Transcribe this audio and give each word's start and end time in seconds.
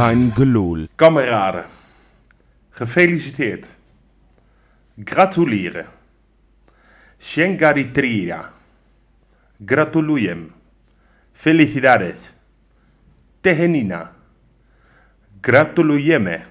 Kein. 0.00 0.32
Kameraden, 0.96 1.64
gefeliciteerd. 2.78 3.66
Gratuleren. 4.96 5.86
Shengaritria. 7.18 8.44
Gratulujem. 9.60 10.52
Felicidades. 11.34 12.32
Tehenina. 13.42 14.12
Gratulujeme. 15.42 16.46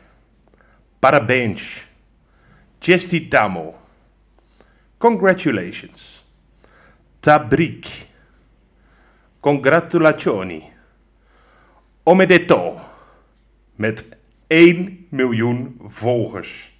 Parabéns. 0.99 1.87
Chestitamo. 2.79 3.73
Congratulations. 4.99 6.23
Tabrik. 7.19 7.87
Congratulazioni. 9.41 10.71
Omedeto. 12.03 12.88
Met 13.79 14.05
1 14.47 15.05
miljoen 15.09 15.79
volgers. 15.85 16.73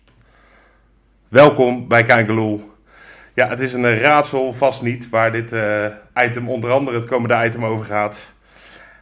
Welkom 1.27 1.87
bij 1.87 2.03
Kangeloel. 2.03 2.61
Ja, 3.35 3.47
het 3.47 3.59
is 3.59 3.73
een 3.73 3.97
raadsel, 3.97 4.53
vast 4.53 4.81
niet, 4.81 5.09
waar 5.09 5.31
dit 5.31 5.53
eh, 5.53 5.85
item 6.23 6.49
onder 6.49 6.71
andere 6.71 6.97
het 6.97 7.05
komende 7.07 7.45
item 7.45 7.65
over 7.65 7.85
gaat. 7.85 8.33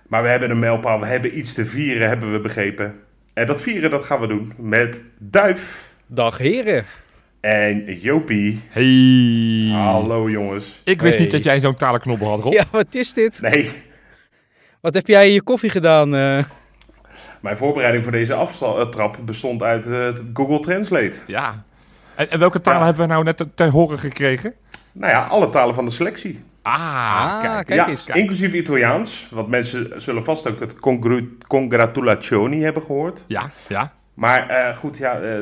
Maar 0.08 0.24
we 0.24 0.30
hebben 0.30 0.50
een 0.50 0.60
mijlpaal, 0.60 1.00
we 1.00 1.06
hebben 1.06 1.38
iets 1.38 1.54
te 1.54 1.66
vieren, 1.66 2.08
hebben 2.08 2.32
we 2.32 2.40
begrepen. 2.40 2.96
En 3.34 3.46
dat 3.46 3.62
vieren, 3.62 3.90
dat 3.90 4.04
gaan 4.06 4.20
we 4.20 4.28
doen 4.28 4.54
met 4.58 5.02
Duif 5.18 5.92
Dag 6.06 6.38
heren. 6.38 6.86
en 7.40 7.94
Jopie. 8.00 8.62
Hey. 8.70 9.80
Hallo 9.82 10.30
jongens. 10.30 10.82
Ik 10.84 11.02
wist 11.02 11.14
Hey. 11.16 11.24
niet 11.24 11.32
dat 11.34 11.44
jij 11.44 11.60
zo'n 11.60 11.76
talenknobbel 11.76 12.28
had, 12.30 12.40
Rob. 12.40 12.54
Ja, 12.54 12.64
wat 12.72 12.96
is 12.96 13.14
dit? 13.14 13.42
Nee, 13.42 13.70
Wat 14.82 14.94
heb 14.94 15.08
jij 15.08 15.28
in 15.28 15.34
je 15.34 15.42
koffie 15.44 15.70
gedaan? 15.70 16.16
eh? 16.16 16.44
Mijn 17.48 17.60
voorbereiding 17.60 18.04
voor 18.04 18.12
deze 18.14 18.34
aftrap 18.34 19.18
bestond 19.26 19.64
uit 19.64 19.86
eh, 19.88 20.08
Google 20.34 20.60
Translate. 20.60 21.18
Ja. 21.28 21.64
En, 22.16 22.32
en 22.32 22.40
welke 22.40 22.62
talen 22.62 22.80
Ja. 22.80 22.86
hebben 22.86 23.08
we 23.08 23.12
nou 23.14 23.24
net 23.24 23.38
te, 23.38 23.48
te 23.54 23.64
horen 23.64 23.98
gekregen? 24.00 24.54
Nou 24.92 25.12
ja, 25.14 25.24
alle 25.24 25.50
talen 25.50 25.76
van 25.76 25.86
de 25.86 25.92
selectie. 25.92 26.44
Ah, 26.62 26.74
Ah, 26.74 27.42
kijk. 27.42 27.66
kijk 27.68 27.80
ja, 27.80 27.88
eens. 27.88 28.06
inclusief 28.06 28.54
Italiaans. 28.54 29.28
Want 29.32 29.48
mensen 29.48 30.02
zullen 30.02 30.24
vast 30.24 30.48
ook 30.48 30.60
het 30.60 30.80
congru- 30.80 31.38
congratulazioni 31.48 32.64
hebben 32.64 32.84
gehoord. 32.84 33.24
Ja, 33.28 33.50
ja. 33.68 33.92
Maar 34.14 34.48
eh, 34.50 34.76
goed, 34.76 34.98
ja, 34.98 35.20
eh, 35.20 35.38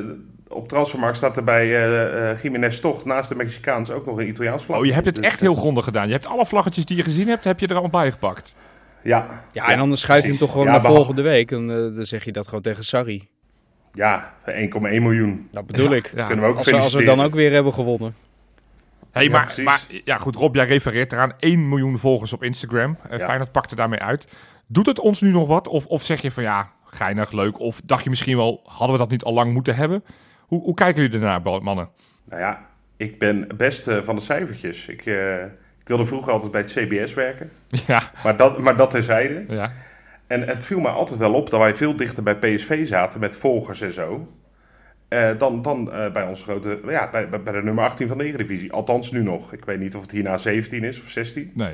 op 0.47 0.67
Transfermarkt 0.67 1.17
staat 1.17 1.37
er 1.37 1.43
bij 1.43 1.63
eh 1.65 2.29
eh 2.31 2.37
Jiménez 2.41 2.79
toch 2.79 3.05
naast 3.05 3.29
de 3.29 3.35
Mexicaans 3.35 3.91
ook 3.91 4.05
nog 4.05 4.17
een 4.17 4.27
Italiaans 4.27 4.63
vlag. 4.63 4.79
Oh, 4.79 4.85
je 4.85 4.93
hebt 4.93 5.05
het 5.05 5.15
Dus, 5.15 5.25
echt 5.25 5.35
eh, 5.35 5.41
heel 5.41 5.55
grondig 5.55 5.83
gedaan. 5.83 6.07
Je 6.07 6.13
hebt 6.13 6.27
alle 6.27 6.45
vlaggetjes 6.45 6.85
die 6.85 6.97
je 6.97 7.03
gezien 7.03 7.27
hebt, 7.27 7.43
heb 7.43 7.59
je 7.59 7.67
er 7.67 7.75
allemaal 7.75 8.01
bij 8.01 8.11
gepakt. 8.11 8.53
Ja, 9.05 9.43
Ja, 9.51 9.67
en 9.67 9.79
anders 9.79 10.01
schuif 10.01 10.21
je 10.21 10.29
hem 10.29 10.37
toch 10.37 10.51
gewoon 10.51 10.65
Ja, 10.65 10.71
naar 10.71 10.81
volgende 10.81 11.21
week. 11.21 11.51
En 11.51 11.69
eh, 11.69 11.95
dan 11.95 12.05
zeg 12.05 12.25
je 12.25 12.31
dat 12.31 12.45
gewoon 12.47 12.61
tegen 12.61 12.83
Sarri. 12.83 13.29
Ja, 13.91 14.33
1,1 14.49 14.79
miljoen. 14.79 15.47
Dat 15.51 15.65
bedoel 15.65 15.91
ik. 15.91 16.11
Ja. 16.15 16.25
Kunnen 16.25 16.45
we 16.45 16.51
ook 16.51 16.57
Als, 16.57 16.69
we, 16.69 16.75
als 16.75 16.93
we 16.93 17.03
dan 17.03 17.21
ook 17.21 17.33
weer 17.33 17.51
hebben 17.51 17.73
gewonnen. 17.73 18.15
Hey, 19.11 19.23
Ja, 19.23 19.29
maar, 19.29 19.55
maar 19.63 19.81
ja, 20.03 20.17
goed, 20.17 20.35
Rob, 20.35 20.55
jij 20.55 20.65
refereert 20.65 21.13
eraan 21.13 21.33
1 21.39 21.69
miljoen 21.69 21.97
volgers 21.99 22.33
op 22.33 22.43
Instagram. 22.43 22.97
Uh, 23.11 23.17
Ja. 23.17 23.25
Feyenoord 23.25 23.51
pakte 23.51 23.75
daarmee 23.75 23.99
uit. 23.99 24.27
Doet 24.67 24.85
het 24.85 24.99
ons 24.99 25.21
nu 25.21 25.31
nog 25.31 25.47
wat? 25.47 25.67
Of, 25.67 25.85
of 25.85 26.03
zeg 26.03 26.21
je 26.21 26.31
van 26.31 26.43
ja, 26.43 26.71
geinig, 26.85 27.31
leuk? 27.31 27.59
Of 27.59 27.81
dacht 27.85 28.03
je 28.03 28.09
misschien 28.09 28.37
wel, 28.37 28.61
hadden 28.63 28.91
we 28.91 28.97
dat 28.97 29.09
niet 29.09 29.23
al 29.23 29.33
lang 29.33 29.53
moeten 29.53 29.75
hebben? 29.75 30.03
Hoe, 30.39 30.61
hoe 30.61 30.73
kijken 30.73 31.01
jullie 31.01 31.17
ernaar, 31.19 31.61
mannen? 31.61 31.89
Nou 32.29 32.41
ja, 32.41 32.65
ik 32.97 33.19
ben 33.19 33.47
best 33.57 33.87
eh, 33.87 34.01
van 34.01 34.15
de 34.15 34.21
cijfertjes. 34.21 34.87
Ik, 34.87 35.05
eh, 35.05 35.45
ik 35.85 35.91
wilde 35.91 36.05
vroeger 36.05 36.31
altijd 36.33 36.51
bij 36.51 36.61
het 36.61 36.71
CBS 36.71 37.13
werken. 37.13 37.51
Ja, 37.87 38.01
Maar 38.23 38.37
dat, 38.37 38.57
maar 38.59 38.77
dat 38.77 38.89
terzijde. 38.89 39.45
ja. 39.47 39.71
En 40.27 40.41
het 40.47 40.63
viel 40.65 40.79
me 40.79 40.87
altijd 40.89 41.19
wel 41.19 41.33
op 41.33 41.49
dat 41.49 41.59
wij 41.59 41.75
veel 41.75 41.95
dichter 41.95 42.23
bij 42.23 42.35
PSV 42.37 42.87
zaten 42.87 43.19
met 43.19 43.37
volgers 43.37 43.81
en 43.81 43.91
zo. 43.91 44.27
eh, 45.07 45.29
dan 45.37 45.61
dan 45.61 45.91
eh, 45.91 46.11
bij 46.11 46.23
onze 46.27 46.43
grote, 46.43 46.79
ja, 46.87 47.09
bij, 47.09 47.29
bij, 47.29 47.53
de 47.53 47.63
nummer 47.63 47.83
18 47.83 48.07
van 48.07 48.17
de 48.17 48.23
Eredivisie. 48.25 48.71
Althans 48.71 49.11
nu 49.11 49.23
nog. 49.23 49.53
Ik 49.53 49.65
weet 49.65 49.79
niet 49.79 49.95
of 49.95 50.01
het 50.01 50.11
hierna 50.11 50.37
17 50.37 50.83
is 50.83 51.01
of 51.01 51.09
16. 51.09 51.51
Nee. 51.55 51.73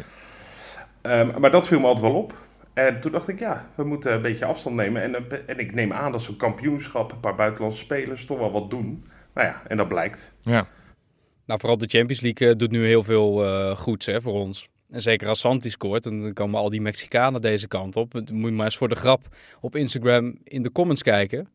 Ehm, 1.02 1.40
maar 1.40 1.52
dat 1.52 1.68
viel 1.68 1.80
me 1.80 1.86
altijd 1.88 2.06
wel 2.12 2.22
op. 2.22 2.34
En 2.74 3.00
toen 3.00 3.12
dacht 3.12 3.28
ik, 3.28 3.40
ja, 3.40 3.66
we 3.76 3.84
moeten 3.84 4.14
een 4.14 4.22
beetje 4.22 4.46
afstand 4.46 4.76
nemen. 4.76 5.02
En, 5.02 5.16
eh, 5.16 5.38
en 5.46 5.60
ik 5.60 5.74
neem 5.74 5.94
aan 5.94 6.12
dat 6.12 6.22
zo'n 6.22 6.36
kampioenschap, 6.38 7.12
een 7.12 7.20
paar 7.20 7.36
buitenlandse 7.36 7.80
spelers, 7.80 8.26
toch 8.26 8.38
wel 8.38 8.52
wat 8.52 8.70
doen. 8.70 9.06
Nou 9.34 9.48
ja, 9.48 9.62
en 9.68 9.78
dat 9.78 9.88
blijkt. 9.88 10.32
Ja. 10.40 10.66
Nou, 11.46 11.60
vooral 11.60 11.78
de 11.78 11.88
Champions 11.88 12.22
League 12.22 12.50
eh, 12.50 12.56
doet 12.58 12.72
nu 12.72 12.86
heel 12.86 13.04
veel 13.04 13.46
eh, 13.46 13.78
goeds 13.78 14.06
hè, 14.06 14.22
voor 14.22 14.34
ons. 14.34 14.70
En 14.92 15.02
zeker 15.02 15.28
als 15.28 15.40
Santi 15.40 15.70
scoort, 15.70 16.06
en 16.06 16.20
dan 16.20 16.34
komen 16.34 16.60
al 16.60 16.70
die 16.70 16.82
Mexicanen 16.82 17.42
deze 17.42 17.68
kant 17.68 17.96
op. 17.96 18.12
Dan 18.12 18.26
moet 18.32 18.50
je 18.50 18.56
maar 18.56 18.66
eens 18.66 18.78
voor 18.78 18.90
de 18.90 18.96
grap 18.96 19.36
op 19.62 19.76
Instagram 19.76 20.38
in 20.44 20.62
de 20.62 20.72
comments 20.72 21.04
kijken. 21.04 21.50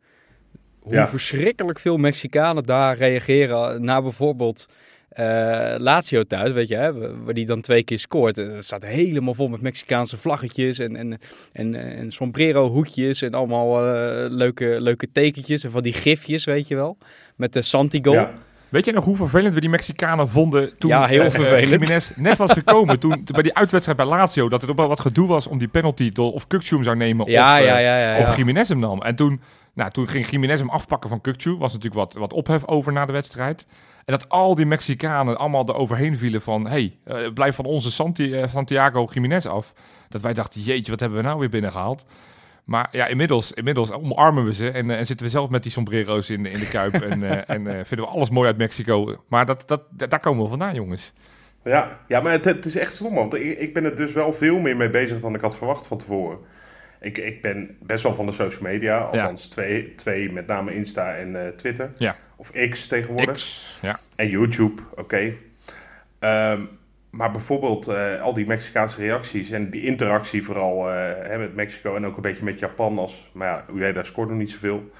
Hoe 0.80 0.94
Ja. 0.94 1.08
verschrikkelijk 1.08 1.78
veel 1.78 1.96
Mexicanen 1.96 2.64
daar 2.64 2.96
reageren 2.96 3.84
na 3.84 4.02
bijvoorbeeld 4.02 4.66
eh 5.08 5.74
Lazio 5.78 6.22
thuis, 6.22 6.52
weet 6.52 6.68
je, 6.68 6.76
hè, 6.76 6.92
waar 7.24 7.34
die 7.34 7.46
dan 7.46 7.60
twee 7.60 7.82
keer 7.82 7.98
scoort. 7.98 8.38
En 8.38 8.50
Het 8.50 8.64
staat 8.64 8.84
helemaal 8.84 9.34
vol 9.34 9.48
met 9.48 9.60
Mexicaanse 9.60 10.16
vlaggetjes 10.16 10.78
en, 10.78 10.96
en, 10.96 11.18
en, 11.52 11.74
en 11.74 12.10
sombrero 12.10 12.68
hoedjes 12.68 13.22
en 13.22 13.34
allemaal 13.34 13.80
leuke, 14.28 14.80
leuke 14.80 15.08
tekentjes 15.12 15.64
en 15.64 15.70
van 15.70 15.82
die 15.82 15.92
gifjes, 15.92 16.44
weet 16.44 16.68
je 16.68 16.74
wel. 16.74 16.98
Met 17.36 17.52
de 17.52 17.62
Santi 17.62 17.98
goal. 18.02 18.16
Ja. 18.16 18.34
Weet 18.68 18.84
je 18.84 18.92
nog 18.92 19.04
hoe 19.04 19.16
vervelend 19.16 19.54
we 19.54 19.60
die 19.60 19.70
Mexicanen 19.70 20.28
vonden 20.28 20.78
toen 20.78 20.90
Ja, 20.90 21.06
heel 21.06 21.22
eh, 21.22 21.30
vervelend. 21.30 21.68
Jiménez 21.68 22.10
net 22.16 22.36
was 22.36 22.52
gekomen? 22.52 22.98
toen 22.98 23.24
bij 23.24 23.42
die 23.42 23.54
uitwedstrijd 23.54 23.98
bij 23.98 24.06
Lazio, 24.06 24.48
dat 24.48 24.62
er 24.62 24.70
ook 24.70 24.76
wel 24.76 24.88
wat 24.88 25.00
gedoe 25.00 25.28
was 25.28 25.46
om 25.46 25.58
die 25.58 25.68
penalty 25.68 26.10
door 26.10 26.32
of 26.32 26.46
Kukçu 26.46 26.68
hem 26.68 26.84
zou 26.84 26.96
nemen 26.96 27.30
Ja, 27.30 27.58
of, 27.58 27.64
eh, 27.64 27.82
ja, 27.82 28.18
of 28.18 28.36
Jiménez 28.36 28.68
hem 28.68 28.78
nam. 28.78 29.02
En 29.02 29.16
toen, 29.16 29.40
nou, 29.74 29.90
toen 29.90 30.08
ging 30.08 30.30
Jiménez 30.30 30.58
hem 30.58 30.70
afpakken 30.70 31.10
van 31.10 31.20
Kukçu. 31.20 31.50
Was 31.58 31.72
natuurlijk 31.72 31.94
wat, 31.94 32.14
wat 32.14 32.32
ophef 32.32 32.66
over 32.66 32.92
na 32.92 33.06
de 33.06 33.12
wedstrijd. 33.12 33.66
En 34.06 34.12
dat 34.12 34.28
al 34.28 34.54
die 34.54 34.66
Mexicanen 34.66 35.38
allemaal 35.38 35.68
eroverheen 35.68 36.16
vielen 36.16 36.42
van... 36.42 36.66
hey, 36.66 36.96
eh, 37.04 37.32
blijf 37.34 37.54
van 37.54 37.64
onze 37.64 37.90
Santi, 37.90 38.34
eh, 38.34 38.48
Santiago 38.48 39.08
Jiménez 39.12 39.46
af. 39.46 39.72
Dat 40.08 40.22
wij 40.22 40.32
dachten, 40.34 40.60
jeetje, 40.60 40.90
wat 40.90 41.00
hebben 41.00 41.18
we 41.18 41.24
nou 41.24 41.38
weer 41.38 41.48
binnengehaald? 41.48 42.04
Maar 42.66 42.88
ja, 42.90 43.06
inmiddels, 43.06 43.52
inmiddels 43.52 43.90
omarmen 43.90 44.44
we 44.44 44.54
ze 44.54 44.70
en, 44.70 44.90
eh, 44.90 44.98
en 44.98 45.06
zitten 45.06 45.26
we 45.26 45.32
zelf 45.32 45.50
met 45.50 45.62
die 45.62 45.72
sombrero's 45.72 46.30
in, 46.30 46.46
in 46.46 46.58
de 46.58 46.68
kuip. 46.68 46.94
en 47.10 47.22
eh, 47.22 47.56
en 47.56 47.66
eh, 47.66 47.84
vinden 47.84 48.06
we 48.06 48.12
alles 48.12 48.30
mooi 48.30 48.46
uit 48.46 48.56
Mexico. 48.56 49.22
Maar 49.28 49.46
dat, 49.46 49.62
dat, 49.66 49.82
da- 49.90 50.06
daar 50.06 50.20
komen 50.20 50.42
we 50.42 50.48
vandaan, 50.48 50.74
jongens. 50.74 51.12
Ja, 51.64 52.00
ja 52.08 52.20
maar 52.20 52.32
het, 52.32 52.44
het 52.44 52.64
is 52.64 52.76
echt 52.76 52.94
stom, 52.94 53.14
want 53.14 53.34
ik, 53.34 53.58
ik 53.58 53.74
ben 53.74 53.84
er 53.84 53.96
dus 53.96 54.12
wel 54.12 54.32
veel 54.32 54.58
meer 54.58 54.76
mee 54.76 54.90
bezig 54.90 55.20
dan 55.20 55.34
ik 55.34 55.40
had 55.40 55.56
verwacht 55.56 55.86
van 55.86 55.98
tevoren. 55.98 56.38
Ik, 57.00 57.18
ik 57.18 57.42
ben 57.42 57.76
best 57.82 58.02
wel 58.02 58.14
van 58.14 58.26
de 58.26 58.32
social 58.32 58.62
media, 58.62 58.98
althans 58.98 59.46
twee, 59.48 59.94
twee, 59.94 60.32
met 60.32 60.46
name 60.46 60.74
Insta 60.74 61.14
en 61.14 61.44
eh, 61.44 61.48
Twitter. 61.48 61.92
Ja. 61.96 62.16
Of 62.36 62.50
X 62.70 62.86
tegenwoordig. 62.86 63.36
X, 63.36 63.78
ja. 63.82 63.98
En 64.16 64.28
YouTube, 64.28 64.82
oké. 64.94 65.32
Ehm, 66.18 66.62
maar 67.16 67.30
bijvoorbeeld 67.30 67.88
eh, 67.88 68.22
al 68.22 68.32
die 68.32 68.46
Mexicaanse 68.46 69.00
reacties 69.00 69.50
en 69.50 69.70
die 69.70 69.82
interactie 69.82 70.44
vooral 70.44 70.90
eh, 70.90 71.38
met 71.38 71.54
Mexico 71.54 71.96
en 71.96 72.06
ook 72.06 72.16
een 72.16 72.22
beetje 72.22 72.44
met 72.44 72.58
Japan. 72.58 72.98
Als, 72.98 73.30
maar 73.32 73.48
ja, 73.48 73.64
Ueda 73.74 74.02
scoort 74.02 74.28
nog 74.28 74.38
niet 74.38 74.50
zoveel. 74.50 74.90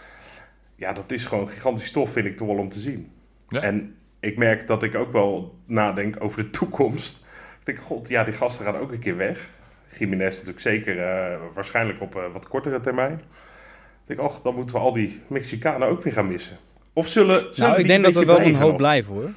Ja, 0.75 0.93
dat 0.93 1.13
is 1.13 1.25
gewoon 1.25 1.49
gigantisch 1.49 1.91
tof, 1.91 2.11
vind 2.11 2.27
ik 2.27 2.37
toch 2.37 2.47
wel 2.47 2.57
om 2.57 2.69
te 2.69 2.79
zien. 2.79 3.13
Ja. 3.49 3.61
En 3.61 3.97
ik 4.21 4.37
merk 4.37 4.67
dat 4.67 4.83
ik 4.83 4.95
ook 4.95 5.13
wel 5.13 5.59
nadenk 5.67 6.17
over 6.19 6.43
de 6.43 6.51
toekomst. 6.59 7.17
Ik 7.61 7.67
denk, 7.67 7.79
god, 7.79 8.09
ja, 8.09 8.25
die 8.25 8.35
gasten 8.35 8.65
gaan 8.65 8.77
ook 8.77 8.93
een 8.93 8.99
keer 8.99 9.17
weg. 9.17 9.51
Jiménez 9.99 10.35
natuurlijk 10.35 10.61
zeker, 10.61 10.99
eh, 10.99 11.39
waarschijnlijk 11.55 12.01
op 12.01 12.29
wat 12.33 12.49
kortere 12.49 12.81
termijn. 12.81 13.13
Ik 13.13 14.17
denk, 14.17 14.21
och, 14.21 14.41
dan 14.41 14.55
moeten 14.55 14.77
we 14.77 14.83
al 14.83 14.93
die 14.93 15.23
Mexicanen 15.27 15.89
ook 15.89 16.03
weer 16.03 16.13
gaan 16.13 16.29
missen. 16.29 16.57
Of 16.93 17.09
zullen, 17.09 17.41
zullen 17.41 17.71
Nou, 17.71 17.81
ik 17.81 17.87
denk 17.87 18.05
dat 18.05 18.17
er 18.17 18.27
wel 18.27 18.41
een 18.41 18.55
hoop 18.55 18.77
blijven 18.77 19.15
hoor. 19.15 19.31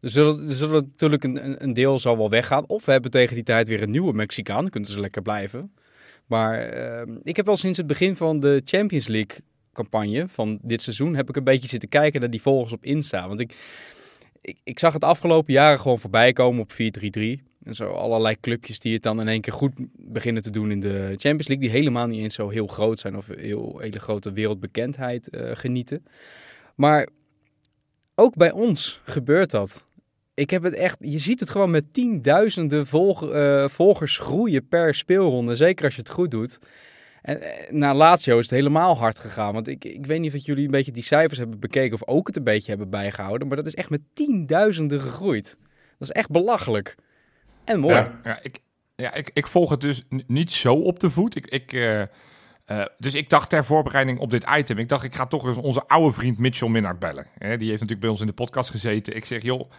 Er 0.00 0.10
zullen, 0.10 0.48
er 0.48 0.54
zullen 0.54 0.84
natuurlijk 0.84 1.24
een, 1.24 1.62
een- 1.62 1.72
deel 1.72 1.98
zal 1.98 2.16
wel 2.16 2.30
weggaan. 2.30 2.68
Of 2.68 2.84
we 2.84 2.92
hebben 2.92 3.10
tegen 3.10 3.34
die 3.34 3.44
tijd 3.44 3.68
weer 3.68 3.82
een 3.82 3.90
nieuwe 3.90 4.12
Mexicaan. 4.12 4.60
Dan 4.60 4.70
kunnen 4.70 4.90
ze 4.90 5.00
lekker 5.00 5.22
blijven. 5.22 5.72
Maar 6.26 6.58
ehm, 6.58 7.16
ik 7.22 7.36
heb 7.36 7.46
wel 7.46 7.56
sinds 7.56 7.78
het 7.78 7.86
begin 7.86 8.16
van 8.16 8.40
de 8.40 8.62
Champions 8.64 9.06
League 9.06 9.38
campagne 9.72 10.28
van 10.28 10.58
dit 10.62 10.82
seizoen... 10.82 11.14
heb 11.14 11.28
ik 11.28 11.36
een 11.36 11.44
beetje 11.44 11.68
zitten 11.68 11.88
kijken 11.88 12.20
naar 12.20 12.30
die 12.30 12.42
volgers 12.42 12.72
op 12.72 12.84
Insta. 12.84 13.28
Want 13.28 13.40
ik, 13.40 13.54
ik, 14.40 14.58
ik 14.64 14.78
zag 14.78 14.92
het 14.92 15.04
afgelopen 15.04 15.52
jaren 15.52 15.80
gewoon 15.80 15.98
voorbij 15.98 16.32
komen 16.32 16.62
op 16.62 16.72
4-3-3. 16.72 16.76
En 17.64 17.74
zo 17.74 17.90
allerlei 17.90 18.36
clubjes 18.40 18.78
die 18.78 18.92
het 18.94 19.02
dan 19.02 19.20
in 19.20 19.28
één 19.28 19.40
keer 19.40 19.52
goed 19.52 19.72
beginnen 19.92 20.42
te 20.42 20.50
doen 20.50 20.70
in 20.70 20.80
de 20.80 21.06
Champions 21.08 21.48
League. 21.48 21.66
Die 21.66 21.76
helemaal 21.76 22.06
niet 22.06 22.22
eens 22.22 22.34
zo 22.34 22.48
heel 22.48 22.66
groot 22.66 22.98
zijn 22.98 23.16
of 23.16 23.26
heel 23.36 23.78
hele 23.78 23.98
grote 23.98 24.32
wereldbekendheid 24.32 25.28
eh, 25.28 25.50
genieten. 25.52 26.04
Maar 26.74 27.08
ook 28.14 28.34
bij 28.36 28.52
ons 28.52 29.00
gebeurt 29.04 29.50
dat. 29.50 29.84
Ik 30.38 30.50
heb 30.50 30.62
het 30.62 30.74
echt, 30.74 30.96
je 31.00 31.18
ziet 31.18 31.40
het 31.40 31.50
gewoon 31.50 31.70
met 31.70 31.92
tienduizenden 31.92 32.86
eh, 32.86 33.68
volgers 33.68 34.18
groeien 34.18 34.68
per 34.68 34.94
speelronde. 34.94 35.54
Zeker 35.54 35.84
als 35.84 35.94
je 35.94 36.00
het 36.00 36.10
goed 36.10 36.30
doet. 36.30 36.58
En 37.22 37.40
eh, 37.40 37.72
na 37.72 37.94
Lazio 37.94 38.38
is 38.38 38.42
het 38.50 38.54
helemaal 38.54 38.96
hard 38.96 39.18
gegaan. 39.18 39.52
Want 39.52 39.68
ik, 39.68 39.84
ik 39.84 40.06
weet 40.06 40.20
niet 40.20 40.34
of 40.34 40.46
jullie 40.46 40.64
een 40.64 40.70
beetje 40.70 40.92
die 40.92 41.02
cijfers 41.02 41.38
hebben 41.38 41.60
bekeken 41.60 41.94
of 41.94 42.06
ook 42.06 42.26
het 42.26 42.36
een 42.36 42.44
beetje 42.44 42.70
hebben 42.70 42.90
bijgehouden. 42.90 43.48
Maar 43.48 43.56
dat 43.56 43.66
is 43.66 43.74
echt 43.74 43.90
met 43.90 44.00
tienduizenden 44.14 45.00
gegroeid. 45.00 45.58
Dat 45.98 46.08
is 46.08 46.10
echt 46.10 46.30
belachelijk. 46.30 46.94
En 47.64 47.80
mooi. 47.80 47.94
Ja. 47.94 48.20
Ja, 48.24 48.38
ik, 48.42 48.58
ja 48.94 49.14
ik, 49.14 49.30
ik 49.32 49.46
volg 49.46 49.70
het 49.70 49.80
dus 49.80 50.04
niet 50.26 50.52
zo 50.52 50.74
op 50.74 51.00
de 51.00 51.10
voet. 51.10 51.36
Ik, 51.36 51.46
ik, 51.46 51.72
eh, 51.72 52.84
dus 52.98 53.14
ik 53.14 53.30
dacht 53.30 53.50
ter 53.50 53.64
voorbereiding 53.64 54.18
op 54.18 54.30
dit 54.30 54.46
item, 54.56 54.78
ik 54.78 54.88
dacht 54.88 55.04
ik 55.04 55.14
ga 55.14 55.26
toch 55.26 55.46
eens 55.46 55.56
onze 55.56 55.86
oude 55.86 56.12
vriend 56.12 56.38
Mitchell 56.38 56.68
Minnaert 56.68 56.98
bellen. 56.98 57.26
Die 57.38 57.48
heeft 57.48 57.60
natuurlijk 57.70 58.00
bij 58.00 58.10
ons 58.10 58.20
in 58.20 58.26
de 58.26 58.32
podcast 58.32 58.70
gezeten. 58.70 59.16
Ik 59.16 59.24
zeg, 59.24 59.42
joh, 59.42 59.70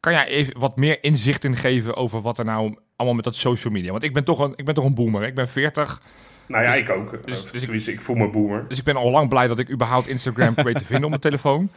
kan 0.00 0.12
jij 0.12 0.26
even 0.26 0.58
wat 0.58 0.76
meer 0.76 1.04
inzicht 1.04 1.44
in 1.44 1.56
geven 1.56 1.96
over 1.96 2.20
wat 2.20 2.38
er 2.38 2.44
nou 2.44 2.78
allemaal 2.96 3.16
met 3.16 3.24
dat 3.24 3.34
social 3.36 3.72
media? 3.72 3.90
Want 3.90 4.02
ik 4.02 4.12
ben 4.12 4.24
toch 4.24 4.38
een, 4.38 4.52
ik 4.56 4.64
ben 4.64 4.74
toch 4.74 4.84
een 4.84 4.94
boomer. 4.94 5.22
Ik 5.22 5.34
ben 5.34 5.48
40. 5.48 6.02
Nou 6.46 6.64
ja, 6.64 6.70
dus, 6.70 6.80
ik 6.80 6.90
ook. 6.90 7.26
Dus, 7.26 7.50
dus 7.50 7.86
ik, 7.86 7.94
ik, 7.94 8.00
voel 8.00 8.16
me 8.16 8.30
boomer. 8.30 8.68
Dus 8.68 8.78
ik 8.78 8.84
ben 8.84 8.96
al 8.96 9.10
lang 9.10 9.28
blij 9.28 9.48
dat 9.48 9.58
ik 9.58 9.70
überhaupt 9.70 10.08
Instagram 10.08 10.54
weet 10.54 10.78
te 10.78 10.84
vinden 10.84 11.04
op 11.04 11.10
mijn 11.10 11.20
telefoon. 11.20 11.70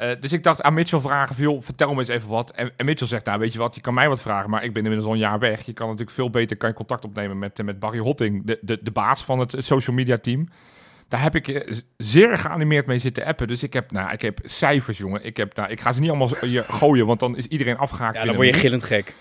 Uh, 0.00 0.08
dus 0.20 0.32
ik 0.32 0.42
dacht 0.42 0.62
aan 0.62 0.74
Mitchell 0.74 1.00
vragen, 1.00 1.34
veel, 1.34 1.60
vertel 1.60 1.92
me 1.92 1.98
eens 1.98 2.08
even 2.08 2.28
wat. 2.28 2.50
En, 2.50 2.70
en, 2.76 2.84
Mitchell 2.84 3.06
zegt, 3.06 3.24
nou 3.24 3.38
weet 3.38 3.52
je 3.52 3.58
wat, 3.58 3.74
je 3.74 3.80
kan 3.80 3.94
mij 3.94 4.08
wat 4.08 4.20
vragen, 4.20 4.50
maar 4.50 4.64
ik 4.64 4.72
ben 4.72 4.82
inmiddels 4.82 5.06
al 5.06 5.12
een 5.12 5.20
jaar 5.20 5.38
weg. 5.38 5.62
Je 5.62 5.72
kan 5.72 5.86
natuurlijk 5.86 6.16
veel 6.16 6.30
beter 6.30 6.56
kan 6.56 6.68
je 6.68 6.74
contact 6.74 7.04
opnemen 7.04 7.38
met, 7.38 7.62
met 7.62 7.78
Barry 7.78 7.98
Hotting, 7.98 8.46
de, 8.46 8.58
de, 8.60 8.78
de 8.82 8.90
baas 8.90 9.24
van 9.24 9.38
het 9.38 9.54
social 9.58 9.96
media 9.96 10.16
team. 10.16 10.48
Daar 11.10 11.22
heb 11.22 11.34
ik 11.34 11.48
eh, 11.48 11.76
zeer 11.96 12.38
geanimeerd 12.38 12.86
mee 12.86 12.98
zitten 12.98 13.24
appen. 13.24 13.48
Dus 13.48 13.62
ik 13.62 13.72
heb, 13.72 13.92
nou, 13.92 14.12
ik 14.12 14.22
heb 14.22 14.38
cijfers, 14.44 14.98
jongen. 14.98 15.24
Ik, 15.24 15.36
heb, 15.36 15.56
nou, 15.56 15.70
ik 15.70 15.80
ga 15.80 15.92
ze 15.92 16.00
niet 16.00 16.08
allemaal 16.08 16.30
hier 16.40 16.64
gooien, 16.80 17.06
want 17.06 17.20
dan 17.20 17.36
is 17.36 17.46
iedereen 17.46 17.78
afgehaakt. 17.78 18.16
Ja, 18.16 18.24
dan 18.24 18.34
word 18.34 18.46
je 18.46 18.52
gillend 18.52 18.82
gek. 18.82 19.14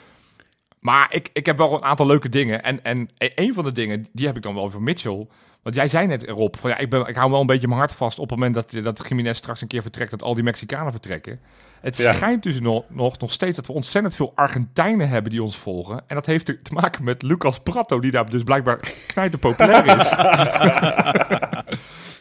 Maar 0.79 1.07
ik, 1.11 1.29
ik 1.33 1.45
heb 1.45 1.57
wel 1.57 1.73
een 1.73 1.83
aantal 1.83 2.05
leuke 2.05 2.29
dingen. 2.29 2.63
En, 2.63 2.83
en 2.83 3.09
e-, 3.17 3.31
een 3.35 3.53
van 3.53 3.63
de 3.63 3.71
dingen, 3.71 4.07
die 4.13 4.27
heb 4.27 4.35
ik 4.35 4.41
dan 4.41 4.55
wel 4.55 4.69
voor 4.69 4.81
Mitchell. 4.81 5.27
Want 5.61 5.75
jij 5.75 5.87
zei 5.87 6.07
net, 6.07 6.29
Rob, 6.29 6.55
van, 6.55 6.69
ja, 6.69 6.77
ik, 6.77 6.89
ben, 6.89 7.07
ik 7.07 7.15
hou 7.15 7.31
wel 7.31 7.39
een 7.39 7.45
beetje 7.45 7.67
mijn 7.67 7.79
hart 7.79 7.93
vast 7.93 8.19
op 8.19 8.29
het 8.29 8.39
moment 8.39 8.55
dat, 8.55 8.83
dat 8.83 9.05
Jiménez 9.07 9.37
straks 9.37 9.61
een 9.61 9.67
keer 9.67 9.81
vertrekt, 9.81 10.11
dat 10.11 10.23
al 10.23 10.33
die 10.33 10.43
Mexicanen 10.43 10.91
vertrekken. 10.91 11.39
Het 11.81 11.95
schijnt 11.95 12.43
dus 12.43 12.59
nog, 12.59 12.83
nog, 12.89 13.19
nog 13.19 13.31
steeds 13.31 13.55
dat 13.55 13.67
we 13.67 13.73
ontzettend 13.73 14.15
veel 14.15 14.31
Argentijnen 14.35 15.09
hebben 15.09 15.31
die 15.31 15.43
ons 15.43 15.57
volgen. 15.57 16.03
En 16.07 16.15
dat 16.15 16.25
heeft 16.25 16.45
te, 16.45 16.59
maken 16.73 17.03
met 17.03 17.21
Lucas 17.21 17.59
Prato, 17.59 17.99
die 17.99 18.11
daar 18.11 18.29
dus 18.29 18.43
blijkbaar 18.43 18.79
knijter 19.07 19.39
populair 19.39 19.99
is. 19.99 20.13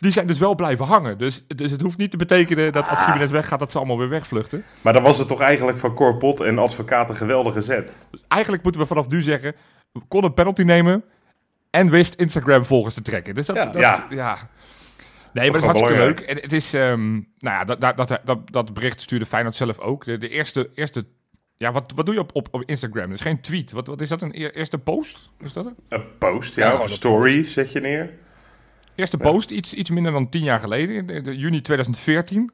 die 0.00 0.12
zijn 0.12 0.26
dus 0.26 0.38
wel 0.38 0.54
blijven 0.54 0.86
hangen. 0.86 1.18
Dus, 1.18 1.44
dus 1.46 1.70
het 1.70 1.80
hoeft 1.80 1.98
niet 1.98 2.10
te 2.10 2.16
betekenen 2.16 2.72
dat 2.72 2.88
als 2.88 2.98
Jiménez 2.98 3.30
weggaat, 3.30 3.58
dat 3.58 3.72
ze 3.72 3.78
allemaal 3.78 3.98
weer 3.98 4.08
wegvluchten. 4.08 4.64
Maar 4.80 4.92
dan 4.92 5.02
was 5.02 5.18
het 5.18 5.28
toch 5.28 5.40
eigenlijk 5.40 5.78
van 5.78 5.94
Corpot 5.94 6.40
en 6.40 6.58
advocaten 6.58 7.14
geweldige 7.14 7.60
zet. 7.60 7.98
Dus 8.10 8.24
eigenlijk 8.28 8.62
moeten 8.62 8.80
we 8.80 8.86
vanaf 8.86 9.08
nu 9.08 9.22
zeggen, 9.22 9.54
we 9.92 10.00
konden 10.08 10.28
een 10.28 10.36
penalty 10.36 10.62
nemen 10.62 11.04
en 11.70 11.90
wist 11.90 12.14
Instagram 12.14 12.64
volgers 12.64 12.94
te 12.94 13.02
trekken. 13.02 13.34
Dus 13.34 13.46
dat, 13.46 13.56
ja. 13.56 13.64
Dat, 13.64 14.04
ja. 14.10 14.38
Nee, 15.32 15.50
maar 15.50 15.60
het 15.60 15.70
is 15.70 15.80
hartstikke 15.80 16.04
leuk. 16.04 16.20
En 16.20 16.36
het 16.36 16.52
is, 16.52 16.72
um, 16.72 17.12
nou 17.38 17.56
ja, 17.56 17.64
dat, 17.64 17.96
dat, 17.96 18.20
dat, 18.24 18.38
dat 18.52 18.74
bericht 18.74 19.00
stuurde 19.00 19.26
Feyenoord 19.26 19.54
zelf 19.54 19.78
ook. 19.78 20.04
De, 20.04 20.18
de 20.18 20.28
eerste, 20.28 20.70
eerste 20.74 21.04
ja, 21.56 21.72
wat, 21.72 21.92
wat 21.94 22.06
doe 22.06 22.14
je 22.14 22.20
op, 22.20 22.34
op, 22.34 22.48
op 22.50 22.62
Instagram? 22.66 23.06
Dat 23.08 23.18
is 23.18 23.20
geen 23.20 23.40
tweet. 23.40 23.72
Wat, 23.72 23.86
wat 23.86 24.00
is 24.00 24.08
dat? 24.08 24.22
Een 24.22 24.32
eerste 24.32 24.78
post? 24.78 25.30
Is 25.40 25.52
dat 25.52 25.64
het? 25.64 25.74
Een 25.88 26.04
post, 26.18 26.54
ja. 26.54 26.74
of 26.74 26.82
een 26.82 26.88
story 26.88 27.44
zet 27.44 27.72
je 27.72 27.80
neer. 27.80 28.10
Eerste 28.98 29.16
post, 29.16 29.50
iets, 29.50 29.74
iets 29.74 29.90
minder 29.90 30.12
dan 30.12 30.28
tien 30.28 30.42
jaar 30.42 30.60
geleden, 30.60 31.06
de, 31.06 31.20
de 31.20 31.36
juni 31.36 31.60
2014. 31.60 32.52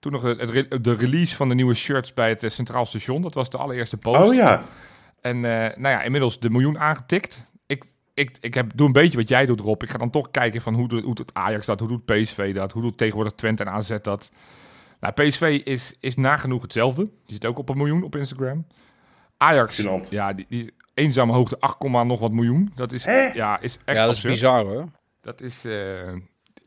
Toen 0.00 0.12
nog 0.12 0.22
het, 0.22 0.84
de 0.84 0.94
release 0.94 1.36
van 1.36 1.48
de 1.48 1.54
nieuwe 1.54 1.74
shirts 1.74 2.14
bij 2.14 2.28
het 2.28 2.42
eh, 2.42 2.50
Centraal 2.50 2.86
Station. 2.86 3.22
Dat 3.22 3.34
was 3.34 3.50
de 3.50 3.58
allereerste 3.58 3.96
post. 3.96 4.22
Oh 4.22 4.34
ja. 4.34 4.62
En 5.20 5.36
uh, 5.36 5.42
nou 5.42 5.88
ja, 5.88 6.02
inmiddels 6.02 6.40
de 6.40 6.50
miljoen 6.50 6.78
aangetikt 6.78 7.46
ik, 8.14 8.36
ik 8.40 8.54
heb, 8.54 8.70
doe 8.74 8.86
een 8.86 8.92
beetje 8.92 9.18
wat 9.18 9.28
jij 9.28 9.46
doet, 9.46 9.60
Rob. 9.60 9.82
Ik 9.82 9.90
ga 9.90 9.98
dan 9.98 10.10
toch 10.10 10.30
kijken 10.30 10.60
van 10.60 10.74
hoe 10.74 10.88
doet, 10.88 11.04
hoe 11.04 11.14
doet 11.14 11.34
Ajax 11.34 11.66
dat, 11.66 11.80
hoe 11.80 11.88
doet 11.88 12.04
PSV 12.04 12.54
dat, 12.54 12.72
hoe 12.72 12.82
doet 12.82 12.98
tegenwoordig 12.98 13.32
Twente 13.32 13.64
en 13.64 13.70
AZ 13.70 13.96
dat. 14.02 14.30
Nou, 15.00 15.14
PSV 15.14 15.60
is, 15.64 15.94
is 16.00 16.16
nagenoeg 16.16 16.62
hetzelfde. 16.62 17.02
Die 17.02 17.32
zit 17.32 17.46
ook 17.46 17.58
op 17.58 17.68
een 17.68 17.76
miljoen 17.76 18.02
op 18.02 18.16
Instagram. 18.16 18.66
Ajax, 19.36 19.86
ja, 20.10 20.32
die, 20.32 20.46
die 20.48 20.74
eenzame 20.94 21.32
hoogte 21.32 21.60
8, 21.60 21.82
nog 21.82 22.20
wat 22.20 22.32
miljoen. 22.32 22.72
Dat 22.74 22.92
is, 22.92 23.04
ja, 23.04 23.60
is 23.60 23.78
echt 23.84 23.98
Ja, 23.98 24.04
dat 24.04 24.14
is 24.14 24.20
bizar 24.20 24.64
hoor. 24.64 24.88
Dat 25.22 25.40
is, 25.40 25.64
uh, 25.66 26.12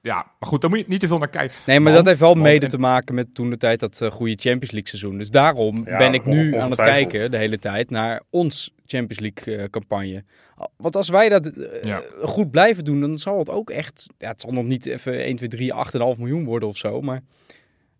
ja, 0.01 0.15
maar 0.39 0.49
goed, 0.49 0.61
daar 0.61 0.69
moet 0.69 0.79
je 0.79 0.85
niet 0.87 0.99
te 0.99 1.07
veel 1.07 1.17
naar 1.17 1.29
kijken. 1.29 1.57
Nee, 1.65 1.79
maar 1.79 1.93
dat 1.93 2.05
heeft 2.05 2.19
wel 2.19 2.35
mede 2.35 2.67
te 2.67 2.77
maken 2.77 3.15
met 3.15 3.35
toen 3.35 3.49
de 3.49 3.57
tijd 3.57 3.79
dat 3.79 3.99
uh, 4.03 4.11
goede 4.11 4.35
Champions 4.35 4.71
League 4.71 4.89
seizoen. 4.89 5.17
Dus 5.17 5.29
daarom 5.29 5.83
ben 5.83 6.13
ik 6.13 6.25
nu 6.25 6.55
aan 6.57 6.69
het 6.69 6.79
kijken 6.79 7.31
de 7.31 7.37
hele 7.37 7.59
tijd 7.59 7.89
naar 7.89 8.21
ons 8.29 8.73
Champions 8.85 9.19
League 9.19 9.57
uh, 9.57 9.69
campagne. 9.69 10.23
Want 10.77 10.95
als 10.95 11.09
wij 11.09 11.29
dat 11.29 11.51
uh, 11.57 11.97
goed 12.21 12.51
blijven 12.51 12.83
doen, 12.83 13.01
dan 13.01 13.17
zal 13.17 13.39
het 13.39 13.49
ook 13.49 13.69
echt... 13.69 14.05
Ja, 14.17 14.27
het 14.27 14.41
zal 14.41 14.51
nog 14.51 14.65
niet 14.65 14.85
even 14.85 15.23
1, 15.23 15.35
2, 15.35 15.49
3, 15.49 15.73
8,5 15.73 15.99
miljoen 16.17 16.45
worden 16.45 16.69
of 16.69 16.77
zo. 16.77 17.01
Maar 17.01 17.21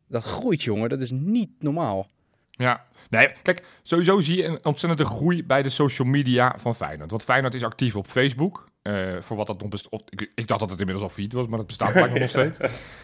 dat 0.07 0.23
groeit, 0.23 0.63
jongen. 0.63 0.89
Dat 0.89 1.01
is 1.01 1.11
niet 1.11 1.49
normaal. 1.59 2.07
Ja, 2.51 2.85
nee, 3.09 3.31
kijk, 3.41 3.63
sowieso 3.83 4.19
zie 4.19 4.37
je 4.37 4.43
een 4.43 4.65
ontzettende 4.65 5.05
groei 5.05 5.45
bij 5.45 5.63
de 5.63 5.69
social 5.69 6.07
media 6.07 6.55
van 6.57 6.75
Feyenoord. 6.75 7.09
Want 7.09 7.23
Feyenoord 7.23 7.53
is 7.53 7.63
actief 7.63 7.95
op 7.95 8.07
Facebook. 8.07 8.73
Uh, 8.89 9.21
voor 9.21 9.37
wat 9.37 9.47
dat 9.47 9.59
nog 9.59 9.69
bestaat. 9.69 10.01
Ik, 10.09 10.31
ik, 10.35 10.47
dacht 10.47 10.59
dat 10.59 10.69
het 10.69 10.79
inmiddels 10.79 11.07
al 11.07 11.15
feed 11.15 11.33
was, 11.33 11.47
maar 11.47 11.57
dat 11.57 11.67
bestaat 11.67 11.91
blijkbaar 11.93 12.19
nog 12.19 12.29
steeds. 12.29 12.59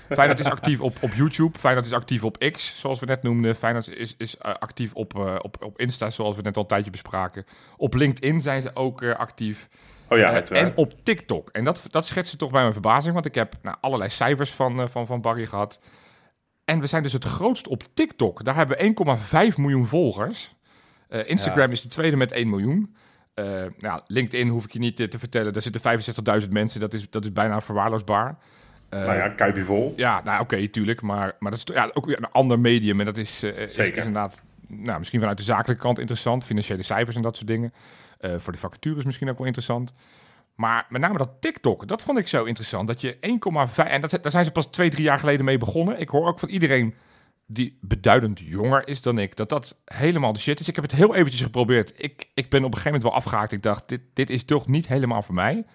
Feyenoord 0.09 0.39
is 0.39 0.45
actief 0.45 0.81
op, 0.81 0.97
op 1.01 1.13
YouTube. 1.13 1.59
Feyenoord 1.59 1.85
is 1.85 1.93
actief 1.93 2.23
op 2.23 2.37
X, 2.51 2.79
zoals 2.79 2.99
we 2.99 3.05
net 3.05 3.23
noemden. 3.23 3.55
Feyenoord 3.55 3.95
is, 3.95 4.15
is 4.17 4.35
uh, 4.35 4.53
actief 4.53 4.93
op, 4.93 5.13
uh, 5.17 5.35
op, 5.41 5.63
op 5.63 5.79
Insta, 5.79 6.09
zoals 6.09 6.35
we 6.35 6.41
net 6.41 6.55
al 6.55 6.61
een 6.61 6.67
tijdje 6.67 6.91
bespraken. 6.91 7.45
Op 7.77 7.93
LinkedIn 7.93 8.41
zijn 8.41 8.61
ze 8.61 8.71
ook 8.73 9.03
actief. 9.03 9.69
Oh 10.09 10.17
ja, 10.17 10.43
en 10.43 10.71
op 10.75 10.93
TikTok. 11.03 11.49
En 11.49 11.63
dat, 11.63 11.85
dat 11.89 12.05
schetst 12.05 12.37
toch 12.37 12.51
bij 12.51 12.61
mijn 12.61 12.73
verbazing, 12.73 13.13
want 13.13 13.25
ik 13.25 13.35
heb 13.35 13.55
nou, 13.61 13.77
allerlei 13.81 14.09
cijfers 14.09 14.51
van, 14.51 14.89
van, 14.89 15.05
van 15.05 15.21
Barry 15.21 15.45
gehad. 15.45 15.79
En 16.65 16.79
we 16.79 16.87
zijn 16.87 17.03
dus 17.03 17.13
het 17.13 17.25
grootst 17.25 17.67
op 17.67 17.83
TikTok. 17.93 18.43
Daar 18.43 18.55
hebben 18.55 18.77
we 18.77 19.49
1,5 19.51 19.55
miljoen 19.57 19.87
volgers. 19.87 20.55
Instagram 21.25 21.67
ja. 21.67 21.71
is 21.71 21.81
de 21.81 21.89
tweede 21.89 22.15
met 22.15 22.31
1 22.31 22.49
miljoen. 22.49 22.95
Uh, 23.35 23.45
nou, 23.77 24.01
LinkedIn 24.07 24.47
hoef 24.47 24.65
ik 24.65 24.73
je 24.73 24.79
niet 24.79 24.95
te, 24.95 25.07
te 25.07 25.19
vertellen. 25.19 25.53
Daar 25.53 25.61
zitten 25.61 26.41
65.000 26.41 26.49
mensen. 26.49 26.79
Dat 26.79 26.93
is, 26.93 27.09
dat 27.09 27.23
is 27.23 27.31
bijna 27.31 27.61
verwaarloosbaar. 27.61 28.37
Uh, 28.89 29.03
nou 29.03 29.35
ja, 29.37 29.63
vol. 29.63 29.93
Ja, 29.95 30.21
nou 30.23 30.41
oké, 30.41 30.67
tuurlijk. 30.67 31.01
Maar, 31.01 31.35
maar 31.39 31.51
dat 31.51 31.63
is 31.67 31.75
ja, 31.75 31.89
ook 31.93 32.05
weer 32.05 32.17
een 32.17 32.31
ander 32.31 32.59
medium. 32.59 32.99
En 32.99 33.05
dat 33.05 33.17
is, 33.17 33.43
uh, 33.43 33.51
Zeker. 33.51 33.63
Is, 33.63 33.77
is, 33.77 33.95
inderdaad 33.95 34.43
nou, 34.67 34.97
misschien 34.97 35.19
vanuit 35.19 35.37
de 35.37 35.43
zakelijke 35.43 35.81
kant 35.81 35.99
interessant. 35.99 36.45
Financiële 36.45 36.83
cijfers 36.83 37.15
en 37.15 37.21
dat 37.21 37.35
soort 37.35 37.47
dingen. 37.47 37.73
voor 38.19 38.53
de 38.53 38.59
vacatures 38.59 39.03
misschien 39.03 39.29
ook 39.29 39.37
wel 39.37 39.47
interessant. 39.47 39.93
Maar 40.55 40.85
met 40.89 41.01
name 41.01 41.17
dat 41.17 41.31
TikTok, 41.39 41.87
dat 41.87 42.01
vond 42.01 42.17
ik 42.17 42.27
zo 42.27 42.43
interessant. 42.43 42.87
Dat 42.87 43.01
je 43.01 43.15
1,5... 43.15 43.85
En 43.87 44.01
dat, 44.01 44.17
daar 44.21 44.31
zijn 44.31 44.45
ze 44.45 44.51
pas 44.51 44.65
twee, 44.65 44.89
drie 44.89 45.03
jaar 45.03 45.19
geleden 45.19 45.45
mee 45.45 45.57
begonnen. 45.57 45.99
Ik 45.99 46.09
hoor 46.09 46.27
ook 46.27 46.39
van 46.39 46.49
iedereen 46.49 46.93
die 47.53 47.77
beduidend 47.81 48.39
jonger 48.39 48.87
is 48.87 49.01
dan 49.01 49.17
ik, 49.17 49.35
dat 49.35 49.49
dat 49.49 49.75
helemaal 49.85 50.33
de 50.33 50.39
shit 50.39 50.59
is. 50.59 50.67
Ik 50.67 50.75
heb 50.75 50.83
het 50.83 50.93
heel 50.93 51.15
eventjes 51.15 51.41
geprobeerd. 51.41 51.93
Ik, 51.97 52.25
ik 52.33 52.49
ben 52.49 52.59
op 52.59 52.73
een 52.73 52.77
gegeven 52.77 52.91
moment 52.91 53.03
wel 53.03 53.13
afgehaakt. 53.13 53.51
Ik 53.51 53.63
dacht, 53.63 53.89
dit, 53.89 54.01
dit 54.13 54.29
is 54.29 54.43
toch 54.43 54.67
niet 54.67 54.87
helemaal 54.87 55.21
voor 55.21 55.35
mij. 55.35 55.65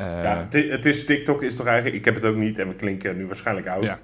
Uh, 0.00 0.10
ja, 0.12 0.46
het 0.50 0.84
is, 0.84 1.04
TikTok 1.04 1.42
is 1.42 1.56
toch 1.56 1.66
eigenlijk... 1.66 1.96
Ik 1.96 2.04
heb 2.04 2.14
het 2.14 2.24
ook 2.24 2.36
niet 2.36 2.58
en 2.58 2.68
we 2.68 2.74
klinken 2.74 3.16
nu 3.16 3.26
waarschijnlijk 3.26 3.68
oud. 3.68 3.84
Ja. 3.84 3.98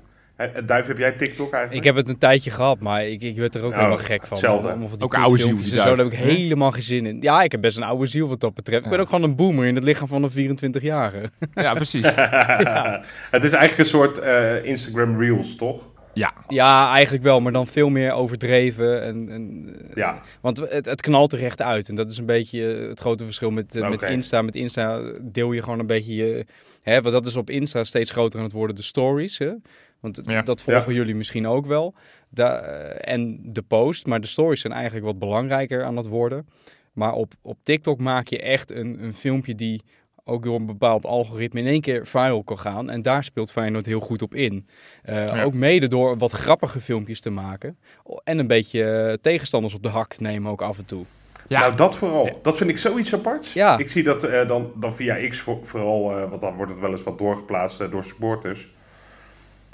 Duif, 0.64 0.86
heb 0.86 0.98
jij 0.98 1.12
TikTok 1.12 1.52
eigenlijk? 1.52 1.72
Ik 1.72 1.84
heb 1.84 1.96
het 1.96 2.08
een 2.08 2.18
tijdje 2.18 2.50
gehad, 2.50 2.80
maar 2.80 3.06
ik, 3.06 3.22
ik 3.22 3.36
werd 3.36 3.54
er 3.54 3.62
ook 3.62 3.70
nou, 3.70 3.82
helemaal 3.82 4.04
gek 4.04 4.20
van. 4.20 4.28
Hetzelfde. 4.28 5.04
ook 5.04 5.14
oude 5.14 5.42
ziel. 5.42 5.58
Zo, 5.62 5.76
daar 5.76 5.96
heb 5.96 6.06
ik 6.06 6.18
helemaal 6.18 6.70
geen 6.70 6.82
zin 6.82 7.06
in. 7.06 7.20
Ja, 7.20 7.42
ik 7.42 7.52
heb 7.52 7.60
best 7.60 7.76
een 7.76 7.82
oude 7.82 8.06
ziel 8.06 8.28
wat 8.28 8.40
dat 8.40 8.54
betreft. 8.54 8.84
Ik 8.84 8.90
ben 8.90 9.00
ook 9.00 9.08
gewoon 9.08 9.22
een 9.24 9.36
boomer 9.36 9.66
in 9.66 9.74
het 9.74 9.84
lichaam 9.84 10.08
van 10.08 10.22
een 10.22 10.58
24-jarige. 10.58 11.30
Ja, 11.54 11.74
precies. 11.74 12.14
ja. 12.14 13.02
Het 13.30 13.44
is 13.44 13.52
eigenlijk 13.52 13.78
een 13.78 13.98
soort 13.98 14.18
uh, 14.18 14.64
Instagram 14.64 15.20
Reels, 15.20 15.56
toch? 15.56 15.91
Ja. 16.14 16.32
ja, 16.48 16.92
eigenlijk 16.92 17.24
wel, 17.24 17.40
maar 17.40 17.52
dan 17.52 17.66
veel 17.66 17.88
meer 17.88 18.12
overdreven. 18.12 19.02
En, 19.02 19.28
en, 19.28 19.68
ja. 19.94 20.22
Want 20.40 20.58
het, 20.58 20.86
het 20.86 21.00
knalt 21.00 21.32
er 21.32 21.38
recht 21.38 21.62
uit. 21.62 21.88
En 21.88 21.94
dat 21.94 22.10
is 22.10 22.18
een 22.18 22.26
beetje 22.26 22.62
het 22.62 23.00
grote 23.00 23.24
verschil 23.24 23.50
met, 23.50 23.76
okay. 23.76 23.90
met 23.90 24.02
Insta. 24.02 24.42
Met 24.42 24.54
Insta 24.54 25.00
deel 25.20 25.52
je 25.52 25.62
gewoon 25.62 25.78
een 25.78 25.86
beetje 25.86 26.14
je... 26.14 26.46
Hè, 26.82 27.02
want 27.02 27.14
dat 27.14 27.26
is 27.26 27.36
op 27.36 27.50
Insta 27.50 27.84
steeds 27.84 28.10
groter 28.10 28.38
aan 28.38 28.44
het 28.44 28.54
worden, 28.54 28.76
de 28.76 28.82
stories. 28.82 29.38
Hè? 29.38 29.52
Want 30.00 30.20
ja. 30.24 30.42
dat 30.42 30.62
volgen 30.62 30.94
jullie 30.94 31.14
misschien 31.14 31.46
ook 31.46 31.66
wel. 31.66 31.94
Da 32.28 32.60
en 32.90 33.40
de 33.42 33.62
post, 33.62 34.06
maar 34.06 34.20
de 34.20 34.26
stories 34.26 34.60
zijn 34.60 34.72
eigenlijk 34.72 35.04
wat 35.04 35.18
belangrijker 35.18 35.84
aan 35.84 35.96
het 35.96 36.06
worden. 36.06 36.46
Maar 36.92 37.12
op, 37.12 37.32
op 37.42 37.58
TikTok 37.62 37.98
maak 37.98 38.28
je 38.28 38.40
echt 38.40 38.70
een, 38.70 39.02
een 39.02 39.14
filmpje 39.14 39.54
die 39.54 39.82
ook 40.24 40.44
door 40.44 40.54
een 40.54 40.66
bepaald 40.66 41.04
algoritme 41.04 41.60
in 41.60 41.66
één 41.66 41.80
keer 41.80 42.06
viral 42.06 42.42
kan 42.42 42.58
gaan. 42.58 42.90
En 42.90 43.02
daar 43.02 43.24
speelt 43.24 43.52
Feyenoord 43.52 43.86
heel 43.86 44.00
goed 44.00 44.22
op 44.22 44.34
in. 44.34 44.68
Uh, 45.10 45.44
Ook 45.44 45.54
mede 45.54 45.88
door 45.88 46.18
wat 46.18 46.32
grappige 46.32 46.80
filmpjes 46.80 47.20
te 47.20 47.30
maken. 47.30 47.78
En 48.24 48.38
een 48.38 48.46
beetje 48.46 48.84
eh, 48.84 49.12
tegenstanders 49.20 49.74
op 49.74 49.82
de 49.82 49.88
hak 49.88 50.14
te 50.14 50.22
nemen 50.22 50.50
ook 50.50 50.62
af 50.62 50.78
en 50.78 50.84
toe. 50.84 51.04
Ja. 51.48 51.60
Nou, 51.60 51.76
dat 51.76 51.96
vooral. 51.96 52.38
Dat 52.42 52.56
vind 52.56 52.70
ik 52.70 52.78
zoiets 52.78 53.14
aparts. 53.14 53.52
Ja. 53.52 53.78
Ik 53.78 53.88
zie 53.88 54.02
dat 54.02 54.24
uh, 54.24 54.46
dan, 54.46 54.72
dan 54.76 54.94
via 54.94 55.28
X 55.28 55.38
voor, 55.38 55.58
vooral, 55.62 56.28
want 56.28 56.40
dan 56.40 56.56
wordt 56.56 56.72
het 56.72 56.80
wel 56.80 56.90
eens 56.90 57.02
wat 57.02 57.18
doorgeplaatst 57.18 57.90
door 57.90 58.04
supporters. 58.04 58.68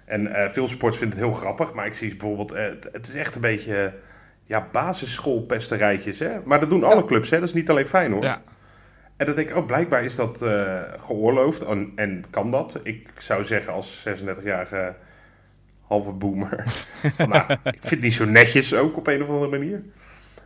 En 0.04 0.50
veel 0.50 0.68
sports 0.68 0.98
vinden 0.98 1.18
het 1.18 1.28
heel 1.28 1.38
grappig, 1.38 1.74
maar 1.74 1.86
ik 1.86 1.94
zie 1.94 2.16
bijvoorbeeld, 2.16 2.54
het 2.92 3.08
is 3.08 3.14
echt 3.14 3.34
een 3.34 3.40
beetje 3.40 3.94
ja, 4.48 4.68
basisschoolpesterijtjes. 4.72 6.18
Hè? 6.18 6.30
Maar 6.44 6.60
dat 6.60 6.70
doen 6.70 6.84
alle 6.84 7.04
clubs, 7.04 7.30
hè? 7.30 7.38
dat 7.38 7.48
is 7.48 7.54
niet 7.54 7.70
alleen 7.70 7.86
Feyenoord. 7.86 8.22
Ja. 8.22 8.42
En 9.18 9.26
dan 9.26 9.34
denk 9.34 9.50
ik, 9.50 9.56
oh, 9.56 9.66
blijkbaar 9.66 10.04
is 10.04 10.16
dat 10.16 10.42
uh, 10.42 10.80
geoorloofd 10.96 11.62
en, 11.62 11.92
en, 11.94 12.24
kan 12.30 12.50
dat. 12.50 12.80
Ik 12.82 13.08
zou 13.18 13.44
zeggen 13.44 13.72
als 13.72 14.06
36-jarige 14.08 14.94
halve 15.80 16.12
boomer. 16.12 16.62
van, 17.16 17.28
nou, 17.28 17.56
ik 17.64 17.78
vind 17.80 18.02
die 18.02 18.10
zo 18.10 18.24
netjes 18.24 18.74
ook 18.74 18.96
op 18.96 19.06
een 19.06 19.22
of 19.22 19.28
andere 19.28 19.50
manier. 19.50 19.82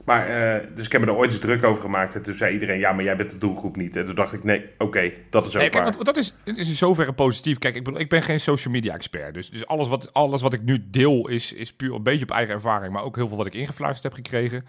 Maar, 0.04 0.26
eh, 0.26 0.66
dus 0.74 0.86
ik 0.86 0.92
heb 0.92 1.00
me 1.00 1.06
er 1.06 1.14
ooit 1.14 1.30
eens 1.30 1.38
druk 1.40 1.64
over 1.64 1.82
gemaakt. 1.82 2.14
En 2.14 2.22
toen 2.22 2.34
zei 2.34 2.52
iedereen, 2.52 2.78
ja, 2.78 2.92
maar 2.92 3.04
jij 3.04 3.16
bent 3.16 3.30
de 3.30 3.38
doelgroep 3.38 3.76
niet. 3.76 3.96
En 3.96 4.04
toen 4.04 4.14
dacht 4.14 4.32
ik, 4.32 4.44
nee, 4.44 4.64
oké, 4.78 5.10
dat 5.30 5.46
is 5.46 5.54
ook 5.54 5.60
Nee, 5.60 5.70
kijk, 5.70 5.84
waar. 5.84 5.92
want 5.92 6.04
dat 6.04 6.16
is, 6.16 6.34
is 6.44 6.68
in 6.68 6.74
zoverre 6.74 7.12
positief. 7.12 7.58
Kijk, 7.58 7.74
ik, 7.74 7.84
bedoel, 7.84 8.00
ik 8.00 8.08
ben 8.08 8.22
geen 8.22 8.40
social 8.40 8.74
media 8.74 8.94
expert. 8.94 9.34
Dus, 9.34 9.50
dus 9.50 9.66
alles, 9.66 9.88
wat, 9.88 10.12
alles 10.12 10.42
wat 10.42 10.52
ik 10.52 10.62
nu 10.62 10.84
deel 10.90 11.28
is, 11.28 11.52
is 11.52 11.72
puur 11.72 11.94
een 11.94 12.02
beetje 12.02 12.24
op 12.24 12.30
eigen 12.30 12.54
ervaring. 12.54 12.92
Maar 12.92 13.02
ook 13.02 13.16
heel 13.16 13.28
veel 13.28 13.36
wat 13.36 13.46
ik 13.46 13.54
ingefluisterd 13.54 14.14
heb 14.14 14.24
gekregen. 14.24 14.64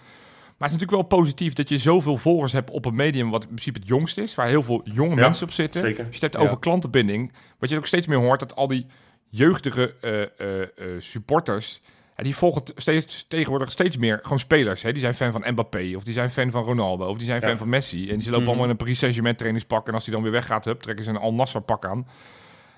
Maar 0.57 0.69
het 0.71 0.77
is 0.77 0.81
natuurlijk 0.81 1.09
wel 1.09 1.19
positief 1.19 1.53
dat 1.53 1.69
je 1.69 1.77
zoveel 1.77 2.17
volgers 2.17 2.51
hebt 2.51 2.69
op 2.69 2.85
een 2.85 2.95
medium 2.95 3.29
wat 3.29 3.41
in 3.41 3.47
principe 3.47 3.79
het 3.79 3.87
jongst 3.87 4.17
is. 4.17 4.35
Waar 4.35 4.47
heel 4.47 4.63
veel 4.63 4.81
jonge 4.83 5.15
Ja, 5.15 5.21
mensen 5.21 5.45
op 5.47 5.51
zitten. 5.53 5.81
zeker. 5.81 6.05
Als 6.05 6.15
je 6.15 6.21
het 6.21 6.21
hebt 6.21 6.35
Ja. 6.35 6.41
over 6.49 6.59
klantenbinding. 6.59 7.31
Wat 7.59 7.69
je 7.69 7.77
ook 7.77 7.85
steeds 7.87 8.07
meer 8.07 8.17
hoort, 8.17 8.39
dat 8.39 8.55
al 8.55 8.67
die 8.67 8.85
jeugdige 9.29 9.95
eh, 10.01 10.21
eh, 10.21 10.61
eh, 10.61 10.67
supporters... 10.99 11.81
Ja, 12.17 12.23
die 12.23 12.35
volgen 12.35 12.61
steeds, 12.75 13.25
tegenwoordig 13.27 13.71
steeds 13.71 13.97
meer 13.97 14.19
gewoon 14.21 14.39
spelers. 14.39 14.81
Hè? 14.81 14.91
Die 14.91 15.01
zijn 15.01 15.13
fan 15.15 15.31
van 15.31 15.43
Mbappé, 15.51 15.93
of 15.95 16.03
die 16.03 16.13
zijn 16.13 16.29
fan 16.29 16.51
van 16.51 16.63
Ronaldo, 16.63 17.07
of 17.07 17.17
die 17.17 17.25
zijn 17.25 17.41
fan 17.41 17.57
van 17.57 17.69
Messi. 17.69 18.09
En 18.09 18.17
die 18.17 18.25
lopen 18.25 18.39
Mhm. 18.39 18.47
allemaal 18.47 18.63
in 18.65 18.69
een 18.71 18.77
Paris 18.77 18.99
Saint-Germain 18.99 19.35
trainingspak. 19.35 19.87
En 19.87 19.93
als 19.93 20.03
die 20.03 20.13
dan 20.13 20.23
weer 20.23 20.31
weggaat, 20.31 20.65
hup, 20.65 20.81
trekken 20.81 21.05
ze 21.05 21.11
een 21.11 21.17
Al 21.17 21.33
Nassr 21.33 21.57
pak 21.59 21.85
aan. 21.85 22.07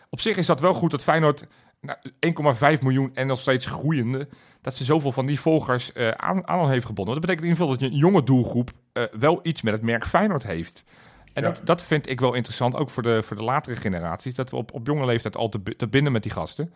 Op 0.09 0.19
zich 0.19 0.37
is 0.37 0.45
dat 0.45 0.59
wel 0.59 0.73
goed 0.73 0.91
dat 0.91 1.03
Feyenoord 1.03 1.47
1,5 1.83 2.81
miljoen 2.81 3.15
en 3.15 3.27
nog 3.27 3.39
steeds 3.39 3.65
groeiende... 3.65 4.27
dat 4.61 4.75
ze 4.75 4.83
zoveel 4.83 5.11
van 5.11 5.25
die 5.25 5.39
volgers 5.39 5.91
eh, 5.91 6.09
aan, 6.09 6.47
aan 6.47 6.69
heeft 6.69 6.85
gebonden. 6.85 7.13
Dat 7.13 7.21
betekent 7.21 7.45
in 7.45 7.51
ieder 7.51 7.65
geval 7.65 7.79
dat 7.79 7.89
je 7.89 7.95
een 7.95 8.01
jonge 8.01 8.23
doelgroep 8.23 8.71
eh, 8.93 9.03
wel 9.19 9.39
iets 9.43 9.61
met 9.61 9.73
het 9.73 9.81
merk 9.81 10.05
Feyenoord 10.05 10.43
heeft. 10.43 10.83
En 11.33 11.43
Ja. 11.43 11.49
dat, 11.49 11.61
dat 11.63 11.83
vind 11.83 12.09
ik 12.09 12.19
wel 12.19 12.33
interessant, 12.33 12.75
ook 12.75 12.89
voor 12.89 13.03
de, 13.03 13.23
voor 13.23 13.35
de 13.35 13.43
latere 13.43 13.75
generaties... 13.75 14.35
dat 14.35 14.49
we 14.49 14.55
op, 14.55 14.73
op 14.73 14.87
jonge 14.87 15.05
leeftijd 15.05 15.37
al 15.37 15.49
te, 15.49 15.61
te 15.77 15.87
binden 15.87 16.11
met 16.11 16.23
die 16.23 16.31
gasten. 16.31 16.73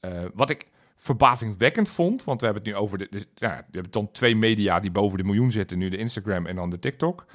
Eh, 0.00 0.10
wat 0.34 0.50
ik 0.50 0.66
verbazingwekkend 0.96 1.88
vond, 1.88 2.24
want 2.24 2.40
we 2.40 2.46
hebben 2.46 2.64
het 2.64 2.72
nu 2.72 2.78
over... 2.78 2.98
De, 2.98 3.06
de, 3.10 3.26
ja, 3.34 3.56
we 3.56 3.72
hebben 3.72 3.92
dan 3.92 4.10
twee 4.10 4.36
media 4.36 4.80
die 4.80 4.90
boven 4.90 5.18
de 5.18 5.24
miljoen 5.24 5.50
zitten. 5.50 5.78
Nu 5.78 5.88
de 5.88 5.96
Instagram 5.96 6.46
en 6.46 6.56
dan 6.56 6.70
de 6.70 6.78
TikTok. 6.78 7.26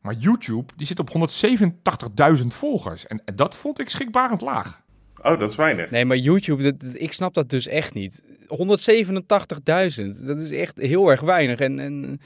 Maar 0.00 0.14
YouTube, 0.14 0.72
die 0.76 0.86
zit 0.86 0.98
op 0.98 1.10
187.000 2.40 2.46
volgers. 2.46 3.06
En, 3.06 3.22
en 3.24 3.36
dat 3.36 3.56
vond 3.56 3.80
ik 3.80 3.88
schrikbarend 3.88 4.40
laag. 4.40 4.82
Oh, 5.22 5.38
dat 5.38 5.50
is 5.50 5.56
weinig. 5.56 5.90
Nee, 5.90 6.04
maar 6.04 6.16
YouTube, 6.16 6.62
dat, 6.62 6.74
ik 6.94 7.12
snap 7.12 7.34
dat 7.34 7.50
dus 7.50 7.66
echt 7.66 7.94
niet. 7.94 8.22
187.000, 8.48 10.26
dat 10.26 10.36
is 10.38 10.50
echt 10.50 10.78
heel 10.80 11.08
erg 11.10 11.20
weinig. 11.20 11.60
En, 11.60 11.78
en 11.78 12.20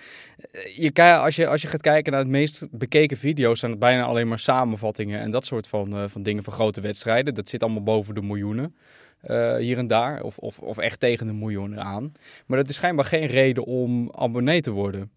eh, 0.51 0.77
je, 0.77 1.03
als, 1.03 1.37
je, 1.37 1.47
als 1.47 1.63
je 1.63 1.69
gaat 1.69 1.81
kijken 1.81 2.13
naar 2.13 2.21
het 2.21 2.31
meest 2.31 2.67
bekeken 2.71 3.17
video's, 3.17 3.59
zijn 3.59 3.71
het 3.71 3.81
bijna 3.81 4.03
alleen 4.03 4.29
maar 4.29 4.39
samenvattingen 4.39 5.21
en 5.21 5.31
dat 5.31 5.47
soort 5.47 5.69
van, 5.69 5.97
eh, 5.97 6.05
van 6.09 6.23
dingen 6.23 6.45
van 6.45 6.53
grote 6.53 6.81
wedstrijden. 6.81 7.35
Dat 7.35 7.49
zit 7.49 7.63
allemaal 7.63 7.83
boven 7.83 8.15
de 8.15 8.23
miljoenen. 8.23 8.75
eh, 9.21 9.57
hier 9.57 9.79
en 9.79 9.87
daar, 9.87 10.23
of, 10.23 10.39
of, 10.39 10.59
of 10.59 10.79
echt 10.79 11.01
tegen 11.01 11.27
de 11.27 11.33
miljoenen 11.33 11.81
aan. 11.83 12.13
Maar 12.47 12.59
dat 12.59 12.69
is 12.69 12.75
schijnbaar 12.75 13.05
geen 13.05 13.27
reden 13.27 13.65
om 13.65 14.13
abonnee 14.15 14.61
te 14.61 14.71
worden. 14.71 15.11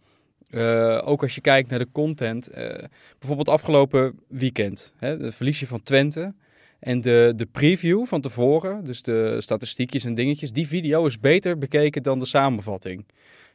Ook 1.03 1.21
als 1.21 1.35
je 1.35 1.41
kijkt 1.41 1.69
naar 1.69 1.79
de 1.79 1.87
content. 1.91 2.47
eh, 2.47 2.83
bijvoorbeeld 3.19 3.49
afgelopen 3.49 4.19
weekend, 4.27 4.93
hè, 4.97 5.17
het 5.17 5.35
verliesje 5.35 5.67
van 5.67 5.83
Twente. 5.83 6.33
En 6.79 7.01
de, 7.01 7.33
de 7.35 7.45
preview 7.45 8.05
van 8.05 8.21
tevoren, 8.21 8.83
dus 8.83 9.01
de 9.01 9.35
statistiekjes 9.41 10.03
en 10.05 10.13
dingetjes, 10.15 10.51
die 10.51 10.67
video 10.67 11.05
is 11.05 11.19
beter 11.19 11.57
bekeken 11.57 12.03
dan 12.03 12.19
de 12.19 12.25
samenvatting. 12.25 13.05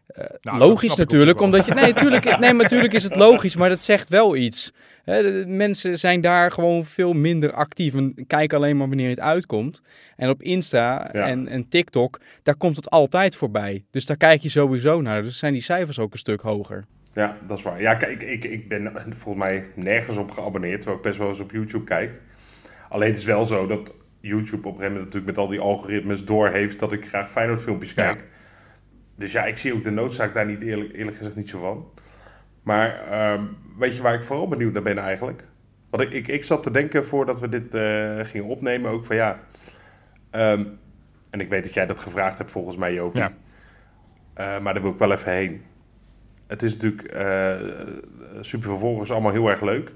Eh, 0.06 0.24
Nou, 0.40 0.58
logisch 0.58 0.96
natuurlijk, 0.96 1.40
omdat 1.40 1.66
je. 1.66 1.74
Nee, 1.74 1.92
tuurlijk, 1.92 2.24
nee, 2.38 2.38
maar 2.38 2.54
natuurlijk 2.62 2.92
is 2.92 3.02
het 3.02 3.16
logisch, 3.16 3.56
maar 3.56 3.68
dat 3.68 3.82
zegt 3.82 4.08
wel 4.08 4.36
iets. 4.36 4.72
Hè, 5.04 5.22
de- 5.22 5.32
de 5.44 5.46
mensen 5.50 5.98
zijn 5.98 6.20
daar 6.20 6.50
gewoon 6.50 6.84
veel 6.84 7.12
minder 7.12 7.52
actief 7.52 7.94
en 7.94 8.24
kijken 8.26 8.56
alleen 8.58 8.76
maar 8.76 8.88
wanneer 8.88 9.08
het 9.08 9.20
uitkomt. 9.20 9.82
En 10.16 10.28
op 10.28 10.42
Insta 10.42 11.08
Ja. 11.12 11.26
en, 11.26 11.48
en 11.48 11.68
TikTok, 11.68 12.20
daar 12.42 12.56
komt 12.56 12.76
het 12.76 12.90
altijd 12.90 13.36
voorbij. 13.36 13.84
Dus 13.90 14.06
daar 14.06 14.16
kijk 14.16 14.42
je 14.42 14.48
sowieso 14.48 15.00
naar. 15.00 15.22
Dus 15.22 15.38
zijn 15.38 15.52
die 15.52 15.62
cijfers 15.62 15.98
ook 15.98 16.12
een 16.12 16.18
stuk 16.18 16.40
hoger. 16.40 16.84
Ja, 17.14 17.36
dat 17.46 17.58
is 17.58 17.64
waar. 17.64 17.80
Ja, 17.80 17.94
kijk, 17.94 18.22
ik, 18.22 18.44
ik 18.44 18.68
ben 18.68 18.92
volgens 19.08 19.44
mij 19.44 19.66
nergens 19.74 20.16
op 20.16 20.30
geabonneerd, 20.30 20.76
terwijl 20.76 20.96
ik 20.96 21.02
best 21.02 21.18
wel 21.18 21.28
eens 21.28 21.40
op 21.40 21.50
YouTube 21.50 21.84
kijk. 21.84 22.20
Alleen 22.90 23.08
het 23.08 23.16
is 23.16 23.24
wel 23.24 23.46
zo 23.46 23.66
dat 23.66 23.94
YouTube 24.20 24.68
op 24.68 24.74
een 24.74 24.80
gegeven 24.80 24.92
moment 24.92 25.04
natuurlijk 25.04 25.26
met 25.26 25.38
al 25.38 25.48
die 25.50 25.60
algoritmes 25.60 26.24
doorheeft 26.24 26.78
dat 26.78 26.92
ik 26.92 27.08
graag 27.08 27.30
Feyenoord 27.30 27.60
filmpjes 27.60 27.94
Ja. 27.94 28.04
kijk. 28.12 28.24
Dus 29.16 29.32
ja, 29.32 29.44
ik 29.44 29.58
zie 29.58 29.74
ook 29.74 29.84
de 29.84 29.90
noodzaak 29.90 30.34
daar 30.34 30.46
niet 30.46 30.62
eerlijk, 30.62 30.96
eerlijk 30.96 31.16
gezegd 31.16 31.36
niet 31.36 31.48
zo 31.48 31.60
van. 31.60 31.90
Maar 32.62 33.08
ehm, 33.10 33.44
weet 33.78 33.96
je 33.96 34.02
waar 34.02 34.14
ik 34.14 34.24
vooral 34.24 34.48
benieuwd 34.48 34.72
naar 34.72 34.82
ben 34.82 34.98
eigenlijk? 34.98 35.46
Want 35.90 36.02
ik, 36.02 36.12
ik, 36.12 36.28
ik 36.28 36.44
zat 36.44 36.62
te 36.62 36.70
denken 36.70 37.06
voordat 37.06 37.40
we 37.40 37.48
dit 37.48 37.74
eh, 37.74 38.18
gingen 38.22 38.46
opnemen 38.46 38.90
ook 38.90 39.04
van 39.04 39.16
ja... 39.16 39.40
ehm, 40.30 40.64
en 41.30 41.40
ik 41.40 41.48
weet 41.48 41.62
dat 41.64 41.74
jij 41.74 41.86
dat 41.86 41.98
gevraagd 41.98 42.38
hebt 42.38 42.50
volgens 42.50 42.76
mij. 42.76 42.92
Ja. 42.92 43.32
Eh, 44.34 44.58
maar 44.60 44.72
daar 44.74 44.82
wil 44.82 44.92
ik 44.92 44.98
wel 44.98 45.12
even 45.12 45.32
heen. 45.32 45.62
Het 46.46 46.62
is 46.62 46.72
natuurlijk 46.76 47.02
eh 47.02 47.56
super 48.40 48.68
vervolgens 48.68 49.10
allemaal 49.10 49.32
heel 49.32 49.48
erg 49.48 49.60
leuk. 49.60 49.92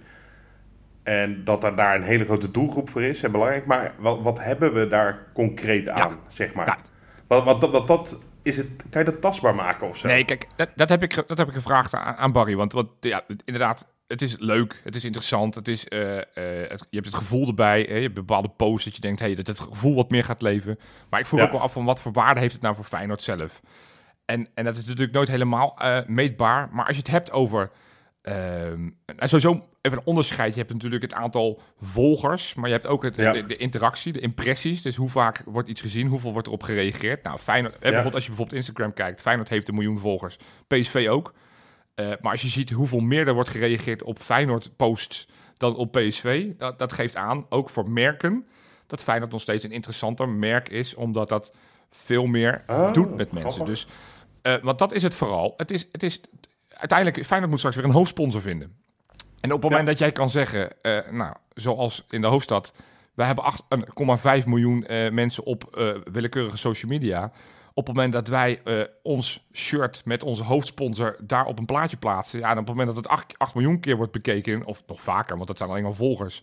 En 1.04 1.44
dat 1.44 1.64
er 1.64 1.74
daar 1.76 1.94
een 1.94 2.02
hele 2.02 2.24
grote 2.24 2.50
doelgroep 2.50 2.90
voor 2.90 3.02
is 3.02 3.22
en 3.22 3.32
belangrijk. 3.32 3.66
Maar 3.66 3.94
wat, 3.98 4.20
wat 4.22 4.38
hebben 4.44 4.72
we 4.74 4.86
daar 4.86 5.26
concreet 5.34 5.88
aan, 5.88 6.18
zeg 6.28 6.54
maar? 6.54 6.66
Ja. 6.66 6.78
Wat, 7.26 7.44
wat, 7.44 7.70
wat 7.70 7.86
dat 7.86 8.26
is 8.42 8.56
het, 8.56 8.66
kan 8.90 9.04
je 9.04 9.10
dat 9.10 9.20
tastbaar 9.20 9.54
maken 9.54 9.88
of 9.88 9.96
zo? 9.96 10.08
Nee, 10.08 10.24
kijk, 10.24 10.46
dat, 10.56 10.68
dat, 10.74 10.88
heb, 10.88 11.02
ik, 11.02 11.14
dat 11.26 11.38
heb 11.38 11.48
ik 11.48 11.54
gevraagd 11.54 11.94
aan, 11.94 12.14
aan 12.16 12.32
Barry. 12.32 12.56
Want 12.56 12.72
wat, 12.72 12.86
ja, 13.00 13.22
inderdaad, 13.44 13.86
het 14.06 14.22
is 14.22 14.36
leuk, 14.38 14.80
het 14.84 14.96
is 14.96 15.04
interessant. 15.04 15.54
Het 15.54 15.68
is, 15.68 15.88
eh, 15.88 16.16
eh, 16.16 16.24
het- 16.70 16.86
je 16.90 16.96
hebt 16.96 17.06
het 17.06 17.14
gevoel 17.14 17.46
erbij. 17.46 17.86
Hè, 17.88 17.94
je 17.94 18.02
hebt 18.02 18.14
bepaalde 18.14 18.48
posts 18.48 18.84
dat 18.84 18.94
je 18.94 19.00
denkt 19.00 19.20
hey, 19.20 19.34
dat 19.34 19.46
het 19.46 19.60
gevoel 19.60 19.94
wat 19.94 20.10
meer 20.10 20.24
gaat 20.24 20.42
leven. 20.42 20.78
Maar 21.10 21.20
ik 21.20 21.26
vroeg 21.26 21.40
Ja. 21.40 21.46
ook 21.46 21.52
wel 21.52 21.60
af 21.60 21.72
van 21.72 21.84
wat 21.84 22.00
voor 22.00 22.12
waarde 22.12 22.40
heeft 22.40 22.52
het 22.52 22.62
nou 22.62 22.74
voor 22.74 22.84
Feyenoord 22.84 23.22
zelf? 23.22 23.60
En, 24.24 24.48
en 24.54 24.64
dat 24.64 24.76
is 24.76 24.84
natuurlijk 24.84 25.12
nooit 25.12 25.28
helemaal 25.28 25.76
eh, 25.78 25.98
meetbaar. 26.06 26.68
Maar 26.72 26.86
als 26.86 26.94
je 26.96 27.02
het 27.02 27.10
hebt 27.10 27.30
over... 27.32 27.70
ehm, 28.24 28.88
en 29.16 29.28
sowieso 29.28 29.68
even 29.80 29.98
een 29.98 30.04
onderscheid. 30.04 30.54
Je 30.54 30.60
hebt 30.60 30.72
natuurlijk 30.72 31.02
het 31.02 31.12
aantal 31.12 31.60
volgers, 31.78 32.54
maar 32.54 32.66
je 32.66 32.72
hebt 32.74 32.86
ook 32.86 33.02
het, 33.02 33.16
Ja. 33.16 33.32
de, 33.32 33.46
de 33.46 33.56
interactie, 33.56 34.12
de 34.12 34.20
impressies. 34.20 34.82
Dus 34.82 34.96
hoe 34.96 35.08
vaak 35.08 35.42
wordt 35.46 35.68
iets 35.68 35.80
gezien, 35.80 36.06
hoeveel 36.06 36.32
wordt 36.32 36.46
erop 36.46 36.62
gereageerd. 36.62 37.22
Nou, 37.22 37.38
Feyenoord, 37.38 37.74
eh, 37.74 37.80
bijvoorbeeld 37.80 38.14
als 38.14 38.22
je 38.22 38.28
bijvoorbeeld 38.28 38.58
Instagram 38.58 38.92
kijkt, 38.92 39.20
Feyenoord 39.20 39.48
heeft 39.48 39.68
een 39.68 39.74
miljoen 39.74 39.98
volgers, 39.98 40.36
PSV 40.66 41.06
ook. 41.10 41.32
Eh, 41.94 42.06
maar 42.20 42.32
als 42.32 42.42
je 42.42 42.48
ziet 42.48 42.70
hoeveel 42.70 43.00
meer 43.00 43.26
er 43.28 43.34
wordt 43.34 43.48
gereageerd 43.48 44.02
op 44.02 44.18
Feyenoord-posts 44.18 45.28
dan 45.56 45.76
op 45.76 45.92
PSV, 45.92 46.50
dat, 46.56 46.78
dat 46.78 46.92
geeft 46.92 47.16
aan, 47.16 47.46
ook 47.48 47.70
voor 47.70 47.90
merken, 47.90 48.46
dat 48.86 49.02
Feyenoord 49.02 49.32
nog 49.32 49.40
steeds 49.40 49.64
een 49.64 49.72
interessanter 49.72 50.28
merk 50.28 50.68
is, 50.68 50.94
omdat 50.94 51.28
dat 51.28 51.52
veel 51.90 52.26
meer 52.26 52.62
Oh, 52.66 52.92
doet 52.92 53.14
met 53.16 53.32
mensen. 53.32 53.50
grappig. 53.52 53.66
Dus, 53.74 53.86
eh, 54.42 54.54
want 54.62 54.78
dat 54.78 54.92
is 54.92 55.02
het 55.02 55.14
vooral. 55.14 55.54
Het 55.56 55.70
is, 55.70 55.88
het 55.92 56.02
is, 56.02 56.20
uiteindelijk, 56.90 57.26
Feyenoord 57.26 57.50
moet 57.50 57.58
straks 57.58 57.76
weer 57.76 57.84
een 57.84 57.90
hoofdsponsor 57.90 58.40
vinden. 58.40 58.76
En 59.40 59.52
op 59.52 59.62
het 59.62 59.70
moment 59.70 59.80
Ja. 59.80 59.84
dat 59.90 59.98
jij 59.98 60.12
kan 60.12 60.30
zeggen, 60.30 60.80
eh, 60.80 60.98
nou, 61.10 61.34
zoals 61.54 62.04
in 62.10 62.20
de 62.20 62.26
hoofdstad, 62.26 62.72
wij 63.14 63.26
hebben 63.26 63.44
8,5 63.44 64.46
miljoen 64.46 64.86
eh, 64.86 65.10
mensen 65.10 65.44
op 65.44 65.76
eh, 65.76 65.94
willekeurige 66.12 66.56
social 66.56 66.90
media. 66.90 67.32
Op 67.76 67.86
het 67.86 67.94
moment 67.94 68.12
dat 68.12 68.28
wij 68.28 68.60
ons 69.02 69.46
shirt 69.52 70.02
met 70.04 70.22
onze 70.22 70.44
hoofdsponsor 70.44 71.16
daar 71.22 71.46
op 71.46 71.58
een 71.58 71.66
plaatje 71.66 71.96
plaatsen, 71.96 72.38
ja, 72.38 72.46
en 72.46 72.52
op 72.58 72.66
het 72.66 72.76
moment 72.76 72.86
dat 72.86 72.96
het 72.96 73.08
8, 73.08 73.38
8 73.38 73.54
miljoen 73.54 73.80
keer 73.80 73.96
wordt 73.96 74.12
bekeken, 74.12 74.64
of 74.64 74.82
nog 74.86 75.00
vaker, 75.02 75.36
want 75.36 75.48
dat 75.48 75.56
zijn 75.58 75.70
alleen 75.70 75.82
maar 75.82 75.94
volgers, 75.94 76.42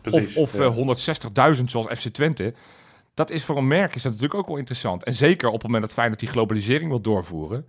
Precies. 0.00 0.36
of, 0.36 0.54
of 0.54 0.58
ja. 0.58 0.64
eh, 0.64 1.54
160.000 1.58 1.64
zoals 1.64 1.86
FC 1.86 2.08
Twente. 2.08 2.54
Dat 3.14 3.30
is 3.30 3.44
voor 3.44 3.56
een 3.56 3.66
merk 3.66 3.94
is 3.94 4.02
dat 4.02 4.12
natuurlijk 4.12 4.40
ook 4.40 4.48
wel 4.48 4.56
interessant. 4.56 5.04
En 5.04 5.14
zeker 5.14 5.46
op 5.48 5.54
het 5.54 5.62
moment 5.62 5.82
dat 5.82 5.92
Feyenoord 5.92 6.20
die 6.20 6.28
globalisering 6.28 6.88
wil 6.88 7.00
doorvoeren. 7.00 7.66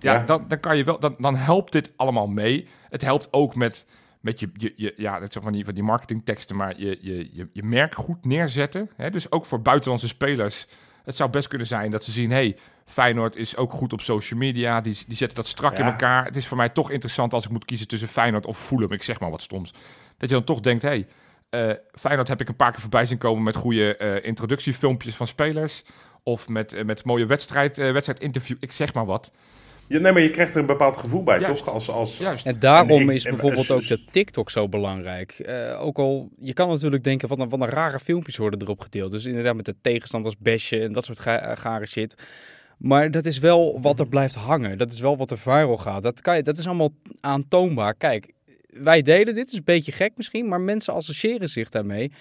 Ja, 0.00 0.12
Ja. 0.12 0.22
Dan, 0.22 0.44
dan, 0.48 0.60
kan 0.60 0.76
je 0.76 0.84
wel, 0.84 1.00
dan, 1.00 1.14
dan 1.18 1.36
helpt 1.36 1.72
dit 1.72 1.92
allemaal 1.96 2.26
mee. 2.26 2.68
Het 2.88 3.02
helpt 3.02 3.32
ook 3.32 3.54
met, 3.54 3.86
met 4.20 4.40
je, 4.40 4.50
je, 4.54 4.72
je, 4.76 4.94
ja, 4.96 5.20
dat 5.20 5.32
zijn 5.32 5.44
van 5.44 5.52
die, 5.52 5.64
van 5.64 5.74
die 5.74 5.82
marketingteksten, 5.82 6.56
maar 6.56 6.74
je, 6.76 6.98
je, 7.00 7.28
je, 7.32 7.48
je 7.52 7.62
merk 7.62 7.94
goed 7.94 8.24
neerzetten. 8.24 8.90
Hè? 8.96 9.10
Dus 9.10 9.32
ook 9.32 9.44
voor 9.44 9.62
buitenlandse 9.62 10.08
spelers. 10.08 10.66
Het 11.04 11.16
zou 11.16 11.30
best 11.30 11.48
kunnen 11.48 11.66
zijn 11.66 11.90
dat 11.90 12.04
ze 12.04 12.10
zien, 12.10 12.30
hey, 12.30 12.56
Feyenoord 12.84 13.36
is 13.36 13.56
ook 13.56 13.72
goed 13.72 13.92
op 13.92 14.00
social 14.00 14.38
media. 14.38 14.80
Die, 14.80 14.98
die 15.06 15.16
zetten 15.16 15.36
dat 15.36 15.46
strak 15.46 15.78
in 15.78 15.84
elkaar. 15.84 16.24
Het 16.24 16.36
is 16.36 16.46
voor 16.46 16.56
mij 16.56 16.68
toch 16.68 16.90
interessant 16.90 17.32
als 17.32 17.44
ik 17.44 17.50
moet 17.50 17.64
kiezen 17.64 17.88
tussen 17.88 18.08
Feyenoord 18.08 18.46
of 18.46 18.58
Fulham. 18.58 18.92
Ik 18.92 19.02
zeg 19.02 19.20
maar 19.20 19.30
wat 19.30 19.42
stoms. 19.42 19.70
Dat 20.16 20.28
je 20.28 20.34
dan 20.34 20.44
toch 20.44 20.60
denkt, 20.60 20.82
hey, 20.82 21.06
eh 21.50 21.70
Feyenoord 21.92 22.28
heb 22.28 22.40
ik 22.40 22.48
een 22.48 22.56
paar 22.56 22.70
keer 22.70 22.80
voorbij 22.80 23.06
zien 23.06 23.18
komen 23.18 23.42
met 23.42 23.56
goede 23.56 23.96
eh, 23.96 24.26
introductiefilmpjes 24.26 25.14
van 25.14 25.26
spelers. 25.26 25.82
Of 26.22 26.48
met, 26.48 26.72
eh, 26.72 26.84
met 26.84 27.04
mooie 27.04 27.26
wedstrijd, 27.26 27.76
wedstrijdinterview. 27.76 28.56
Ik 28.60 28.72
zeg 28.72 28.94
maar 28.94 29.06
wat. 29.06 29.30
Ja, 29.90 29.98
nee, 29.98 30.12
maar 30.12 30.22
je 30.22 30.30
krijgt 30.30 30.54
er 30.54 30.60
een 30.60 30.66
bepaald 30.66 30.96
gevoel 30.96 31.22
bij, 31.22 31.40
Juist. 31.40 31.64
toch? 31.64 31.74
Als, 31.74 31.90
als, 31.90 32.18
Juist. 32.18 32.46
En 32.46 32.56
daarom 32.58 33.00
En 33.00 33.08
ik- 33.08 33.10
is 33.10 33.22
bijvoorbeeld 33.24 33.68
en- 33.70 33.74
ook 33.74 33.86
de 33.86 34.04
TikTok 34.10 34.50
zo 34.50 34.68
belangrijk. 34.68 35.32
Eh, 35.32 35.82
ook 35.82 35.98
al, 35.98 36.28
je 36.38 36.52
kan 36.52 36.68
natuurlijk 36.68 37.04
denken, 37.04 37.28
wat 37.28 37.38
een, 37.38 37.48
wat 37.48 37.60
een 37.60 37.68
rare 37.68 37.98
filmpjes 37.98 38.36
worden 38.36 38.60
erop 38.62 38.80
gedeeld. 38.80 39.10
Dus 39.10 39.24
inderdaad 39.24 39.54
met 39.56 39.64
de 39.64 39.74
tegenstanders 39.80 40.36
bashen 40.38 40.82
en 40.82 40.92
dat 40.92 41.04
soort 41.04 41.18
ga, 41.20 41.54
gare 41.54 41.86
shit. 41.86 42.14
Maar 42.78 43.10
dat 43.10 43.26
is 43.26 43.38
wel 43.38 43.78
wat 43.80 44.00
er 44.00 44.08
blijft 44.08 44.34
hangen. 44.34 44.78
Dat 44.78 44.92
is 44.92 45.00
wel 45.00 45.16
wat 45.16 45.30
er 45.30 45.38
viral 45.38 45.76
gaat. 45.76 46.02
Dat, 46.02 46.20
kan 46.20 46.36
je, 46.36 46.42
dat 46.42 46.58
is 46.58 46.66
allemaal 46.66 46.90
aantoonbaar. 47.20 47.94
Kijk, 47.94 48.32
wij 48.72 49.02
delen 49.02 49.34
dit, 49.34 49.46
is 49.50 49.56
een 49.56 49.64
beetje 49.64 49.92
gek 49.92 50.12
misschien, 50.16 50.48
maar 50.48 50.60
mensen 50.60 50.94
associëren 50.94 51.48
zich 51.48 51.68
daarmee 51.68 52.12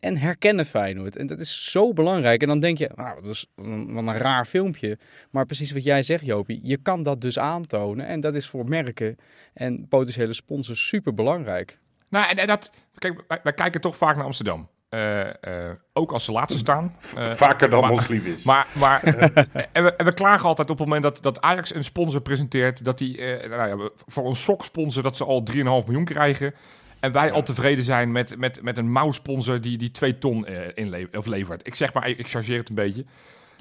en 0.00 0.16
herkennen 0.16 0.66
Feyenoord. 0.66 1.16
En 1.16 1.26
dat 1.26 1.40
is 1.40 1.70
zo 1.70 1.92
belangrijk. 1.92 2.42
En 2.42 2.48
dan 2.48 2.60
denk 2.60 2.78
je, 2.78 2.90
nou, 2.94 3.22
dat 3.22 3.34
is 3.34 3.46
wat 3.54 4.06
een 4.06 4.16
raar 4.16 4.46
filmpje. 4.46 4.98
Maar 5.30 5.46
precies 5.46 5.72
wat 5.72 5.84
jij 5.84 6.02
zegt, 6.02 6.24
Jopie, 6.24 6.60
je 6.62 6.76
kan 6.76 7.02
dat 7.02 7.20
dus 7.20 7.38
aantonen. 7.38 8.06
En 8.06 8.20
dat 8.20 8.34
is 8.34 8.46
voor 8.48 8.68
merken 8.68 9.16
en 9.54 9.88
potentiële 9.88 10.32
sponsors 10.32 10.86
super 10.86 11.14
belangrijk. 11.14 11.78
Nou, 12.08 12.36
en, 12.36 12.46
dat, 12.46 12.70
kijk, 12.98 13.24
wij 13.42 13.52
kijken 13.52 13.80
toch 13.80 13.96
vaak 13.96 14.16
naar 14.16 14.24
Amsterdam. 14.24 14.68
Eh, 14.92 15.68
eh, 15.70 15.76
ook 15.92 16.12
als 16.12 16.24
ze 16.24 16.32
laatste 16.32 16.58
staan. 16.58 16.96
Eh, 17.16 17.28
Vaker 17.44 17.70
dan 17.70 17.80
maar- 17.80 17.90
ons 17.90 18.08
lief 18.08 18.24
is. 18.24 18.44
Maar, 18.44 18.66
maar 18.78 19.02
en, 19.72 19.82
we, 19.84 19.94
en 19.96 20.04
we 20.04 20.14
klagen 20.14 20.48
altijd 20.48 20.70
op 20.70 20.78
het 20.78 20.86
moment 20.86 21.02
dat, 21.02 21.22
dat 21.22 21.40
Ajax 21.40 21.74
een 21.74 21.84
sponsor 21.84 22.20
presenteert, 22.20 22.84
dat 22.84 22.98
die 22.98 23.20
nou 23.48 23.82
ja, 23.82 23.90
voor 24.06 24.26
een 24.26 24.36
soksponsor 24.36 25.02
dat 25.02 25.16
ze 25.16 25.24
al 25.24 25.44
3,5 25.52 25.56
miljoen 25.56 26.04
krijgen. 26.04 26.54
En 27.00 27.12
wij 27.12 27.32
al 27.32 27.42
tevreden 27.42 27.84
zijn 27.84 28.12
met, 28.12 28.38
met, 28.38 28.62
met 28.62 28.78
een 28.78 28.90
mouwsponsor 28.92 29.60
die, 29.60 29.78
die 29.78 29.90
2 29.90 30.18
ton 30.18 30.46
eh 30.46 30.68
inle- 30.74 31.08
of 31.12 31.26
levert. 31.26 31.66
Ik 31.66 31.74
zeg 31.74 31.92
maar, 31.92 32.08
ik 32.08 32.28
chargeer 32.28 32.58
het 32.58 32.68
een 32.68 32.74
beetje. 32.74 33.04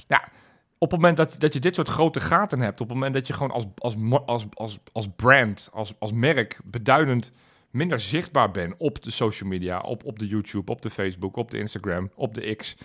Ja, 0.07 0.23
op 0.77 0.91
het 0.91 0.99
moment 0.99 1.17
dat, 1.17 1.35
dat 1.37 1.53
je 1.53 1.59
dit 1.59 1.75
soort 1.75 1.87
grote 1.87 2.19
gaten 2.19 2.59
hebt, 2.59 2.81
op 2.81 2.87
het 2.87 2.97
moment 2.97 3.13
dat 3.13 3.27
je 3.27 3.33
gewoon 3.33 3.51
als, 3.51 3.65
als, 3.77 3.95
als, 4.25 4.45
als, 4.53 4.79
als 4.91 5.07
brand, 5.15 5.69
als, 5.73 5.93
als 5.99 6.11
merk 6.11 6.59
beduidend 6.63 7.31
minder 7.71 7.99
zichtbaar 7.99 8.51
bent 8.51 8.73
op 8.77 9.03
de 9.03 9.11
social 9.11 9.49
media, 9.49 9.79
op, 9.79 10.05
op 10.05 10.19
de 10.19 10.27
YouTube, 10.27 10.71
op 10.71 10.81
de 10.81 10.89
Facebook, 10.89 11.35
op 11.35 11.51
de 11.51 11.57
Instagram, 11.57 12.11
op 12.15 12.33
de 12.33 12.55
X. 12.55 12.77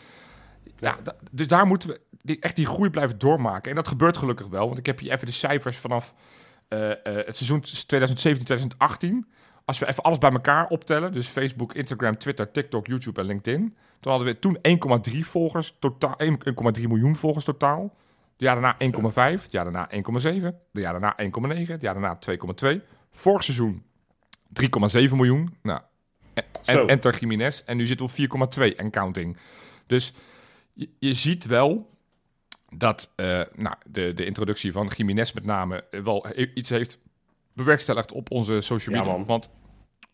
Ja, 0.76 0.98
dus 1.30 1.48
daar 1.48 1.66
moeten 1.66 1.88
we 1.88 2.38
echt 2.40 2.56
die 2.56 2.66
groei 2.66 2.90
blijven 2.90 3.18
doormaken. 3.18 3.70
En 3.70 3.76
dat 3.76 3.88
gebeurt 3.88 4.16
gelukkig 4.16 4.46
wel, 4.46 4.66
want 4.66 4.78
ik 4.78 4.86
heb 4.86 4.98
hier 4.98 5.12
even 5.12 5.26
de 5.26 5.32
cijfers 5.32 5.76
vanaf 5.76 6.14
eh, 6.68 6.90
eh, 6.90 6.98
het 7.04 7.36
seizoen 7.36 7.64
2017-2018. 9.24 9.28
Als 9.64 9.78
we 9.78 9.88
even 9.88 10.02
alles 10.02 10.18
bij 10.18 10.30
elkaar 10.30 10.68
optellen, 10.68 11.12
dus 11.12 11.26
Facebook, 11.26 11.74
Instagram, 11.74 12.18
Twitter, 12.18 12.50
TikTok, 12.50 12.86
YouTube 12.86 13.20
en 13.20 13.26
LinkedIn. 13.26 13.76
Toen 14.00 14.12
hadden 14.12 14.32
we 14.32 14.38
toen 14.38 14.58
1,3 15.12 15.20
volgers, 15.20 15.76
totaal 15.78 16.14
1,3 16.22 16.82
miljoen 16.82 17.16
volgers 17.16 17.44
totaal. 17.44 17.82
Het 17.82 18.40
jaar 18.44 18.60
daarna 18.60 18.76
1,5, 19.38 19.42
het 19.42 19.52
jaar 19.52 19.64
daarna 19.64 19.90
1,7, 19.90 20.42
het 20.42 20.54
jaar 20.72 21.00
daarna 21.00 21.16
1,9, 21.22 21.66
het 21.66 21.82
jaar 21.82 21.94
daarna 21.94 22.18
2,2. 22.64 22.80
Vorig 23.10 23.44
seizoen 23.44 23.82
3,7 24.48 25.10
miljoen. 25.14 25.56
Nou, 25.62 25.80
en, 26.64 26.86
enter 26.88 27.18
Jiménez. 27.18 27.62
En 27.64 27.76
nu 27.76 27.86
zitten 27.86 28.06
we 28.06 28.38
op 28.38 28.54
4,2 28.58 28.76
en 28.76 28.90
counting. 28.90 29.36
Dus 29.86 30.12
je, 30.72 30.88
je 30.98 31.12
ziet 31.12 31.46
wel 31.46 31.90
dat 32.68 33.10
eh, 33.16 33.40
nou, 33.54 33.74
de, 33.86 34.14
de 34.14 34.24
introductie 34.24 34.72
van 34.72 34.92
Jiménez 34.96 35.32
met 35.32 35.44
name 35.44 35.84
eh, 35.90 36.00
wel 36.00 36.26
he- 36.28 36.50
iets 36.54 36.68
heeft 36.68 36.98
bewerkstelligd 37.52 38.12
op 38.12 38.30
onze 38.30 38.60
social 38.60 38.96
media. 38.96 39.24
Want 39.24 39.50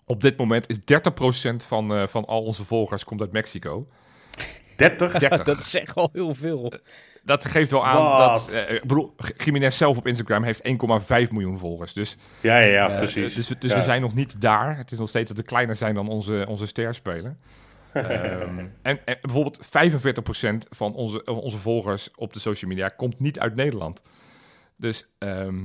op 0.05 0.21
dit 0.21 0.37
moment 0.37 0.69
is 0.69 0.79
30% 0.79 1.67
van, 1.67 1.95
eh, 1.95 2.07
van 2.07 2.25
al 2.25 2.43
onze 2.43 2.65
volgers 2.65 3.05
komt 3.05 3.21
uit 3.21 3.33
Mexico. 3.33 3.89
30? 4.89 5.13
30. 5.19 5.43
Dat 5.43 5.59
is 5.59 5.75
echt 5.75 5.95
al 5.95 6.11
heel 6.13 6.35
veel. 6.35 6.73
Dat 7.25 7.45
geeft 7.45 7.71
wel 7.71 7.87
aan 7.87 8.19
dat... 8.19 8.53
eh, 8.53 8.75
ik 8.75 8.81
bedoel, 8.83 9.15
Jiménez 9.45 9.77
zelf 9.77 9.97
op 9.97 10.07
Instagram 10.07 10.43
heeft 10.43 10.61
1,5 10.69 10.73
miljoen 11.31 11.59
volgers. 11.59 11.93
Dus, 11.93 12.17
Ja, 12.41 12.59
ja, 12.59 12.67
ja, 12.89 12.97
precies. 12.97 13.35
dus, 13.35 13.47
dus 13.59 13.71
Ja. 13.73 13.79
we 13.79 13.85
zijn 13.85 14.01
nog 14.01 14.15
niet 14.15 14.41
daar. 14.41 14.77
Het 14.77 14.93
is 14.93 14.99
nog 14.99 15.09
steeds 15.09 15.29
dat 15.29 15.37
we 15.37 15.43
kleiner 15.43 15.77
zijn 15.77 15.95
dan 15.95 16.09
onze, 16.09 16.45
onze 16.49 16.67
sterspeler. 16.67 17.37
Ehm, 17.93 18.59
en, 18.83 18.99
en 19.05 19.19
bijvoorbeeld 19.21 19.61
45% 19.67 20.69
van 20.71 20.95
onze, 20.95 21.25
onze 21.25 21.59
volgers 21.59 22.11
op 22.17 22.33
de 22.33 22.41
social 22.41 22.71
media 22.71 22.89
komt 22.89 23.21
niet 23.21 23.39
uit 23.39 23.55
Nederland. 23.55 24.03
Dus 24.77 25.07
ehm, 25.19 25.61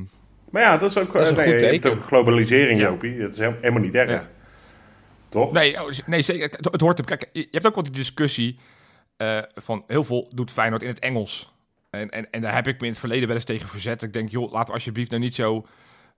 Maar 0.50 0.62
ja, 0.62 0.78
dat 0.78 0.90
is 0.90 0.98
ook 0.98 1.14
Dat 1.14 1.22
is 1.22 1.28
eh, 1.32 1.38
een 1.38 1.44
nee, 1.44 1.46
goed 1.54 1.60
je 1.62 1.66
hebt 1.68 1.82
teken. 1.82 1.92
over 1.98 2.04
globalisering, 2.08 2.80
Ja. 2.80 2.88
Jopie. 2.88 3.18
Dat 3.18 3.30
is 3.32 3.38
helemaal, 3.38 3.82
niet 3.82 3.96
erg. 3.96 4.10
Ja. 4.10 4.28
Toch? 5.30 5.52
Nee, 5.52 5.82
oh, 5.84 5.90
nee 6.06 6.22
zeker. 6.22 6.50
Het, 6.52 6.68
het 6.72 6.82
hoort 6.82 7.00
er. 7.00 7.06
Kijk, 7.06 7.30
je 7.34 7.40
je 7.40 7.48
hebt 7.52 7.66
ook 7.68 7.76
wel 7.76 7.84
die 7.84 7.94
discussie 7.94 8.60
eh, 9.18 9.40
van 9.54 9.84
heel 9.88 10.04
veel 10.04 10.32
doet 10.36 10.52
Feyenoord 10.52 10.82
in 10.82 10.88
het 10.88 11.00
Engels. 11.00 11.52
En, 11.90 12.10
en, 12.10 12.32
en 12.32 12.42
daar 12.42 12.54
heb 12.54 12.68
ik 12.68 12.80
me 12.80 12.86
in 12.86 12.92
het 12.92 13.00
verleden 13.00 13.28
wel 13.28 13.36
eens 13.36 13.46
tegen 13.46 13.68
verzet. 13.70 14.02
Ik 14.02 14.14
denk, 14.14 14.30
joh, 14.30 14.52
laten 14.52 14.68
we 14.68 14.74
alsjeblieft 14.74 15.10
nou 15.10 15.22
niet 15.22 15.36
zo, 15.36 15.68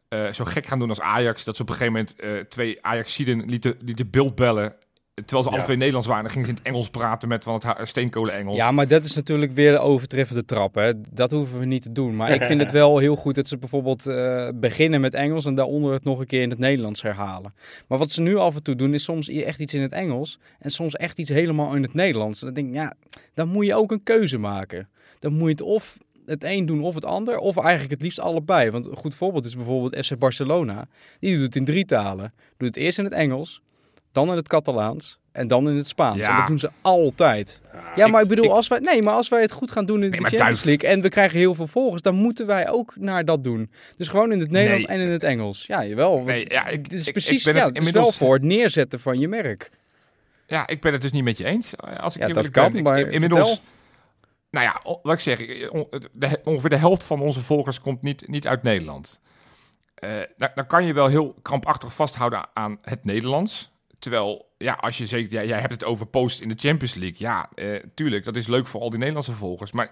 eh, 0.08 0.32
zo 0.32 0.46
gek 0.46 0.66
gaan 0.66 0.80
doen 0.80 0.90
als 0.90 1.02
Ajax. 1.02 1.44
Dat 1.44 1.56
ze 1.56 1.62
op 1.62 1.70
een 1.70 1.76
gegeven 1.76 1.94
moment 1.94 2.20
eh, 2.20 2.46
twee 2.50 2.86
Ajaxiden 2.86 3.46
lieten, 3.46 3.78
lieten 3.82 4.10
beeldbellen. 4.10 4.76
Terwijl 5.20 5.44
ze 5.44 5.50
alle 5.50 5.58
Ja. 5.58 5.64
twee 5.64 5.78
Nederlands 5.78 6.08
waren. 6.08 6.24
Dan 6.24 6.32
gingen 6.34 6.48
ze 6.48 6.54
in 6.54 6.58
het 6.60 6.68
Engels 6.68 6.90
praten 6.90 7.28
met 7.28 7.44
van 7.44 7.62
het 7.66 7.88
steenkolen-Engels. 7.90 8.56
Ja, 8.56 8.72
maar 8.72 8.88
dat 8.88 9.06
is 9.06 9.14
natuurlijk 9.16 9.52
weer 9.52 9.72
de 9.72 9.80
overtreffende 9.80 10.46
trap. 10.46 10.76
Hè. 10.76 10.92
Dat 11.14 11.32
hoeven 11.32 11.60
we 11.60 11.66
niet 11.66 11.82
te 11.82 11.92
doen. 11.92 12.16
Maar 12.16 12.32
ik 12.34 12.44
vind 12.44 12.62
het 12.62 12.72
wel 12.72 12.98
heel 12.98 13.16
goed 13.16 13.36
dat 13.36 13.48
ze 13.48 13.58
bijvoorbeeld 13.58 14.08
eh, 14.08 14.50
beginnen 14.56 15.02
met 15.02 15.14
Engels 15.14 15.46
en 15.46 15.56
daaronder 15.56 15.94
het 15.94 16.04
nog 16.04 16.20
een 16.20 16.26
keer 16.26 16.42
in 16.42 16.50
het 16.50 16.60
Nederlands 16.60 17.02
herhalen. 17.02 17.54
Maar 17.88 17.98
wat 17.98 18.12
ze 18.12 18.22
nu 18.22 18.36
af 18.36 18.56
en 18.56 18.64
toe 18.64 18.76
doen 18.76 18.94
is 18.94 19.04
soms 19.04 19.30
echt 19.30 19.60
iets 19.60 19.74
in 19.74 19.82
het 19.82 19.92
Engels 19.92 20.40
en 20.60 20.72
soms 20.72 20.96
echt 20.96 21.20
iets 21.20 21.30
helemaal 21.30 21.74
in 21.76 21.82
het 21.84 21.94
Nederlands. 21.94 22.40
En 22.40 22.46
dan 22.46 22.56
denk 22.56 22.68
ik, 22.68 22.74
ja, 22.74 22.94
dan 23.34 23.48
moet 23.48 23.66
je 23.66 23.76
ook 23.76 23.92
een 23.92 24.04
keuze 24.04 24.38
maken. 24.38 24.90
Dan 25.20 25.32
moet 25.34 25.44
je 25.46 25.52
het 25.52 25.62
of 25.62 25.98
het 26.26 26.44
een 26.44 26.66
doen 26.66 26.82
of 26.84 26.96
het 26.96 27.06
ander, 27.06 27.38
of 27.38 27.58
eigenlijk 27.58 27.92
het 27.92 28.02
liefst 28.02 28.20
allebei. 28.20 28.70
Want 28.72 28.86
een 28.86 28.96
goed 28.96 29.16
voorbeeld 29.16 29.46
is 29.46 29.56
bijvoorbeeld 29.56 30.06
FC 30.06 30.18
Barcelona. 30.18 30.88
Die 31.20 31.34
doet 31.36 31.44
het 31.46 31.56
in 31.56 31.66
drie 31.66 31.86
talen. 31.86 32.34
Doet 32.58 32.68
het 32.68 32.78
eerst 32.78 32.98
in 32.98 33.04
het 33.04 33.14
Engels, 33.14 33.62
dan 34.12 34.30
in 34.30 34.36
het 34.36 34.48
Catalaans 34.48 35.20
en 35.32 35.48
dan 35.48 35.70
in 35.70 35.76
het 35.76 35.88
Spaans. 35.88 36.18
Ja. 36.18 36.30
En 36.32 36.38
dat 36.38 36.48
doen 36.48 36.60
ze 36.60 36.70
altijd. 36.82 37.62
Ja, 37.96 38.08
maar 38.08 38.22
ik 38.22 38.28
bedoel, 38.28 38.46
ik- 38.46 38.52
als 38.52 38.68
wij, 38.68 38.80
nee, 38.80 39.02
maar 39.02 39.14
als 39.14 39.30
wij 39.30 39.42
het 39.42 39.52
goed 39.52 39.72
gaan 39.72 39.86
doen 39.86 40.04
in 40.04 40.10
Nee, 40.10 40.20
de 40.20 40.26
Champions 40.28 40.64
League 40.64 40.90
en 40.90 41.02
we 41.02 41.10
krijgen 41.10 41.38
heel 41.40 41.54
veel 41.54 41.68
volgers, 41.68 42.02
dan 42.02 42.16
moeten 42.16 42.46
wij 42.46 42.70
ook 42.70 42.94
naar 42.96 43.26
dat 43.26 43.44
doen. 43.44 43.72
Dus 43.98 44.08
gewoon 44.08 44.32
in 44.32 44.40
het 44.40 44.52
Nederlands 44.52 44.86
Nee. 44.86 44.98
en 44.98 45.04
in 45.04 45.10
het 45.12 45.24
Engels. 45.24 45.66
Ja, 45.66 45.86
jawel. 45.86 46.20
Nee, 46.20 46.46
ja, 46.50 46.68
ik- 46.68 46.84
het 46.84 46.94
is 46.94 47.12
precies, 47.12 47.38
ik 47.38 47.54
ben 47.54 47.62
ja, 47.62 47.68
het 47.68 47.78
het 47.78 47.86
is 47.86 47.92
wel 47.92 48.12
voor 48.12 48.34
het 48.34 48.44
neerzetten 48.44 49.00
van 49.00 49.20
je 49.20 49.28
merk. 49.28 49.70
Ja, 50.48 50.68
ik 50.68 50.82
ben 50.82 50.92
het 50.94 51.02
dus 51.02 51.12
niet 51.12 51.24
met 51.24 51.38
je 51.38 51.46
eens. 51.46 51.74
Als 52.00 52.16
ik 52.16 52.22
Ja, 52.28 52.34
dat 52.34 52.50
kan, 52.52 52.72
ben. 52.72 52.84
Maar 52.84 53.00
inmiddels. 53.00 53.48
vertel. 53.50 53.64
Nou 54.52 54.66
ja, 54.66 54.82
wat 55.04 55.14
ik 55.14 55.20
zeg, 55.20 55.70
on- 55.70 55.88
de, 56.14 56.40
ongeveer 56.44 56.70
de 56.70 56.76
helft 56.76 57.04
van 57.04 57.22
onze 57.22 57.42
volgers 57.42 57.82
komt 57.82 58.02
niet, 58.02 58.28
niet 58.28 58.48
uit 58.48 58.64
Nederland. 58.64 59.20
Eh, 59.96 60.10
dan, 60.38 60.50
dan 60.56 60.68
kan 60.68 60.86
je 60.86 60.94
wel 60.94 61.08
heel 61.08 61.36
krampachtig 61.42 61.94
vasthouden 61.94 62.48
aan 62.54 62.78
het 62.82 63.04
Nederlands. 63.06 63.72
Terwijl, 64.00 64.50
ja, 64.58 64.74
als 64.74 64.98
je 64.98 65.06
zegt, 65.06 65.32
ja, 65.32 65.44
jij 65.44 65.60
hebt 65.60 65.74
het 65.74 65.84
over 65.84 66.06
post 66.06 66.40
in 66.40 66.50
de 66.50 66.56
Champions 66.58 66.96
League. 66.96 67.18
Ja, 67.18 67.50
eh, 67.56 67.84
tuurlijk, 67.94 68.24
dat 68.24 68.36
is 68.36 68.48
leuk 68.48 68.68
voor 68.68 68.82
al 68.82 68.90
die 68.90 69.00
Nederlandse 69.00 69.32
volgers. 69.32 69.72
Maar 69.72 69.92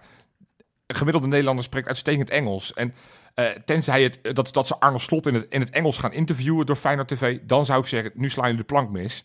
een 0.86 0.96
gemiddelde 0.96 1.28
Nederlander 1.28 1.64
spreekt 1.64 1.88
uitstekend 1.88 2.30
Engels. 2.30 2.74
En 2.74 2.94
eh, 3.34 3.46
tenzij 3.66 4.04
het, 4.04 4.22
eh, 4.22 4.34
dat, 4.34 4.54
dat 4.54 4.68
ze 4.68 4.80
Arnold 4.80 5.02
Slot 5.02 5.28
in 5.28 5.34
het, 5.34 5.46
in 5.50 5.60
het 5.60 5.70
Engels 5.70 5.98
gaan 5.98 6.14
interviewen 6.14 6.66
door 6.66 6.76
Feyenoord 6.76 7.08
TV, 7.08 7.40
dan 7.44 7.66
zou 7.66 7.80
ik 7.80 7.88
zeggen, 7.88 8.12
nu 8.14 8.30
slaan 8.30 8.46
jullie 8.46 8.62
de 8.62 8.68
plank 8.68 8.90
mis. 8.90 9.24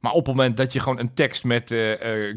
Maar 0.00 0.12
op 0.12 0.26
het 0.26 0.36
moment 0.36 0.56
dat 0.56 0.72
je 0.72 0.80
gewoon 0.80 0.98
een 0.98 1.14
tekst 1.14 1.44
met 1.44 1.74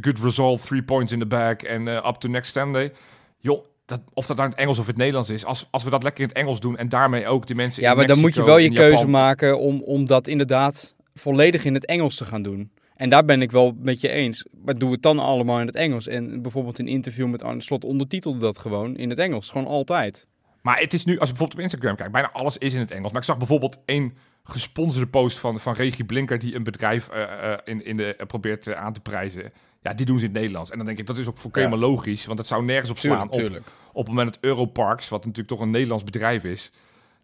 good 0.02 0.20
result, 0.20 0.66
three 0.66 0.84
points 0.84 1.12
in 1.12 1.20
the 1.20 1.26
bag 1.26 1.56
en 1.56 1.88
up 1.88 2.16
to 2.16 2.30
next 2.30 2.52
Sunday. 2.52 2.94
Joh, 3.40 3.66
dat, 3.88 4.02
of 4.14 4.26
dat 4.26 4.38
nou 4.38 4.50
in 4.50 4.54
het 4.54 4.64
Engels 4.64 4.80
of 4.80 4.88
het 4.88 4.98
Nederlands 4.98 5.30
is. 5.30 5.46
Als, 5.46 5.68
als 5.72 5.84
we 5.84 5.90
dat 5.90 6.04
lekker 6.04 6.22
in 6.22 6.30
het 6.30 6.38
Engels 6.38 6.60
doen 6.60 6.78
en 6.78 6.90
daarmee 6.90 7.28
ook 7.28 7.48
die 7.48 7.56
mensen 7.56 7.82
Ja, 7.84 7.92
in 7.92 7.98
maar 7.98 8.08
dan 8.08 8.20
moet 8.20 8.34
je 8.34 8.44
wel 8.44 8.58
je 8.58 8.72
keuze 8.72 9.08
maken 9.08 9.60
om, 9.60 9.82
om 9.82 10.06
dat 10.06 10.28
inderdaad 10.28 10.96
volledig 11.18 11.66
in 11.66 11.74
het 11.74 11.86
Engels 11.86 12.16
te 12.16 12.26
gaan 12.26 12.42
doen. 12.42 12.72
En 12.96 13.10
daar 13.10 13.26
ben 13.26 13.42
ik 13.42 13.52
wel 13.52 13.76
met 13.80 14.02
je 14.02 14.10
eens. 14.10 14.46
Maar 14.64 14.76
doe 14.76 14.92
het 14.92 15.02
dan 15.02 15.20
allemaal 15.20 15.60
in 15.60 15.66
het 15.66 15.76
Engels. 15.76 16.08
En 16.08 16.42
bijvoorbeeld 16.42 16.80
een 16.80 16.88
interview 16.88 17.28
met 17.28 17.44
Arne 17.44 17.62
Slot 17.62 17.84
ondertitelde 17.84 18.40
dat 18.40 18.58
gewoon 18.58 18.96
in 18.96 19.10
het 19.10 19.20
Engels. 19.20 19.50
Gewoon 19.50 19.68
altijd. 19.68 20.28
Maar 20.62 20.80
het 20.80 20.94
is 20.94 21.06
nu, 21.06 21.20
als 21.20 21.30
je 21.30 21.36
bijvoorbeeld 21.36 21.54
op 21.54 21.64
Instagram 21.64 21.96
kijkt, 21.96 22.12
bijna 22.12 22.32
alles 22.32 22.58
is 22.58 22.74
in 22.74 22.80
het 22.80 22.92
Engels. 22.92 23.12
Maar 23.12 23.22
ik 23.22 23.28
zag 23.28 23.38
bijvoorbeeld 23.38 23.78
één 23.86 24.14
gesponsorde 24.44 25.08
post 25.08 25.38
van, 25.38 25.60
van 25.60 25.74
Regie 25.74 26.06
Blinker, 26.06 26.40
die 26.40 26.56
een 26.56 26.64
bedrijf 26.64 27.10
eh, 27.10 27.52
eh, 27.54 27.60
in, 27.64 27.86
in 27.86 27.98
de, 27.98 28.16
eh, 28.16 28.26
probeert 28.26 28.74
aan 28.74 28.94
te 28.94 29.00
prijzen. 29.00 29.52
Ja, 29.82 29.94
die 29.94 30.06
doen 30.06 30.20
ze 30.20 30.26
in 30.26 30.30
het 30.30 30.40
Nederlands. 30.40 30.72
En 30.72 30.78
dan 30.78 30.86
denk 30.86 31.00
ik, 31.00 31.08
dat 31.08 31.18
is 31.18 31.28
ook 31.28 31.38
volkomen 31.38 31.80
logisch, 31.80 32.26
want 32.26 32.38
het 32.38 32.48
zou 32.48 32.64
nergens 32.64 32.90
op 32.90 32.98
slaan. 32.98 33.30
Op, 33.30 33.62
op 33.92 34.06
het 34.06 34.08
moment 34.08 34.34
dat 34.34 34.44
Europarks, 34.44 35.10
wat 35.10 35.20
natuurlijk 35.20 35.48
toch 35.48 35.60
een 35.60 35.70
Nederlands 35.70 36.04
bedrijf 36.04 36.44
is, 36.44 36.72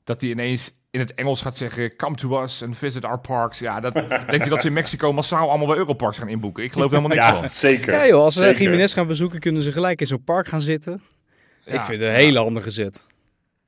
dat 0.04 0.20
die 0.20 0.32
ineens 0.32 0.72
in 0.92 1.00
het 1.00 1.14
Engels 1.14 1.42
gaat 1.42 1.58
zeggen, 1.58 1.96
come 1.96 2.16
to 2.16 2.42
us 2.44 2.64
and 2.64 2.78
visit 2.78 3.06
our 3.06 3.20
parks. 3.20 3.60
Ja, 3.60 3.80
dat 3.80 3.94
denk 4.30 4.44
je 4.44 4.50
dat 4.50 4.62
ze 4.62 4.68
in 4.68 4.74
Mexico 4.74 5.14
massaal 5.14 5.50
allemaal 5.50 5.68
bij 5.68 5.78
Europarks 5.78 6.18
gaan 6.18 6.28
inboeken. 6.28 6.64
Ik 6.64 6.72
geloof 6.72 6.90
helemaal 6.90 7.10
niks 7.10 7.22
Ja, 7.26 7.34
van. 7.34 7.48
zeker. 7.48 7.94
Ja 7.94 8.08
joh, 8.08 8.22
als 8.24 8.36
ze. 8.36 8.56
Jiménez 8.58 8.94
gaan 8.94 9.08
bezoeken, 9.08 9.40
kunnen 9.40 9.62
ze 9.62 9.72
gelijk 9.72 10.00
in 10.02 10.08
zo'n 10.08 10.24
park 10.24 10.48
gaan 10.48 10.62
zitten. 10.62 11.02
ik 11.66 11.72
vind 11.82 11.88
het 11.88 12.02
een 12.02 12.16
hele 12.16 12.40
handige 12.40 12.70
zet. 12.72 13.04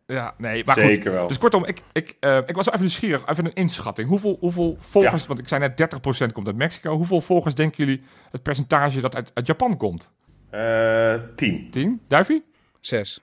Ja, 0.08 0.34
nee, 0.38 0.66
maar 0.66 0.76
goed. 0.76 0.84
Zeker 0.84 1.12
wel. 1.12 1.28
Dus 1.28 1.38
kortom, 1.38 1.66
ik, 1.66 1.82
ik, 1.94 2.16
eh, 2.20 2.38
ik 2.38 2.56
was 2.56 2.66
wel 2.66 2.74
even 2.74 2.80
nieuwsgierig, 2.86 3.26
even 3.28 3.46
een 3.46 3.54
inschatting. 3.54 4.08
Hoeveel, 4.10 4.38
hoeveel 4.40 4.76
volgers, 4.80 5.28
want 5.28 5.40
ik 5.40 5.48
zei 5.48 5.62
net 5.62 5.78
30% 5.78 6.32
komt 6.32 6.48
uit 6.48 6.56
Mexico. 6.56 6.96
Hoeveel 6.96 7.22
volgers 7.22 7.56
denken 7.56 7.86
jullie 7.86 8.02
het 8.32 8.44
percentage 8.44 9.02
dat 9.02 9.16
uit, 9.16 9.32
uit 9.34 9.48
Japan 9.48 9.78
komt? 9.78 10.10
Eh, 10.50 11.16
10. 11.36 11.68
10? 11.72 12.02
Duivie? 12.08 12.44
Zes. 12.80 13.20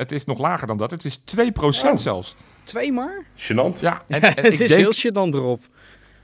Het 0.00 0.12
is 0.12 0.24
nog 0.24 0.38
lager 0.38 0.66
dan 0.66 0.76
dat. 0.76 0.90
Het 0.90 1.04
is 1.04 1.18
2% 1.18 1.22
Oh. 1.84 1.96
zelfs. 1.96 2.36
Twee 2.64 2.92
maar? 2.92 3.24
Gênant. 3.36 3.80
Ja, 3.80 4.02
en, 4.08 4.20
en 4.22 4.28
het 4.34 4.38
ik 4.38 4.44
is 4.52 4.58
denk, 4.58 4.70
heel 4.70 4.92
gênant 4.94 5.34
erop. 5.34 5.64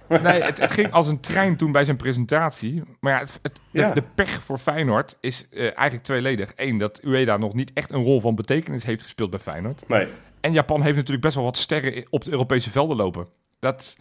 nee, 0.09 0.43
het, 0.43 0.59
het 0.61 0.73
ging 0.73 0.93
als 0.93 1.07
een 1.07 1.21
trein 1.21 1.57
toen 1.57 1.73
bij 1.73 1.85
zijn 1.85 1.97
presentatie. 1.97 2.83
Maar 3.01 3.13
ja, 3.13 3.19
het, 3.19 3.39
het- 3.43 3.61
de- 3.71 3.79
Ja. 3.81 3.93
de, 3.93 4.03
pech 4.15 4.43
voor 4.43 4.59
Feyenoord 4.59 5.17
is 5.21 5.47
eh, 5.51 5.61
eigenlijk 5.63 6.03
tweeledig. 6.03 6.53
Eén, 6.57 6.79
dat 6.79 7.01
Ueda 7.05 7.37
nog 7.37 7.55
niet 7.55 7.71
echt 7.73 7.93
een 7.93 8.03
rol 8.03 8.21
van 8.21 8.35
betekenis 8.35 8.83
heeft 8.85 9.03
gespeeld 9.03 9.31
bij 9.31 9.39
Feyenoord. 9.39 9.89
Nee. 9.89 10.09
En 10.41 10.53
Japan 10.53 10.83
heeft 10.83 10.97
natuurlijk 10.97 11.23
best 11.23 11.35
wel 11.35 11.45
wat 11.45 11.57
sterren 11.57 12.07
op 12.11 12.25
de 12.25 12.31
Europese 12.31 12.71
velden 12.71 12.97
lopen. 12.97 13.27
Dat, 13.59 13.97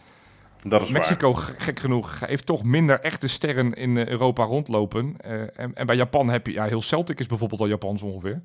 Dat 0.58 0.82
is. 0.82 0.90
Mexico, 0.90 1.32
gek 1.34 1.78
genoeg, 1.80 2.20
heeft 2.26 2.46
toch 2.46 2.64
minder 2.64 3.00
echte 3.00 3.26
sterren 3.26 3.72
in 3.74 3.96
eh, 3.96 4.06
Europa 4.06 4.44
rondlopen. 4.44 5.14
Eh, 5.20 5.32
en, 5.40 5.74
en 5.74 5.86
bij 5.86 5.96
Japan 5.96 6.28
heb 6.30 6.46
je, 6.46 6.52
ja, 6.52 6.64
heel 6.64 6.82
Celtic 6.82 7.18
is 7.20 7.26
bijvoorbeeld 7.26 7.60
al 7.60 7.68
Japans 7.68 8.02
ongeveer. 8.02 8.42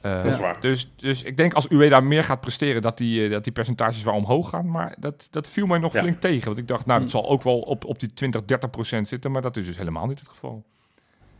Eh, 0.00 0.14
Dat 0.22 0.24
is 0.32 0.38
waar. 0.38 0.60
Dus, 0.60 0.92
dus 0.96 1.22
ik 1.22 1.36
denk 1.36 1.52
als 1.54 1.68
Ueda 1.70 2.00
meer 2.00 2.24
gaat 2.24 2.40
presteren, 2.40 2.82
dat 2.82 2.98
die, 2.98 3.24
eh, 3.24 3.30
dat 3.30 3.44
die 3.44 3.52
percentages 3.52 4.02
wel 4.02 4.14
omhoog 4.14 4.48
gaan. 4.50 4.70
Maar 4.70 4.94
dat, 4.98 5.28
dat 5.30 5.48
viel 5.48 5.66
mij 5.66 5.78
nog 5.78 5.92
Ja. 5.92 6.00
flink 6.00 6.20
tegen. 6.20 6.46
Want 6.46 6.58
ik 6.58 6.68
dacht, 6.68 6.86
nou, 6.86 7.00
dat 7.00 7.10
zal 7.10 7.28
ook 7.28 7.42
wel 7.42 7.58
op, 7.60 7.84
op 7.84 7.98
die 8.00 8.12
20, 8.14 8.44
30 8.44 8.70
procent 8.70 9.08
zitten. 9.08 9.30
Maar 9.30 9.42
dat 9.42 9.56
is 9.56 9.66
dus 9.66 9.76
helemaal 9.76 10.06
niet 10.06 10.18
het 10.18 10.28
geval. 10.28 10.64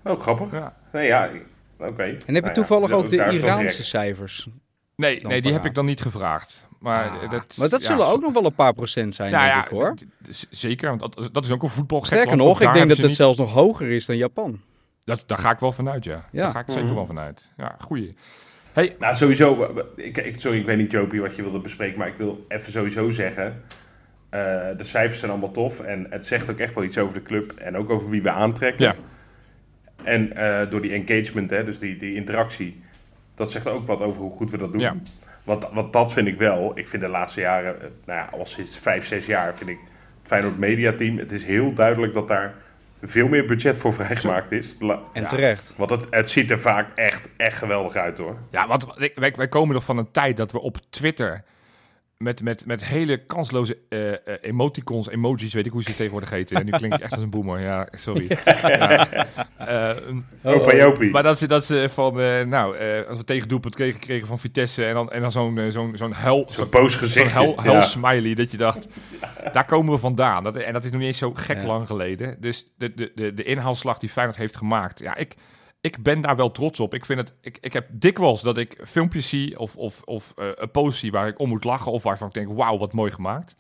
Oh, 0.05 0.19
grappig. 0.19 0.53
Ja. 0.53 0.77
Nee, 0.93 1.07
ja, 1.07 1.31
oké. 1.79 2.03
En 2.03 2.15
heb 2.15 2.19
je 2.27 2.41
Nou 2.41 2.55
toevallig 2.55 2.91
ook 2.91 3.09
de 3.09 3.17
Iraanse 3.33 3.85
cijfers? 3.85 4.49
Nee, 4.97 5.21
nee 5.27 5.43
die 5.43 5.53
heb 5.53 5.65
ik 5.65 5.75
dan 5.75 5.85
niet 5.87 6.01
gevraagd. 6.01 6.69
Maar, 6.79 7.11
Ah, 7.11 7.31
dat, 7.31 7.57
maar 7.57 7.69
dat 7.69 7.83
zullen 7.83 8.07
ook 8.07 8.21
nog 8.21 8.33
wel 8.33 8.45
een 8.45 8.55
paar 8.55 8.73
procent 8.75 9.15
zijn, 9.15 9.31
Nou 9.33 9.43
denk 9.45 9.55
ja, 9.57 9.65
ik 9.65 9.69
hoor. 9.71 9.95
zeker, 10.51 10.89
want 10.99 11.01
dat, 11.17 11.29
dat 11.33 11.45
is 11.45 11.51
ook 11.51 11.63
een 11.63 11.69
voetbal. 11.69 12.05
Sterker 12.05 12.37
nog, 12.37 12.61
ik 12.61 12.73
denk 12.73 12.89
dat 12.89 12.97
het 12.97 13.15
zelfs 13.15 13.39
nog 13.39 13.53
hoger 13.53 13.91
is 13.91 14.07
dan 14.07 14.17
Japan. 14.17 14.61
Dat, 15.05 15.25
daar 15.27 15.39
ga 15.39 15.51
ik 15.51 15.59
wel 15.59 15.73
vanuit, 15.73 16.05
ja. 16.05 16.25
Ja. 16.33 16.43
Daar 16.43 16.51
ga 16.53 16.59
ik 16.61 16.67
zeker 16.69 16.85
Mhm. 16.85 16.95
wel 16.95 17.07
vanuit. 17.07 17.53
Ja, 17.57 17.77
goeie. 17.79 18.15
Hey, 18.81 18.97
Nou, 18.99 19.15
sowieso. 19.15 19.75
Ik, 19.97 20.17
ik, 20.17 20.41
sorry, 20.41 20.59
ik 20.59 20.67
weet 20.67 20.77
niet, 20.77 20.91
Jopie, 20.91 21.21
wat 21.21 21.37
je 21.37 21.43
wilde 21.43 21.59
bespreken. 21.61 21.99
Maar 21.99 22.09
ik 22.09 22.17
wil 22.17 22.45
even 22.49 22.73
sowieso 22.73 23.11
zeggen. 23.11 23.63
eh, 24.31 24.41
de 24.77 24.85
cijfers 24.85 25.19
zijn 25.19 25.31
allemaal 25.31 25.51
tof. 25.51 25.81
En 25.81 26.07
het 26.11 26.27
zegt 26.27 26.51
ook 26.51 26.59
echt 26.59 26.75
wel 26.75 26.85
iets 26.85 26.99
over 26.99 27.15
de 27.15 27.23
club. 27.23 27.53
En 27.53 27.77
ook 27.77 27.91
over 27.91 28.11
wie 28.11 28.23
we 28.23 28.31
aantrekken. 28.31 28.85
Ja. 28.85 28.95
En 30.03 30.37
eh, 30.37 30.71
door 30.71 30.81
die 30.83 30.93
engagement, 30.93 31.51
hè, 31.51 31.65
dus 31.65 31.79
die, 31.79 31.97
die 31.97 32.15
interactie. 32.15 32.81
Dat 33.35 33.51
zegt 33.51 33.67
ook 33.67 33.87
wat 33.87 34.01
over 34.01 34.23
hoe 34.23 34.31
goed 34.31 34.51
we 34.51 34.59
dat 34.59 34.73
doen. 34.73 34.81
Ja. 34.81 34.97
Want, 35.45 35.69
want 35.73 35.93
dat 35.93 36.13
vind 36.13 36.27
ik 36.27 36.39
wel. 36.39 36.79
Ik 36.79 36.89
vind 36.89 37.03
de 37.03 37.09
laatste 37.09 37.41
jaren, 37.41 37.83
eh, 37.83 37.89
nou 38.07 38.19
ja, 38.19 38.29
al 38.33 38.47
sinds 38.47 38.79
vijf, 38.79 39.07
zes 39.07 39.27
jaar, 39.27 39.57
vind 39.57 39.71
ik 39.71 39.79
het 39.79 40.29
Feyenoord 40.29 40.59
Media 40.59 40.93
Team. 40.93 41.19
Het 41.19 41.33
is 41.33 41.45
heel 41.45 41.73
duidelijk 41.73 42.15
dat 42.15 42.29
daar 42.29 42.55
veel 43.03 43.29
meer 43.29 43.45
budget 43.47 43.79
voor 43.79 43.95
vrijgemaakt 43.95 44.53
is. 44.53 44.77
La- 44.79 45.01
En 45.13 45.23
ja, 45.23 45.29
terecht. 45.29 45.73
Want 45.77 45.91
het, 45.91 46.07
het 46.11 46.31
ziet 46.31 46.51
er 46.51 46.61
vaak 46.61 46.91
echt, 46.95 47.31
echt 47.37 47.59
geweldig 47.59 47.95
uit 47.95 48.19
hoor. 48.19 48.37
Ja, 48.51 48.67
want 48.67 48.87
wij, 49.15 49.33
wij 49.37 49.49
komen 49.49 49.75
nog 49.75 49.85
van 49.85 49.99
een 49.99 50.11
tijd 50.11 50.37
dat 50.37 50.53
we 50.53 50.61
op 50.61 50.77
Twitter 50.91 51.45
met, 52.23 52.43
met, 52.43 52.67
met 52.67 52.85
hele 52.85 53.17
kansloze 53.27 53.79
eh, 53.89 54.13
eh, 54.13 54.19
emoticons, 54.41 55.09
emojis, 55.09 55.55
weet 55.55 55.67
ik 55.67 55.73
hoe 55.73 55.83
ze 55.83 55.95
tegenwoordig 55.95 56.31
heten. 56.31 56.57
En 56.57 56.65
nu 56.65 56.71
klink 56.71 56.95
ik 56.95 57.01
echt 57.01 57.13
als 57.13 57.21
een 57.23 57.31
boomer, 57.31 57.61
ja, 57.61 57.89
sorry. 57.97 58.39
Ja. 58.45 59.07
Eh, 59.57 59.97
Opa 60.43 60.77
Jopie. 60.77 61.11
maar 61.11 61.23
dat 61.23 61.39
ze, 61.39 61.47
dat 61.47 61.65
ze 61.65 61.89
van, 61.93 62.21
eh, 62.21 62.45
nou, 62.45 62.77
eh, 62.77 63.09
als 63.09 63.19
we 63.19 63.25
tegen 63.25 63.49
doelpunt 63.49 63.75
kregen, 63.75 64.01
kregen 64.01 64.27
van 64.27 64.39
Vitesse 64.39 64.85
en 64.85 64.95
dan, 64.95 65.11
en 65.11 65.21
dan 65.21 65.33
zo'n 65.33 65.61
zo'n 65.71 65.93
zo'n 65.97 66.15
hel, 66.15 66.45
Zo'n 66.51 66.69
boos 66.71 66.93
zo'n 66.93 67.01
gezicht. 67.03 67.33
hel, 67.33 67.61
hel 67.63 67.73
ja. 67.73 67.81
smiley, 67.81 68.35
dat 68.35 68.51
je 68.51 68.57
dacht, 68.57 68.87
daar 69.53 69.65
komen 69.67 69.93
we 69.93 69.99
vandaan. 69.99 70.45
Dat, 70.45 70.57
en 70.57 70.73
dat 70.73 70.85
is 70.85 70.91
nog 70.91 70.99
niet 71.01 71.09
eens 71.09 71.19
zo 71.19 71.33
gek 71.35 71.61
Ja. 71.61 71.67
lang 71.67 71.87
geleden. 71.87 72.37
Dus 72.41 72.67
de, 72.79 72.95
de, 72.95 73.13
de, 73.15 73.35
de 73.35 73.43
inhaalslag 73.43 73.99
die 73.99 74.09
Feyenoord 74.09 74.39
heeft 74.39 74.57
gemaakt, 74.57 74.99
ja, 74.99 75.17
ik, 75.17 75.35
ik 75.81 76.03
ben 76.03 76.21
daar 76.21 76.37
wel 76.37 76.51
trots 76.51 76.81
op. 76.81 76.95
Ik, 76.95 77.05
vind 77.05 77.21
het, 77.21 77.33
ik, 77.41 77.59
ik 77.61 77.73
heb 77.73 77.87
dikwijls 77.91 78.43
dat 78.43 78.59
ik 78.59 78.81
filmpjes 78.85 79.29
zie 79.29 79.59
of, 79.59 79.77
of, 79.77 80.03
of 80.03 80.33
eh, 80.37 80.49
een 80.55 80.71
post 80.71 80.99
zie 80.99 81.11
waar 81.11 81.29
ik 81.29 81.39
om 81.39 81.49
moet 81.49 81.65
lachen 81.65 81.93
of 81.93 82.03
waarvan 82.03 82.29
ik 82.29 82.35
denk, 82.35 82.49
wauw, 82.53 82.79
wat 82.79 82.93
mooi 82.93 83.13
gemaakt. 83.13 83.57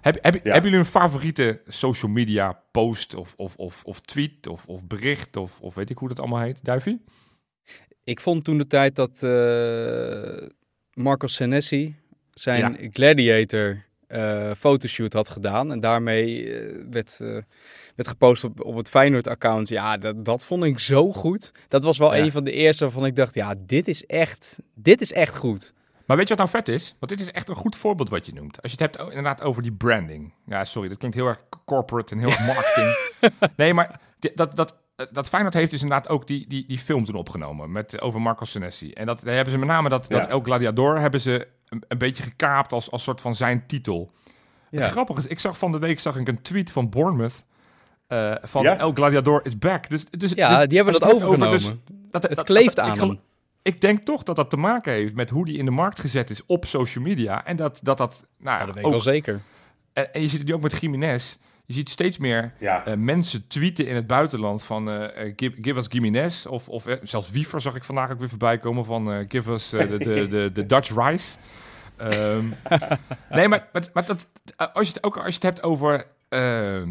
Heb, 0.00 0.18
heb, 0.22 0.34
Ja. 0.34 0.40
Hebben 0.52 0.70
jullie 0.70 0.86
een 0.86 0.92
favoriete 0.92 1.60
social 1.66 2.10
media 2.10 2.62
post 2.70 3.14
of, 3.14 3.34
of, 3.36 3.56
of, 3.56 3.84
of 3.84 4.00
tweet 4.00 4.46
of, 4.46 4.66
of 4.66 4.84
bericht 4.84 5.36
of, 5.36 5.60
of 5.60 5.74
weet 5.74 5.90
ik 5.90 5.98
hoe 5.98 6.08
dat 6.08 6.18
allemaal 6.20 6.40
heet? 6.40 6.58
Duivie? 6.62 7.04
Ik 8.04 8.20
vond 8.20 8.44
toen 8.44 8.58
de 8.58 8.66
tijd 8.66 8.96
dat 8.96 9.22
eh 9.22 10.48
Marco 10.94 11.26
Senesi 11.26 11.96
zijn 12.30 12.76
Ja. 12.80 12.88
Gladiator 12.90 13.84
eh, 14.06 14.54
fotoshoot 14.54 15.12
had 15.12 15.28
gedaan. 15.28 15.72
En 15.72 15.80
daarmee 15.80 16.54
werd, 16.90 17.20
eh, 17.20 17.36
werd 17.96 18.08
gepost 18.08 18.44
op, 18.44 18.64
op 18.64 18.76
het 18.76 18.88
Feyenoord-account. 18.88 19.68
Ja, 19.68 19.96
dat, 19.96 20.24
dat 20.24 20.44
vond 20.44 20.64
ik 20.64 20.78
zo 20.78 21.12
goed. 21.12 21.52
Dat 21.68 21.82
was 21.84 21.98
wel 21.98 22.14
Ja. 22.14 22.22
een 22.22 22.32
van 22.32 22.44
de 22.44 22.52
eerste 22.52 22.84
waarvan 22.84 23.06
ik 23.06 23.16
dacht, 23.16 23.34
ja, 23.34 23.54
dit 23.58 23.88
is 23.88 24.06
echt, 24.06 24.58
dit 24.74 25.00
is 25.00 25.12
echt 25.12 25.36
goed. 25.36 25.72
Maar 26.06 26.16
weet 26.18 26.28
je 26.28 26.34
wat 26.36 26.50
nou 26.52 26.64
vet 26.64 26.74
is? 26.74 26.94
Want 26.98 27.12
dit 27.12 27.20
is 27.20 27.32
echt 27.32 27.48
een 27.48 27.54
goed 27.54 27.76
voorbeeld 27.76 28.08
wat 28.10 28.26
je 28.26 28.32
noemt. 28.32 28.62
Als 28.62 28.72
je 28.72 28.82
het 28.82 28.96
hebt 28.96 29.08
inderdaad 29.08 29.42
over 29.42 29.62
die 29.62 29.72
branding. 29.72 30.34
Ja, 30.46 30.64
sorry, 30.64 30.88
dat 30.88 30.98
klinkt 30.98 31.16
heel 31.16 31.26
erg 31.26 31.42
corporate 31.64 32.14
en 32.14 32.20
heel 32.20 32.28
erg 32.28 32.46
marketing. 32.54 32.94
nee, 33.56 33.74
maar 33.74 34.00
dat, 34.34 34.56
dat, 34.56 34.76
dat 35.10 35.28
Feyenoord 35.28 35.54
heeft 35.54 35.70
dus 35.70 35.82
inderdaad 35.82 36.08
ook 36.08 36.26
die, 36.26 36.48
die, 36.48 36.66
die 36.66 36.78
film 36.78 37.04
toen 37.04 37.14
opgenomen 37.14 37.72
met, 37.72 37.94
eh, 37.94 38.06
over 38.06 38.20
Marco 38.20 38.44
Senesi. 38.44 38.92
En 38.92 39.06
dat 39.06 39.20
daar 39.24 39.34
hebben 39.34 39.52
ze 39.52 39.58
met 39.58 39.68
name 39.68 39.88
dat, 39.88 40.10
dat. 40.10 40.26
El 40.26 40.40
Gladiador 40.40 40.98
hebben 40.98 41.20
ze 41.20 41.48
een, 41.68 41.84
een 41.88 41.98
beetje 41.98 42.22
gekaapt 42.22 42.72
als, 42.72 42.90
als 42.90 43.02
soort 43.02 43.20
van 43.20 43.34
zijn 43.34 43.66
titel. 43.66 44.12
Het 44.70 44.80
Ja. 44.80 44.88
grappige 44.88 45.18
is, 45.18 45.26
ik 45.26 45.38
zag 45.38 45.58
van 45.58 45.72
de 45.72 45.78
week 45.78 46.00
zag 46.00 46.16
ik 46.16 46.28
een 46.28 46.42
tweet 46.42 46.70
van 46.72 46.88
Bournemouth. 46.90 47.44
Eh, 48.10 48.34
van 48.42 48.62
Ja? 48.62 48.78
El 48.78 48.92
Gladiador 48.92 49.40
is 49.44 49.58
back. 49.58 49.88
Dus, 49.88 50.04
dus, 50.10 50.32
Ja, 50.32 50.58
dus 50.58 50.66
die 50.68 50.76
hebben 50.76 50.92
dat 50.94 51.02
hebt 51.02 51.14
over- 51.14 51.26
overgenomen. 51.26 51.58
dus 51.58 51.72
dat, 52.10 52.22
het 52.22 52.36
dat- 52.36 52.44
kleeft 52.46 52.76
dat- 52.76 52.84
aan 52.84 52.94
ik 52.94 53.00
hem. 53.00 53.18
ik 53.62 53.80
denk 53.80 53.98
toch 53.98 54.22
dat 54.22 54.36
dat 54.36 54.50
te 54.50 54.56
maken 54.56 54.92
heeft 54.92 55.14
met 55.14 55.30
hoe 55.30 55.44
die 55.44 55.58
in 55.58 55.64
de 55.64 55.70
markt 55.70 56.00
gezet 56.00 56.30
is 56.30 56.40
op 56.46 56.64
social 56.66 57.04
media. 57.04 57.44
En 57.46 57.56
dat 57.56 57.80
dat, 57.82 57.98
dat 57.98 58.22
nou, 58.38 58.58
Ja, 58.58 58.66
dat 58.66 58.74
weet 58.74 58.84
ik 58.84 58.90
wel 58.90 59.00
zeker. 59.00 59.40
en, 59.92 60.12
en 60.12 60.20
je 60.20 60.28
ziet 60.28 60.38
het 60.38 60.48
nu 60.48 60.54
ook 60.54 60.60
met 60.62 60.80
Jiménez. 60.80 61.36
Je 61.66 61.76
ziet 61.76 61.90
steeds 61.90 62.18
meer 62.18 62.52
Ja. 62.58 62.84
eh, 62.84 62.94
mensen 62.94 63.46
tweeten 63.46 63.86
in 63.86 63.94
het 63.94 64.06
buitenland 64.06 64.62
van 64.62 64.88
eh, 64.90 65.04
eh, 65.26 65.32
give, 65.36 65.56
give 65.60 65.78
us 65.78 65.86
Jiménez. 65.88 66.46
Of, 66.46 66.68
of 66.68 66.86
zelfs 67.02 67.30
Wiever 67.30 67.60
zag 67.60 67.74
ik 67.74 67.84
vandaag 67.84 68.10
ook 68.10 68.18
weer 68.18 68.28
voorbij 68.28 68.58
komen 68.58 68.84
van 68.84 69.12
eh, 69.12 69.24
give 69.28 69.52
us 69.52 69.68
de, 69.68 69.96
de, 69.98 70.28
de, 70.28 70.50
de 70.52 70.66
Dutch 70.66 70.94
rice. 70.96 71.36
Ehm, 71.96 72.44
nee, 73.30 73.48
maar, 73.48 73.68
maar, 73.72 73.88
maar 73.92 74.06
dat, 74.06 74.28
als, 74.72 74.86
je 74.86 74.92
het, 74.94 75.02
ook 75.04 75.16
als 75.16 75.26
je 75.26 75.32
het 75.34 75.42
hebt 75.42 75.62
over 75.62 76.06
ehm, 76.28 76.88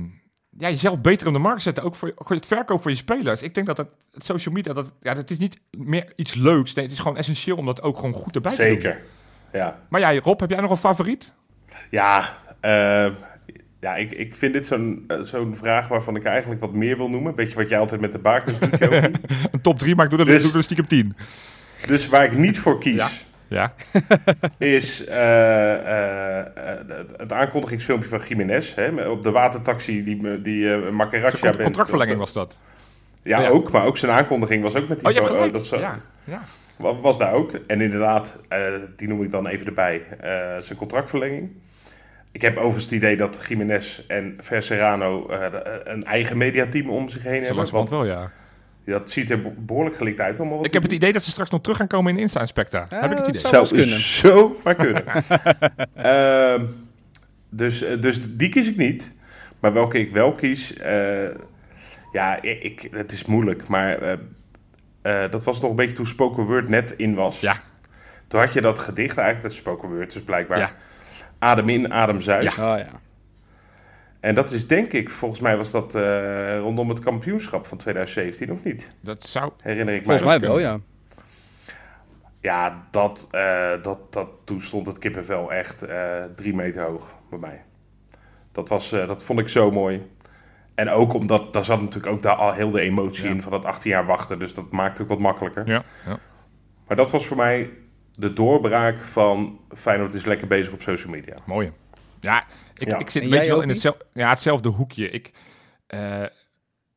ja, 0.59 0.69
jezelf 0.69 0.99
beter 0.99 1.27
in 1.27 1.33
de 1.33 1.39
markt 1.39 1.61
zetten, 1.61 1.83
ook 1.83 1.95
voor, 1.95 2.11
voor 2.15 2.35
het 2.35 2.45
verkoop 2.45 2.81
van 2.81 2.91
je 2.91 2.97
spelers. 2.97 3.41
Ik 3.41 3.53
denk 3.53 3.67
dat 3.67 3.77
het, 3.77 3.87
het 4.13 4.25
social 4.25 4.53
media, 4.53 4.73
dat, 4.73 4.91
ja, 5.01 5.13
dat 5.13 5.29
is 5.29 5.37
niet 5.37 5.59
meer 5.71 6.13
iets 6.15 6.33
leuks. 6.33 6.73
Nee, 6.73 6.83
het 6.85 6.93
is 6.93 6.99
gewoon 6.99 7.17
essentieel 7.17 7.57
om 7.57 7.65
dat 7.65 7.81
ook 7.81 7.95
gewoon 7.95 8.13
goed 8.13 8.35
erbij 8.35 8.51
te 8.51 8.57
doen. 8.57 8.67
Zeker. 8.71 9.01
Ja, 9.51 9.79
Maar 9.89 9.99
ja, 9.99 10.19
Rob, 10.19 10.39
heb 10.39 10.49
jij 10.49 10.61
nog 10.61 10.71
een 10.71 10.77
favoriet? 10.77 11.31
ja, 11.89 12.37
eh, 12.59 13.07
ja 13.79 13.95
ik, 13.95 14.11
ik 14.11 14.35
vind 14.35 14.53
dit 14.53 14.65
zo'n 14.65 15.03
eh, 15.07 15.21
zo'n 15.21 15.55
vraag 15.55 15.87
waarvan 15.87 16.15
ik 16.15 16.23
eigenlijk 16.23 16.61
wat 16.61 16.73
meer 16.73 16.97
wil 16.97 17.09
noemen. 17.09 17.35
Beetje 17.35 17.55
wat 17.55 17.69
jij 17.69 17.79
altijd 17.79 18.01
met 18.01 18.11
de 18.11 18.19
bakens 18.19 18.59
doet. 18.59 18.81
Een 18.81 19.61
top 19.61 19.79
3, 19.79 19.95
maar 19.95 20.05
ik 20.05 20.11
doe 20.11 20.19
er, 20.19 20.25
Dus- 20.25 20.43
doe 20.43 20.53
er 20.53 20.63
stiekem 20.63 20.87
10. 20.87 21.15
Dus 21.87 22.07
waar 22.07 22.23
ik 22.23 22.37
niet 22.37 22.59
voor 22.59 22.79
kies, 22.79 22.95
Ja. 22.95 23.07
is 24.57 25.05
eh, 25.05 25.73
eh, 25.73 26.39
eh, 26.39 26.45
het- 27.17 27.33
aankondigingsfilmpje 27.33 28.09
van 28.09 28.19
Jiménez. 28.27 28.75
Hè, 28.75 29.07
op 29.09 29.23
de 29.23 29.31
watertaxi 29.31 30.03
die, 30.03 30.41
die 30.41 30.73
eh 30.73 30.89
Macaracha 30.89 31.37
Zijn 31.37 31.51
bent. 31.51 31.63
contractverlenging 31.63 32.17
was 32.19 32.33
dat. 32.33 32.59
Ja, 33.23 33.41
Ja. 33.41 33.47
ook. 33.49 33.71
Maar 33.71 33.85
ook 33.85 33.97
zijn 33.97 34.11
aankondiging 34.11 34.63
was 34.63 34.75
ook 34.75 34.87
met 34.87 34.99
die... 34.99 35.07
Oh, 35.07 35.13
je 35.13 35.19
hebt 35.19 35.29
bo- 35.31 35.35
gelijk. 35.37 35.53
dat 35.53 35.65
zo- 35.65 35.79
ja, 35.79 35.99
ja. 36.23 36.41
wa- 36.77 36.95
Was 36.95 37.17
daar 37.17 37.33
ook. 37.33 37.51
En 37.67 37.81
inderdaad, 37.81 38.37
eh, 38.49 38.61
die 38.95 39.07
noem 39.07 39.23
ik 39.23 39.31
dan 39.31 39.47
even 39.47 39.65
erbij, 39.65 40.01
eh, 40.19 40.29
zijn 40.59 40.77
contractverlenging. 40.77 41.49
Ik 42.31 42.41
heb 42.41 42.55
overigens 42.57 42.83
het 42.83 42.93
idee 42.93 43.17
dat 43.17 43.45
Jiménez 43.47 43.99
en 44.07 44.35
Verserano 44.39 45.27
eh, 45.29 45.45
een 45.83 46.03
eigen 46.03 46.37
mediateam 46.37 46.89
om 46.89 47.09
zich 47.09 47.23
heen 47.23 47.41
Zo 47.43 47.47
hebben. 47.47 47.71
Want 47.71 47.89
wel, 47.89 48.05
ja. 48.05 48.31
Dat 48.89 49.11
ziet 49.11 49.29
er 49.29 49.39
be- 49.39 49.53
behoorlijk 49.57 49.95
gelikt 49.95 50.19
uit. 50.19 50.39
Om 50.39 50.63
Ik 50.63 50.73
heb 50.73 50.83
het 50.83 50.91
idee 50.91 51.13
dat 51.13 51.23
ze 51.23 51.29
straks 51.29 51.49
nog 51.49 51.61
terug 51.61 51.77
gaan 51.77 51.87
komen 51.87 52.13
in 52.15 52.19
Insta 52.21 52.39
Inspecta. 52.41 52.85
Ja, 52.89 52.99
heb 53.01 53.11
ik 53.11 53.17
het 53.17 53.27
idee. 53.27 53.41
zou- 53.41 53.75
eens 53.77 54.17
zo 54.19 54.59
maar 54.63 54.75
kunnen. 54.75 55.03
Ehm, 55.95 56.65
dus, 57.49 57.81
eh, 57.81 57.99
dus 58.01 58.19
die 58.29 58.49
kies 58.49 58.69
ik 58.69 58.77
niet. 58.77 59.15
Maar 59.59 59.73
welke 59.73 59.99
ik 59.99 60.11
wel 60.11 60.33
kies, 60.33 60.73
eh, 60.73 61.29
ja, 62.11 62.41
ik, 62.41 62.63
ik- 62.63 62.87
het 62.91 63.11
is 63.11 63.25
moeilijk. 63.25 63.67
Maar 63.67 63.97
eh, 64.01 64.13
eh, 65.01 65.31
dat 65.31 65.43
was 65.43 65.61
nog 65.61 65.69
een 65.69 65.75
beetje 65.75 65.95
toen 65.95 66.05
Spoken 66.05 66.43
Word 66.43 66.69
net 66.69 66.91
in 66.91 67.13
was. 67.15 67.39
Ja. 67.39 67.61
Toen 68.27 68.39
had 68.39 68.53
je 68.53 68.61
dat 68.61 68.79
gedicht 68.79 69.17
eigenlijk, 69.17 69.47
dat 69.49 69.57
Spoken 69.57 69.89
Word 69.95 70.13
dus 70.13 70.23
blijkbaar. 70.23 70.57
Ja. 70.57 70.71
Adem 71.39 71.69
in, 71.69 71.93
adem 71.93 72.21
zuid. 72.21 72.55
Ja. 72.55 72.71
Oh 72.73 72.77
ja. 72.77 72.87
En 74.19 74.35
dat 74.35 74.51
is 74.51 74.67
denk 74.67 74.93
ik, 74.93 75.09
volgens 75.09 75.41
mij 75.41 75.57
was 75.57 75.71
dat 75.71 75.95
eh, 75.95 76.57
rondom 76.59 76.89
het 76.89 76.99
kampioenschap 76.99 77.65
van 77.65 77.77
2017, 77.77 78.51
of 78.51 78.63
niet? 78.63 78.91
Dat 79.01 79.25
zou... 79.25 79.51
Herinner 79.61 79.95
ik 79.95 80.03
Volgens 80.03 80.23
mij. 80.25 80.39
mij 80.39 80.47
wel, 80.47 80.59
ja. 80.59 80.77
Ja, 82.41 82.87
dat, 82.91 83.27
eh, 83.31 83.71
dat, 83.81 84.13
dat, 84.13 84.29
toen 84.43 84.61
stond 84.61 84.87
het 84.87 84.97
kippenvel 84.99 85.51
echt 85.53 85.81
eh, 85.81 86.23
drie 86.35 86.55
meter 86.55 86.83
hoog 86.83 87.15
bij 87.29 87.39
mij. 87.39 87.61
Dat, 88.51 88.69
was, 88.69 88.91
eh, 88.91 89.07
dat 89.07 89.23
vond 89.23 89.39
ik 89.39 89.47
zo 89.47 89.71
mooi. 89.71 90.11
En 90.75 90.89
ook 90.89 91.13
omdat, 91.13 91.53
daar 91.53 91.65
zat 91.65 91.81
natuurlijk 91.81 92.13
ook 92.13 92.21
daar 92.23 92.35
al 92.35 92.53
heel 92.53 92.71
de 92.71 92.81
emotie 92.81 93.25
Ja. 93.25 93.31
in 93.31 93.41
van 93.41 93.51
dat 93.51 93.65
18 93.65 93.91
jaar 93.91 94.05
wachten. 94.05 94.39
Dus 94.39 94.53
dat 94.53 94.71
maakt 94.71 94.93
het 94.93 95.01
ook 95.01 95.07
wat 95.07 95.19
makkelijker. 95.19 95.67
Ja, 95.67 95.83
ja. 96.05 96.19
Maar 96.87 96.97
dat 96.97 97.11
was 97.11 97.25
voor 97.27 97.37
mij 97.37 97.69
de 98.11 98.33
doorbraak 98.33 98.99
van 98.99 99.59
Feyenoord 99.75 100.13
is 100.13 100.25
lekker 100.25 100.47
bezig 100.47 100.73
op 100.73 100.81
social 100.81 101.11
media. 101.13 101.35
Mooi. 101.45 101.71
Ja, 102.19 102.43
ik, 102.81 102.87
Ja. 102.87 102.97
ik 102.97 103.09
zit 103.09 103.21
En 103.21 103.27
een 103.27 103.29
beetje 103.33 103.51
wel 103.51 103.61
in 103.61 103.69
hetzelfde, 103.69 104.05
ja, 104.13 104.29
hetzelfde 104.29 104.69
hoekje. 104.69 105.09
Ik, 105.09 105.31
eh, 105.87 106.23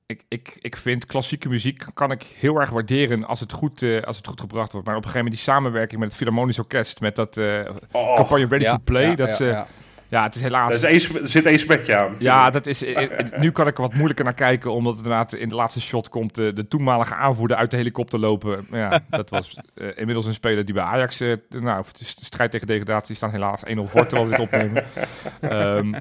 ik, 0.07 0.25
ik, 0.29 0.57
ik 0.61 0.77
vind 0.77 1.07
klassieke 1.07 1.49
muziek 1.49 1.85
kan 1.95 2.11
ik 2.11 2.23
heel 2.39 2.61
erg 2.61 2.71
waarderen 2.71 3.25
als 3.25 3.41
het 3.41 3.53
goed, 3.53 3.83
eh, 3.83 4.03
als 4.03 4.17
het 4.17 4.27
goed 4.27 4.41
gebracht 4.41 4.73
wordt. 4.73 4.87
Maar 4.87 4.97
op 4.97 5.05
een 5.05 5.11
gegeven 5.11 5.33
moment 5.33 5.45
die 5.45 5.55
samenwerking 5.55 6.01
met 6.01 6.09
het 6.09 6.19
Philharmonisch 6.19 6.59
Orkest, 6.59 7.01
met 7.01 7.17
dat 7.17 7.37
Oh, 7.93 8.17
campagne 8.17 8.47
Ready 8.47 8.65
ja, 8.65 8.71
to 8.71 8.83
Play, 8.85 9.09
ja, 9.09 9.15
dat 9.15 9.29
ja, 9.29 9.35
ze... 9.35 9.65
ja. 10.13 10.23
Het 10.23 10.35
is 10.35 10.41
helaas... 10.41 10.83
Er, 10.83 10.91
is 10.91 11.03
sp- 11.05 11.15
er 11.15 11.27
zit 11.27 11.47
één 11.47 11.59
spekje 11.59 11.97
aan. 11.97 12.15
Ja, 12.19 12.51
dat 12.51 12.67
is, 12.67 12.85
eh, 12.85 13.03
eh, 13.03 13.41
nu 13.41 13.51
kan 13.53 13.67
ik 13.67 13.77
er 13.77 13.83
wat 13.83 13.95
moeilijker 13.95 14.25
naar 14.25 14.35
kijken, 14.35 14.73
omdat 14.73 14.93
het 14.97 15.03
inderdaad 15.03 15.33
in 15.35 15.49
de 15.49 15.55
laatste 15.55 15.81
shot 15.81 16.09
komt 16.09 16.35
de, 16.35 16.53
de 16.53 16.69
toenmalige 16.69 17.15
aanvoerder 17.15 17.57
uit 17.57 17.71
de 17.71 17.77
helikopter 17.77 18.19
lopen. 18.19 18.67
Ja, 18.71 19.01
dat 19.11 19.31
was 19.31 19.59
eh, 19.75 19.87
inmiddels 19.95 20.27
een 20.27 20.35
speler 20.35 20.65
die 20.65 20.75
bij 20.75 20.85
Ajax, 20.85 21.21
eh, 21.21 21.33
nou, 21.49 21.85
de 21.99 22.05
st- 22.05 22.25
strijd 22.25 22.51
tegen 22.51 22.67
degradatie, 22.67 23.15
staan 23.15 23.31
helaas 23.31 23.63
1-0 23.67 23.73
voor 23.75 24.07
terwijl 24.07 24.25
we 24.29 24.37
dit 24.37 24.41
opnemen. 24.41 24.85
Ehm, 25.41 25.93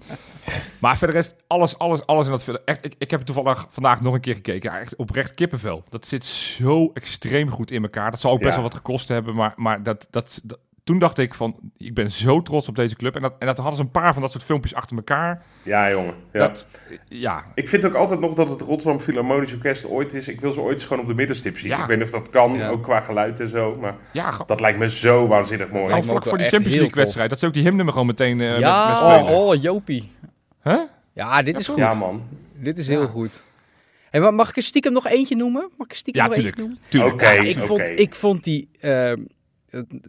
maar 0.79 0.97
verder 0.97 1.15
is 1.15 1.31
alles, 1.47 1.77
alles, 1.77 2.05
alles 2.05 2.25
in 2.25 2.31
dat 2.31 2.43
film. 2.43 2.57
Echt, 2.65 2.85
ik, 2.85 2.93
ik 2.97 3.09
heb 3.11 3.19
het 3.19 3.33
toevallig 3.35 3.65
vandaag 3.69 4.01
nog 4.01 4.13
een 4.13 4.19
keer 4.21 4.35
gekeken. 4.35 4.71
Ja, 4.71 4.79
echt 4.79 4.95
oprecht 4.95 5.33
kippenvel. 5.33 5.83
Dat 5.89 6.07
zit 6.07 6.25
zo 6.25 6.91
extreem 6.93 7.49
goed 7.49 7.71
in 7.71 7.83
elkaar. 7.83 8.11
Dat 8.11 8.19
zal 8.21 8.31
ook 8.31 8.37
best 8.39 8.49
Ja. 8.49 8.55
wel 8.55 8.63
wat 8.63 8.75
gekost 8.75 9.07
hebben, 9.07 9.35
maar, 9.35 9.53
maar 9.55 9.83
dat, 9.83 10.07
dat, 10.09 10.39
dat- 10.43 10.59
toen 10.83 10.99
dacht 10.99 11.17
ik 11.17 11.33
van, 11.33 11.55
ik 11.77 11.93
ben 11.93 12.11
zo 12.11 12.41
trots 12.41 12.67
op 12.67 12.75
deze 12.75 12.95
club. 12.95 13.15
En 13.15 13.21
dat, 13.21 13.33
en 13.39 13.47
dat 13.47 13.57
hadden 13.57 13.75
ze 13.75 13.81
een 13.81 13.91
paar 13.91 14.13
van 14.13 14.21
dat 14.21 14.31
soort 14.31 14.43
filmpjes 14.43 14.73
achter 14.75 14.97
elkaar. 14.97 15.43
Ja, 15.63 15.89
jongen. 15.89 16.13
Ja. 16.31 16.39
Dat, 16.39 16.65
ja, 17.07 17.43
Ik 17.55 17.67
vind 17.67 17.85
ook 17.85 17.93
altijd 17.93 18.19
nog 18.19 18.33
dat 18.33 18.49
het 18.49 18.61
Rotterdam 18.61 18.99
Philharmonisch 18.99 19.53
Orkest 19.53 19.87
ooit 19.87 20.13
is. 20.13 20.27
Ik 20.27 20.41
wil 20.41 20.51
ze 20.51 20.59
ooit 20.61 20.73
eens 20.73 20.83
gewoon 20.83 21.01
op 21.03 21.09
de 21.09 21.15
middenstip 21.15 21.57
zien. 21.57 21.69
Ja. 21.69 21.81
Ik 21.81 21.85
weet 21.87 21.97
niet 21.97 22.05
of 22.05 22.11
dat 22.13 22.29
kan, 22.29 22.53
Ja. 22.53 22.69
ook 22.69 22.83
qua 22.83 22.99
geluid 22.99 23.39
en 23.39 23.47
zo. 23.47 23.77
Maar 23.79 23.95
ja, 24.13 24.37
dat 24.45 24.59
lijkt 24.61 24.79
me 24.79 24.89
zo 24.89 25.27
waanzinnig 25.27 25.69
mooi. 25.69 25.87
Gewoon 25.87 26.03
vlak 26.03 26.23
voor 26.25 26.37
die 26.37 26.47
Champions 26.47 26.75
League 26.77 26.95
wedstrijd. 26.95 27.29
Dat 27.29 27.39
ze 27.39 27.45
ook 27.45 27.53
die 27.53 27.63
hymne 27.63 27.87
gewoon 27.89 28.05
meteen 28.05 28.41
eh 28.41 28.59
ja, 28.59 28.87
met, 28.87 28.87
met 29.19 29.25
spelen. 29.25 29.39
oh, 29.41 29.47
oh, 29.47 29.61
Jopie. 29.61 30.11
Huh? 30.63 30.79
Ja, 31.13 31.41
dit 31.43 31.59
is 31.59 31.67
goed. 31.67 31.77
Ja, 31.77 31.93
man. 31.93 32.23
Dit 32.59 32.77
is 32.77 32.85
Ja. 32.87 32.91
heel 32.91 33.07
goed. 33.07 33.43
En 34.09 34.21
ma- 34.21 34.31
mag 34.31 34.49
ik 34.49 34.55
er 34.57 34.63
stiekem 34.63 34.93
nog 34.93 35.07
eentje 35.07 35.35
noemen? 35.35 35.69
Mag 35.77 35.85
ik 35.87 35.91
er 35.91 35.97
stiekem 35.97 36.21
Ja, 36.21 36.27
nog 36.27 36.35
tuurlijk. 36.37 36.57
eentje 36.57 36.71
noemen? 36.71 36.89
Tuurlijk. 36.89 37.13
Oké, 37.13 37.29
Ja, 37.31 37.41
ik, 37.41 37.55
oké. 37.57 37.65
vond, 37.65 37.81
ik 37.99 38.15
vond 38.15 38.43
die... 38.43 38.69
ehm, 38.79 39.17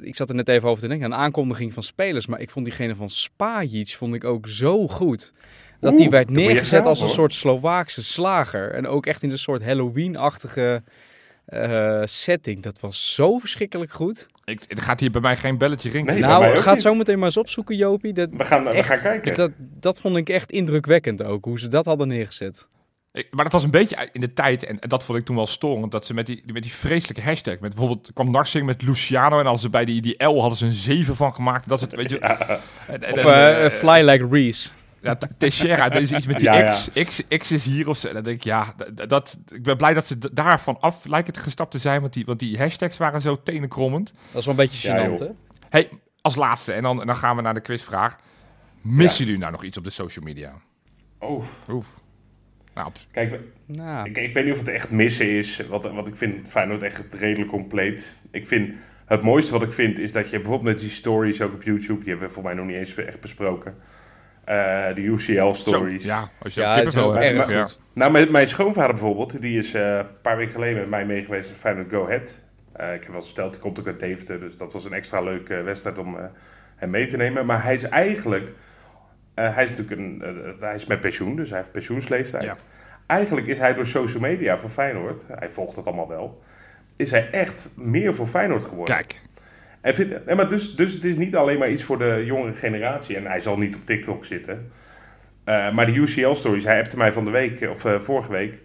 ik 0.00 0.16
zat 0.16 0.28
er 0.28 0.34
net 0.34 0.48
even 0.48 0.68
over 0.68 0.82
te 0.82 0.88
denken. 0.88 1.06
Een 1.06 1.18
aankondiging 1.18 1.72
van 1.72 1.82
spelers. 1.82 2.26
Maar 2.26 2.40
ik 2.40 2.50
vond 2.50 2.64
diegene 2.64 2.94
van 2.94 3.10
Spajic 3.10 3.88
vond 3.96 4.14
ik 4.14 4.24
ook 4.24 4.48
zo 4.48 4.88
goed. 4.88 5.32
Dat 5.80 5.90
Oeh, 5.92 6.00
die 6.00 6.10
werd 6.10 6.30
neergezet 6.30 6.78
gaan, 6.78 6.88
als 6.88 7.00
een 7.00 7.06
hoor. 7.06 7.14
soort 7.14 7.34
Slovaakse 7.34 8.04
slager. 8.04 8.70
En 8.72 8.86
ook 8.86 9.06
echt 9.06 9.22
in 9.22 9.30
een 9.30 9.38
soort 9.38 9.64
Halloween-achtige 9.64 10.82
eh, 11.44 12.02
setting. 12.04 12.62
Dat 12.62 12.80
was 12.80 13.14
zo 13.14 13.38
verschrikkelijk 13.38 13.92
goed. 13.92 14.26
Ik, 14.44 14.64
er 14.68 14.82
gaat 14.82 15.00
hier 15.00 15.10
bij 15.10 15.20
mij 15.20 15.36
geen 15.36 15.58
belletje 15.58 15.90
ringen. 15.90 16.12
Nee, 16.12 16.22
nou, 16.22 16.40
mij 16.40 16.50
ook 16.50 16.56
ga 16.56 16.64
het 16.64 16.74
niet. 16.74 16.82
zo 16.82 16.94
meteen 16.94 17.16
maar 17.16 17.26
eens 17.26 17.36
opzoeken, 17.36 17.76
Jopie. 17.76 18.12
Dat, 18.12 18.28
We 18.32 18.44
gaan, 18.44 18.64
we 18.64 18.82
gaan 18.82 18.98
kijken. 18.98 19.34
Dat, 19.34 19.50
dat 19.58 20.00
vond 20.00 20.16
ik 20.16 20.28
echt 20.28 20.50
indrukwekkend 20.50 21.22
ook. 21.22 21.44
Hoe 21.44 21.58
ze 21.58 21.68
dat 21.68 21.84
hadden 21.84 22.08
neergezet. 22.08 22.68
Ik- 23.12 23.28
maar 23.30 23.44
dat 23.44 23.52
was 23.52 23.64
een 23.64 23.70
beetje 23.70 24.08
in 24.12 24.20
de 24.20 24.32
tijd, 24.32 24.64
en, 24.64 24.80
en 24.80 24.88
dat 24.88 25.04
vond 25.04 25.18
ik 25.18 25.24
toen 25.24 25.36
wel 25.36 25.46
storend, 25.46 25.92
dat 25.92 26.06
ze 26.06 26.14
met 26.14 26.26
die, 26.26 26.42
met 26.52 26.62
die 26.62 26.72
vreselijke 26.72 27.22
hashtag, 27.22 27.58
met 27.58 27.74
bijvoorbeeld 27.74 28.10
kwam 28.14 28.30
Narsing 28.30 28.66
met 28.66 28.82
Luciano 28.82 29.40
en 29.40 29.46
als 29.46 29.60
ze 29.60 29.70
bij 29.70 29.84
die, 29.84 30.00
die 30.00 30.24
L 30.24 30.40
hadden 30.40 30.58
ze 30.58 30.66
een 30.66 30.72
7 30.72 31.16
van 31.16 31.34
gemaakt. 31.34 31.68
Dat 31.68 31.78
is 31.78 31.84
het, 31.84 31.94
weet 31.94 32.10
je. 32.10 32.18
En- 32.88 33.02
en- 33.02 33.12
Of 33.12 33.18
en, 33.18 33.24
eh, 33.24 33.64
eh, 33.64 33.72
Fly 33.72 34.08
Like 34.08 34.26
Reese. 34.30 34.68
Ja, 35.00 35.18
Teixeira, 35.38 35.88
dat 35.88 36.02
is 36.02 36.12
iets 36.12 36.26
met 36.26 36.38
die 36.38 36.50
Ja, 36.52 36.70
X, 36.70 36.90
X. 37.04 37.22
X 37.38 37.52
is 37.52 37.64
hier 37.64 37.88
of 37.88 37.98
zo. 37.98 38.08
En 38.08 38.14
dan 38.14 38.22
denk 38.22 38.36
ik, 38.36 38.44
ja, 38.44 38.74
dat, 39.08 39.38
ik 39.48 39.62
ben 39.62 39.76
blij 39.76 39.94
dat 39.94 40.06
ze 40.06 40.18
daarvan 40.32 40.80
af 40.80 41.04
lijken 41.04 41.32
te 41.32 41.40
gestapt 41.40 41.70
te 41.70 41.78
zijn, 41.78 42.00
want 42.00 42.12
die, 42.12 42.24
want 42.24 42.38
die 42.38 42.58
hashtags 42.58 42.96
waren 42.96 43.20
zo 43.20 43.42
tenenkrommend. 43.42 44.12
Dat 44.32 44.40
is 44.40 44.46
wel 44.46 44.54
een 44.54 44.60
beetje 44.60 44.88
gênant, 44.92 45.18
hè? 45.18 45.26
Hey, 45.68 45.88
als 46.20 46.34
laatste, 46.34 46.72
en 46.72 46.82
dan, 46.82 47.00
en 47.00 47.06
dan 47.06 47.16
gaan 47.16 47.36
we 47.36 47.42
naar 47.42 47.54
de 47.54 47.60
quizvraag. 47.60 48.16
Missen 48.80 49.24
jullie 49.24 49.40
nou 49.40 49.52
nog 49.52 49.64
iets 49.64 49.78
op 49.78 49.84
de 49.84 49.90
social 49.90 50.24
media? 50.24 50.52
Oh, 51.18 51.44
Oef. 51.68 52.00
Nou, 52.74 52.86
op- 52.86 52.96
kijk, 53.10 53.38
Nou, 53.66 54.08
ik, 54.08 54.16
ik 54.16 54.32
weet 54.32 54.44
niet 54.44 54.52
of 54.52 54.58
het 54.58 54.68
echt 54.68 54.90
missen 54.90 55.28
is. 55.30 55.66
Wat, 55.68 55.92
wat 55.92 56.08
ik 56.08 56.16
vind 56.16 56.48
Feyenoord 56.48 56.82
echt 56.82 57.04
redelijk 57.10 57.50
compleet. 57.50 58.16
Ik 58.30 58.46
vind, 58.46 58.76
het 59.06 59.22
mooiste 59.22 59.52
wat 59.52 59.62
ik 59.62 59.72
vind 59.72 59.98
is 59.98 60.12
dat 60.12 60.30
je 60.30 60.36
bijvoorbeeld 60.36 60.72
met 60.72 60.80
die 60.80 60.90
stories 60.90 61.40
ook 61.40 61.52
op 61.52 61.62
YouTube, 61.62 61.98
die 62.00 62.08
hebben 62.08 62.28
we 62.28 62.34
voor 62.34 62.42
mij 62.42 62.54
nog 62.54 62.66
niet 62.66 62.76
eens 62.76 62.94
echt 62.94 63.20
besproken. 63.20 63.74
Eh, 64.44 64.94
de 64.94 65.00
UCL 65.00 65.52
stories. 65.52 66.02
Zo, 66.02 66.08
ja, 66.08 66.30
als 66.42 66.54
je 66.54 66.60
ja, 66.60 66.74
het 66.76 66.86
is 66.86 67.48
ja. 67.48 67.66
Nou, 67.92 68.12
met 68.12 68.30
mijn 68.30 68.48
schoonvader 68.48 68.94
bijvoorbeeld, 68.94 69.40
die 69.40 69.58
is 69.58 69.74
eh, 69.74 69.96
een 69.96 70.20
paar 70.22 70.36
weken 70.36 70.52
geleden 70.52 70.76
met 70.76 70.88
mij 70.88 71.06
meegeweest 71.06 71.48
naar 71.48 71.58
Feyenoord 71.58 71.90
Go 71.90 72.04
Ahead. 72.04 72.40
Eh, 72.72 72.94
ik 72.94 73.00
heb 73.00 73.06
wel 73.06 73.16
eens 73.16 73.26
verteld, 73.26 73.52
die 73.52 73.62
komt 73.62 73.80
ook 73.80 73.86
uit 73.86 74.00
Deventer, 74.00 74.40
dus 74.40 74.56
dat 74.56 74.72
was 74.72 74.84
een 74.84 74.92
extra 74.92 75.20
leuke 75.20 75.62
wedstrijd 75.62 75.98
om 75.98 76.16
eh, 76.16 76.24
hem 76.76 76.90
mee 76.90 77.06
te 77.06 77.16
nemen. 77.16 77.46
Maar 77.46 77.62
hij 77.62 77.74
is 77.74 77.84
eigenlijk, 77.84 78.52
eh, 79.34 79.54
hij 79.54 79.62
is 79.62 79.70
natuurlijk 79.70 80.00
een, 80.00 80.22
eh, 80.22 80.60
hij 80.60 80.74
is 80.74 80.86
met 80.86 81.00
pensioen, 81.00 81.36
dus 81.36 81.48
hij 81.48 81.58
heeft 81.58 81.72
pensioensleeftijd. 81.72 82.44
Ja. 82.44 82.56
Eigenlijk 83.06 83.46
is 83.46 83.58
hij 83.58 83.74
door 83.74 83.86
social 83.86 84.22
media 84.22 84.58
van 84.58 84.70
Feyenoord, 84.70 85.24
hij 85.28 85.50
volgt 85.50 85.76
het 85.76 85.86
allemaal 85.86 86.08
wel, 86.08 86.42
is 86.96 87.10
hij 87.10 87.30
echt 87.30 87.68
meer 87.74 88.14
voor 88.14 88.26
Feyenoord 88.26 88.64
geworden. 88.64 88.94
Kijk, 88.94 89.20
En 89.80 89.94
vindt, 89.94 90.26
nee, 90.26 90.34
maar 90.34 90.48
dus, 90.48 90.76
dus 90.76 90.92
het 90.92 91.04
is 91.04 91.16
niet 91.16 91.36
alleen 91.36 91.58
maar 91.58 91.70
iets 91.70 91.84
voor 91.84 91.98
de 91.98 92.22
jongere 92.24 92.52
generatie. 92.52 93.16
En 93.16 93.26
hij 93.26 93.40
zal 93.40 93.56
niet 93.56 93.76
op 93.76 93.84
TikTok 93.84 94.24
zitten. 94.24 94.70
Eh, 95.44 95.70
maar 95.70 95.86
de 95.86 95.92
UCL-stories, 95.92 96.64
hij 96.64 96.78
appte 96.78 96.96
mij 96.96 97.12
van 97.12 97.24
de 97.24 97.30
week, 97.30 97.60
eh, 97.60 97.70
of 97.70 97.84
eh, 97.84 98.00
vorige 98.00 98.30
week. 98.30 98.60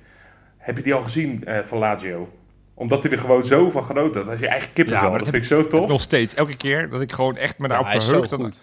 Heb 0.58 0.78
je 0.78 0.84
die 0.84 0.94
al 0.94 1.02
gezien 1.02 1.46
eh, 1.46 1.60
van 1.64 1.78
Lazio? 1.78 2.30
Omdat 2.74 3.04
hij 3.04 3.12
er 3.12 3.18
gewoon 3.18 3.44
zo 3.44 3.70
van 3.70 3.84
genoten 3.84 4.16
had. 4.16 4.26
Dat 4.26 4.34
is 4.34 4.40
je 4.40 4.48
eigen 4.48 4.74
kippenvel. 4.74 5.04
Ja, 5.04 5.10
maar 5.10 5.20
dat 5.20 5.32
dat 5.32 5.42
vind 5.42 5.52
ik 5.52 5.70
zo 5.70 5.70
tof. 5.80 5.90
nog 5.90 6.02
steeds. 6.02 6.34
Elke 6.34 6.58
keer 6.58 6.90
dat 6.90 7.02
ik 7.02 7.12
gewoon 7.12 7.38
echt 7.38 7.58
me 7.58 7.64
Ja, 7.64 7.70
daarop 7.70 7.88
hij 7.88 7.96
is 7.96 8.06
zo 8.06 8.22
verheug. 8.22 8.60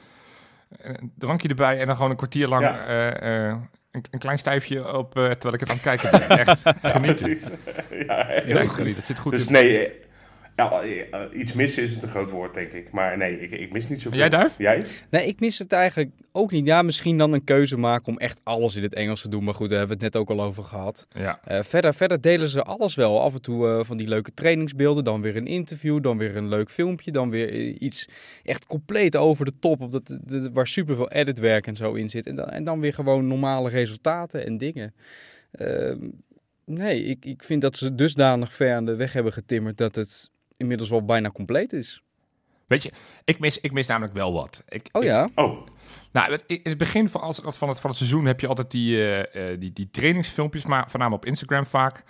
Een 0.76 1.12
drankje 1.18 1.48
erbij 1.48 1.80
en 1.80 1.86
dan 1.86 1.96
gewoon 1.96 2.10
een 2.10 2.16
kwartier 2.16 2.48
lang 2.48 2.62
Ja. 2.62 2.84
eh, 2.86 3.48
eh, 3.48 3.56
een, 3.90 4.04
een 4.10 4.18
klein 4.18 4.38
stijfje 4.38 4.92
op, 4.96 5.16
eh, 5.16 5.24
terwijl 5.24 5.54
ik 5.54 5.60
het 5.60 5.68
aan 5.70 5.76
het 5.76 5.84
kijken 5.84 6.10
ben. 6.28 6.38
Echt 6.38 6.60
genieten. 6.94 7.24
Precies. 7.24 7.48
ja, 8.06 8.28
echt 8.28 8.46
Heel 8.46 8.60
goed. 8.60 8.74
genieten. 8.74 8.96
Het 8.96 9.04
zit 9.04 9.18
goed 9.18 9.32
Dus 9.32 9.46
in. 9.46 9.52
nee, 9.52 9.92
eh, 10.56 10.96
ja, 10.96 11.04
eh, 11.10 11.38
iets 11.40 11.52
missen 11.52 11.82
is 11.82 11.94
een 11.94 12.00
te 12.00 12.06
groot 12.08 12.30
woord, 12.30 12.54
denk 12.54 12.72
ik. 12.72 12.92
Maar 12.92 13.16
nee, 13.18 13.40
ik, 13.40 13.50
ik 13.50 13.72
mis 13.72 13.88
niet 13.88 14.00
zoveel. 14.02 14.18
Jij, 14.18 14.28
Duif? 14.28 14.54
Jij? 14.58 14.84
Nee, 15.10 15.26
ik 15.26 15.40
mis 15.40 15.58
het 15.58 15.72
eigenlijk 15.72 16.10
ook 16.32 16.50
niet. 16.50 16.66
Ja, 16.66 16.82
misschien 16.82 17.18
dan 17.18 17.32
een 17.32 17.44
keuze 17.44 17.76
maken 17.76 18.06
om 18.12 18.18
echt 18.18 18.40
alles 18.42 18.76
in 18.76 18.82
het 18.82 18.94
Engels 18.94 19.20
te 19.20 19.28
doen. 19.28 19.44
Maar 19.44 19.54
goed, 19.54 19.68
daar 19.68 19.78
hebben 19.78 19.98
we 19.98 20.04
het 20.04 20.14
net 20.14 20.22
ook 20.22 20.30
al 20.38 20.42
over 20.44 20.64
gehad. 20.64 21.06
Ja. 21.10 21.40
Eh, 21.44 21.62
verder, 21.62 21.94
verder 21.94 22.20
delen 22.20 22.48
ze 22.48 22.62
alles 22.62 22.94
wel. 22.94 23.20
Af 23.22 23.34
en 23.34 23.42
toe 23.42 23.68
eh, 23.68 23.84
van 23.84 23.96
die 23.96 24.08
leuke 24.08 24.34
trainingsbeelden. 24.34 25.04
Dan 25.04 25.20
weer 25.20 25.36
een 25.36 25.46
interview. 25.46 26.02
Dan 26.02 26.18
weer 26.18 26.36
een 26.36 26.48
leuk 26.48 26.70
filmpje. 26.70 27.10
Dan 27.12 27.30
weer 27.30 27.52
eh, 27.52 27.76
iets 27.78 28.08
echt 28.42 28.66
compleet 28.66 29.16
over 29.16 29.44
de 29.44 29.52
top. 29.60 29.80
Op 29.80 29.92
dat, 29.92 30.06
de- 30.06 30.20
de- 30.24 30.50
waar 30.52 30.66
superveel 30.66 31.10
editwerk 31.10 31.66
en 31.66 31.76
zo 31.76 31.92
in 31.92 32.10
zit. 32.10 32.26
En 32.26 32.36
dan, 32.36 32.46
en 32.48 32.64
dan 32.64 32.80
weer 32.80 32.94
gewoon 32.94 33.26
normale 33.26 33.68
resultaten 33.68 34.46
en 34.46 34.58
dingen. 34.58 34.94
Ehm, 35.52 35.98
nee, 36.64 37.04
ik, 37.04 37.24
ik 37.24 37.42
vind 37.44 37.60
dat 37.62 37.76
ze 37.76 37.94
dusdanig 37.94 38.52
ver 38.54 38.74
aan 38.74 38.84
de 38.84 38.94
weg 38.96 39.12
hebben 39.12 39.32
getimmerd 39.32 39.76
dat 39.76 39.94
het 39.94 40.30
inmiddels 40.56 40.90
wel 40.90 41.04
bijna 41.04 41.30
compleet 41.30 41.72
is. 41.72 42.02
Weet 42.66 42.82
je, 42.82 42.92
ik 43.24 43.38
mis, 43.38 43.60
ik 43.60 43.72
mis 43.72 43.86
namelijk 43.86 44.14
wel 44.14 44.32
wat. 44.32 44.62
Ik, 44.68 44.88
Oh 44.92 45.02
ik- 45.02 45.08
ja? 45.08 45.28
Oh, 45.34 45.66
nou, 46.12 46.38
in 46.46 46.60
het 46.62 46.78
begin 46.78 47.08
van, 47.08 47.20
als, 47.20 47.40
van, 47.42 47.68
het, 47.68 47.80
van 47.80 47.88
het 47.90 47.98
seizoen 47.98 48.24
heb 48.24 48.40
je 48.40 48.46
altijd 48.46 48.70
die, 48.70 48.96
eh, 48.96 49.52
eh, 49.52 49.60
die, 49.60 49.72
die 49.72 49.90
trainingsfilmpjes, 49.90 50.64
maar 50.64 50.90
voornamelijk 50.90 51.22
op 51.22 51.28
Instagram 51.28 51.66
vaak. 51.66 52.02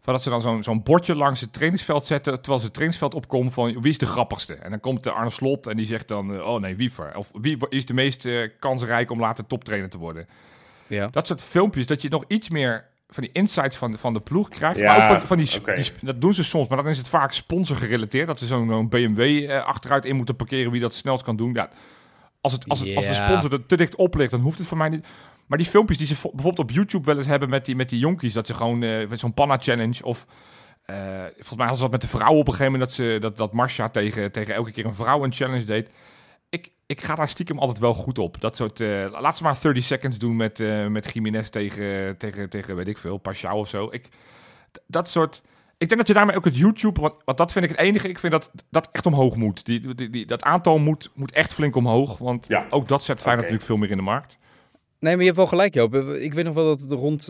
Van 0.00 0.12
dat 0.12 0.22
ze 0.22 0.30
dan 0.30 0.40
zo'n 0.40 0.62
zo'n 0.62 0.82
bordje 0.82 1.14
langs 1.14 1.40
het 1.40 1.52
trainingsveld 1.52 2.06
zetten, 2.06 2.34
terwijl 2.34 2.58
ze 2.58 2.64
het 2.64 2.74
trainingsveld 2.74 3.14
opkomen 3.14 3.52
van 3.52 3.80
wie 3.80 3.90
is 3.90 3.98
de 3.98 4.06
grappigste? 4.06 4.54
En 4.54 4.70
dan 4.70 4.80
komt 4.80 5.04
de 5.04 5.10
Arne 5.10 5.30
Slot 5.30 5.66
en 5.66 5.76
die 5.76 5.86
zegt 5.86 6.08
dan, 6.08 6.34
eh, 6.34 6.46
oh 6.46 6.60
nee, 6.60 6.76
Wiever. 6.76 7.16
Of 7.16 7.30
wie 7.40 7.68
is 7.68 7.86
de 7.86 7.94
meest 7.94 8.28
kansrijk 8.58 9.10
om 9.10 9.20
later 9.20 9.46
toptrainer 9.46 9.90
te 9.90 9.98
worden? 9.98 10.28
Ja. 10.86 11.06
Dat 11.06 11.26
soort 11.26 11.42
filmpjes, 11.42 11.86
dat 11.86 12.02
je 12.02 12.08
nog 12.08 12.24
iets 12.28 12.48
meer 12.50 12.86
van 13.08 13.22
die 13.22 13.32
insights 13.32 13.76
van, 13.76 13.98
van 13.98 14.12
de 14.14 14.20
ploeg 14.20 14.48
krijgt. 14.48 14.78
Ja, 14.78 14.84
maar 14.96 15.10
ook 15.10 15.16
van, 15.18 15.26
van 15.26 15.36
die, 15.36 15.46
die 15.74 15.92
dat 16.00 16.20
doen 16.20 16.34
ze 16.34 16.44
soms, 16.44 16.68
maar 16.68 16.82
dan 16.82 16.88
is 16.88 16.98
het 16.98 17.08
vaak 17.08 17.32
sponsor 17.32 17.76
gerelateerd. 17.76 18.26
Dat 18.26 18.38
ze 18.38 18.46
zo'n 18.46 18.88
BMW 18.88 19.20
eh, 19.50 19.64
achteruit 19.64 20.04
in 20.04 20.16
moeten 20.16 20.36
parkeren, 20.36 20.70
wie 20.70 20.80
dat 20.80 20.94
snelst 20.94 21.24
kan 21.24 21.36
doen. 21.36 21.52
Ja, 21.52 21.68
als, 22.40 22.52
het, 22.52 22.68
als, 22.68 22.80
het, 22.80 22.96
als 22.96 23.06
de 23.06 23.14
sponsor 23.14 23.52
er 23.52 23.66
te 23.66 23.76
dicht 23.76 23.94
op 23.96 24.14
ligt, 24.14 24.30
dan 24.30 24.40
hoeft 24.40 24.58
het 24.58 24.66
voor 24.66 24.76
mij 24.78 24.88
niet. 24.88 25.06
Maar 25.46 25.58
die 25.58 25.66
filmpjes 25.66 25.98
die 25.98 26.06
ze 26.06 26.16
vo- 26.16 26.30
bijvoorbeeld 26.34 26.68
op 26.68 26.74
YouTube 26.74 27.04
wel 27.06 27.16
eens 27.16 27.26
hebben 27.26 27.48
met 27.48 27.66
die, 27.66 27.76
met 27.76 27.88
die 27.88 27.98
jonkies, 27.98 28.32
dat 28.32 28.46
ze 28.46 28.54
gewoon 28.54 28.82
eh, 28.82 29.08
met 29.08 29.18
zo'n 29.20 29.34
panna 29.34 29.56
challenge 29.60 30.04
of... 30.04 30.26
eh, 30.84 30.96
volgens 31.24 31.56
mij 31.56 31.66
hadden 31.66 31.76
ze 31.76 31.82
dat 31.82 31.90
met 31.90 32.00
de 32.00 32.08
vrouw 32.08 32.32
op 32.34 32.46
een 32.46 32.52
gegeven 32.52 32.72
moment, 32.72 32.90
dat, 32.90 32.92
ze, 33.06 33.18
dat, 33.20 33.36
dat 33.36 33.52
Marcia 33.52 33.88
tegen, 33.88 34.32
tegen 34.32 34.54
elke 34.54 34.70
keer 34.70 34.84
een 34.86 34.94
vrouw 34.94 35.24
een 35.24 35.32
challenge 35.32 35.64
deed. 35.64 35.90
Ik, 36.86 37.00
ga 37.00 37.14
daar 37.14 37.28
stiekem 37.28 37.58
altijd 37.58 37.78
wel 37.78 37.94
goed 37.94 38.18
op. 38.18 38.40
Dat 38.40 38.56
soort, 38.56 38.80
eh, 38.80 39.06
laat 39.20 39.36
ze 39.36 39.42
maar 39.42 39.58
30 39.60 39.84
seconds 39.84 40.18
doen 40.18 40.36
met, 40.36 40.60
eh 40.60 40.86
met 40.86 41.10
Jiménez 41.12 41.48
tegen, 41.48 42.16
tegen, 42.18 42.50
tegen, 42.50 42.76
weet 42.76 42.88
ik 42.88 42.98
veel, 42.98 43.16
Pashao 43.18 43.58
of 43.58 43.68
zo. 43.68 43.88
Ik, 43.90 44.08
dat 44.86 45.08
soort... 45.08 45.42
Ik 45.78 45.88
denk 45.88 46.00
dat 46.00 46.08
je 46.08 46.14
daarmee 46.14 46.36
ook 46.36 46.44
het 46.44 46.56
YouTube, 46.56 47.00
want, 47.00 47.14
want 47.24 47.38
dat 47.38 47.52
vind 47.52 47.64
ik 47.64 47.70
het 47.70 47.80
enige, 47.80 48.08
ik 48.08 48.18
vind 48.18 48.32
dat 48.32 48.50
dat 48.70 48.88
echt 48.92 49.06
omhoog 49.06 49.36
moet. 49.36 49.64
Die, 49.64 49.94
die, 49.94 50.10
die, 50.10 50.26
dat 50.26 50.42
aantal 50.42 50.78
moet, 50.78 51.10
moet 51.14 51.32
echt 51.32 51.52
flink 51.52 51.76
omhoog, 51.76 52.18
want 52.18 52.48
Ja. 52.48 52.66
ook 52.70 52.88
dat 52.88 53.02
zet 53.04 53.20
Feyenoord 53.20 53.46
Oké. 53.46 53.52
natuurlijk 53.54 53.64
veel 53.64 53.76
meer 53.76 53.90
in 53.90 53.96
de 53.96 54.10
markt. 54.12 54.38
Nee, 55.04 55.12
maar 55.12 55.20
je 55.20 55.24
hebt 55.30 55.36
wel 55.36 55.46
gelijk, 55.46 55.74
Joop. 55.74 55.94
Ik 55.94 56.34
weet 56.34 56.44
nog 56.44 56.54
wel 56.54 56.64
dat 56.64 56.80
het 56.80 56.90
rond... 56.92 57.26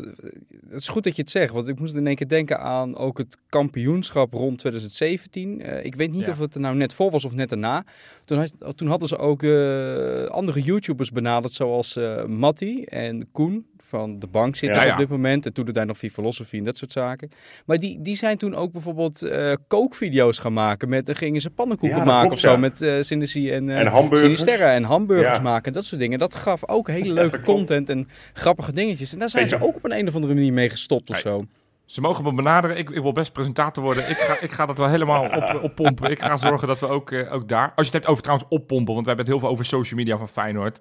Het 0.69 0.81
is 0.81 0.89
goed 0.89 1.05
dat 1.05 1.17
je 1.17 1.23
het 1.23 1.31
zegt, 1.31 1.53
want 1.53 1.69
ik 1.69 1.79
moest 1.79 1.95
in 1.95 2.07
één 2.07 2.17
keer 2.17 2.29
denken 2.29 2.61
aan 2.61 2.97
ook 2.97 3.19
het 3.19 3.39
kampioenschap 3.49 4.33
rond 4.33 4.59
2017. 4.59 5.61
Eh, 5.63 5.85
ik 5.85 5.95
weet 5.95 6.11
niet 6.13 6.27
Ja. 6.27 6.33
of 6.33 6.39
het 6.39 6.55
er 6.55 6.61
nou 6.61 6.77
net 6.77 6.93
voor 6.93 7.11
was 7.11 7.25
of 7.25 7.35
net 7.35 7.49
daarna. 7.49 7.85
Toen, 8.25 8.39
had- 8.39 8.77
toen 8.77 8.89
hadden 8.89 9.09
ze 9.09 9.17
ook 9.19 9.43
eh, 9.43 10.25
andere 10.25 10.61
YouTubers 10.61 11.11
benaderd, 11.11 11.53
zoals 11.53 11.97
eh 11.97 12.25
Matti 12.25 12.85
en 12.85 13.29
Koen 13.33 13.67
van 13.87 14.19
de 14.19 14.27
bankzitters 14.27 14.81
Ja, 14.83 14.87
ja. 14.87 14.93
op 14.93 14.99
dit 14.99 15.09
moment. 15.09 15.47
En 15.47 15.53
toen 15.53 15.65
de 15.65 15.73
daar 15.73 15.87
nog 15.87 15.99
Philosophy 15.99 16.57
en 16.57 16.65
dat 16.65 16.77
soort 16.77 16.93
zaken. 16.93 17.31
Maar 17.67 17.79
die, 17.79 18.01
die 18.01 18.17
zijn 18.17 18.37
toen 18.39 18.55
ook 18.55 18.73
bijvoorbeeld 18.73 19.23
eh, 19.23 19.53
kookvideo's 19.69 20.39
gaan 20.39 20.53
maken. 20.53 20.89
Met, 20.89 21.07
dan 21.07 21.15
gingen 21.15 21.41
ze 21.41 21.51
pannenkoeken 21.51 22.05
maken 22.05 22.19
klopt, 22.21 22.33
of 22.33 22.39
zo. 22.39 22.51
ja. 22.51 22.57
Met 22.57 22.83
eh 22.83 22.97
Synesy 23.01 23.51
en, 23.51 23.69
eh 23.69 23.81
En 23.81 23.87
hamburgers. 23.87 24.45
En 24.45 24.83
hamburgers 24.83 25.37
Ja. 25.37 25.43
maken. 25.43 25.73
Dat 25.73 25.85
soort 25.85 26.01
dingen. 26.01 26.19
Dat 26.19 26.35
gaf 26.35 26.69
ook 26.69 26.89
hele 26.89 27.13
leuke 27.13 27.39
content 27.39 27.89
en 27.89 28.09
grappige 28.33 28.73
dingetjes. 28.73 29.13
En 29.13 29.19
daar 29.19 29.29
zijn 29.29 29.43
Beetje- 29.43 29.59
ze 29.59 29.65
ook 29.65 29.77
op 29.77 29.85
een, 29.85 29.99
een 29.99 30.09
of 30.09 30.15
andere 30.15 30.35
manier 30.35 30.53
mee 30.53 30.71
gestopt 30.71 31.11
of 31.11 31.19
zo. 31.19 31.45
Ze 31.85 32.01
mogen 32.01 32.25
me 32.25 32.33
benaderen. 32.35 32.77
Ik, 32.77 32.91
ik 32.91 33.03
wil 33.03 33.13
best 33.13 33.33
presentator 33.33 33.83
worden. 33.83 34.09
Ik 34.11 34.17
ga, 34.17 34.41
ik 34.41 34.51
ga 34.53 34.67
dat 34.67 34.79
wel 34.79 34.89
helemaal 34.89 35.25
op, 35.25 35.59
oppompen. 35.69 36.11
Ik 36.11 36.21
ga 36.23 36.37
zorgen 36.37 36.69
dat 36.69 36.81
we 36.81 36.87
ook, 36.87 37.11
eh, 37.11 37.33
ook 37.33 37.49
daar... 37.49 37.65
Als 37.67 37.73
je 37.77 37.83
het 37.85 37.93
hebt 37.93 38.07
over 38.07 38.23
trouwens 38.23 38.49
oppompen, 38.51 38.95
want 38.95 39.07
we 39.07 39.13
hebben 39.13 39.25
het 39.25 39.35
heel 39.35 39.39
veel 39.39 39.49
over 39.49 39.65
social 39.65 39.99
media 39.99 40.17
van 40.17 40.29
Feyenoord. 40.29 40.81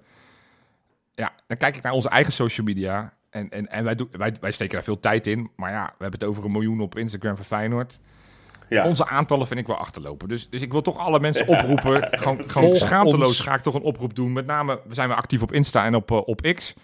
Ja, 1.14 1.32
dan 1.46 1.56
kijk 1.56 1.76
ik 1.76 1.82
naar 1.82 1.92
onze 1.92 2.08
eigen 2.08 2.32
social 2.32 2.66
media. 2.66 3.14
En, 3.30 3.50
en, 3.50 3.70
en 3.70 3.84
wij, 3.84 3.94
doen, 3.94 4.08
wij, 4.10 4.34
wij 4.40 4.52
steken 4.52 4.74
daar 4.74 4.84
veel 4.84 5.00
tijd 5.00 5.26
in. 5.26 5.50
Maar 5.56 5.70
ja, 5.70 5.84
we 5.84 6.02
hebben 6.02 6.20
het 6.20 6.28
over 6.28 6.44
een 6.44 6.52
miljoen 6.52 6.80
op 6.80 6.98
Instagram 6.98 7.36
van 7.36 7.44
Feyenoord. 7.44 7.98
Ja. 8.68 8.86
Onze 8.86 9.06
aantallen 9.06 9.46
vind 9.46 9.60
ik 9.60 9.66
wel 9.66 9.76
achterlopen. 9.76 10.28
Dus, 10.28 10.50
dus 10.50 10.60
ik 10.60 10.72
wil 10.72 10.82
toch 10.82 10.98
alle 10.98 11.20
mensen 11.20 11.48
oproepen. 11.58 12.08
Gewoon, 12.10 12.42
gewoon 12.42 12.76
schaamteloos 12.76 13.26
ons. 13.26 13.40
ga 13.40 13.54
ik 13.54 13.60
toch 13.60 13.74
een 13.74 13.82
oproep 13.82 14.14
doen. 14.14 14.32
Met 14.32 14.46
name 14.46 14.80
we 14.86 14.94
zijn 14.94 15.08
we 15.08 15.14
actief 15.14 15.42
op 15.42 15.52
Insta 15.52 15.84
en 15.84 15.94
op, 15.94 16.10
eh, 16.10 16.16
op 16.24 16.40
X. 16.54 16.74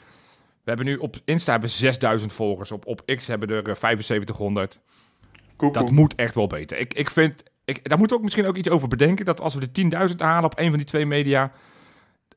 We 0.63 0.77
hebben 0.77 0.87
nu 0.87 0.97
op 0.97 1.17
Insta 1.25 1.51
hebben 1.51 1.69
we 1.71 1.75
6000 1.77 2.33
volgers. 2.33 2.73
Op, 2.73 2.87
op 2.87 3.03
X 3.17 3.27
hebben 3.27 3.49
er 3.49 3.69
eh, 3.69 3.75
7500. 3.75 4.81
Koek, 5.57 5.75
Dat 5.75 5.83
koek. 5.83 5.93
moet 5.93 6.15
echt 6.15 6.35
wel 6.35 6.47
beter. 6.47 6.79
Ik, 6.79 6.95
ik 6.95 7.11
vind, 7.11 7.43
ik, 7.65 7.89
daar 7.89 7.99
moeten 7.99 8.17
we 8.17 8.23
ook 8.23 8.29
misschien 8.29 8.47
ook 8.47 8.57
iets 8.57 8.69
over 8.69 8.89
bedenken. 8.89 9.25
Dat 9.25 9.41
als 9.41 9.55
we 9.55 9.71
de 9.71 10.09
10.000 10.11 10.17
halen 10.17 10.45
op 10.45 10.59
een 10.59 10.69
van 10.69 10.79
die 10.79 10.87
twee 10.87 11.07
media, 11.07 11.53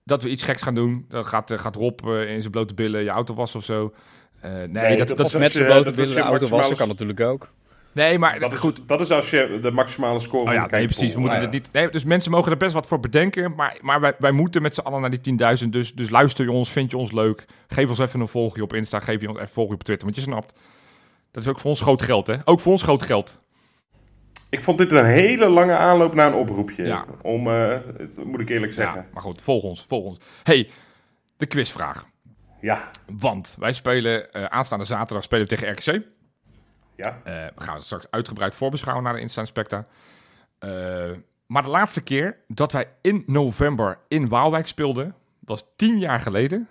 dat 0.03 0.23
we 0.23 0.29
iets 0.29 0.43
geks 0.43 0.61
gaan 0.61 0.75
doen. 0.75 1.05
Dan 1.09 1.25
gaat, 1.25 1.51
eh, 1.51 1.59
gaat 1.59 1.75
Rob 1.75 1.99
eh, 2.07 2.31
in 2.33 2.39
zijn 2.39 2.51
blote 2.51 2.73
billen 2.73 3.03
je 3.03 3.09
auto 3.09 3.33
wassen 3.33 3.59
of 3.59 3.65
zo. 3.65 3.93
Eh, 4.39 4.51
nee, 4.51 4.67
Nee, 4.67 4.97
dat, 4.97 5.07
dat 5.07 5.17
Dat 5.17 5.25
is 5.25 5.33
met 5.35 5.51
zijn 5.51 5.65
blote 5.65 5.91
billen 5.91 6.13
je 6.13 6.19
auto 6.19 6.47
wassen 6.47 6.75
kan 6.77 6.87
natuurlijk 6.87 7.19
ook. 7.19 7.49
nee, 7.91 8.19
maar 8.19 8.39
Dat 8.39 8.51
is, 8.51 8.59
goed. 8.59 8.81
dat 8.87 9.01
is 9.01 9.11
als 9.11 9.29
je 9.29 9.59
de 9.61 9.71
maximale 9.71 10.19
score 10.19 10.47
Oh 10.47 10.53
ja, 10.53 10.65
nee, 10.65 10.85
precies. 10.85 11.13
We 11.13 11.19
moeten 11.19 11.37
Ja, 11.37 11.43
het 11.43 11.53
niet. 11.53 11.69
Nee, 11.71 11.89
dus 11.89 12.03
mensen 12.03 12.31
mogen 12.31 12.51
er 12.51 12.57
best 12.57 12.73
wat 12.73 12.87
voor 12.87 12.99
bedenken. 12.99 13.55
Maar, 13.55 13.77
maar 13.81 14.01
wij, 14.01 14.13
wij 14.19 14.31
moeten 14.31 14.61
met 14.61 14.75
z'n 14.75 14.81
allen 14.81 15.01
naar 15.01 15.19
die 15.21 15.37
10.000. 15.63 15.69
Dus, 15.69 15.93
dus 15.93 16.09
luister 16.09 16.45
je 16.45 16.51
ons, 16.51 16.71
vind 16.71 16.91
je 16.91 16.97
ons 16.97 17.11
leuk. 17.11 17.45
Geef 17.67 17.89
ons 17.89 17.99
even 17.99 18.19
een 18.19 18.27
volgje 18.27 18.63
op 18.63 18.73
Insta. 18.73 18.99
Geef 18.99 19.21
je 19.21 19.27
ons 19.27 19.37
even 19.37 19.47
een 19.47 19.53
volgje 19.53 19.73
op 19.73 19.83
Twitter. 19.83 20.05
Want 20.05 20.19
je 20.19 20.31
snapt. 20.31 20.59
Dat 21.31 21.43
is 21.43 21.49
ook 21.49 21.59
voor 21.59 21.69
ons 21.69 21.81
groot 21.81 22.01
geld, 22.01 22.27
hè? 22.27 22.35
Ook 22.45 22.59
voor 22.59 22.71
ons 22.71 22.83
groot 22.83 23.03
geld. 23.03 23.41
Ik 24.53 24.61
vond 24.61 24.77
dit 24.77 24.91
een 24.91 25.05
hele 25.05 25.49
lange 25.49 25.75
aanloop 25.75 26.13
naar 26.13 26.27
een 26.27 26.33
oproepje. 26.33 26.85
Ja. 26.85 27.05
Om, 27.21 27.47
eh, 27.47 27.77
moet 28.23 28.39
ik 28.39 28.49
eerlijk 28.49 28.71
zeggen. 28.71 29.01
Ja, 29.01 29.07
maar 29.13 29.21
goed, 29.21 29.41
volg 29.41 29.63
ons, 29.63 29.85
volg 29.87 30.03
ons. 30.03 30.17
hey, 30.43 30.69
de 31.37 31.45
quizvraag. 31.45 32.05
Ja, 32.61 32.89
Want 33.19 33.55
wij 33.59 33.73
spelen 33.73 34.33
eh, 34.33 34.45
aanstaande 34.45 34.85
zaterdag 34.85 35.23
spelen 35.23 35.47
we 35.47 35.55
tegen 35.55 35.71
RKC. 35.71 36.03
ja. 36.95 37.19
Eh, 37.23 37.33
we 37.55 37.61
gaan 37.63 37.75
het 37.75 37.83
straks 37.83 38.05
uitgebreid 38.09 38.55
voorbeschouwen 38.55 39.03
naar 39.03 39.13
de 39.13 39.19
Insta 39.19 39.41
Inspecta. 39.41 39.85
Eh, 40.59 40.69
maar 41.45 41.63
de 41.63 41.69
laatste 41.69 42.01
keer 42.01 42.37
dat 42.47 42.71
wij 42.71 42.89
in 43.01 43.23
november 43.27 43.99
in 44.07 44.27
Waalwijk 44.29 44.67
speelden, 44.67 45.15
was 45.39 45.65
tien 45.75 45.99
jaar 45.99 46.19
geleden. 46.19 46.69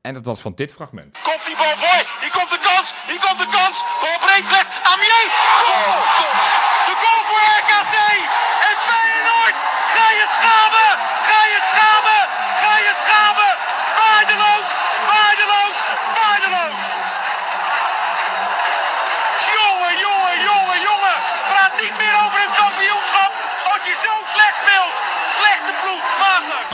En 0.00 0.14
dat 0.14 0.24
was 0.24 0.40
van 0.40 0.52
dit 0.54 0.72
fragment. 0.72 1.18
Hier 3.14 3.26
komt 3.28 3.38
de 3.38 3.50
kans. 3.58 3.76
Bal 4.00 4.18
breed 4.26 4.48
weg. 4.48 4.66
Amier. 4.92 5.24
Goal. 5.60 5.98
De 6.88 6.94
goal 7.02 7.20
voor 7.28 7.42
RKC. 7.60 7.96
En 8.68 8.76
Feyenoord. 8.86 9.58
Ga 9.94 10.06
je 10.20 10.26
schamen. 10.36 10.90
Ga 11.28 11.40
je 11.54 11.60
schamen. 11.70 12.22
Ga 12.62 12.74
je 12.86 12.92
schamen. 13.02 13.52
Waardeloos. 13.98 14.68
Waardeloos. 15.10 15.76
Waardeloos. 16.18 16.82
Jongen, 19.58 19.94
jongen, 20.06 20.36
jongen, 20.48 20.80
jongen. 20.88 21.16
Praat 21.50 21.74
niet 21.82 21.96
meer 22.00 22.16
over 22.24 22.38
een 22.44 22.54
kampioenschap 22.62 23.32
als 23.72 23.82
je 23.88 23.94
zo 24.06 24.12
slecht 24.34 24.56
speelt. 24.62 24.96
Slechte 25.36 25.72
ploeg. 25.82 26.04
Matig. 26.22 26.66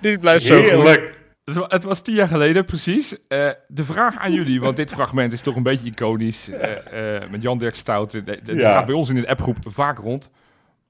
Dit 0.04 0.20
blijft 0.20 0.46
zo 0.46 0.54
goed. 0.54 0.64
Heerlijk. 0.64 1.21
Het 1.44 1.84
was 1.84 2.00
tien 2.02 2.14
jaar 2.14 2.28
geleden, 2.28 2.64
precies. 2.64 3.26
Eh, 3.28 3.48
de 3.68 3.84
vraag 3.84 4.18
aan 4.18 4.32
jullie, 4.32 4.60
want 4.60 4.76
dit 4.76 4.90
fragment 4.98 5.32
is 5.32 5.40
toch 5.40 5.56
een 5.56 5.62
beetje 5.62 5.86
iconisch. 5.86 6.48
eh, 6.48 7.16
eh, 7.16 7.30
met 7.30 7.42
Jan 7.42 7.58
Dirk 7.58 7.74
Stout. 7.74 8.12
Dat 8.26 8.40
Ja. 8.44 8.72
gaat 8.72 8.86
bij 8.86 8.94
ons 8.94 9.08
in 9.08 9.14
de 9.14 9.28
appgroep 9.28 9.56
vaak 9.70 9.98
rond. 9.98 10.30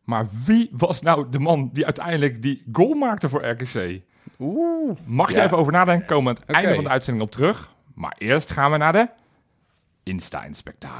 Maar 0.05 0.27
wie 0.47 0.69
was 0.73 1.03
nou 1.03 1.27
de 1.31 1.39
man 1.39 1.71
die 1.73 1.85
uiteindelijk 1.85 2.43
die 2.43 2.63
goal 2.73 2.95
maakte 2.95 3.29
voor 3.29 3.45
RKC? 3.47 4.01
Oeh. 4.39 4.97
Mag 5.05 5.31
je 5.31 5.37
Ja. 5.37 5.45
even 5.45 5.59
over 5.59 5.73
nadenken, 5.73 6.07
komen 6.07 6.35
we 6.35 6.41
aan 6.41 6.47
het 6.47 6.57
einde 6.57 6.75
van 6.75 6.85
de 6.85 6.91
uitzending 6.91 7.25
op 7.25 7.31
terug. 7.31 7.73
Maar 7.95 8.15
eerst 8.19 8.51
gaan 8.51 8.71
we 8.71 8.77
naar 8.77 8.93
de 8.93 9.09
Insta-inspecta. 10.03 10.91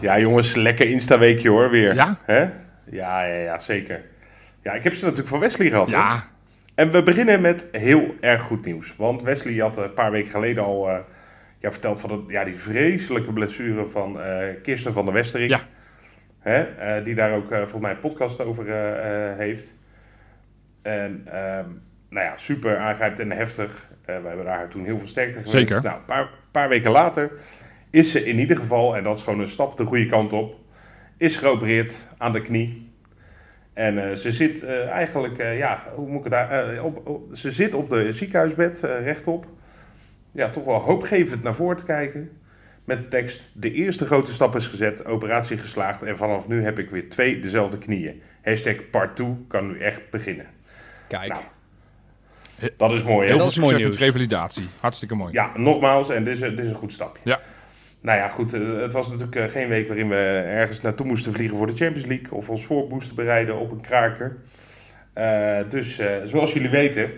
Ja, 0.00 0.18
jongens, 0.18 0.54
lekker 0.54 0.86
Insta-weekje 0.86 1.48
hoor, 1.50 1.70
weer. 1.70 1.94
Ja? 1.94 2.18
Hè? 2.22 2.46
Ja, 2.90 3.24
ja, 3.24 3.34
ja, 3.34 3.58
zeker. 3.58 4.04
Ja, 4.62 4.72
ik 4.72 4.84
heb 4.84 4.94
ze 4.94 5.02
natuurlijk 5.02 5.28
van 5.30 5.40
Wesley 5.40 5.70
gehad. 5.70 5.86
hè? 5.90 5.96
Ja, 5.96 6.24
En 6.74 6.90
we 6.90 7.02
beginnen 7.02 7.40
met 7.40 7.66
heel 7.72 8.14
erg 8.20 8.42
goed 8.42 8.64
nieuws. 8.64 8.94
Want 8.96 9.22
Wesley 9.22 9.54
had 9.56 9.76
een 9.76 9.92
paar 9.92 10.10
weken 10.10 10.30
geleden 10.30 10.64
al 10.64 10.88
eh, 10.90 10.98
ja, 11.58 11.70
verteld 11.72 12.00
van 12.00 12.10
het, 12.12 12.20
ja, 12.30 12.44
die 12.44 12.56
vreselijke 12.56 13.32
blessure 13.32 13.86
van 13.88 14.20
eh 14.20 14.62
Kirsten 14.62 14.92
van 14.92 15.04
der 15.04 15.14
Westerik. 15.14 15.50
Ja. 15.50 15.60
Hè? 16.40 16.62
eh, 16.62 17.04
die 17.04 17.14
daar 17.14 17.32
ook 17.32 17.46
volgens 17.48 17.80
mij 17.80 17.90
een 17.90 17.98
podcast 17.98 18.40
over 18.44 18.64
heeft. 19.36 19.74
En 20.82 21.22
ehm, 21.32 21.68
nou 22.10 22.26
ja, 22.26 22.36
super 22.36 22.78
aangrijpend 22.78 23.20
en 23.20 23.32
heftig. 23.32 23.88
We 24.04 24.12
hebben 24.12 24.44
daar 24.44 24.68
toen 24.68 24.84
heel 24.84 24.98
veel 24.98 25.06
sterkte 25.06 25.40
gewenst. 25.40 25.68
Zeker. 25.68 25.82
Nou, 25.82 25.96
een 25.96 26.04
paar, 26.04 26.30
paar 26.50 26.68
weken 26.68 26.90
later 26.90 27.30
is 27.90 28.10
ze 28.10 28.24
in 28.24 28.38
ieder 28.38 28.56
geval, 28.56 28.96
en 28.96 29.02
dat 29.02 29.16
is 29.16 29.22
gewoon 29.22 29.40
een 29.40 29.48
stap 29.48 29.76
de 29.76 29.84
goede 29.84 30.06
kant 30.06 30.32
op, 30.32 30.54
is 31.16 31.36
geopereerd 31.36 32.06
aan 32.18 32.32
de 32.32 32.40
knie. 32.40 32.90
En 33.72 34.08
eh, 34.10 34.16
ze 34.16 34.30
zit 34.32 34.62
eh, 34.62 34.88
eigenlijk, 34.88 35.38
eh, 35.38 35.58
ja, 35.58 35.82
hoe 35.94 36.06
moet 36.08 36.16
ik 36.16 36.22
het 36.24 36.32
daar, 36.32 36.74
eh, 36.74 36.84
op, 36.84 37.06
op- 37.08 37.28
ze 37.36 37.50
zit 37.50 37.74
op 37.74 37.88
de 37.88 38.12
ziekenhuisbed 38.12 38.80
eh, 38.82 39.02
rechtop. 39.04 39.46
Ja, 40.32 40.50
toch 40.50 40.64
wel 40.64 40.78
hoopgevend 40.80 41.42
naar 41.42 41.54
voren 41.54 41.76
te 41.76 41.84
kijken. 41.84 42.30
Met 42.84 42.98
de 43.02 43.08
tekst, 43.08 43.50
de 43.54 43.72
eerste 43.72 44.04
grote 44.04 44.32
stap 44.32 44.56
is 44.56 44.66
gezet, 44.66 45.04
operatie 45.04 45.58
geslaagd 45.58 46.02
en 46.02 46.16
vanaf 46.16 46.48
nu 46.48 46.62
heb 46.62 46.78
ik 46.78 46.90
weer 46.90 47.08
twee 47.08 47.38
dezelfde 47.38 47.78
knieën. 47.78 48.22
Hashtag 48.42 48.90
part 48.90 49.16
2 49.16 49.34
kan 49.48 49.66
nu 49.66 49.78
echt 49.80 50.10
beginnen. 50.10 50.46
Kijk. 51.08 51.28
Nou, 51.32 51.42
Dat 52.76 52.92
is 52.92 53.02
mooi, 53.02 53.26
hè? 53.26 53.34
heel 53.34 53.38
dat 53.44 53.52
veel 53.52 53.62
is 53.64 53.70
mooi 53.70 53.82
succes 53.82 53.88
met 53.88 53.98
nieuws. 53.98 53.98
revalidatie. 53.98 54.64
Hartstikke 54.80 55.14
mooi. 55.14 55.32
Ja, 55.32 55.50
nogmaals, 55.56 56.10
en 56.10 56.24
dit 56.24 56.34
is, 56.34 56.40
dit 56.40 56.58
is 56.58 56.68
een 56.68 56.74
goed 56.74 56.92
stapje. 56.92 57.20
Ja. 57.24 57.40
Nou 58.06 58.18
ja, 58.18 58.28
goed, 58.28 58.52
eh, 58.52 58.80
het 58.80 58.92
was 58.92 59.08
natuurlijk 59.08 59.36
eh, 59.36 59.48
geen 59.48 59.68
week 59.68 59.88
waarin 59.88 60.08
we 60.08 60.44
ergens 60.46 60.80
naartoe 60.80 61.06
moesten 61.06 61.32
vliegen 61.32 61.56
voor 61.56 61.66
de 61.66 61.76
Champions 61.76 62.06
League. 62.06 62.32
Of 62.32 62.50
ons 62.50 62.64
voor 62.64 62.86
moesten 62.88 63.14
bereiden 63.14 63.58
op 63.58 63.70
een 63.70 63.80
kraker. 63.80 64.36
Eh, 65.12 65.58
dus 65.68 66.02
zoals 66.24 66.52
jullie 66.52 66.70
weten, 66.70 67.10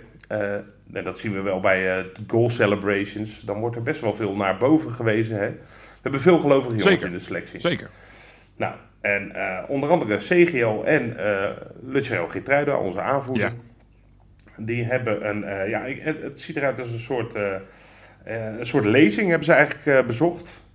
en 0.93 1.05
dat 1.05 1.19
zien 1.19 1.33
we 1.33 1.41
wel 1.41 1.61
bij 1.61 2.07
goal 2.27 2.51
celebrations, 2.51 3.41
dan 3.41 3.59
wordt 3.59 3.77
er 3.77 3.83
best 3.83 4.01
wel 4.01 4.15
veel 4.15 4.35
naar 4.35 4.57
boven 4.57 4.93
gewezen. 4.93 5.37
Hè? 5.37 5.51
We 5.51 6.03
hebben 6.03 6.21
veel 6.21 6.41
gelovige 6.41 6.69
jongens 6.69 6.87
Zeker. 6.89 7.07
in 7.07 7.13
de 7.13 7.19
selectie. 7.19 7.61
Zeker. 7.61 7.89
Nou, 8.57 8.75
en 9.01 9.33
onder 9.69 9.91
andere 9.91 10.17
CGL 10.17 10.85
en 10.85 11.17
eh 11.17 11.51
Lucero 11.83 12.27
Gitruida, 12.27 12.77
onze 12.77 13.01
aanvoerder. 13.01 13.53
Ja. 14.57 14.65
Die 14.65 14.85
hebben 14.85 15.29
een, 15.29 15.69
ja, 15.69 15.85
het, 16.01 16.41
ziet 16.41 16.57
eruit 16.57 16.79
als 16.79 16.93
een 16.93 16.99
soort, 16.99 17.35
een 18.25 18.67
soort 18.67 18.85
lezing 18.85 19.29
hebben 19.29 19.47
ze 19.47 19.53
eigenlijk 19.53 20.07
bezocht. 20.07 20.67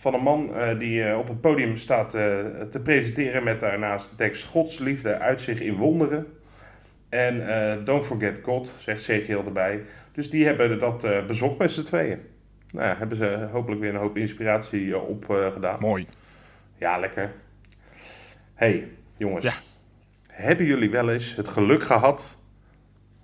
Van 0.00 0.14
een 0.14 0.22
man 0.22 0.54
eh, 0.54 0.78
die 0.78 1.04
eh, 1.04 1.18
op 1.18 1.28
het 1.28 1.40
podium 1.40 1.76
staat 1.76 2.14
eh, 2.14 2.22
te 2.70 2.80
presenteren 2.82 3.44
met 3.44 3.60
daarnaast 3.60 4.10
de 4.10 4.16
tekst 4.16 4.44
Gods 4.44 4.78
liefde 4.78 5.18
uit 5.18 5.40
zich 5.40 5.60
in 5.60 5.74
wonderen. 5.74 6.26
En 7.08 7.84
Don't 7.84 8.06
Forget 8.06 8.40
God, 8.42 8.74
zegt 8.78 9.02
CGL 9.02 9.42
erbij. 9.44 9.82
Dus 10.12 10.30
die 10.30 10.44
hebben 10.46 10.78
dat 10.78 11.26
bezocht 11.26 11.58
met 11.58 11.72
z'n 11.72 11.82
tweeën. 11.82 12.18
Nou, 12.72 12.96
hebben 12.96 13.16
ze 13.16 13.48
hopelijk 13.52 13.80
weer 13.80 13.90
een 13.90 14.00
hoop 14.00 14.16
inspiratie 14.16 14.98
op 14.98 15.24
gedaan. 15.52 15.80
Mooi. 15.80 16.06
Ja, 16.76 16.98
lekker. 16.98 17.30
hey, 18.54 18.88
jongens. 19.16 19.44
Ja. 19.44 19.52
Hebben 20.26 20.66
jullie 20.66 20.90
wel 20.90 21.10
eens 21.10 21.36
het 21.36 21.48
geluk 21.48 21.82
gehad 21.82 22.36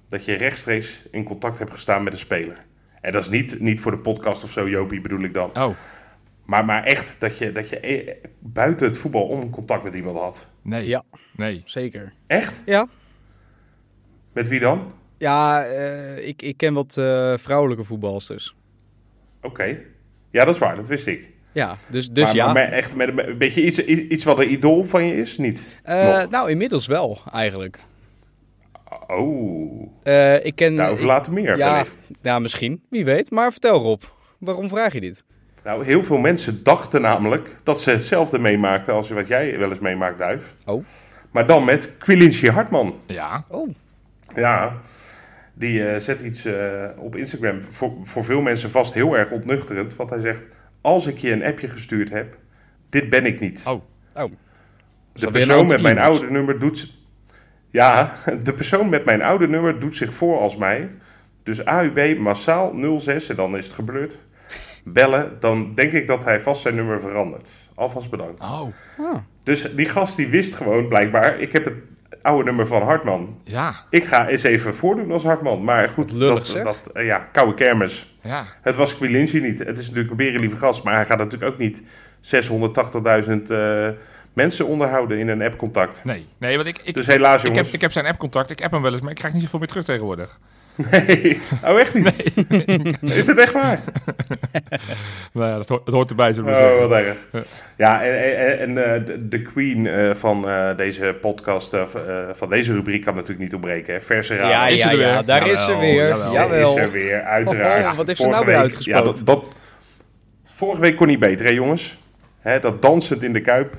dat 0.08 0.24
je 0.24 0.34
rechtstreeks 0.34 1.06
in 1.10 1.24
contact 1.24 1.58
hebt 1.58 1.72
gestaan 1.72 2.02
met 2.02 2.12
een 2.12 2.18
speler? 2.18 2.56
En 3.00 3.12
dat 3.12 3.22
is 3.22 3.30
niet, 3.30 3.60
niet 3.60 3.80
voor 3.80 3.90
de 3.90 3.98
podcast 3.98 4.44
of 4.44 4.50
zo, 4.50 4.68
Jopie, 4.68 5.00
bedoel 5.00 5.22
ik 5.22 5.34
dan. 5.34 5.50
Oh, 5.56 5.76
Maar, 6.46 6.64
maar 6.64 6.82
echt 6.82 7.20
dat 7.20 7.38
je, 7.38 7.52
dat 7.52 7.68
je 7.68 7.80
eh, 7.80 8.14
buiten 8.38 8.86
het 8.86 8.98
voetbal 8.98 9.22
om 9.26 9.50
contact 9.50 9.84
met 9.84 9.94
iemand 9.94 10.18
had. 10.18 10.46
nee. 10.62 10.86
Ja. 10.86 11.02
Nee. 11.36 11.62
Zeker. 11.64 12.12
Echt? 12.26 12.62
Ja. 12.66 12.88
Met 14.32 14.48
wie 14.48 14.60
dan? 14.60 14.92
Ja, 15.18 15.64
eh, 15.64 16.26
ik, 16.26 16.42
ik 16.42 16.56
ken 16.56 16.74
wat 16.74 16.96
eh, 16.96 17.34
vrouwelijke 17.36 17.84
voetbalsters. 17.84 18.56
Oké. 19.42 19.78
Ja, 20.30 20.44
dat 20.44 20.54
is 20.54 20.60
waar, 20.60 20.76
dat 20.76 20.88
wist 20.88 21.06
ik. 21.06 21.30
Ja, 21.52 21.76
dus, 21.90 22.10
dus 22.10 22.24
maar, 22.24 22.34
ja. 22.34 22.52
maar 22.52 22.68
echt 22.68 22.96
met 22.96 23.08
een, 23.18 23.38
beetje 23.38 23.62
iets, 23.62 23.78
iets 23.84 24.24
wat 24.24 24.38
een 24.38 24.52
idool 24.52 24.84
van 24.84 25.04
je 25.04 25.14
is? 25.16 25.38
Niet? 25.38 25.78
Eh, 25.82 26.18
nog. 26.18 26.30
nou, 26.30 26.50
inmiddels 26.50 26.86
wel, 26.86 27.18
eigenlijk. 27.32 27.78
Oh, 29.06 29.88
Eh, 30.02 30.44
ik 30.44 30.56
ken... 30.56 30.74
daarover 30.74 31.06
later 31.06 31.32
meer. 31.32 31.56
ja, 31.58 31.70
wellicht. 31.72 31.94
ja, 32.22 32.38
misschien. 32.38 32.82
Wie 32.90 33.04
weet. 33.04 33.30
Maar 33.30 33.50
vertel 33.52 33.78
Rob, 33.82 34.02
waarom 34.38 34.68
vraag 34.68 34.92
je 34.92 35.00
dit? 35.00 35.24
Nou, 35.66 35.84
heel 35.84 36.02
veel 36.02 36.18
mensen 36.18 36.62
dachten 36.62 37.00
namelijk 37.00 37.56
dat 37.62 37.80
ze 37.80 37.90
hetzelfde 37.90 38.38
meemaakten 38.38 38.94
als 38.94 39.10
wat 39.10 39.28
jij 39.28 39.58
wel 39.58 39.68
eens 39.68 39.78
meemaakt, 39.78 40.18
Duif. 40.18 40.54
Oh. 40.64 40.84
Maar 41.30 41.46
dan 41.46 41.64
met 41.64 41.90
Quilinci 41.98 42.50
Hartman. 42.50 42.94
Ja. 43.06 43.44
Oh, 43.48 43.74
Ja, 44.34 44.72
die 45.54 45.88
eh, 45.88 46.00
zet 46.00 46.22
iets 46.22 46.44
eh, 46.44 46.84
op 46.96 47.16
Instagram. 47.16 47.62
Voor, 47.62 47.92
voor 48.02 48.24
veel 48.24 48.40
mensen 48.40 48.70
vast 48.70 48.94
heel 48.94 49.16
erg 49.16 49.30
ontnuchterend. 49.30 49.96
Want 49.96 50.10
hij 50.10 50.18
zegt: 50.18 50.44
Als 50.80 51.06
ik 51.06 51.18
je 51.18 51.32
een 51.32 51.44
appje 51.44 51.68
gestuurd 51.68 52.10
heb, 52.10 52.36
dit 52.88 53.08
ben 53.08 53.26
ik 53.26 53.40
niet. 53.40 53.64
Oh. 53.66 53.82
oh. 54.14 54.32
de 55.12 55.30
persoon 55.30 55.66
met 55.66 55.82
mijn 55.82 55.98
oude 55.98 56.30
nummer 56.30 56.58
doet. 56.58 56.96
Ja, 57.70 58.12
de 58.42 58.52
persoon 58.52 58.88
met 58.88 59.04
mijn 59.04 59.22
oude 59.22 59.48
nummer 59.48 59.80
doet 59.80 59.96
zich 59.96 60.12
voor 60.12 60.38
als 60.38 60.56
mij. 60.56 60.90
Dus 61.42 61.64
AUB 61.64 62.18
massaal 62.18 62.98
06 62.98 63.28
en 63.28 63.36
dan 63.36 63.56
is 63.56 63.66
het 63.66 63.74
gebeurd. 63.74 64.18
Bellen, 64.88 65.36
dan 65.40 65.70
denk 65.70 65.92
ik 65.92 66.06
dat 66.06 66.24
hij 66.24 66.40
vast 66.40 66.62
zijn 66.62 66.74
nummer 66.74 67.00
verandert. 67.00 67.68
Alvast 67.74 68.10
bedankt. 68.10 68.40
Oh. 68.40 68.62
Ah. 68.98 69.16
Dus 69.42 69.74
die 69.74 69.86
gast 69.86 70.16
die 70.16 70.28
wist 70.28 70.54
gewoon 70.54 70.88
blijkbaar: 70.88 71.38
ik 71.40 71.52
heb 71.52 71.64
het 71.64 71.74
oude 72.22 72.44
nummer 72.44 72.66
van 72.66 72.82
Hartman. 72.82 73.40
Ja. 73.44 73.84
Ik 73.90 74.04
ga 74.04 74.28
eens 74.28 74.42
even 74.42 74.74
voordoen 74.74 75.12
als 75.12 75.24
Hartman. 75.24 75.64
Maar 75.64 75.88
goed, 75.88 76.12
lullig, 76.12 76.34
dat, 76.34 76.48
zeg. 76.48 76.64
dat, 76.64 76.92
eh, 76.92 77.06
ja, 77.06 77.18
koude 77.32 77.54
kermis. 77.54 78.16
Ja. 78.20 78.44
Het 78.62 78.76
was 78.76 78.96
Quilinci 78.96 79.40
niet. 79.40 79.58
Het 79.58 79.78
is 79.78 79.84
natuurlijk 79.84 80.10
een 80.10 80.16
berenlieve 80.16 80.56
gast, 80.56 80.82
maar 80.82 80.94
hij 80.94 81.06
gaat 81.06 81.18
natuurlijk 81.18 81.52
ook 81.52 81.58
niet 81.58 81.82
680.000 82.20 83.50
eh, 83.50 83.88
mensen 84.32 84.66
onderhouden 84.66 85.18
in 85.18 85.28
een 85.28 85.42
appcontact. 85.42 86.04
Nee. 86.04 86.26
Nee, 86.38 86.56
want 86.56 86.68
ik... 86.68 86.78
ik 86.82 86.94
Dus 86.94 87.06
helaas 87.06 87.40
ik 87.40 87.42
heb, 87.42 87.54
jongens. 87.54 87.72
ik 87.72 87.80
heb 87.80 87.92
zijn 87.92 88.06
appcontact, 88.06 88.50
ik 88.50 88.62
app 88.62 88.72
hem 88.72 88.82
wel 88.82 88.92
eens, 88.92 89.00
maar 89.00 89.10
ik 89.10 89.16
krijg 89.16 89.34
niet 89.34 89.42
zoveel 89.42 89.58
meer 89.58 89.68
terug 89.68 89.84
tegenwoordig. 89.84 90.38
Nee. 90.90 91.40
Oh, 91.64 91.78
echt 91.80 91.94
niet? 91.94 92.12
Is 93.02 93.26
het 93.26 93.38
echt 93.38 93.52
waar? 93.52 93.80
Maar 95.32 95.48
ja, 95.50 95.56
dat, 95.56 95.68
hoort, 95.68 95.84
dat 95.84 95.94
hoort 95.94 96.10
erbij, 96.10 96.32
zullen 96.32 96.50
we 96.50 96.56
Oh, 96.56 96.62
zeggen. 96.62 96.88
wat 96.88 96.98
erg. 96.98 97.46
Ja, 97.76 98.02
en, 98.02 98.36
en, 98.36 98.58
en 98.76 98.94
eh, 98.94 99.16
de, 99.24 99.42
queen 99.42 99.86
eh, 99.86 100.14
van 100.14 100.48
eh, 100.48 100.76
deze 100.76 101.16
podcast, 101.20 101.76
van 102.32 102.48
deze 102.48 102.72
rubriek 102.72 103.02
kan 103.04 103.14
natuurlijk 103.14 103.40
niet 103.40 103.54
ontbreken. 103.54 103.94
Hè? 103.94 104.00
Verse 104.00 104.34
raden. 104.36 104.48
Ja, 104.50 104.66
is 104.68 104.82
ja, 104.82 104.90
er 104.90 104.96
weer. 104.96 105.06
ja, 105.06 105.22
daar 105.22 105.48
is 105.48 105.64
ze 105.64 105.76
weer. 105.76 105.94
jawel. 106.08 106.32
Jawel. 106.32 106.60
Is 106.76 106.76
er 106.82 106.90
weer, 106.90 107.22
uiteraard. 107.22 107.90
Oh, 107.90 107.96
wat 107.96 108.06
heeft 108.06 108.18
ze 108.18 108.24
Vorige 108.24 108.44
nou 108.44 108.44
weer 108.56 108.62
week- 108.62 108.62
uitgespoten? 108.62 109.00
Ja, 109.00 109.12
dat, 109.12 109.26
dat, 109.26 109.44
vorige 110.44 110.80
week 110.80 110.96
kon 110.96 111.06
niet 111.06 111.18
beter, 111.18 111.46
hè 111.46 111.52
jongens? 111.52 111.98
Hè, 112.40 112.58
dat 112.58 112.82
dansend 112.82 113.22
in 113.22 113.32
de 113.32 113.40
Kuip, 113.40 113.76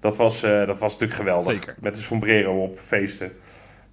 dat 0.00 0.16
was, 0.16 0.42
eh, 0.42 0.66
dat 0.66 0.78
was 0.78 0.92
natuurlijk 0.92 1.18
geweldig. 1.20 1.54
Zeker. 1.54 1.74
Met 1.80 1.94
de 1.94 2.00
sombrero 2.00 2.62
op, 2.62 2.78
feesten. 2.86 3.32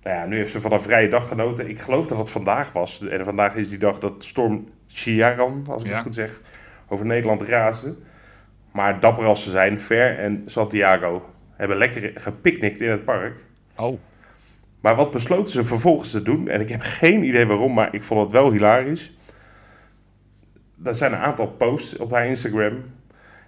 Nou 0.02 0.16
ja, 0.18 0.26
nu 0.26 0.38
heeft 0.38 0.52
ze 0.52 0.62
van 0.62 0.72
een 0.72 0.82
vrije 0.82 1.08
dag 1.08 1.28
genoten. 1.28 1.70
Ik 1.70 1.80
geloof 1.80 2.08
dat 2.08 2.18
het 2.18 2.30
vandaag 2.30 2.72
was. 2.72 3.08
En 3.08 3.26
vandaag 3.26 3.56
is 3.56 3.68
die 3.70 3.78
dag 3.78 4.00
dat 4.00 4.24
Storm 4.24 4.68
Ciaran, 4.88 5.66
als 5.70 5.84
ik 5.84 5.90
Ja. 5.90 5.94
het 5.94 6.04
goed 6.04 6.16
zeg, 6.16 6.42
over 6.88 7.06
Nederland 7.06 7.42
raasde. 7.42 7.96
Maar 8.72 9.00
dapper 9.00 9.26
als 9.26 9.44
ze 9.44 9.50
zijn, 9.50 9.80
Ver 9.80 10.18
en 10.18 10.44
Santiago 10.46 11.30
hebben 11.56 11.78
lekker 11.78 12.12
gepicnict 12.16 12.82
in 12.82 12.90
het 12.90 13.06
park. 13.06 13.44
Oh. 13.78 14.00
Maar 14.82 14.96
wat 14.96 15.12
besloten 15.12 15.54
ze 15.54 15.64
vervolgens 15.64 16.12
te 16.12 16.22
doen? 16.22 16.48
En 16.48 16.62
ik 16.62 16.70
heb 16.70 16.82
geen 16.82 17.24
idee 17.24 17.46
waarom, 17.46 17.74
maar 17.74 17.94
ik 17.96 18.04
vond 18.04 18.22
het 18.22 18.32
wel 18.32 18.52
hilarisch. 18.52 19.14
Er 20.84 20.96
zijn 20.96 21.14
een 21.14 21.20
aantal 21.20 21.48
posts 21.48 21.98
op 21.98 22.12
haar 22.12 22.26
Instagram. 22.28 22.84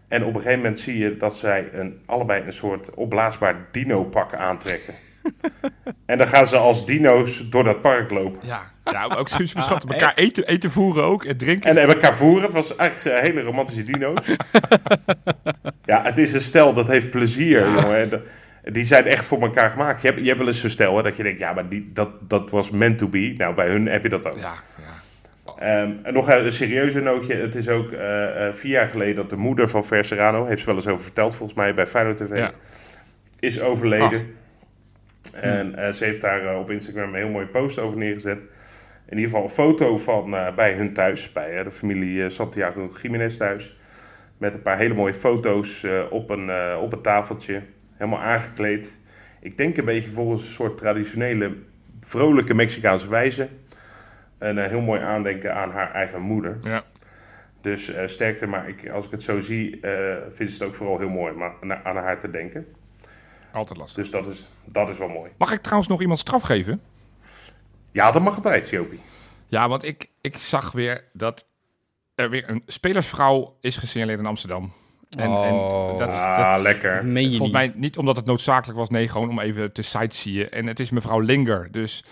En 0.08 0.22
op 0.24 0.28
een 0.36 0.42
gegeven 0.42 0.58
moment 0.60 0.80
zie 0.80 0.98
je 0.98 1.18
dat 1.18 1.38
zij 1.38 1.70
een, 1.74 2.02
allebei 2.06 2.46
een 2.46 2.54
soort 2.54 2.94
opblaasbaar 2.96 3.68
dino-pak 3.72 4.34
aantrekken. 4.34 4.94
en 6.06 6.18
dan 6.18 6.28
gaan 6.28 6.48
ze 6.48 6.58
als 6.58 6.86
dino's 6.86 7.50
door 7.50 7.64
dat 7.64 7.82
park 7.82 8.12
lopen. 8.12 8.42
Ja. 8.44 8.72
Ja, 8.92 9.08
maar 9.08 9.18
ook 9.18 9.28
super 9.28 9.62
schattig. 9.62 9.90
Elkaar 9.90 10.14
eten, 10.16 10.48
eten 10.48 10.72
voeren 10.72 11.04
ook 11.04 11.26
en 11.26 11.38
drinken. 11.38 11.70
En, 11.70 11.78
en 11.78 11.88
elkaar 11.88 12.16
voeren. 12.16 12.44
Het 12.44 12.54
was 12.54 12.76
eigenlijk 12.76 13.22
hele 13.22 13.42
romantische 13.42 13.84
dino's. 13.84 14.26
ja, 15.86 16.04
het 16.04 16.18
is 16.18 16.34
een 16.34 16.42
stel 16.42 16.74
dat 16.74 16.88
heeft 16.88 17.10
plezier, 17.10 17.70
jongen. 17.70 18.24
Die 18.64 18.84
zijn 18.84 19.06
echt 19.06 19.26
voor 19.26 19.42
elkaar 19.42 19.70
gemaakt. 19.70 20.02
Je 20.02 20.08
hebt, 20.08 20.20
je 20.20 20.26
hebt 20.26 20.38
wel 20.38 20.48
eens 20.48 20.60
zo'n 20.60 20.70
stel 20.70 20.98
hè, 20.98 21.04
dat 21.04 21.18
je 21.18 21.24
denkt, 21.24 21.40
ja, 21.40 21.54
maar 21.54 21.70
die, 21.70 21.90
dat, 21.94 22.10
dat 22.30 22.50
was 22.50 22.72
meant 22.72 22.98
to 22.98 23.08
be. 23.08 23.34
Nou, 23.38 23.56
bij 23.56 23.68
hun 23.68 23.88
heb 23.88 24.04
je 24.04 24.10
dat 24.10 24.28
ook. 24.28 24.38
Ja, 24.40 24.54
ja. 24.78 24.94
Ehm, 25.60 25.92
en 26.04 26.14
nog 26.14 26.30
een 26.30 26.52
serieuzer 26.52 27.02
nootje. 27.02 27.34
Het 27.34 27.56
is 27.56 27.68
ook 27.68 27.92
eh, 27.92 28.48
eh, 28.48 28.54
vier 28.54 28.72
jaar 28.72 28.88
geleden 28.88 29.16
dat 29.16 29.30
de 29.30 29.36
moeder 29.36 29.70
van 29.70 29.86
Ver 29.86 30.06
Serrano, 30.06 30.46
heeft 30.46 30.60
ze 30.60 30.66
wel 30.66 30.76
eens 30.76 30.88
over 30.88 31.04
verteld 31.04 31.36
volgens 31.36 31.58
mij 31.58 31.74
bij 31.74 31.88
Feyenoord 31.88 32.18
TV, 32.18 32.38
Ja. 32.38 32.52
is 33.40 33.62
overleden. 33.62 34.36
En 35.34 35.76
eh, 35.76 35.92
ze 35.92 36.04
heeft 36.04 36.22
daar 36.22 36.46
eh, 36.46 36.60
op 36.60 36.70
Instagram 36.70 37.10
een 37.10 37.16
heel 37.16 37.30
mooie 37.30 37.48
post 37.48 37.80
over 37.80 37.98
neergezet. 37.98 38.44
In 39.06 39.18
ieder 39.18 39.26
geval 39.26 39.44
een 39.44 39.50
foto 39.50 39.98
van 39.98 40.36
eh, 40.36 40.56
bij 40.56 40.74
hun 40.74 40.94
thuis, 40.94 41.32
bij 41.32 41.64
de 41.64 41.72
familie 41.72 42.30
Santiago 42.30 42.92
Jiménez 43.02 43.38
thuis. 43.38 43.78
Met 44.38 44.54
een 44.54 44.62
paar 44.62 44.78
hele 44.78 44.94
mooie 44.94 45.14
foto's 45.14 45.86
op, 46.10 46.30
een, 46.30 46.76
op 46.78 46.94
een 46.94 47.02
tafeltje, 47.02 47.62
helemaal 47.94 48.20
aangekleed. 48.20 48.98
Ik 49.40 49.58
denk 49.58 49.78
een 49.78 49.86
beetje 49.86 50.10
volgens 50.10 50.42
een 50.42 50.54
soort 50.54 50.78
traditionele, 50.78 51.56
vrolijke 52.00 52.54
Mexicaanse 52.54 53.10
wijze. 53.10 53.48
Een 54.38 54.58
heel 54.58 54.82
mooi 54.82 55.02
aandenken 55.02 55.56
aan 55.56 55.72
haar 55.72 55.94
eigen 55.94 56.22
moeder. 56.22 56.58
Ja. 56.64 56.84
Dus 57.62 57.92
sterkte, 58.06 58.48
maar 58.48 58.68
ik, 58.68 58.90
als 58.90 59.06
ik 59.06 59.12
het 59.12 59.24
zo 59.24 59.40
zie, 59.40 59.80
vind 60.32 60.52
ze 60.52 60.64
het 60.64 60.64
ook 60.64 60.76
vooral 60.76 61.00
heel 61.00 61.10
mooi 61.10 61.34
na- 61.62 61.84
aan 61.84 61.98
haar 61.98 62.20
te 62.20 62.30
denken. 62.30 62.66
Altijd 63.54 63.80
lastig. 63.80 63.96
Dus 63.96 64.12
dat 64.12 64.28
is, 64.28 64.48
dat 64.66 64.90
is 64.90 64.98
wel 64.98 65.08
mooi. 65.08 65.32
Mag 65.38 65.52
ik 65.52 65.62
trouwens 65.62 65.90
nog 65.90 66.02
iemand 66.02 66.20
straf 66.20 66.42
geven? 66.44 66.82
Ja, 67.92 68.12
dat 68.12 68.22
mag 68.22 68.36
altijd, 68.36 68.70
Jopie. 68.70 69.00
Ja, 69.48 69.68
want 69.70 69.84
ik, 69.84 70.10
ik 70.22 70.38
zag 70.38 70.72
weer 70.72 71.04
dat 71.14 71.46
er 72.16 72.30
weer 72.30 72.50
een 72.50 72.64
spelersvrouw 72.68 73.58
is 73.62 73.78
gesignaleerd 73.78 74.20
in 74.20 74.26
Amsterdam. 74.26 74.74
En, 75.18 75.30
Oh. 75.30 75.46
en 75.46 75.98
dat 75.98 76.10
is 76.10 76.16
Ah, 76.16 76.54
dat, 76.54 76.62
lekker. 76.64 77.06
meen 77.06 77.30
je 77.32 77.38
volgens 77.38 77.60
niet. 77.62 77.72
mij 77.74 77.82
niet 77.82 77.98
omdat 77.98 78.16
het 78.16 78.26
noodzakelijk 78.26 78.80
was, 78.80 78.90
nee, 78.90 79.08
gewoon 79.08 79.30
om 79.30 79.40
even 79.40 79.72
te 79.74 79.82
sightseeën. 79.82 80.50
En 80.50 80.68
het 80.68 80.80
is 80.80 80.90
mevrouw 80.90 81.20
Linger, 81.20 81.72
dus 81.72 82.04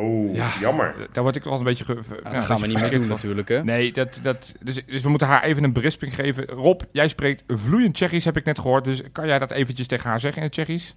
Oh, 0.00 0.34
Ja. 0.34 0.48
jammer. 0.60 0.94
daar 1.12 1.22
word 1.22 1.36
ik 1.36 1.44
wel 1.44 1.58
een 1.58 1.64
beetje... 1.64 1.84
Ge, 1.84 1.96
ja, 2.24 2.40
gaan 2.40 2.60
we 2.60 2.66
niet 2.66 2.80
meer 2.80 2.90
doen 2.90 3.00
van. 3.00 3.08
natuurlijk, 3.08 3.48
hè? 3.48 3.64
Nee, 3.64 3.92
dat, 3.92 4.18
dat, 4.22 4.52
dus, 4.60 4.82
dus 4.86 5.02
we 5.02 5.08
moeten 5.08 5.26
haar 5.28 5.42
even 5.42 5.64
een 5.64 5.72
berisping 5.72 6.14
geven. 6.14 6.44
Rob, 6.46 6.80
jij 6.92 7.08
spreekt 7.08 7.42
vloeiend 7.46 7.94
Tsjechisch, 7.94 8.24
heb 8.24 8.36
ik 8.36 8.44
net 8.44 8.58
gehoord. 8.58 8.84
Dus 8.84 9.02
kan 9.12 9.26
jij 9.26 9.38
dat 9.38 9.50
eventjes 9.50 9.86
tegen 9.86 10.10
haar 10.10 10.20
zeggen 10.20 10.38
in 10.42 10.46
het 10.48 10.52
Tsjechisch? 10.56 10.94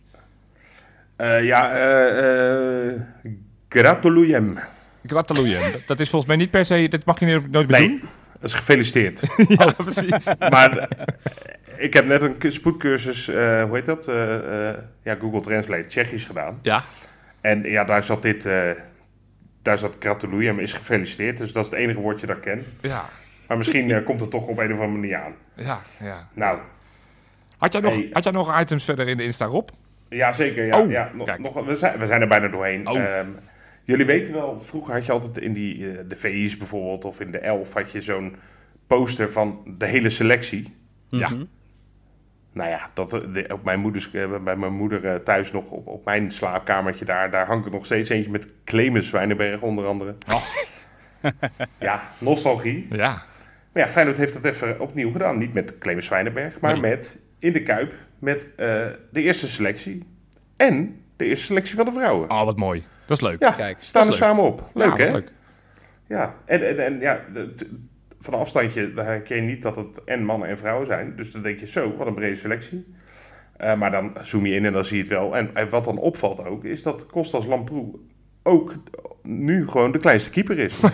Eh, 1.16 1.44
ja, 1.46 1.72
eh 1.72 2.88
eh 2.94 3.02
gratulujem. 3.70 4.60
Gratulujem. 5.06 5.72
dat, 5.88 6.00
is 6.00 6.10
volgens 6.10 6.26
mij 6.32 6.40
niet 6.40 6.52
per 6.52 6.66
se... 6.66 6.88
Dat 6.90 7.06
mag 7.06 7.20
je 7.20 7.26
nooit 7.26 7.52
nooit 7.52 7.68
meer 7.68 7.80
Nee, 7.80 7.88
doen. 7.90 8.02
dat 8.34 8.44
is 8.50 8.54
gefeliciteerd. 8.54 9.24
Ja, 9.58 9.72
precies. 9.72 10.26
maar 10.50 10.78
eh, 10.78 10.88
ik 11.78 11.94
heb 11.94 12.06
net 12.06 12.22
een 12.22 12.52
spoedcursus, 12.52 13.28
eh, 13.28 13.64
hoe 13.64 13.76
heet 13.76 13.86
dat? 13.86 14.08
Eh, 14.08 14.70
eh, 14.70 14.78
ja, 15.04 15.16
Google 15.20 15.42
Translate, 15.42 15.86
Tsjechisch 15.86 16.26
gedaan. 16.26 16.60
Ja. 16.62 16.84
En 17.42 17.64
ja, 17.64 17.84
daar 17.84 18.04
zat 18.04 18.22
dit, 18.22 18.46
eh, 18.46 18.70
daar 19.62 19.78
zat 19.78 19.96
gratulujem, 20.00 20.60
is 20.60 20.74
gefeliciteerd. 20.74 21.38
Dus 21.38 21.54
dat 21.54 21.64
is 21.66 21.70
het 21.70 21.80
enige 21.80 22.00
woordje 22.00 22.28
dat 22.28 22.36
ik 22.36 22.42
ken. 22.42 22.64
Ja, 22.82 23.06
Maar 23.48 23.58
misschien 23.58 23.92
eh, 23.92 24.04
komt 24.04 24.20
het 24.22 24.30
toch 24.32 24.48
op 24.48 24.58
een 24.58 24.74
of 24.74 24.80
andere 24.80 25.00
manier 25.00 25.18
aan. 25.18 25.34
ja, 25.56 25.78
ja. 26.00 26.28
Nou, 26.34 26.60
Had 27.58 27.72
jij, 27.74 27.82
nog, 27.82 27.94
Hey. 27.94 28.10
had 28.14 28.24
jij 28.24 28.32
nog 28.32 28.60
items 28.62 28.84
verder 28.84 29.08
in 29.08 29.18
de 29.18 29.24
Insta, 29.24 29.46
Rob? 29.46 29.70
ja 30.10 30.32
zeker. 30.32 30.66
Ja, 30.66 30.80
Oh, 30.82 30.92
ja, 30.92 31.12
nog, 31.14 31.26
kijk. 31.26 31.40
nog, 31.40 31.66
we, 31.66 31.76
zijn, 31.76 32.00
we 32.00 32.06
zijn 32.06 32.22
er 32.22 32.28
bijna 32.28 32.48
doorheen. 32.48 32.88
Oh. 32.88 32.98
Ehm, 33.00 33.28
jullie 33.84 34.06
weten 34.06 34.34
wel, 34.34 34.60
vroeger 34.62 34.94
had 34.94 35.06
je 35.06 35.12
altijd 35.12 35.38
in 35.38 35.54
die, 35.54 35.92
eh, 35.92 35.98
de 36.08 36.16
VI's 36.16 36.58
bijvoorbeeld, 36.58 37.06
of 37.06 37.20
in 37.20 37.32
de 37.32 37.40
Elf, 37.40 37.74
had 37.74 37.92
je 37.92 38.02
zo'n 38.02 38.36
poster 38.88 39.32
van 39.32 39.76
de 39.78 39.86
hele 39.86 40.10
selectie. 40.10 40.76
Ja. 41.10 41.30
Nou 42.54 42.70
ja, 42.70 42.90
dat, 42.94 43.10
de- 43.10 43.50
op 43.54 43.64
mijn 43.64 43.80
moeders, 43.80 44.12
eh, 44.12 44.44
bij 44.44 44.56
mijn 44.56 44.74
moeder 44.74 45.06
eh, 45.06 45.16
thuis 45.16 45.52
nog 45.52 45.72
op, 45.72 45.88
op 45.88 46.06
mijn 46.06 46.32
slaapkamertje 46.32 47.06
daar, 47.06 47.32
daar 47.32 47.46
hangt 47.46 47.66
er 47.66 47.72
nog 47.72 47.86
steeds 47.86 48.10
eentje 48.10 48.32
met 48.32 48.54
Clemens 48.64 49.08
Zwijnenberg 49.08 49.62
onder 49.62 49.86
andere. 49.86 50.16
Oh. 50.30 50.44
ja, 51.80 52.02
nostalgie. 52.18 52.88
Ja. 52.90 53.22
Maar 53.74 53.84
ja, 53.84 53.88
Feyenoord 53.90 54.18
heeft 54.18 54.34
dat 54.34 54.46
even 54.46 54.80
opnieuw 54.80 55.12
gedaan. 55.12 55.38
Niet 55.38 55.54
met 55.54 55.78
Clemens 55.78 56.06
Zwijnenberg, 56.06 56.60
maar 56.60 56.72
Nee. 56.72 56.82
met 56.82 57.20
in 57.40 57.54
de 57.54 57.64
Kuip 57.64 57.96
met 58.20 58.48
eh, 58.56 58.68
de 59.12 59.22
eerste 59.22 59.48
selectie. 59.48 60.04
En 60.58 61.02
de 61.16 61.26
eerste 61.26 61.46
selectie 61.46 61.76
van 61.76 61.86
de 61.86 61.92
vrouwen. 61.92 62.30
Oh, 62.30 62.44
wat 62.44 62.58
mooi. 62.58 62.84
Dat 63.06 63.18
is 63.18 63.24
leuk. 63.24 63.40
ja, 63.42 63.52
kijk, 63.52 63.78
staan 63.80 64.02
er 64.04 64.10
leuk. 64.10 64.18
samen 64.18 64.44
op. 64.44 64.70
Leuk 64.74 64.98
Ja, 64.98 65.06
hè? 65.06 65.12
Leuk. 65.12 65.32
Ja, 66.08 66.36
en, 66.46 66.68
en, 66.68 66.80
en 66.86 67.00
ja, 67.00 67.22
van 68.22 68.34
een 68.34 68.40
afstandje 68.40 68.94
dan 68.94 69.06
herken 69.06 69.36
je 69.36 69.42
niet 69.42 69.62
dat 69.62 69.76
het 69.76 70.04
en 70.04 70.24
mannen 70.26 70.50
en 70.50 70.58
vrouwen 70.58 70.86
zijn. 70.88 71.16
Dus 71.16 71.32
dan 71.32 71.42
denk 71.42 71.60
je 71.60 71.68
zo, 71.68 71.96
wat 71.98 72.08
een 72.08 72.14
brede 72.14 72.36
selectie. 72.36 72.94
Eh, 73.58 73.76
maar 73.76 73.92
dan 73.92 74.14
zoom 74.22 74.46
je 74.46 74.56
in 74.56 74.66
en 74.66 74.74
dan 74.74 74.86
zie 74.86 74.96
je 74.98 75.04
het 75.04 75.12
wel. 75.12 75.36
En, 75.36 75.50
en 75.56 75.70
wat 75.70 75.84
dan 75.84 75.98
opvalt 75.98 76.46
ook, 76.46 76.64
is 76.64 76.84
dat 76.84 77.06
Kostas 77.06 77.46
Lamproe 77.46 77.96
ook 78.44 78.76
nu 79.24 79.68
gewoon 79.68 79.92
de 79.92 80.00
kleinste 80.00 80.30
keeper 80.30 80.60
is. 80.60 80.76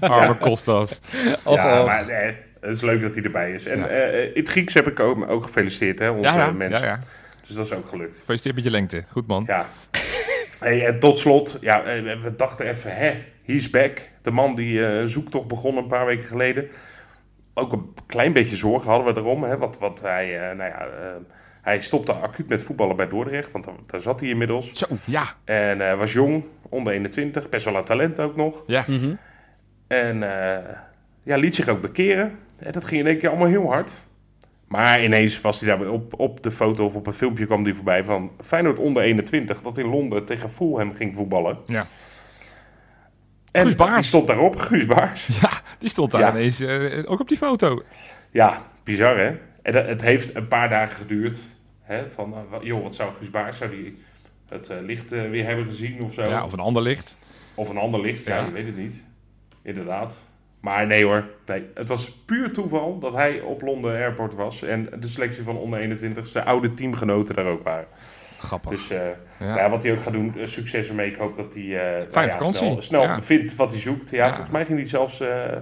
Arme 0.00 0.36
Kostas. 0.38 1.00
Ja, 1.24 1.36
of- 1.44 1.56
maar 1.62 2.08
eh, 2.08 2.34
het 2.60 2.74
is 2.74 2.80
leuk 2.80 3.00
dat 3.00 3.14
hij 3.14 3.24
erbij 3.24 3.52
is. 3.52 3.66
En 3.66 3.78
Ja. 3.78 3.86
eh, 3.86 4.24
in 4.24 4.30
het 4.34 4.48
Grieks 4.48 4.74
heb 4.74 4.86
ik 4.88 5.00
ook, 5.00 5.30
ook 5.30 5.44
gefeliciteerd, 5.44 5.98
hè, 5.98 6.10
onze 6.10 6.30
Ja, 6.30 6.36
ja, 6.36 6.44
ja, 6.46 6.52
mensen. 6.52 6.86
ja. 6.86 6.98
Dus 7.46 7.54
dat 7.56 7.64
is 7.66 7.72
ook 7.72 7.88
gelukt. 7.88 8.18
Gefeliciteerd 8.18 8.54
met 8.54 8.64
je 8.64 8.70
lengte. 8.70 9.04
Goed 9.10 9.26
man. 9.26 9.44
Ja. 9.46 9.66
Hey, 10.58 10.86
en 10.86 10.98
tot 10.98 11.18
slot, 11.18 11.58
ja, 11.60 11.82
we 12.22 12.32
dachten 12.36 12.66
even, 12.66 12.96
hè, 12.96 13.12
he's 13.44 13.70
back. 13.70 14.10
De 14.22 14.30
man 14.30 14.54
die 14.54 14.86
eh, 14.86 14.98
een 14.98 15.08
zoektocht 15.08 15.46
begon 15.46 15.76
een 15.76 15.86
paar 15.86 16.06
weken 16.06 16.24
geleden. 16.24 16.68
Ook 17.54 17.72
een 17.72 17.94
klein 18.06 18.32
beetje 18.32 18.56
zorgen 18.56 18.90
hadden 18.90 19.14
we 19.14 19.20
erom. 19.20 19.42
Hè, 19.42 19.58
wat, 19.58 19.78
wat 19.78 20.00
hij, 20.00 20.50
eh, 20.50 20.56
nou 20.56 20.70
ja, 20.70 20.86
eh, 20.86 21.14
hij 21.62 21.80
stopte 21.80 22.12
acuut 22.12 22.48
met 22.48 22.62
voetballen 22.62 22.96
bij 22.96 23.08
Dordrecht, 23.08 23.52
want 23.52 23.64
daar, 23.64 23.74
daar 23.86 24.00
zat 24.00 24.20
hij 24.20 24.28
inmiddels. 24.28 24.72
Zo, 24.72 24.86
ja. 25.04 25.34
En 25.44 25.90
eh, 25.90 25.98
was 25.98 26.12
jong, 26.12 26.44
onder 26.68 26.92
21, 26.92 27.48
best 27.48 27.64
wel 27.64 27.76
aan 27.76 27.84
talent 27.84 28.20
ook 28.20 28.36
nog. 28.36 28.62
Ja. 28.66 28.84
Mhm. 28.86 29.14
En 29.86 30.22
eh, 30.22 30.74
ja, 31.22 31.36
liet 31.36 31.54
zich 31.54 31.68
ook 31.68 31.80
bekeren. 31.80 32.38
En 32.58 32.72
dat 32.72 32.84
ging 32.84 33.00
in 33.00 33.06
één 33.06 33.18
keer 33.18 33.28
allemaal 33.28 33.48
heel 33.48 33.66
hard. 33.66 33.92
Maar 34.68 35.04
ineens 35.04 35.40
was 35.40 35.60
hij 35.60 35.76
daar 35.76 35.88
op, 35.88 36.20
op 36.20 36.42
de 36.42 36.50
foto 36.50 36.84
of 36.84 36.94
op 36.94 37.06
een 37.06 37.12
filmpje 37.12 37.46
kwam 37.46 37.62
hij 37.62 37.74
voorbij 37.74 38.04
van 38.04 38.30
Feyenoord 38.40 38.78
onder 38.78 39.02
21. 39.02 39.62
Dat 39.62 39.78
in 39.78 39.86
Londen 39.86 40.24
tegen 40.24 40.50
Fulham 40.50 40.94
ging 40.94 41.16
voetballen. 41.16 41.58
Ja. 41.66 41.86
En 43.52 43.62
Guus 43.62 43.74
Baars. 43.74 43.94
die 43.94 44.04
stond 44.04 44.26
daarop, 44.26 44.56
Guus 44.56 44.86
Baars. 44.86 45.26
Ja, 45.40 45.50
die 45.78 45.88
stond 45.88 46.10
daar 46.10 46.20
Ja. 46.20 46.30
ineens 46.30 46.60
eh, 46.60 47.10
ook 47.10 47.20
op 47.20 47.28
die 47.28 47.36
foto. 47.38 47.82
Ja, 48.30 48.62
bizar 48.84 49.18
hè. 49.18 49.38
En 49.62 49.72
dat, 49.72 49.86
het 49.86 50.02
heeft 50.02 50.34
een 50.34 50.48
paar 50.48 50.68
dagen 50.68 50.96
geduurd. 50.96 51.40
Hè, 51.82 52.10
van, 52.10 52.34
eh, 52.34 52.58
joh, 52.62 52.82
wat 52.82 52.94
zou 52.94 53.12
Guus 53.14 53.30
Baars, 53.30 53.56
zou 53.56 53.70
die 53.70 53.96
het 54.48 54.68
eh, 54.68 54.76
licht 54.80 55.10
weer 55.10 55.46
hebben 55.46 55.64
gezien 55.66 56.02
of 56.02 56.12
zo? 56.14 56.22
Ja, 56.22 56.44
of 56.44 56.52
een 56.52 56.58
ander 56.60 56.82
licht. 56.82 57.14
Of 57.54 57.68
een 57.68 57.76
ander 57.78 58.00
licht, 58.00 58.24
ja, 58.24 58.36
Ja. 58.36 58.44
je 58.46 58.52
weet 58.52 58.66
het 58.66 58.76
niet. 58.76 59.04
Inderdaad. 59.62 60.30
Maar 60.60 60.86
nee 60.86 61.04
hoor, 61.04 61.24
nee, 61.46 61.66
het 61.74 61.88
was 61.88 62.10
puur 62.10 62.52
toeval 62.52 62.98
dat 62.98 63.12
hij 63.12 63.40
op 63.40 63.62
Londen 63.62 63.94
Airport 63.94 64.34
was. 64.34 64.62
En 64.62 64.88
de 65.00 65.08
selectie 65.08 65.42
van 65.42 65.56
onder 65.56 65.78
21, 65.80 66.26
zijn 66.26 66.44
oude 66.44 66.74
teamgenoten 66.74 67.34
daar 67.34 67.46
ook 67.46 67.62
waren. 67.62 67.86
Grappig. 68.46 68.70
Dus 68.70 68.90
eh, 68.90 68.98
Ja. 69.38 69.46
nou 69.46 69.58
ja, 69.58 69.70
wat 69.70 69.82
hij 69.82 69.92
ook 69.92 70.02
gaat 70.02 70.12
doen, 70.12 70.34
eh, 70.38 70.46
succes 70.46 70.88
ermee. 70.88 71.10
Ik 71.10 71.16
hoop 71.16 71.36
dat 71.36 71.54
hij 71.54 71.62
eh, 71.62 72.12
nou 72.38 72.52
snel, 72.54 72.80
snel 72.80 73.02
Ja. 73.02 73.22
vindt 73.22 73.56
wat 73.56 73.70
hij 73.70 73.80
zoekt. 73.80 74.10
Ja, 74.10 74.24
Ja. 74.24 74.28
volgens 74.30 74.50
mij 74.52 74.64
ging 74.64 74.78
hij 74.78 74.88
zelfs 74.88 75.20
eh, 75.20 75.56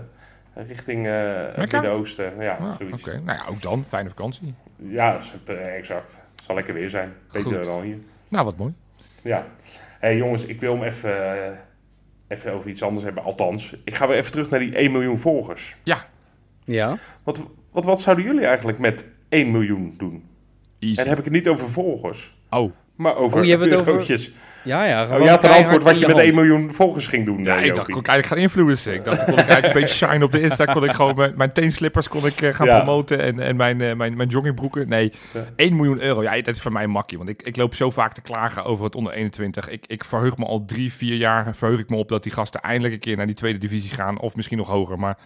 richting 0.55 1.07
eh 1.07 1.13
het? 1.55 1.57
Midden-Oosten. 1.57 2.33
Ja, 2.41 2.57
Ah, 2.61 2.77
zoiets. 2.79 3.03
Oké, 3.07 3.21
nou 3.25 3.39
ja, 3.39 3.45
ook 3.51 3.63
dan. 3.63 3.85
Fijne 3.89 4.09
vakantie. 4.09 4.55
Ja, 4.77 5.17
is 5.17 5.33
het, 5.33 5.59
exact. 5.59 6.19
Zal 6.43 6.55
lekker 6.55 6.75
weer 6.75 6.91
zijn. 6.91 7.13
Beter 7.33 7.57
Goed. 7.57 7.65
dan 7.65 7.83
hier. 7.83 7.99
Nou, 8.29 8.45
wat 8.45 8.57
mooi. 8.57 8.75
Ja. 9.23 9.47
hey, 9.99 10.17
jongens, 10.17 10.45
ik 10.47 10.61
wil 10.61 10.75
hem 10.75 10.83
even, 10.83 11.59
even 12.29 12.53
over 12.53 12.71
iets 12.71 12.83
anders 12.83 13.05
hebben. 13.05 13.23
Althans, 13.25 13.77
ik 13.85 13.95
ga 13.95 14.07
weer 14.09 14.17
even 14.17 14.31
terug 14.33 14.51
naar 14.51 14.61
die 14.61 14.75
1 14.77 14.93
miljoen 14.93 15.19
volgers. 15.19 15.77
Ja, 15.83 16.05
Ja. 16.65 16.97
Wat, 17.23 17.43
wat, 17.73 17.85
wat 17.85 18.01
zouden 18.01 18.25
jullie 18.25 18.47
eigenlijk 18.47 18.79
met 18.79 19.07
1 19.29 19.51
miljoen 19.51 19.95
doen? 19.99 20.29
En 20.81 20.95
dan 20.95 21.07
heb 21.07 21.19
ik 21.19 21.25
het 21.25 21.33
niet 21.33 21.49
over 21.49 21.69
volgers, 21.69 22.35
Oh, 22.51 22.73
maar 22.97 23.17
over 23.17 23.39
Oh, 23.39 23.45
je 23.45 23.51
hebt 23.51 23.63
het 23.65 23.75
over- 23.81 23.87
eurotjes. 23.93 24.31
Ja, 24.65 24.85
ja. 24.85 25.17
Oh, 25.17 25.23
je 25.23 25.29
had 25.29 25.45
een 25.45 25.51
antwoord 25.51 25.83
wat 25.83 25.99
je 25.99 26.07
met 26.07 26.15
hand. 26.17 26.27
1 26.27 26.35
miljoen 26.35 26.75
volgers 26.75 27.07
ging 27.07 27.25
doen, 27.27 27.45
ja, 27.45 27.59
eh, 27.59 27.65
ik 27.65 27.75
dacht, 27.75 27.91
kon 27.91 28.01
ik 28.01 28.07
eigenlijk 28.07 28.27
gaan 28.27 28.51
influencen. 28.51 28.95
Ik 28.95 29.05
dacht, 29.05 29.25
kon 29.25 29.33
ik 29.33 29.39
eigenlijk 29.39 29.75
een 29.75 29.81
beetje 29.81 29.95
shine 30.07 30.25
op 30.25 30.33
de 30.33 30.41
Insta. 30.41 30.65
Kon 30.65 30.85
ik 30.85 30.93
gewoon 30.93 31.15
mijn, 31.17 31.33
mijn 31.37 31.53
teenslippers 31.53 32.09
kon 32.09 32.27
ik, 32.27 32.41
eh, 32.41 32.55
gaan 32.55 32.67
Ja. 32.67 32.77
promoten 32.77 33.19
en, 33.21 33.41
en 33.41 33.57
mijn, 33.57 33.81
eh, 33.81 33.95
mijn, 33.95 34.17
mijn 34.17 34.29
joggingbroeken. 34.29 34.89
Nee, 34.89 35.13
Ja. 35.35 35.45
1 35.57 35.77
miljoen 35.77 36.01
euro. 36.01 36.23
Ja, 36.23 36.35
dat 36.43 36.55
is 36.57 36.61
voor 36.61 36.73
mij 36.73 36.83
een 36.85 36.91
makkie. 36.91 37.19
Want 37.19 37.31
ik, 37.31 37.43
ik 37.43 37.57
loop 37.57 37.75
zo 37.75 37.91
vaak 37.91 38.13
te 38.13 38.21
klagen 38.21 38.65
over 38.65 38.85
het 38.85 38.95
onder 38.95 39.13
21. 39.13 39.69
Ik, 39.69 39.85
ik 39.87 40.05
verheug 40.05 40.37
me 40.37 40.45
al 40.45 40.65
drie, 40.65 40.93
vier 40.93 41.17
jaar 41.17 41.55
verheug 41.57 41.81
ik 41.81 41.89
me 41.91 41.97
op 41.97 42.09
dat 42.09 42.23
die 42.23 42.33
gasten 42.33 42.61
eindelijk 42.61 42.95
een 42.95 43.01
keer 43.01 43.17
naar 43.17 43.27
die 43.27 43.35
tweede 43.35 43.59
divisie 43.59 43.91
gaan. 43.95 44.21
Of 44.21 44.37
misschien 44.37 44.59
nog 44.59 44.69
hoger. 44.69 44.99
Maar 44.99 45.17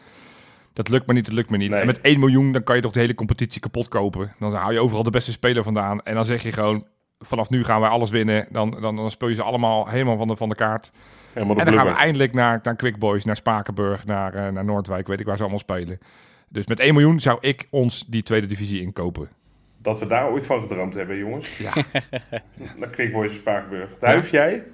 dat 0.75 0.89
lukt 0.89 1.07
me 1.07 1.13
niet, 1.13 1.25
dat 1.25 1.35
lukt 1.35 1.51
me 1.51 1.57
niet. 1.57 1.71
Nee. 1.71 1.81
En 1.81 1.87
met 1.87 2.01
1 2.01 2.19
miljoen 2.19 2.53
dan 2.53 2.63
kan 2.63 2.77
je 2.77 2.83
toch 2.83 2.93
de 2.93 3.01
hele 3.01 3.15
competitie 3.15 3.61
kapot 3.61 3.89
kopen. 3.89 4.35
Dan 4.39 4.55
hou 4.55 4.73
je 4.73 4.81
overal 4.81 5.03
de 5.03 5.11
beste 5.11 5.33
speler 5.33 5.63
vandaan. 5.63 6.03
En 6.03 6.15
dan 6.15 6.25
zeg 6.25 6.43
je 6.43 6.53
gewoon, 6.53 6.87
vanaf 7.19 7.51
nu 7.51 7.65
gaan 7.65 7.81
wij 7.81 7.89
alles 7.89 8.11
winnen. 8.11 8.47
Dan, 8.51 8.77
dan, 8.81 8.97
dan 8.97 9.11
speel 9.11 9.29
je 9.29 9.35
ze 9.35 9.43
allemaal 9.43 9.89
helemaal 9.89 10.17
van 10.17 10.29
de, 10.29 10.37
van 10.37 10.49
de 10.49 10.55
kaart. 10.55 10.91
Helemaal 11.33 11.57
En 11.57 11.65
dan 11.65 11.75
gaan 11.75 11.87
we 11.87 11.93
eindelijk 11.93 12.33
naar, 12.33 12.61
naar 12.63 12.77
Quick 12.77 12.99
Boys, 12.99 13.25
naar 13.25 13.37
Spakenburg, 13.37 14.05
naar, 14.05 14.35
eh, 14.35 14.49
naar 14.49 14.65
Noordwijk, 14.65 15.07
weet 15.07 15.21
ik 15.21 15.27
waar 15.27 15.37
ze 15.37 15.43
allemaal 15.43 15.59
spelen. 15.59 15.99
Dus 16.49 16.67
met 16.67 16.81
1 16.81 16.95
miljoen 16.95 17.21
zou 17.21 17.39
ik 17.41 17.67
ons 17.71 18.05
die 18.07 18.23
tweede 18.23 18.47
divisie 18.47 18.81
inkopen. 18.81 19.29
Dat 19.79 19.99
we 19.99 20.07
daar 20.07 20.31
ooit 20.31 20.47
van 20.47 20.61
gedroomd 20.61 20.95
hebben, 20.95 21.19
jongens. 21.19 21.59
Ja. 21.59 21.73
Naar 22.79 22.91
Quick 22.91 23.13
Boys 23.13 23.31
in 23.31 23.39
Spakenburg. 23.39 23.99
Duif 23.99 24.31
jij? 24.31 24.65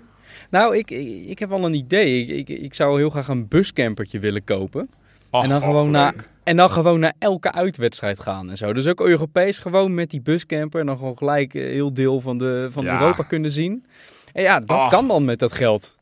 Nou, 0.50 0.76
ik, 0.76 0.90
ik, 0.90 1.26
ik 1.26 1.38
heb 1.38 1.52
al 1.52 1.64
een 1.64 1.74
idee. 1.74 2.24
Ik, 2.24 2.48
ik, 2.48 2.58
ik 2.58 2.74
zou 2.74 2.98
heel 2.98 3.10
graag 3.10 3.28
een 3.28 3.48
buscampertje 3.48 4.18
willen 4.18 4.44
kopen. 4.44 4.90
En, 5.30 5.48
dan 5.48 5.60
gewoon 5.62 5.90
naar, 5.90 6.12
leuk. 6.16 6.28
en 6.44 6.56
dan 6.56 6.70
gewoon 6.70 7.00
naar 7.00 7.12
elke 7.18 7.52
uitwedstrijd 7.52 8.20
gaan 8.20 8.50
en 8.50 8.56
zo. 8.56 8.72
Dus 8.72 8.86
ook 8.86 9.00
Europees 9.00 9.58
gewoon 9.58 9.94
met 9.94 10.10
die 10.10 10.20
buscamper. 10.22 10.80
En 10.80 10.86
dan 10.86 10.98
gewoon 10.98 11.18
gelijk 11.18 11.54
een 11.54 11.60
heel 11.62 11.94
deel 11.94 12.20
van, 12.20 12.38
de, 12.38 12.68
van 12.70 12.84
Ja. 12.84 13.00
Europa 13.00 13.22
kunnen 13.22 13.52
zien. 13.52 13.84
En 14.32 14.42
ja, 14.42 14.60
dat 14.60 14.88
kan 14.88 15.08
dan 15.08 15.24
met 15.24 15.38
dat 15.38 15.52
geld. 15.52 15.98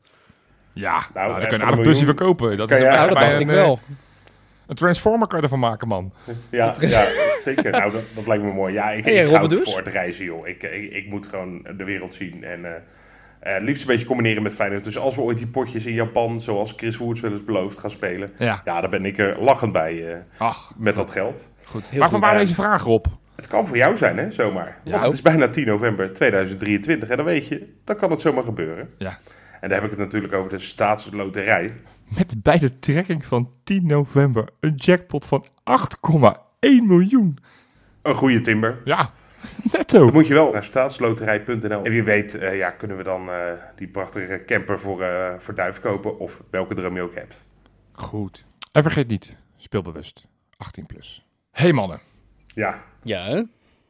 Ja, 0.73 1.07
nou, 1.15 1.33
dan 1.33 1.41
eh, 1.41 1.49
kun 1.49 1.59
je 1.59 1.65
een 1.73 1.83
busje 1.83 2.05
verkopen. 2.05 2.57
Dat 2.57 2.69
kan 2.69 2.77
is 2.79 2.83
je- 2.83 2.89
bij 2.89 2.99
Nou, 2.99 3.09
dat 3.09 3.19
dacht 3.19 3.35
ik 3.35 3.41
een, 3.41 3.49
eh, 3.49 3.55
wel. 3.55 3.81
Een 4.67 4.75
transformer 4.75 5.27
kan 5.29 5.37
je 5.39 5.45
ervan 5.45 5.59
maken, 5.59 5.89
man. 5.89 6.13
Ja, 6.51 6.75
ja 6.81 7.07
zeker. 7.43 7.71
Nou, 7.71 7.93
dat, 7.93 8.03
dat 8.15 8.27
lijkt 8.27 8.45
me 8.45 8.53
mooi. 8.53 8.73
Ja, 8.75 8.91
ik, 8.91 9.05
Hey, 9.05 9.15
ik 9.15 9.29
ga 9.29 9.41
ook 9.41 9.51
dus? 9.51 9.63
voor 9.73 9.83
het 9.83 9.93
reizen, 9.93 10.25
joh. 10.25 10.49
Ik, 10.49 10.63
ik, 10.63 10.93
ik 10.93 11.07
moet 11.11 11.27
gewoon 11.27 11.67
de 11.77 11.85
wereld 11.85 12.15
zien. 12.15 12.45
En 12.45 12.65
eh 13.41 13.61
liefst 13.63 13.81
een 13.83 13.89
beetje 13.89 14.07
combineren 14.07 14.43
met 14.43 14.55
Feyenoord. 14.55 14.85
Dus 14.85 14.99
als 14.99 15.15
we 15.15 15.21
ooit 15.21 15.37
die 15.39 15.47
potjes 15.47 15.87
in 15.87 15.93
Japan, 15.95 16.41
zoals 16.41 16.73
Chris 16.77 16.97
Woerts 16.97 17.21
wel 17.21 17.31
eens 17.31 17.45
beloofd, 17.45 17.79
gaan 17.79 17.91
spelen. 17.91 18.33
Ja, 18.39 18.63
Ja, 18.65 18.81
daar 18.81 18.91
ben 18.91 19.05
ik 19.05 19.19
er 19.19 19.43
lachend 19.43 19.73
bij 19.73 20.13
eh, 20.15 20.19
ach, 20.39 20.73
met 20.77 20.97
dat 20.97 21.11
geld. 21.11 21.51
goed. 21.65 21.85
Heel 21.85 21.99
Waarvan 22.01 22.19
goed. 22.19 22.29
waren 22.29 22.41
Eh, 22.43 22.47
deze 22.49 22.61
vragen 22.63 22.91
op? 22.91 23.07
Het 23.37 23.47
kan 23.47 23.67
voor 23.67 23.77
jou 23.77 23.97
zijn, 23.97 24.17
hè, 24.17 24.31
zomaar. 24.31 24.81
Ja. 24.85 24.91
Want 24.91 25.05
het 25.05 25.13
is 25.15 25.23
bijna 25.23 25.49
10 25.49 25.67
november 25.67 26.13
2023. 26.13 27.09
En 27.09 27.17
dan 27.17 27.25
weet 27.27 27.49
je, 27.49 27.75
dan 27.85 27.97
kan 27.97 28.11
het 28.11 28.21
zomaar 28.21 28.45
gebeuren. 28.45 28.91
Ja. 28.99 29.19
En 29.61 29.69
daar 29.69 29.81
heb 29.81 29.85
ik 29.85 29.91
het 29.91 29.99
natuurlijk 30.07 30.33
over 30.33 30.51
de 30.51 30.59
staatsloterij. 30.59 31.71
Met 32.05 32.43
bij 32.43 32.59
de 32.59 32.79
trekking 32.79 33.27
van 33.27 33.51
10 33.65 33.87
november 33.87 34.49
een 34.61 34.75
jackpot 34.75 35.27
van 35.27 35.45
8,1 35.65 36.87
miljoen. 36.87 37.39
Een 38.03 38.15
goede 38.15 38.41
timber. 38.41 38.79
Ja, 38.85 39.11
netto. 39.73 39.99
Dan 39.99 40.13
moet 40.13 40.27
je 40.27 40.35
wel 40.35 40.53
naar 40.53 40.65
staatsloterij.nl. 40.65 41.85
En 41.85 41.91
wie 41.91 42.03
weet 42.03 42.35
eh, 42.35 42.57
ja, 42.57 42.71
kunnen 42.71 42.97
we 42.97 43.03
dan 43.03 43.31
eh, 43.31 43.37
die 43.77 43.89
prachtige 43.89 44.43
camper 44.47 44.79
voor, 44.79 45.03
eh 45.03 45.35
voor 45.39 45.55
duif 45.55 45.81
kopen. 45.81 46.19
Of 46.19 46.43
welke 46.51 46.75
droom 46.75 46.95
je 46.95 47.03
ook 47.03 47.15
hebt. 47.15 47.45
Goed. 47.93 48.45
En 48.73 48.83
vergeet 48.83 49.09
niet, 49.09 49.37
speelbewust. 49.57 50.29
18 50.57 50.87
plus. 50.87 51.27
Hey 51.51 51.73
mannen. 51.73 52.01
Ja, 52.47 52.83
Ja, 53.03 53.25
hè? 53.25 53.43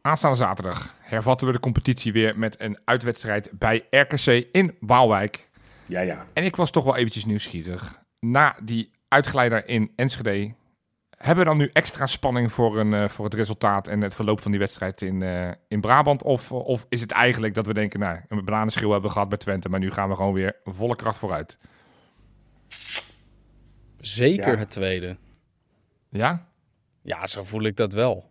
Aanstaande 0.03 0.37
zaterdag 0.37 0.95
hervatten 1.01 1.47
we 1.47 1.53
de 1.53 1.61
competitie 1.61 2.13
weer 2.13 2.39
met 2.39 2.61
een 2.61 2.79
uitwedstrijd 2.85 3.51
bij 3.53 3.87
RKC 3.91 4.27
in 4.53 4.77
Waalwijk. 4.81 5.49
ja, 5.87 6.01
ja. 6.01 6.25
En 6.33 6.45
ik 6.45 6.57
was 6.57 6.71
toch 6.71 6.85
wel 6.85 6.97
eventjes 6.97 7.25
nieuwsgierig. 7.25 8.03
Na 8.21 8.57
die 8.63 8.91
uitgeleider 9.09 9.69
in 9.69 9.93
Enschede, 9.97 10.55
hebben 11.19 11.45
we 11.45 11.51
dan 11.51 11.59
nu 11.59 11.71
extra 11.73 12.07
spanning 12.07 12.53
voor, 12.53 12.79
een, 12.79 12.95
eh, 12.95 13.09
voor 13.09 13.25
het 13.25 13.35
resultaat 13.35 13.87
en 13.87 14.01
het 14.01 14.15
verloop 14.15 14.41
van 14.41 14.51
die 14.51 14.61
wedstrijd 14.61 15.03
in, 15.03 15.23
eh, 15.23 15.51
in 15.69 15.81
Brabant? 15.81 16.23
Of, 16.23 16.53
of 16.53 16.87
is 16.89 17.01
het 17.01 17.11
eigenlijk 17.13 17.55
dat 17.55 17.67
we 17.67 17.75
denken, 17.75 18.01
nou, 18.01 18.21
een 18.29 18.45
bananenschil 18.45 18.91
hebben 18.91 19.07
we 19.09 19.13
gehad 19.15 19.29
bij 19.29 19.39
Twente, 19.39 19.69
maar 19.69 19.81
nu 19.81 19.91
gaan 19.91 20.09
we 20.09 20.15
gewoon 20.15 20.33
weer 20.33 20.57
volle 20.65 20.97
kracht 20.97 21.19
vooruit? 21.19 21.59
zeker 24.01 24.53
Ja. 24.53 24.59
het 24.59 24.71
tweede. 24.71 25.17
Ja? 26.11 26.47
Ja, 27.03 27.27
zo 27.27 27.43
voel 27.43 27.63
ik 27.63 27.77
dat 27.77 27.93
wel. 27.93 28.31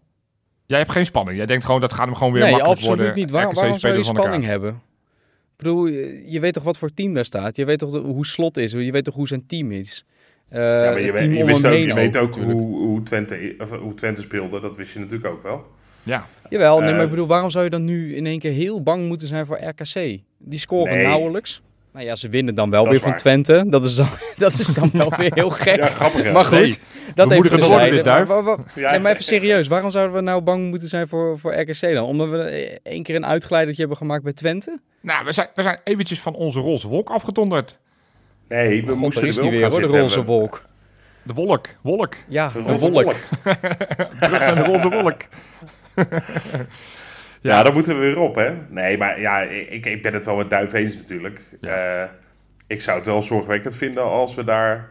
Jij 0.66 0.78
hebt 0.78 0.92
geen 0.92 1.06
spanning. 1.06 1.38
Jij 1.38 1.46
denkt 1.46 1.66
gewoon, 1.66 1.82
dat 1.82 1.94
gaat 1.94 2.06
hem 2.06 2.16
gewoon 2.16 2.34
weer 2.34 2.42
nee, 2.42 2.52
makkelijk 2.52 2.78
absoluut 2.80 2.98
worden. 3.00 3.16
niet. 3.16 3.32
Waar, 3.32 3.44
waarom 3.44 3.64
zou 3.64 3.74
spelen 3.74 3.98
je 3.98 4.04
spanning 4.04 4.44
hebben? 4.44 4.70
Ik 5.52 5.64
bedoel, 5.64 5.86
je, 5.88 6.40
weet 6.40 6.54
toch 6.54 6.64
wat 6.64 6.78
voor 6.78 6.94
team 6.94 7.14
daar 7.14 7.26
staat? 7.26 7.56
Je 7.56 7.66
weet 7.66 7.80
toch 7.80 7.92
de- 7.92 7.98
hoe 8.00 8.26
Slot 8.26 8.58
is? 8.58 8.72
Je 8.72 8.92
weet 8.92 9.04
toch 9.04 9.16
hoe 9.16 9.28
zijn 9.28 9.46
team 9.46 9.72
is? 9.72 10.06
Eh, 10.50 10.60
ja 10.62 10.92
maar 10.92 11.02
je, 11.02 11.12
weet- 11.12 11.22
team 11.22 11.34
je, 11.34 11.46
wist 11.46 11.66
ook, 11.66 11.74
je 11.74 11.94
weet 11.94 12.18
ook 12.18 12.36
hoe, 12.36 12.54
hoe, 12.54 13.04
Twente, 13.04 13.56
of, 13.60 13.70
hoe 13.72 13.94
Twente 13.94 14.22
speelde. 14.22 14.60
Dat 14.60 14.78
wist 14.78 14.94
je 14.94 15.00
natuurlijk 15.00 15.34
ook 15.34 15.44
wel. 15.44 15.64
Ja, 16.04 16.24
Jawel, 16.50 16.80
nee, 16.80 16.90
Eh, 16.90 16.96
maar 16.96 17.04
ik 17.04 17.10
bedoel, 17.10 17.28
waarom 17.28 17.50
zou 17.50 17.64
je 17.64 17.70
dan 17.70 17.84
nu 17.86 18.16
in 18.16 18.26
één 18.26 18.40
keer 18.40 18.52
heel 18.52 18.84
bang 18.84 19.08
moeten 19.08 19.28
zijn 19.28 19.46
voor 19.46 19.58
RKC? 19.64 20.20
Die 20.38 20.60
scoren 20.60 20.94
Nee. 20.94 21.06
nauwelijks. 21.06 21.62
Nou 21.92 22.06
ja, 22.06 22.16
ze 22.16 22.30
winnen 22.30 22.56
dan 22.56 22.70
wel 22.70 22.82
Dat 22.84 22.92
weer 22.92 23.02
van 23.02 23.10
waar. 23.10 23.20
Twente. 23.20 23.66
Dat 23.70 23.84
is 23.84 23.96
dan, 23.96 24.08
dat 24.38 24.60
is 24.60 24.74
dan 24.74 24.90
wel 24.94 25.14
weer 25.18 25.32
heel 25.34 25.50
gek. 25.50 25.76
Ja, 25.76 25.88
grappig 25.90 26.24
hè? 26.24 26.32
maar 26.32 26.46
goed, 26.46 26.58
Nee, 26.60 26.74
dat 27.16 27.34
worden 27.34 27.92
dit, 27.92 28.04
Duif. 28.04 28.28
Maar- 28.28 28.44
maar- 28.44 28.58
maar- 28.58 28.66
Ja, 28.76 28.92
nee, 28.92 29.00
maar 29.00 29.12
even 29.12 29.24
serieus. 29.24 29.68
Waarom 29.68 29.92
zouden 29.92 30.16
we 30.16 30.22
nou 30.22 30.42
bang 30.42 30.70
moeten 30.70 30.88
zijn 30.88 31.08
voor, 31.08 31.40
voor 31.40 31.54
RKC 31.60 31.82
dan? 31.94 32.06
Omdat 32.06 32.30
we 32.30 32.80
één 32.84 33.04
keer 33.04 33.16
een 33.16 33.26
uitgeleidertje 33.26 33.80
hebben 33.80 33.98
gemaakt 34.00 34.24
bij 34.24 34.34
Twente? 34.34 34.80
nou, 35.02 35.26
we 35.26 35.32
zijn, 35.32 35.48
we 35.56 35.62
zijn 35.62 35.80
eventjes 35.84 36.22
van 36.22 36.36
onze 36.36 36.60
roze 36.60 36.88
wolk 36.88 37.10
afgedonderd. 37.10 37.80
Nee, 38.48 38.82
we 38.86 38.92
God, 38.92 39.00
moesten 39.00 39.28
is 39.28 39.38
er 39.38 39.42
wel 39.42 39.52
weer 39.52 39.60
gaan 39.60 39.70
hoor, 39.70 39.80
de 39.80 39.84
zitten. 39.90 40.00
roze 40.02 40.24
wolk. 40.24 40.66
De 41.24 41.34
wolk, 41.34 41.68
wolk. 41.82 42.16
Ja, 42.28 42.50
de 42.54 42.64
de 42.64 42.72
roze 42.72 42.90
wolk. 42.90 43.16
Terug 44.20 44.40
naar 44.40 44.56
de 44.56 44.64
roze 44.64 44.90
wolk. 44.90 45.22
Ja, 47.42 47.64
daar 47.64 47.74
moeten 47.74 47.94
we 48.00 48.06
weer 48.06 48.20
op, 48.20 48.36
hè? 48.36 48.54
Nee, 48.70 48.98
maar 48.98 49.20
ja, 49.20 49.42
ik, 49.42 49.86
ik 49.86 50.02
ben 50.02 50.14
het 50.14 50.26
wel 50.26 50.36
met 50.36 50.50
Duif 50.50 50.74
eens 50.74 50.96
natuurlijk. 50.98 51.42
Ja. 51.62 52.02
Eh, 52.04 52.10
ik 52.68 52.82
zou 52.82 52.98
het 52.98 53.06
wel 53.06 53.22
zorgwekkend 53.24 53.76
vinden 53.76 54.04
als 54.04 54.36
we 54.36 54.44
daar 54.44 54.90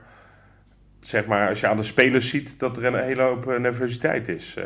zeg 1.01 1.27
maar, 1.27 1.49
als 1.49 1.61
je 1.61 1.67
aan 1.67 1.77
de 1.77 1.83
spelers 1.83 2.29
ziet 2.29 2.59
dat 2.59 2.77
er 2.77 2.85
een 2.85 3.03
hele 3.05 3.23
hoop 3.23 3.49
eh, 3.51 3.59
nervositeit 3.59 4.29
is. 4.29 4.57
Eh, 4.57 4.65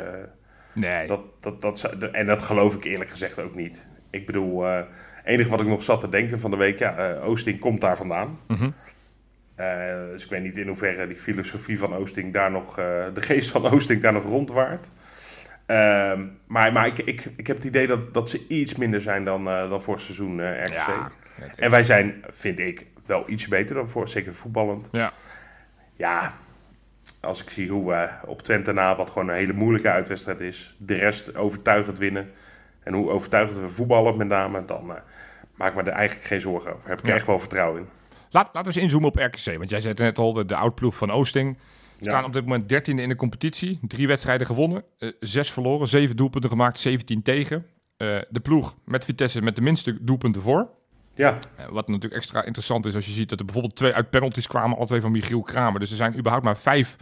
Nee. 0.73 1.07
dat, 1.07 1.21
dat, 1.41 1.61
dat, 1.61 1.83
en 2.13 2.27
dat 2.27 2.43
geloof 2.43 2.75
ik 2.75 2.85
eerlijk 2.85 3.11
gezegd 3.11 3.39
ook 3.41 3.55
niet. 3.55 3.87
Ik 4.11 4.27
bedoel, 4.27 4.67
eh 4.67 4.81
enige 5.25 5.51
wat 5.51 5.61
ik 5.61 5.67
nog 5.67 5.83
zat 5.83 6.01
te 6.01 6.09
denken 6.09 6.41
van 6.41 6.51
de 6.51 6.57
week, 6.57 6.79
ja, 6.79 6.97
eh, 6.97 7.29
Oosting 7.29 7.59
komt 7.59 7.81
daar 7.81 7.97
vandaan. 7.97 8.39
Mhm. 8.47 8.71
Eh, 9.55 10.11
dus 10.11 10.25
ik 10.25 10.31
weet 10.31 10.43
niet 10.43 10.57
in 10.57 10.67
hoeverre 10.67 11.07
die 11.07 11.17
filosofie 11.17 11.79
van 11.79 11.95
Oosting 11.95 12.33
daar 12.33 12.51
nog, 12.51 12.79
eh, 12.79 13.05
de 13.15 13.21
geest 13.21 13.51
van 13.51 13.67
Oosting 13.67 14.03
daar 14.03 14.13
nog 14.13 14.25
rondwaart. 14.25 14.91
Ehm, 15.67 16.27
maar 16.47 16.73
maar 16.73 16.87
ik, 16.87 16.99
ik, 16.99 17.29
ik 17.37 17.47
heb 17.47 17.57
het 17.57 17.65
idee 17.65 17.87
dat, 17.87 18.15
dat 18.15 18.29
ze 18.29 18.47
iets 18.49 18.75
minder 18.75 19.01
zijn 19.01 19.25
dan, 19.25 19.49
eh, 19.49 19.71
dan 19.71 19.83
vorig 19.83 20.01
seizoen 20.01 20.41
eh 20.41 20.65
RKC. 20.65 20.73
Ja. 20.73 21.11
En 21.57 21.71
wij 21.71 21.85
zijn, 21.85 22.25
vind 22.31 22.59
ik, 22.59 22.87
wel 23.07 23.25
iets 23.27 23.49
beter 23.49 23.75
dan 23.75 23.89
voor, 23.89 24.09
zeker 24.09 24.35
voetballend. 24.35 24.89
Ja. 24.93 25.13
Ja, 25.97 26.33
als 27.21 27.43
ik 27.43 27.51
zie 27.51 27.71
hoe 27.71 27.91
we 27.91 28.09
op 28.27 28.43
Twente 28.43 28.73
na, 28.73 28.97
wat 28.97 29.11
gewoon 29.11 29.29
een 29.29 29.35
hele 29.35 29.53
moeilijke 29.53 29.91
uitwedstrijd 29.91 30.41
is, 30.41 30.77
de 30.79 30.95
rest 30.95 31.37
overtuigend 31.37 31.99
winnen. 31.99 32.31
En 32.83 32.95
hoe 32.95 33.11
overtuigend 33.11 33.59
we 33.59 33.69
voetballen 33.69 34.17
met 34.17 34.29
name, 34.29 34.65
dan 34.65 34.91
eh, 34.91 35.01
maak 35.55 35.69
ik 35.69 35.75
me 35.75 35.83
er 35.83 35.89
eigenlijk 35.97 36.27
geen 36.29 36.41
zorgen 36.41 36.75
over. 36.75 36.89
Heb 36.89 36.99
ik 37.01 37.07
Ja. 37.07 37.15
echt 37.15 37.27
wel 37.27 37.39
vertrouwen 37.39 37.81
in. 37.81 37.87
Laat, 38.31 38.47
laten 38.53 38.61
we 38.61 38.67
eens 38.67 38.77
inzoomen 38.85 39.09
op 39.09 39.17
RKC. 39.17 39.57
Want 39.59 39.71
jij 39.71 39.81
zei 39.81 39.93
het 39.93 39.99
net 40.03 40.19
al, 40.19 40.33
de, 40.33 40.45
de 40.45 40.57
oudploeg 40.57 40.97
van 40.97 41.11
Oosting. 41.11 41.59
Staan 41.99 42.21
Ja. 42.21 42.27
op 42.27 42.33
dit 42.33 42.43
moment 42.43 42.69
13e 42.73 43.01
in 43.03 43.09
de 43.09 43.17
competitie. 43.17 43.79
Drie 43.83 44.07
wedstrijden 44.07 44.47
gewonnen. 44.47 44.85
eh, 44.99 45.09
zes 45.21 45.53
verloren. 45.53 45.87
Zeven 45.87 46.17
doelpunten 46.17 46.51
gemaakt. 46.51 46.79
17 46.79 47.23
tegen. 47.23 47.67
Eh, 47.97 48.19
de 48.29 48.41
ploeg 48.41 48.77
met 48.85 49.05
Vitesse 49.05 49.43
met 49.43 49.57
de 49.57 49.63
minste 49.63 50.05
doelpunten 50.05 50.43
voor. 50.43 50.69
Ja, 51.15 51.39
wat 51.71 51.89
natuurlijk 51.89 52.15
extra 52.15 52.45
interessant 52.45 52.87
is 52.87 52.95
als 52.95 53.07
je 53.07 53.13
ziet 53.13 53.29
dat 53.29 53.39
er 53.39 53.45
bijvoorbeeld 53.45 53.77
twee 53.77 53.93
uit 53.93 54.11
penalties 54.11 54.47
kwamen. 54.47 54.77
Alle 54.77 54.87
twee 54.87 55.01
van 55.01 55.11
Michiel 55.13 55.43
Kramer. 55.43 55.81
Dus 55.81 55.91
er 55.91 55.97
zijn 55.97 56.17
überhaupt 56.19 56.45
maar 56.45 56.57
vijf 56.57 56.97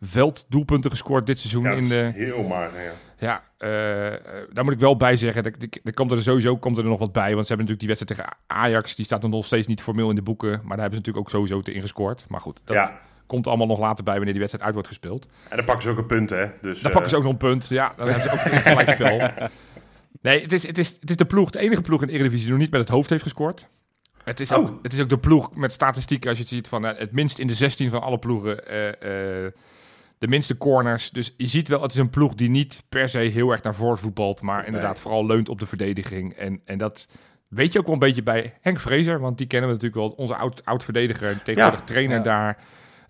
velddoelpunten 0.00 0.90
gescoord 0.90 1.26
dit 1.26 1.38
seizoen. 1.38 1.62
ja 1.62 1.70
in 1.70 1.88
de, 1.88 2.10
heel 2.14 2.42
mager. 2.42 2.82
Ja. 2.82 2.92
Ja, 3.20 3.42
eh, 3.58 4.06
eh, 4.06 4.20
daar 4.52 4.64
moet 4.64 4.72
ik 4.72 4.78
wel 4.78 4.96
bij 4.96 5.16
zeggen. 5.16 5.44
Er 5.84 5.94
komt 5.94 6.12
er 6.12 6.22
sowieso 6.22 6.56
komt 6.56 6.78
er 6.78 6.84
nog 6.84 6.98
wat 6.98 7.12
bij. 7.12 7.34
Want 7.34 7.46
ze 7.46 7.54
hebben 7.54 7.66
natuurlijk 7.66 7.78
die 7.78 7.88
wedstrijd 7.88 8.20
tegen 8.20 8.36
Ajax. 8.46 8.94
Die 8.94 9.04
staat 9.04 9.22
nog 9.22 9.46
steeds 9.46 9.66
niet 9.66 9.82
formeel 9.82 10.08
in 10.08 10.14
de 10.14 10.22
boeken. 10.22 10.50
Maar 10.50 10.60
daar 10.60 10.68
hebben 10.68 10.90
ze 10.90 10.96
natuurlijk 10.96 11.26
ook 11.26 11.30
sowieso 11.30 11.60
te 11.60 11.72
ingescoord. 11.72 12.24
Maar 12.28 12.40
goed, 12.40 12.60
dat 12.64 12.76
ja, 12.76 13.00
komt 13.26 13.46
allemaal 13.46 13.66
nog 13.66 13.78
later 13.78 14.04
bij 14.04 14.14
wanneer 14.14 14.32
die 14.32 14.40
wedstrijd 14.40 14.64
uit 14.64 14.74
wordt 14.74 14.88
gespeeld. 14.88 15.28
en 15.48 15.56
dan 15.56 15.64
pakken 15.64 15.84
ze 15.84 15.90
ook 15.90 15.98
een 15.98 16.06
punt, 16.06 16.30
hè. 16.30 16.46
Dus, 16.60 16.80
Dan 16.80 16.86
eh, 16.86 16.92
pakken 16.92 17.10
ze 17.10 17.16
ook 17.16 17.22
nog 17.22 17.32
een 17.32 17.38
punt. 17.38 17.68
Ja, 17.68 17.92
dan 17.96 18.08
hebben 18.08 18.30
ze 18.30 18.36
ook 18.36 18.52
echt 18.52 18.68
gelijk 18.68 18.90
spel. 18.90 19.30
Nee, 20.22 20.42
het 20.42 20.52
is, 20.52 20.66
het, 20.66 20.78
is, 20.78 20.96
het 21.00 21.10
is 21.10 21.16
de 21.16 21.24
ploeg, 21.24 21.50
de 21.50 21.58
enige 21.58 21.82
ploeg 21.82 22.00
in 22.00 22.06
de 22.06 22.12
Eredivisie 22.12 22.44
die 22.44 22.52
nog 22.52 22.62
niet 22.62 22.70
met 22.70 22.80
het 22.80 22.88
hoofd 22.88 23.10
heeft 23.10 23.22
gescoord. 23.22 23.68
Het 24.24 24.40
is, 24.40 24.52
ook, 24.52 24.68
Oh. 24.68 24.82
het 24.82 24.92
is 24.92 25.00
ook 25.00 25.08
de 25.08 25.18
ploeg 25.18 25.54
met 25.54 25.72
statistieken, 25.72 26.28
als 26.28 26.38
je 26.38 26.44
het 26.44 26.52
ziet, 26.52 26.68
van 26.68 26.86
eh, 26.86 26.98
het 26.98 27.12
minst 27.12 27.38
in 27.38 27.46
de 27.46 27.54
16 27.54 27.90
van 27.90 28.02
alle 28.02 28.18
ploegen. 28.18 28.58
De 30.20 30.28
minste 30.28 30.56
corners. 30.56 31.10
Dus 31.10 31.34
je 31.36 31.46
ziet 31.46 31.68
wel, 31.68 31.82
het 31.82 31.90
is 31.92 31.96
een 31.98 32.10
ploeg 32.10 32.34
die 32.34 32.50
niet 32.50 32.84
per 32.88 33.08
se 33.08 33.18
heel 33.18 33.50
erg 33.50 33.62
naar 33.62 33.74
voren 33.74 33.98
voetbalt. 33.98 34.42
Maar 34.42 34.66
inderdaad 34.66 34.98
vooral 34.98 35.26
leunt 35.26 35.48
op 35.48 35.60
de 35.60 35.66
verdediging. 35.66 36.32
En, 36.32 36.60
en 36.64 36.78
dat 36.78 37.06
weet 37.48 37.72
je 37.72 37.78
ook 37.78 37.84
wel 37.84 37.94
een 37.94 38.00
beetje 38.00 38.22
bij 38.22 38.58
Henk 38.60 38.80
Vrezer. 38.80 39.20
Want 39.20 39.38
die 39.38 39.46
kennen 39.46 39.68
we 39.68 39.74
natuurlijk 39.74 40.02
wel. 40.02 40.10
Onze 40.16 40.34
oud, 40.34 40.64
oud-verdediger, 40.64 41.42
tegenwoordig 41.42 41.84
trainer 41.84 42.16
Ja. 42.16 42.22
daar. 42.22 42.58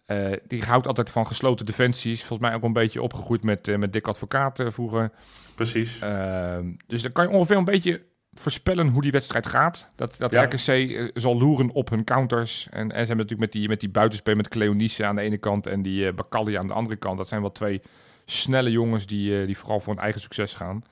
Eh, 0.07 0.33
die 0.47 0.63
houdt 0.63 0.87
altijd 0.87 1.11
van 1.11 1.27
gesloten 1.27 1.67
defensies. 1.67 2.25
Volgens 2.25 2.49
mij 2.49 2.57
ook 2.57 2.63
een 2.65 2.73
beetje 2.73 3.03
opgegroeid 3.03 3.45
met, 3.45 3.69
eh, 3.69 3.77
met 3.77 3.93
Dick 3.93 4.09
Advocaat 4.09 4.63
vroeger. 4.67 5.11
Precies. 5.55 5.99
Ehm, 6.01 6.73
dus 6.87 7.03
dan 7.03 7.13
kan 7.13 7.25
je 7.29 7.35
ongeveer 7.35 7.57
een 7.57 7.65
beetje 7.65 8.03
voorspellen 8.33 8.89
hoe 8.89 9.03
die 9.03 9.11
wedstrijd 9.11 9.47
gaat. 9.47 9.89
Dat, 9.97 10.15
dat 10.19 10.33
Ja. 10.33 10.43
RKC 10.43 10.67
eh, 10.69 11.09
zal 11.15 11.39
loeren 11.39 11.71
op 11.71 11.91
hun 11.91 12.05
counters. 12.05 12.67
En, 12.71 12.81
en 12.81 12.89
ze 12.89 12.97
hebben 12.97 13.17
natuurlijk 13.17 13.41
met 13.41 13.53
die, 13.53 13.69
met 13.69 13.81
die 13.81 13.89
buitenspel 13.89 14.35
met 14.35 14.49
Cleonice 14.49 15.05
aan 15.07 15.17
de 15.17 15.23
ene 15.23 15.39
kant 15.39 15.67
en 15.67 15.83
die 15.83 16.05
uh, 16.07 16.13
Bakali 16.13 16.55
aan 16.55 16.67
de 16.67 16.73
andere 16.73 16.97
kant. 16.97 17.19
Dat 17.19 17.29
zijn 17.29 17.41
wel 17.41 17.53
twee 17.53 17.83
snelle 18.25 18.71
jongens 18.71 19.07
die, 19.07 19.41
eh, 19.41 19.47
die 19.47 19.59
vooral 19.59 19.81
voor 19.81 19.93
hun 19.95 20.03
eigen 20.03 20.21
succes 20.21 20.55
gaan. 20.55 20.85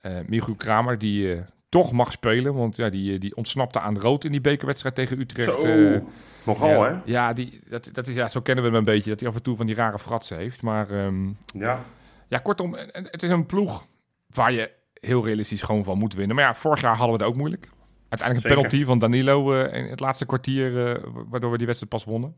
Eh 0.00 0.12
Michiel 0.26 0.54
Kramer, 0.54 0.98
die 0.98 1.32
eh, 1.34 1.40
toch 1.68 1.92
mag 1.92 2.12
spelen, 2.12 2.54
want 2.54 2.76
ja, 2.76 2.88
die, 2.90 3.14
eh, 3.14 3.20
die 3.20 3.36
ontsnapte 3.36 3.80
aan 3.80 3.98
rood 3.98 4.24
in 4.24 4.30
die 4.30 4.40
bekerwedstrijd 4.40 4.94
tegen 4.94 5.20
Utrecht. 5.20 5.48
Zo, 5.52 5.62
eh, 5.62 6.00
nogal, 6.44 6.82
hè? 6.82 6.96
Ja, 7.04 7.32
die, 7.32 7.60
dat, 7.68 7.90
dat 7.92 8.06
is, 8.08 8.14
ja, 8.14 8.28
zo 8.28 8.40
kennen 8.40 8.64
we 8.64 8.70
hem 8.70 8.78
een 8.78 8.84
beetje. 8.84 9.10
Dat 9.10 9.20
hij 9.20 9.28
af 9.28 9.34
en 9.34 9.42
toe 9.42 9.56
van 9.56 9.66
die 9.66 9.74
rare 9.74 9.98
fratsen 9.98 10.36
heeft. 10.36 10.62
Maar 10.62 10.90
ehm, 10.90 11.28
Ja. 11.54 11.84
ja, 12.28 12.38
kortom, 12.38 12.74
eh, 12.74 13.04
het 13.10 13.22
is 13.22 13.30
een 13.30 13.46
ploeg 13.46 13.86
waar 14.26 14.52
je 14.52 14.70
heel 15.00 15.24
realistisch 15.24 15.62
gewoon 15.62 15.84
van 15.84 15.98
moet 15.98 16.14
winnen. 16.14 16.36
Maar 16.36 16.44
ja, 16.44 16.54
vorig 16.54 16.80
jaar 16.80 16.96
hadden 16.96 17.16
we 17.16 17.22
het 17.22 17.32
ook 17.32 17.38
moeilijk. 17.38 17.68
Uiteindelijk 18.08 18.48
een 18.48 18.54
penalty 18.54 18.84
van 18.84 18.98
Danilo 18.98 19.54
eh, 19.54 19.78
in 19.78 19.90
het 19.90 20.00
laatste 20.00 20.26
kwartier, 20.26 20.86
eh, 20.86 21.02
waardoor 21.28 21.50
we 21.50 21.56
die 21.56 21.66
wedstrijd 21.66 21.92
pas 21.94 22.04
wonnen. 22.04 22.34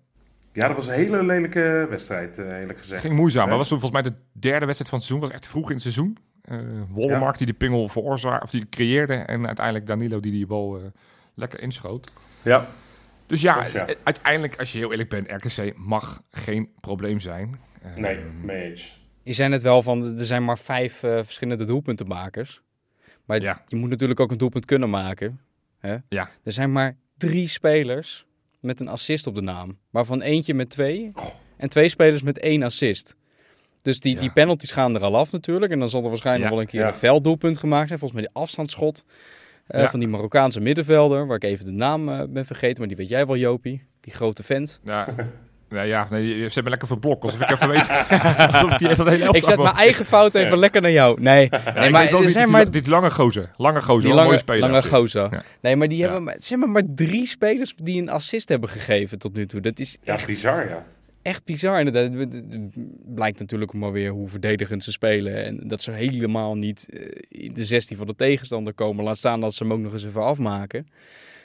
ja, 0.52 0.66
dat 0.66 0.76
was 0.76 0.86
een 0.86 0.92
hele 0.92 1.22
lelijke 1.22 1.86
wedstrijd, 1.90 2.38
eh, 2.38 2.58
eerlijk 2.60 2.78
gezegd. 2.78 3.00
Ging 3.02 3.14
moeizaam, 3.14 3.48
maar 3.48 3.56
was 3.56 3.68
toen 3.68 3.80
volgens 3.80 4.02
mij 4.02 4.12
de 4.12 4.18
derde 4.40 4.66
wedstrijd 4.66 4.90
van 4.90 4.98
het 4.98 5.08
seizoen. 5.08 5.28
was 5.28 5.30
echt 5.30 5.46
vroeg 5.46 5.68
in 5.68 5.72
het 5.72 5.82
seizoen. 5.82 6.18
Eh 6.42 6.58
Wollemark 6.88 7.38
die 7.38 7.46
de 7.46 7.52
pingel 7.52 7.88
veroorzaakte, 7.88 8.44
of 8.44 8.50
die 8.50 8.68
creëerde. 8.68 9.14
En 9.14 9.46
uiteindelijk 9.46 9.86
Danilo 9.86 10.20
die 10.20 10.32
die 10.32 10.46
bal 10.46 10.80
lekker 11.34 11.60
inschoot. 11.60 12.12
Ja, 12.42 12.66
Dus 13.26 13.40
ja, 13.40 13.66
uiteindelijk, 14.02 14.58
als 14.58 14.72
je 14.72 14.78
heel 14.78 14.90
eerlijk 14.90 15.08
bent, 15.08 15.30
RKC 15.30 15.76
mag 15.76 16.22
geen 16.30 16.68
probleem 16.80 17.20
zijn. 17.20 17.58
Nee, 17.94 18.18
mee 18.42 18.70
eens. 18.70 19.01
Je 19.24 19.32
zei 19.32 19.48
net 19.48 19.62
wel 19.62 19.82
van, 19.82 20.18
er 20.18 20.24
zijn 20.24 20.44
maar 20.44 20.58
vijf 20.58 21.02
eh, 21.02 21.10
verschillende 21.22 21.64
doelpuntenmakers. 21.64 22.60
Maar 23.24 23.40
Ja. 23.40 23.62
je 23.68 23.76
moet 23.76 23.90
natuurlijk 23.90 24.20
ook 24.20 24.30
een 24.30 24.38
doelpunt 24.38 24.64
kunnen 24.64 24.90
maken. 24.90 25.40
Hè? 25.78 25.96
Ja. 26.08 26.30
Er 26.42 26.52
zijn 26.52 26.72
maar 26.72 26.96
drie 27.16 27.48
spelers 27.48 28.26
met 28.60 28.80
een 28.80 28.88
assist 28.88 29.26
op 29.26 29.34
de 29.34 29.40
naam. 29.40 29.78
Waarvan 29.90 30.20
eentje 30.20 30.54
met 30.54 30.70
twee 30.70 31.12
en 31.56 31.68
twee 31.68 31.88
spelers 31.88 32.22
met 32.22 32.38
één 32.38 32.62
assist. 32.62 33.16
Dus 33.82 34.00
die, 34.00 34.14
Ja. 34.14 34.20
die 34.20 34.32
penalties 34.32 34.72
gaan 34.72 34.94
er 34.94 35.02
al 35.02 35.16
af 35.16 35.32
natuurlijk. 35.32 35.72
En 35.72 35.78
dan 35.78 35.88
zal 35.90 36.02
er 36.02 36.08
waarschijnlijk 36.08 36.44
Ja. 36.44 36.50
wel 36.50 36.60
een 36.60 36.66
keer 36.70 36.80
Ja. 36.80 36.86
een 36.88 36.94
velddoelpunt 36.94 37.58
gemaakt 37.58 37.86
zijn. 37.86 37.98
Volgens 37.98 38.20
mij 38.20 38.28
die 38.30 38.40
afstandsschot 38.42 39.04
eh, 39.66 39.80
Ja. 39.80 39.90
van 39.90 39.98
die 39.98 40.08
Marokkaanse 40.08 40.60
middenvelder. 40.60 41.26
Waar 41.26 41.36
ik 41.36 41.44
even 41.44 41.64
de 41.64 41.70
naam 41.70 42.08
eh, 42.08 42.22
ben 42.28 42.46
vergeten, 42.46 42.78
maar 42.78 42.88
die 42.88 42.96
weet 42.96 43.08
jij 43.08 43.26
wel 43.26 43.36
Jopie. 43.36 43.82
Die 44.00 44.12
grote 44.14 44.42
vent. 44.42 44.80
Ja, 44.84 45.06
nee, 45.72 45.86
ja 45.88 46.06
nee, 46.10 46.38
ze 46.38 46.50
hebben 46.54 46.70
lekker 46.70 46.88
verblokt. 46.88 47.22
Alsof 47.22 47.40
ik 47.40 47.50
even 47.50 47.68
weet. 47.68 47.88
alsof 48.52 48.76
die 48.76 48.88
echt 48.88 48.96
dat 48.98 49.06
hele 49.08 49.28
Ik 49.32 49.44
zet 49.44 49.56
mijn 49.56 49.74
eigen 49.74 50.04
fout 50.04 50.34
even 50.34 50.58
lekker 50.58 50.80
naar 50.82 50.90
jou. 50.90 51.20
Nee, 51.20 51.48
nee 51.74 51.90
maar 51.90 52.12
er 52.12 52.30
zijn 52.30 52.50
maar 52.50 52.70
Dit 52.70 52.86
lange 52.86 53.10
gozer. 53.10 53.50
Lange 53.56 53.82
gozer. 53.82 54.02
Die 54.04 54.12
lange, 54.14 54.26
mooie 54.26 54.38
speler. 54.38 54.60
lange 54.70 54.82
gozer. 54.82 55.28
Ja. 55.30 55.42
Nee, 55.60 55.76
maar 55.76 55.88
die 55.88 55.98
Ja. 55.98 56.04
hebben 56.04 56.22
maar, 56.22 56.36
ze 56.38 56.48
hebben 56.48 56.70
maar 56.70 56.82
drie 56.94 57.26
spelers 57.26 57.74
die 57.82 58.00
een 58.02 58.10
assist 58.10 58.48
hebben 58.48 58.68
gegeven 58.68 59.18
tot 59.18 59.34
nu 59.34 59.46
toe. 59.46 59.60
Dat 59.60 59.78
is 59.78 59.96
Ja, 60.02 60.14
echt, 60.14 60.26
bizar, 60.26 60.68
ja. 60.68 60.86
echt 61.22 61.44
bizar. 61.44 61.78
Inderdaad. 61.78 62.12
Het- 62.18 62.32
het 62.50 62.76
blijkt 63.14 63.38
natuurlijk 63.38 63.72
maar 63.72 63.92
weer 63.92 64.10
hoe 64.10 64.28
verdedigend 64.28 64.84
ze 64.84 64.90
spelen. 64.92 65.44
En 65.44 65.60
dat 65.68 65.82
ze 65.82 65.90
helemaal 65.90 66.54
niet 66.54 66.88
eh, 66.92 67.00
in 67.28 67.54
de 67.54 67.64
16 67.64 67.96
van 67.96 68.06
de 68.06 68.14
tegenstander 68.14 68.72
komen. 68.74 69.04
Laat 69.04 69.18
staan 69.18 69.40
dat 69.40 69.54
ze 69.54 69.62
hem 69.62 69.72
ook 69.72 69.78
nog 69.80 69.92
eens 69.92 70.04
even 70.04 70.24
afmaken. 70.24 70.86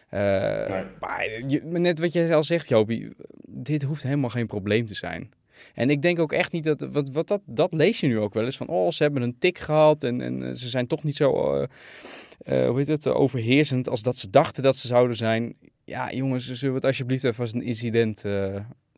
Eh, 0.09 0.67
Nee. 0.67 0.83
Maar 0.99 1.29
je, 1.47 1.61
net 1.63 1.99
wat 1.99 2.13
je 2.13 2.35
al 2.35 2.43
zegt, 2.43 2.69
Jopie. 2.69 3.15
Dit 3.47 3.83
hoeft 3.83 4.03
helemaal 4.03 4.29
geen 4.29 4.47
probleem 4.47 4.85
te 4.85 4.93
zijn. 4.93 5.31
En 5.73 5.89
ik 5.89 6.01
denk 6.01 6.19
ook 6.19 6.33
echt 6.33 6.51
niet 6.51 6.63
dat, 6.63 6.87
wat, 6.91 7.09
wat 7.09 7.27
dat, 7.27 7.41
dat 7.45 7.73
lees 7.73 7.99
je 7.99 8.07
nu 8.07 8.19
ook 8.19 8.33
wel 8.33 8.45
eens, 8.45 8.57
van 8.57 8.67
oh, 8.67 8.91
ze 8.91 9.03
hebben 9.03 9.21
een 9.21 9.37
tik 9.37 9.57
gehad 9.57 10.03
en, 10.03 10.21
en 10.21 10.43
eh, 10.43 10.53
ze 10.53 10.69
zijn 10.69 10.87
toch 10.87 11.03
niet 11.03 11.15
zo, 11.15 11.55
eh, 12.43 12.67
hoe 12.67 12.77
heet 12.77 12.87
het, 12.87 13.07
overheersend 13.07 13.89
als 13.89 14.03
dat 14.03 14.17
ze 14.17 14.29
dachten 14.29 14.63
dat 14.63 14.77
ze 14.77 14.87
zouden 14.87 15.15
zijn. 15.15 15.55
Ja, 15.83 16.11
jongens, 16.11 16.45
zullen 16.45 16.69
we 16.69 16.79
het 16.79 16.85
alsjeblieft 16.85 17.23
even 17.23 17.41
als 17.41 17.53
een 17.53 17.61
incident 17.61 18.23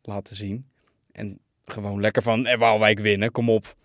laten 0.01 0.35
zien. 0.35 0.65
En 1.11 1.39
gewoon 1.71 2.01
lekker 2.01 2.21
van, 2.21 2.45
eh, 2.45 2.57
Waalwijk 2.57 2.99
winnen, 2.99 3.31
kom 3.31 3.49
op. 3.49 3.75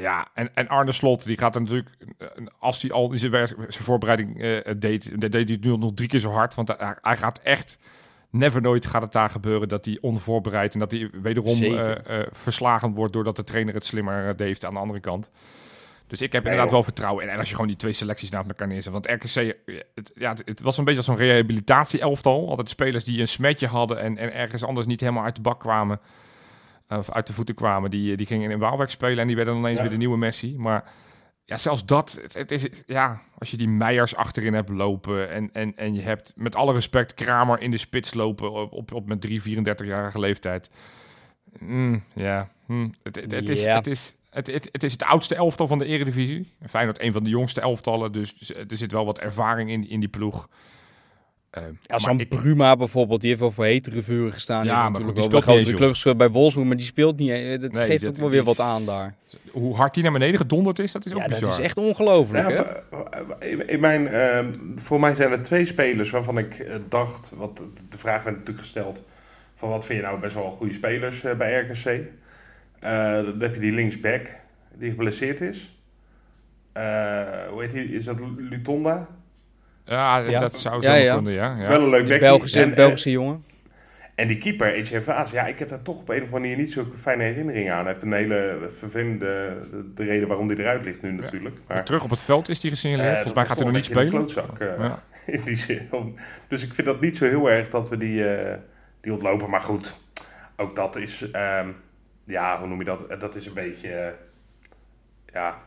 Ja, 0.00 0.26
en, 0.34 0.54
en 0.54 0.68
Arne 0.68 0.92
Slot, 0.92 1.24
die 1.24 1.38
gaat 1.38 1.54
er 1.54 1.60
natuurlijk, 1.60 1.88
eh, 2.18 2.28
als 2.58 2.82
hij 2.82 2.90
al 2.90 3.12
in 3.12 3.18
zijn, 3.18 3.30
werk- 3.32 3.54
zijn 3.68 3.84
voorbereiding 3.84 4.42
eh, 4.42 4.72
deed, 4.76 5.20
deed 5.32 5.48
hij 5.48 5.58
nu 5.60 5.76
nog 5.76 5.90
drie 5.94 6.08
keer 6.08 6.18
zo 6.20 6.30
hard. 6.30 6.54
Want 6.54 6.68
hij, 6.68 6.96
hij 7.00 7.16
gaat 7.16 7.38
echt, 7.38 7.78
never 8.30 8.60
nooit 8.62 8.86
gaat 8.86 9.02
het 9.02 9.12
daar 9.12 9.30
gebeuren 9.30 9.68
dat 9.68 9.84
hij 9.84 9.98
onvoorbereid 10.00 10.72
en 10.72 10.78
dat 10.78 10.90
hij 10.90 11.10
wederom 11.22 11.62
eh, 11.62 12.20
verslagen 12.32 12.94
wordt 12.94 13.12
doordat 13.12 13.36
de 13.36 13.44
trainer 13.44 13.74
het 13.74 13.84
slimmer 13.84 14.36
deed 14.36 14.64
aan 14.64 14.74
de 14.74 14.80
andere 14.80 15.00
kant. 15.00 15.30
Dus 16.06 16.20
ik 16.20 16.32
heb 16.32 16.42
Nee, 16.44 16.52
inderdaad 16.52 16.64
joh. 16.74 16.84
wel 16.84 16.92
vertrouwen 16.92 17.24
in. 17.24 17.30
En 17.30 17.38
als 17.38 17.48
je 17.48 17.54
gewoon 17.54 17.68
die 17.70 17.76
twee 17.76 17.92
selecties 17.92 18.30
naast 18.30 18.48
elkaar 18.48 18.66
neerzet. 18.68 18.92
Want 18.92 19.06
RKC, 19.06 19.56
het, 19.94 20.12
ja, 20.14 20.30
het, 20.30 20.42
het 20.44 20.60
was 20.60 20.78
een 20.78 20.84
beetje 20.84 20.98
als 20.98 21.06
zo'n 21.06 21.16
rehabilitatie-elftal. 21.16 22.48
Altijd 22.48 22.68
spelers 22.68 23.04
die 23.04 23.20
een 23.20 23.28
smetje 23.28 23.66
hadden 23.66 23.98
en, 24.00 24.18
en 24.18 24.32
ergens 24.34 24.64
anders 24.64 24.86
niet 24.86 25.00
helemaal 25.00 25.24
uit 25.24 25.34
de 25.34 25.40
bak 25.40 25.60
kwamen. 25.60 26.00
Of 26.88 27.10
uit 27.10 27.26
de 27.26 27.32
voeten 27.32 27.54
kwamen. 27.54 27.90
Die, 27.90 28.16
die 28.16 28.26
gingen 28.26 28.50
in 28.50 28.58
Waalwijk 28.58 28.90
spelen 28.90 29.18
en 29.18 29.26
die 29.26 29.36
werden 29.36 29.54
dan 29.54 29.62
ineens 29.62 29.76
Ja. 29.76 29.82
weer 29.82 29.92
de 29.92 29.98
nieuwe 29.98 30.16
Messi. 30.18 30.54
Maar 30.58 30.84
ja, 31.44 31.56
zelfs 31.56 31.84
dat. 31.84 32.18
Het, 32.22 32.34
het 32.34 32.50
is, 32.50 32.68
ja, 32.86 33.22
als 33.38 33.50
je 33.50 33.56
die 33.56 33.68
Meijers 33.68 34.16
achterin 34.16 34.54
hebt 34.54 34.68
lopen. 34.68 35.30
En, 35.30 35.50
en, 35.52 35.76
en 35.76 35.94
je 35.94 36.00
hebt 36.00 36.32
met 36.36 36.56
alle 36.56 36.72
respect 36.72 37.14
Kramer 37.14 37.60
in 37.60 37.70
de 37.70 37.78
spits 37.78 38.14
lopen. 38.14 38.52
Op, 38.52 38.72
op, 38.72 38.92
op 38.92 39.06
met 39.06 39.20
3, 39.20 39.42
34-jarige 39.42 40.18
leeftijd. 40.18 40.70
Mm, 41.58 42.04
ja, 42.14 42.48
hm, 42.66 42.88
het, 43.02 43.16
het, 43.16 43.30
het, 43.32 43.48
is, 43.48 43.64
Ja. 43.64 43.74
het, 43.74 43.86
is, 43.86 44.14
het, 44.30 44.46
het, 44.46 44.68
het 44.72 44.82
is 44.82 44.92
het 44.92 45.02
oudste 45.02 45.34
elftal 45.34 45.66
van 45.66 45.78
de 45.78 45.84
Eredivisie. 45.84 46.52
Feyenoord 46.68 47.00
een 47.00 47.12
van 47.12 47.24
de 47.24 47.30
jongste 47.30 47.60
elftallen. 47.60 48.12
Dus 48.12 48.54
er 48.54 48.76
zit 48.76 48.92
wel 48.92 49.04
wat 49.04 49.18
ervaring 49.18 49.70
in, 49.70 49.88
in 49.88 50.00
die 50.00 50.08
ploeg. 50.08 50.48
Eh, 51.54 51.62
Ja, 51.80 51.98
zo'n 51.98 52.20
ik- 52.20 52.28
Bruma 52.28 52.76
bijvoorbeeld, 52.76 53.20
die 53.20 53.28
heeft 53.28 53.40
wel 53.42 53.50
voor 53.52 53.64
hetere 53.64 54.02
vuren 54.02 54.32
gestaan. 54.32 54.56
Ja, 54.56 54.62
die 54.64 54.72
heeft 54.72 54.84
goed, 54.84 54.92
natuurlijk 54.92 55.14
die 55.20 55.22
wel 55.22 55.30
bij 55.30 55.40
speelt 55.40 55.44
grotere 55.56 55.70
eens, 55.70 55.76
clubs 55.80 55.94
gespeeld 55.94 56.16
bij 56.16 56.30
Wolfsburg, 56.30 56.66
maar 56.66 56.76
die 56.76 56.86
speelt 56.86 57.16
niet. 57.18 57.30
eh, 57.30 57.60
Dat 57.60 57.72
Nee, 57.72 57.86
geeft 57.86 58.00
dat- 58.04 58.10
ook 58.10 58.16
wel 58.16 58.30
weer 58.30 58.42
wat 58.42 58.60
aan 58.60 58.84
daar. 58.84 59.14
hoe 59.50 59.74
hard 59.74 59.94
die 59.94 60.02
naar 60.02 60.12
beneden 60.12 60.36
gedonderd 60.36 60.78
is, 60.78 60.92
dat 60.92 61.06
is 61.06 61.12
ook 61.12 61.18
Ja, 61.18 61.28
dat 61.28 61.38
bizar. 61.38 61.58
is 61.58 61.64
echt 61.64 61.78
ongelooflijk, 61.78 62.50
Ja, 62.50 62.56
hè? 62.56 62.64
v- 62.64 63.44
in- 63.44 63.68
in 63.68 63.80
mijn, 63.80 64.08
ehm, 64.08 64.52
voor 64.76 65.00
mij 65.00 65.14
zijn 65.14 65.30
er 65.32 65.42
twee 65.42 65.64
spelers 65.64 66.10
waarvan 66.10 66.38
ik 66.38 66.54
eh, 66.58 66.74
dacht, 66.88 67.32
wat 67.36 67.62
de 67.88 67.98
vraag 67.98 68.22
werd 68.22 68.36
natuurlijk 68.36 68.64
gesteld, 68.64 69.02
van 69.54 69.68
wat 69.68 69.86
vind 69.86 69.98
je 70.00 70.04
nou 70.06 70.20
best 70.20 70.34
wel 70.34 70.50
goede 70.50 70.72
spelers 70.72 71.24
eh, 71.24 71.34
bij 71.36 71.60
RKC? 71.60 71.84
Eh, 72.80 73.12
dan 73.12 73.34
heb 73.40 73.54
je 73.54 73.60
die 73.60 73.72
linksback 73.72 74.32
die 74.78 74.90
geblesseerd 74.90 75.40
is. 75.40 75.78
Eh, 76.72 76.82
hoe 77.50 77.60
heet 77.62 77.70
die? 77.70 77.84
Is 77.94 78.04
dat 78.04 78.20
Lutonda? 78.36 79.08
Ja, 79.84 80.18
Ja. 80.18 80.40
dat 80.40 80.56
zou 80.56 80.82
zo 80.82 80.90
ja. 80.92 81.14
kunnen, 81.14 81.32
ja. 81.32 81.56
ja. 81.58 81.68
Wel 81.68 81.80
een 81.82 81.88
leuk 81.88 82.00
Dus 82.00 82.08
bekkie. 82.08 82.28
Belgische, 82.28 82.60
En, 82.60 82.70
eh, 82.70 82.76
Belgische 82.76 83.10
jongen. 83.10 83.44
En 84.14 84.26
die 84.26 84.38
keeper, 84.38 84.72
Etienne 84.72 85.02
Vaas, 85.04 85.30
ja, 85.30 85.46
ik 85.46 85.58
heb 85.58 85.68
daar 85.68 85.82
toch 85.82 86.00
op 86.00 86.08
een 86.08 86.14
of 86.14 86.22
andere 86.22 86.40
manier 86.40 86.56
niet 86.56 86.72
zo'n 86.72 86.92
fijne 86.98 87.22
herinnering 87.22 87.70
aan. 87.72 87.78
Hij 87.84 87.86
heeft 87.92 88.02
een 88.02 88.12
hele 88.12 88.66
vervelende, 88.68 89.56
de, 89.70 89.92
de 89.94 90.04
reden 90.04 90.28
waarom 90.28 90.48
hij 90.48 90.56
eruit 90.56 90.84
ligt 90.84 91.02
nu 91.02 91.12
natuurlijk. 91.12 91.58
Maar, 91.68 91.84
Terug 91.84 92.02
op 92.04 92.10
het 92.10 92.20
veld 92.20 92.48
is 92.48 92.60
die 92.60 92.70
gesignaleerd. 92.70 93.08
eh, 93.08 93.14
Volgens 93.14 93.34
mij 93.34 93.46
gaat 93.46 93.56
hij 93.56 93.66
nog 93.66 93.74
niet 93.74 93.84
spelen. 93.84 94.08
klootzak, 94.08 94.58
eh, 94.58 94.78
Ja. 94.78 94.98
in 95.32 95.40
die 95.44 95.56
zin. 95.56 95.88
Dus 96.48 96.62
ik 96.64 96.74
vind 96.74 96.86
dat 96.86 97.00
niet 97.00 97.16
zo 97.16 97.24
heel 97.26 97.50
erg 97.50 97.68
dat 97.68 97.88
we 97.88 97.96
die, 97.96 98.28
eh, 98.34 98.58
die 99.00 99.12
ontlopen. 99.12 99.50
Maar 99.50 99.60
goed, 99.60 99.98
ook 100.56 100.76
dat 100.76 100.96
is, 100.96 101.30
ehm, 101.30 101.68
ja, 102.24 102.58
hoe 102.58 102.68
noem 102.68 102.78
je 102.78 102.84
dat? 102.84 103.06
Dat 103.18 103.34
is 103.34 103.46
een 103.46 103.54
beetje, 103.54 104.14
ja, 105.32 105.58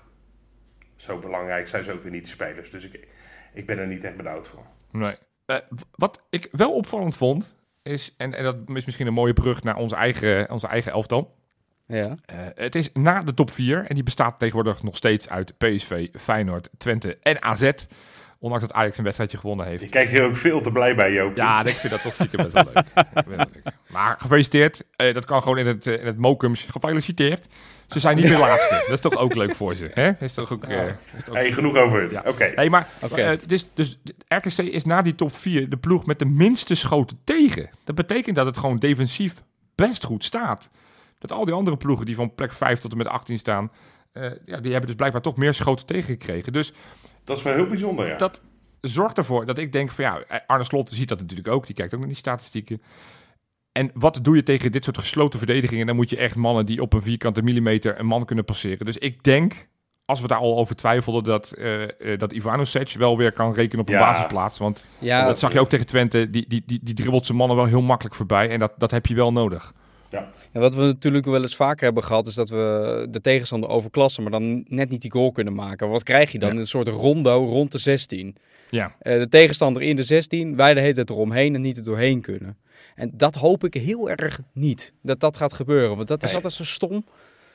zo 0.96 1.18
belangrijk 1.20 1.68
zijn 1.68 1.84
ze 1.84 1.92
ook 1.92 2.04
weer 2.04 2.12
niet 2.12 2.24
de 2.24 2.30
spelers. 2.30 2.70
Dus 2.70 2.86
ik, 2.90 3.08
ik 3.54 3.66
ben 3.66 3.80
er 3.80 3.88
niet 3.88 4.04
echt 4.04 4.18
benauwd 4.18 4.48
voor. 4.48 4.66
Nee. 4.92 5.16
Eh, 5.46 5.56
wat 5.96 6.22
ik 6.30 6.48
wel 6.52 6.74
opvallend 6.74 7.16
vond, 7.16 7.56
is, 7.84 8.14
en, 8.18 8.34
en 8.34 8.44
dat 8.44 8.56
is 8.66 8.86
misschien 8.86 9.08
een 9.08 9.14
mooie 9.14 9.34
brug 9.34 9.64
naar 9.64 9.76
onze 9.76 9.96
eigen, 9.96 10.52
onze 10.52 10.68
eigen 10.68 10.92
elftal. 10.92 11.36
Ja. 11.88 12.16
Eh, 12.26 12.38
het 12.56 12.76
is 12.76 12.90
na 12.94 13.22
de 13.22 13.34
top 13.34 13.52
4 13.52 13.86
en 13.86 13.96
die 13.96 14.04
bestaat 14.04 14.40
tegenwoordig 14.40 14.84
nog 14.84 14.96
steeds 14.96 15.30
uit 15.30 15.58
PSV, 15.58 16.08
Feyenoord, 16.20 16.70
Twente 16.78 17.18
en 17.22 17.42
AZ. 17.42 17.72
Ondanks 18.40 18.66
dat 18.68 18.76
Ajax 18.76 18.98
een 18.98 19.04
wedstrijdje 19.04 19.38
gewonnen 19.38 19.66
heeft. 19.66 19.84
Je 19.84 19.90
kijkt 19.90 20.12
hier 20.12 20.24
ook 20.24 20.36
veel 20.36 20.62
te 20.62 20.72
blij 20.72 20.96
bij, 20.96 21.14
Joop. 21.14 21.36
Ja, 21.38 21.66
ik 21.66 21.76
vind 21.76 21.94
dat 21.94 22.02
toch 22.02 22.14
stiekem 22.14 22.44
best 22.44 22.54
wel 22.64 22.66
leuk. 23.28 23.62
Maar 23.88 24.16
gefeliciteerd. 24.20 24.84
Eh, 24.96 25.14
dat 25.14 25.26
kan 25.26 25.42
gewoon 25.42 25.58
in 25.58 25.68
het, 25.68 25.88
eh, 25.88 26.00
in 26.00 26.06
het 26.06 26.18
Mokums. 26.18 26.66
Gefeliciteerd. 26.72 27.46
Ze 27.88 28.00
zijn 28.00 28.16
niet 28.16 28.26
meer 28.30 28.38
laatste. 28.50 28.76
Dat 28.76 28.90
is 28.94 29.00
toch 29.00 29.16
ook 29.18 29.36
leuk 29.36 29.56
voor 29.56 29.76
ze. 29.76 29.90
Hè? 29.94 30.12
Is 30.20 30.34
toch 30.34 30.52
ook, 30.54 30.64
eh, 30.64 30.86
is 30.86 30.92
toch 31.18 31.30
ook- 31.30 31.36
Hey, 31.36 31.52
genoeg 31.52 31.78
over 31.78 32.00
hun. 32.02 32.12
Ja. 32.12 32.24
Oké. 32.26 32.52
Nee, 32.56 32.70
maar 32.70 32.88
Oké. 33.04 33.22
eh, 33.22 33.38
dus, 33.48 33.66
dus 33.74 34.00
RKC 34.28 34.58
is 34.58 34.84
na 34.84 35.02
die 35.02 35.16
top 35.16 35.36
4 35.36 35.70
de 35.70 35.78
ploeg 35.78 36.06
met 36.06 36.20
de 36.20 36.26
minste 36.26 36.76
schoten 36.76 37.20
tegen. 37.24 37.70
Dat 37.84 37.96
betekent 37.96 38.36
dat 38.36 38.46
het 38.46 38.58
gewoon 38.58 38.78
defensief 38.80 39.34
best 39.76 40.04
goed 40.04 40.24
staat. 40.24 40.70
Dat 41.20 41.32
al 41.32 41.46
die 41.46 41.54
andere 41.54 41.78
ploegen 41.78 42.06
die 42.06 42.16
van 42.16 42.36
plek 42.36 42.54
5 42.54 42.80
tot 42.80 42.92
en 42.92 42.98
met 42.98 43.08
18 43.08 43.38
staan, 43.38 43.72
ja, 44.46 44.60
die 44.60 44.72
hebben 44.72 44.86
dus 44.86 44.96
blijkbaar 44.96 45.22
toch 45.22 45.38
meer 45.38 45.54
schoten 45.54 45.86
tegengekregen. 45.86 46.54
Dus 46.54 46.74
Dat 47.24 47.38
is 47.38 47.44
wel 47.44 47.54
heel 47.54 47.68
bijzonder, 47.68 48.08
ja. 48.08 48.18
dat 48.18 48.42
zorgt 48.82 49.18
ervoor 49.18 49.46
dat 49.46 49.58
ik 49.58 49.72
denk 49.72 49.92
van 49.92 50.04
ja, 50.04 50.24
Arne 50.48 50.64
Slot 50.64 50.90
ziet 50.90 51.10
dat 51.10 51.20
natuurlijk 51.20 51.48
ook. 51.48 51.66
Die 51.66 51.76
kijkt 51.76 51.94
ook 51.94 52.00
naar 52.00 52.10
die 52.10 52.18
statistieken. 52.18 52.82
En 53.72 53.92
wat 53.94 54.20
doe 54.22 54.36
je 54.36 54.44
tegen 54.44 54.72
dit 54.72 54.84
soort 54.84 54.98
gesloten 54.98 55.40
verdedigingen? 55.40 55.86
Dan 55.86 55.96
moet 55.96 56.10
je 56.10 56.18
echt 56.18 56.36
mannen 56.36 56.66
die 56.66 56.82
op 56.82 56.94
een 56.94 57.02
vierkante 57.02 57.42
millimeter 57.42 58.00
een 58.00 58.06
man 58.06 58.26
kunnen 58.26 58.46
passeren. 58.46 58.86
Dus 58.86 58.98
ik 58.98 59.24
denk, 59.24 59.68
als 60.06 60.22
we 60.22 60.28
daar 60.28 60.38
al 60.38 60.58
over 60.58 60.76
twijfelden, 60.76 61.24
dat, 61.24 61.52
eh 61.52 61.84
eh, 62.14 62.20
dat 62.20 62.32
Ivanovic 62.32 62.92
wel 62.98 63.18
weer 63.18 63.32
kan 63.32 63.54
rekenen 63.54 63.80
op 63.82 63.88
een 63.88 63.94
Ja. 64.00 64.12
basisplaats. 64.12 64.58
Want 64.58 64.86
Ja, 65.00 65.26
dat 65.26 65.40
zag 65.40 65.54
je 65.54 65.60
ook 65.60 65.70
tegen 65.70 65.86
Twente. 65.86 66.30
Die, 66.30 66.46
die, 66.48 66.64
die, 66.66 66.80
die 66.84 66.94
dribbelt 66.94 67.26
zijn 67.26 67.38
mannen 67.38 67.58
wel 67.58 67.66
heel 67.66 67.82
makkelijk 67.82 68.16
voorbij. 68.16 68.50
En 68.50 68.60
dat, 68.60 68.74
dat 68.78 68.92
heb 68.92 69.06
je 69.06 69.16
wel 69.16 69.32
nodig. 69.32 69.74
En 70.52 70.62
wat 70.62 70.74
we 70.76 70.82
natuurlijk 70.82 71.26
wel 71.26 71.42
eens 71.42 71.56
vaker 71.56 71.84
hebben 71.86 72.04
gehad, 72.04 72.28
is 72.28 72.34
dat 72.34 72.50
we 72.50 73.08
de 73.10 73.22
tegenstander 73.22 73.70
overklassen, 73.70 74.24
maar 74.24 74.32
dan 74.32 74.66
net 74.68 74.90
niet 74.90 75.02
die 75.02 75.12
goal 75.12 75.32
kunnen 75.32 75.54
maken. 75.56 75.90
Wat 75.90 76.04
krijg 76.04 76.32
je 76.32 76.40
dan? 76.40 76.54
Ja. 76.54 76.60
Een 76.60 76.68
soort 76.68 76.88
rondo 76.88 77.46
rond 77.46 77.72
de 77.72 77.78
16. 77.78 78.36
Ja, 78.70 78.96
Eh, 79.00 79.18
de 79.20 79.28
tegenstander 79.30 79.82
in 79.82 79.96
de 79.96 80.04
16, 80.04 80.56
wij 80.56 80.74
de 80.74 80.80
hele 80.80 80.94
tijd 80.94 81.10
eromheen 81.10 81.56
en 81.56 81.62
niet 81.62 81.78
er 81.78 81.84
doorheen 81.84 82.22
kunnen. 82.22 82.58
En 82.96 83.12
dat 83.14 83.36
hoop 83.36 83.64
ik 83.64 83.74
heel 83.74 84.10
erg 84.10 84.40
niet, 84.54 84.94
dat 85.02 85.20
dat 85.20 85.38
gaat 85.38 85.54
gebeuren. 85.54 85.96
Want 85.96 86.08
dat 86.08 86.24
is 86.24 86.36
altijd 86.36 86.54
zo 86.54 86.64
stom. 86.64 87.06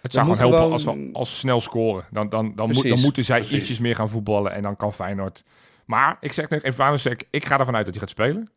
het 0.02 0.12
zou 0.12 0.24
gewoon 0.24 0.38
helpen 0.38 0.56
gewoon- 0.58 0.72
als 0.72 0.84
we 0.84 1.08
als 1.12 1.38
snel 1.38 1.60
scoren. 1.60 2.04
Dan, 2.10 2.28
dan, 2.28 2.52
dan, 2.56 2.66
moet, 2.66 2.74
Precies. 2.74 2.90
dan 2.94 3.00
moeten 3.04 3.24
zij 3.24 3.38
Precies. 3.38 3.58
ietsjes 3.58 3.78
meer 3.78 3.94
gaan 3.94 4.08
voetballen. 4.08 4.52
En 4.52 4.62
dan 4.62 4.76
kan 4.76 4.92
Feyenoord. 4.92 5.42
Maar 5.84 6.16
ik 6.20 6.32
zeg 6.32 6.48
net, 6.48 6.66
Ivanovic, 6.66 7.24
ik 7.30 7.44
ga 7.44 7.58
ervan 7.58 7.74
uit 7.74 7.84
dat 7.84 7.94
hij 7.94 8.02
gaat 8.02 8.12
spelen. 8.12 8.50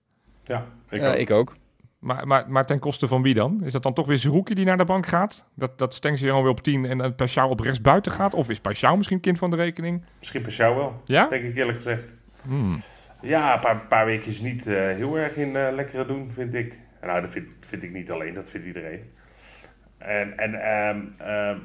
Ja, 0.44 0.66
ik 0.90 1.02
Ja, 1.02 1.10
ook. 1.12 1.16
ik 1.18 1.32
ook. 1.32 1.56
Maar, 2.06 2.28
maar, 2.28 2.50
maar 2.50 2.66
ten 2.66 2.80
koste 2.80 3.08
van 3.08 3.22
wie 3.22 3.34
dan? 3.34 3.62
Is 3.64 3.72
dat 3.72 3.84
dan 3.84 3.94
toch 3.94 4.06
weer 4.08 4.18
Zerouki 4.18 4.54
die 4.54 4.66
naar 4.66 4.78
de 4.78 4.86
bank 4.86 5.06
gaat? 5.06 5.44
Dat, 5.54 5.78
dat 5.78 5.94
Stengs 5.94 6.22
weer 6.22 6.34
weer 6.34 6.52
op 6.52 6.62
10 6.62 6.86
en 6.86 6.98
dan 6.98 7.16
Pashao 7.16 7.50
op 7.50 7.60
rechts 7.60 7.82
buiten 7.82 8.12
gaat? 8.12 8.34
Of 8.34 8.50
is 8.50 8.60
Pashao 8.60 8.98
misschien 8.98 9.20
kind 9.20 9.38
van 9.38 9.50
de 9.50 9.56
rekening? 9.56 10.04
Misschien 10.20 10.42
Pashao 10.42 10.76
wel, 10.76 11.02
Ja? 11.06 11.28
denk 11.28 11.44
ik 11.44 11.56
eerlijk 11.56 11.78
gezegd. 11.78 12.16
Hmm. 12.44 12.82
Ja, 13.22 13.54
een 13.54 13.60
paar, 13.60 13.82
paar 13.82 14.06
weekjes 14.06 14.42
niet 14.42 14.68
eh, 14.68 14.76
heel 14.76 15.18
erg 15.18 15.38
in 15.38 15.56
eh, 15.56 15.74
lekkere 15.74 16.06
doen, 16.06 16.32
vind 16.32 16.54
ik. 16.54 16.80
Nou, 17.02 17.22
dat 17.22 17.30
vind, 17.30 17.48
vind 17.60 17.84
ik 17.84 17.92
niet 17.92 18.12
alleen, 18.12 18.34
dat 18.34 18.50
vindt 18.50 18.66
iedereen. 18.66 19.02
En, 19.98 20.38
en 20.38 20.54
ehm, 20.54 21.02
ehm, 21.18 21.58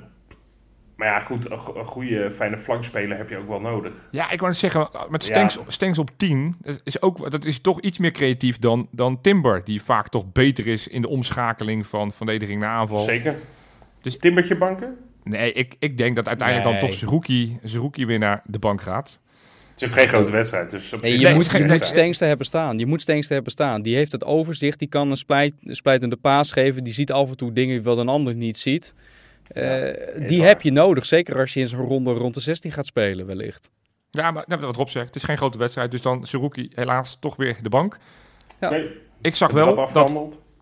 maar 1.01 1.09
ja, 1.09 1.19
goed, 1.21 1.51
een, 1.51 1.59
go- 1.59 1.79
een 1.79 1.85
goede, 1.85 2.31
fijne 2.31 2.59
flankspeler 2.59 3.17
heb 3.17 3.29
je 3.31 3.37
ook 3.37 3.49
wel 3.49 3.61
nodig. 3.61 3.95
Ja, 4.11 4.31
ik 4.31 4.41
wou 4.41 4.55
zeggen, 4.55 4.89
met 5.09 5.23
Stengs, 5.25 5.55
Ja. 5.55 5.61
Stengs 5.69 5.99
op 5.99 6.11
10, 6.17 6.57
dat 6.63 6.81
is, 6.85 7.03
ook, 7.03 7.31
dat 7.31 7.45
is 7.45 7.61
toch 7.61 7.81
iets 7.81 7.99
meer 7.99 8.11
creatief 8.11 8.59
dan, 8.59 8.89
dan 8.91 9.21
Timber. 9.21 9.65
Die 9.65 9.83
vaak 9.83 10.09
toch 10.09 10.33
beter 10.33 10.67
is 10.67 10.89
in 10.89 11.03
de 11.03 11.09
omschakeling 11.09 11.87
van 11.87 12.13
verdediging 12.13 12.61
naar 12.61 12.71
aanval. 12.71 12.99
Zeker. 12.99 13.35
Dus- 14.03 14.19
Timbertje 14.19 14.57
banken? 14.57 14.97
Nee, 15.25 15.53
ik, 15.53 15.75
ik 15.79 15.99
denk 15.99 16.17
dat 16.17 16.29
uiteindelijk 16.29 16.71
dan 16.71 16.89
toch 16.89 16.99
Zerouki, 16.99 17.59
Zerouki 17.63 18.07
weer 18.07 18.19
naar 18.19 18.43
de 18.45 18.59
bank 18.59 18.81
gaat. 18.81 19.19
Het 19.71 19.83
is 19.83 19.87
ook 19.89 19.95
geen 19.95 20.09
grote 20.09 20.33
wedstrijd, 20.33 20.71
dus 20.71 20.93
op 20.93 21.01
Nee, 21.01 21.11
zich 21.11 21.21
je 21.21 21.27
moet, 21.35 21.51
je 21.51 21.59
moet 21.59 22.21
hebben 22.21 22.47
staan. 22.47 22.79
Je 22.79 22.87
moet 22.87 23.01
Steenster 23.03 23.35
hebben 23.35 23.53
staan. 23.53 23.83
Die 23.83 23.97
heeft 23.97 24.13
het 24.13 24.25
overzicht. 24.25 24.79
Die 24.79 24.89
kan 24.89 25.11
een 25.11 25.17
splijt, 25.17 25.55
splijtende 25.63 26.17
paas 26.17 26.53
geven. 26.53 26.85
Die 26.85 26.93
ziet 26.93 27.13
af 27.13 27.29
en 27.31 27.37
toe 27.37 27.53
dingen 27.53 27.83
wat 27.83 27.99
een 27.99 28.09
ander 28.09 28.35
niet 28.35 28.59
ziet. 28.59 28.95
Eh, 29.51 30.27
die 30.29 30.39
waar. 30.39 30.47
heb 30.49 30.63
je 30.63 30.71
nodig. 30.73 31.07
Zeker 31.07 31.39
als 31.39 31.55
je 31.55 31.61
in 31.61 31.69
zo'n 31.69 31.81
ronde 31.87 32.13
rond 32.13 32.35
de 32.35 32.41
16 32.41 32.73
gaat 32.73 32.87
spelen 32.87 33.27
wellicht. 33.27 33.71
Ja, 34.11 34.31
maar 34.31 34.45
nou, 34.47 34.61
wat 34.61 34.77
Rob 34.77 34.89
zegt, 34.89 35.07
het 35.07 35.17
is 35.17 35.23
geen 35.23 35.37
grote 35.37 35.59
wedstrijd. 35.59 35.91
Dus 35.91 36.03
dan 36.03 36.27
Zerouki 36.27 36.71
helaas 36.75 37.17
toch 37.21 37.37
weer 37.37 37.57
de 37.63 37.69
bank. 37.69 37.97
Oké, 38.61 38.91
Ik 39.23 39.37
zag 39.37 39.51
wel 39.51 39.75
dat. 39.75 39.91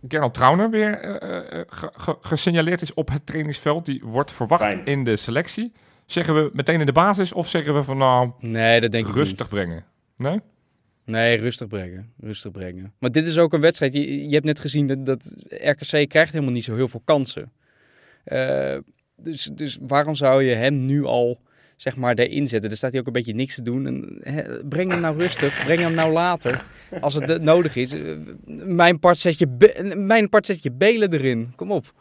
Gernot 0.08 0.34
Trauner 0.34 0.70
weer 0.70 0.98
eh, 1.00 1.36
eh, 1.60 1.64
ge- 1.68 1.90
ge- 1.96 2.16
gesignaleerd 2.20 2.82
is 2.82 2.94
op 2.94 3.08
het 3.10 3.26
trainingsveld. 3.26 3.86
Die 3.86 4.00
wordt 4.04 4.32
verwacht 4.32 4.62
Fijn. 4.62 4.84
in 4.84 5.04
de 5.04 5.16
selectie. 5.16 5.72
Zeggen 6.06 6.34
we 6.34 6.50
meteen 6.52 6.80
in 6.80 6.86
de 6.86 6.92
basis 6.92 7.32
of 7.32 7.48
zeggen 7.48 7.74
we 7.74 7.82
van 7.82 7.96
nou 7.98 8.30
Nee, 8.40 8.80
dat 8.80 8.92
denk 8.92 9.06
ik 9.06 9.14
rustig 9.14 9.38
niet. 9.38 9.48
brengen? 9.48 9.84
Nee? 10.16 10.40
Nee, 11.04 11.36
rustig 11.36 11.66
brengen. 11.68 12.12
Rustig 12.20 12.50
brengen. 12.50 12.92
Maar 12.98 13.12
dit 13.12 13.26
is 13.26 13.38
ook 13.38 13.52
een 13.52 13.60
wedstrijd. 13.60 13.92
Je, 13.92 14.24
je 14.28 14.34
hebt 14.34 14.44
net 14.44 14.60
gezien 14.60 14.86
dat, 14.86 15.06
dat 15.06 15.34
RKC 15.48 16.08
krijgt 16.08 16.32
helemaal 16.32 16.52
niet 16.54 16.64
zo 16.64 16.74
heel 16.74 16.88
veel 16.88 17.02
kansen. 17.04 17.52
Eh, 18.28 18.78
dus, 19.16 19.44
dus 19.52 19.78
waarom 19.80 20.14
zou 20.14 20.42
je 20.42 20.54
hem 20.54 20.86
nu 20.86 21.04
al 21.04 21.40
zeg 21.76 21.96
maar 21.96 22.14
erin 22.14 22.48
zetten? 22.48 22.70
Er 22.70 22.76
staat 22.76 22.90
hij 22.90 23.00
ook 23.00 23.06
een 23.06 23.12
beetje 23.12 23.34
niks 23.34 23.54
te 23.54 23.62
doen. 23.62 23.86
En, 24.22 24.62
breng 24.68 24.90
hem 24.92 25.00
nou 25.00 25.18
rustig. 25.18 25.64
breng 25.64 25.80
hem 25.80 25.94
nou 25.94 26.12
later. 26.12 26.64
Als 27.00 27.14
het 27.14 27.42
nodig 27.42 27.76
is. 27.76 27.92
Eh, 27.92 28.16
Mijn 28.64 28.98
part 28.98 29.18
zet 29.18 29.38
je, 29.38 29.48
Be- 29.48 29.94
mijn 29.96 30.28
part 30.28 30.46
zet 30.46 30.62
je 30.62 30.72
Belen 30.72 31.12
erin. 31.12 31.52
Kom 31.56 31.72
op. 31.72 31.92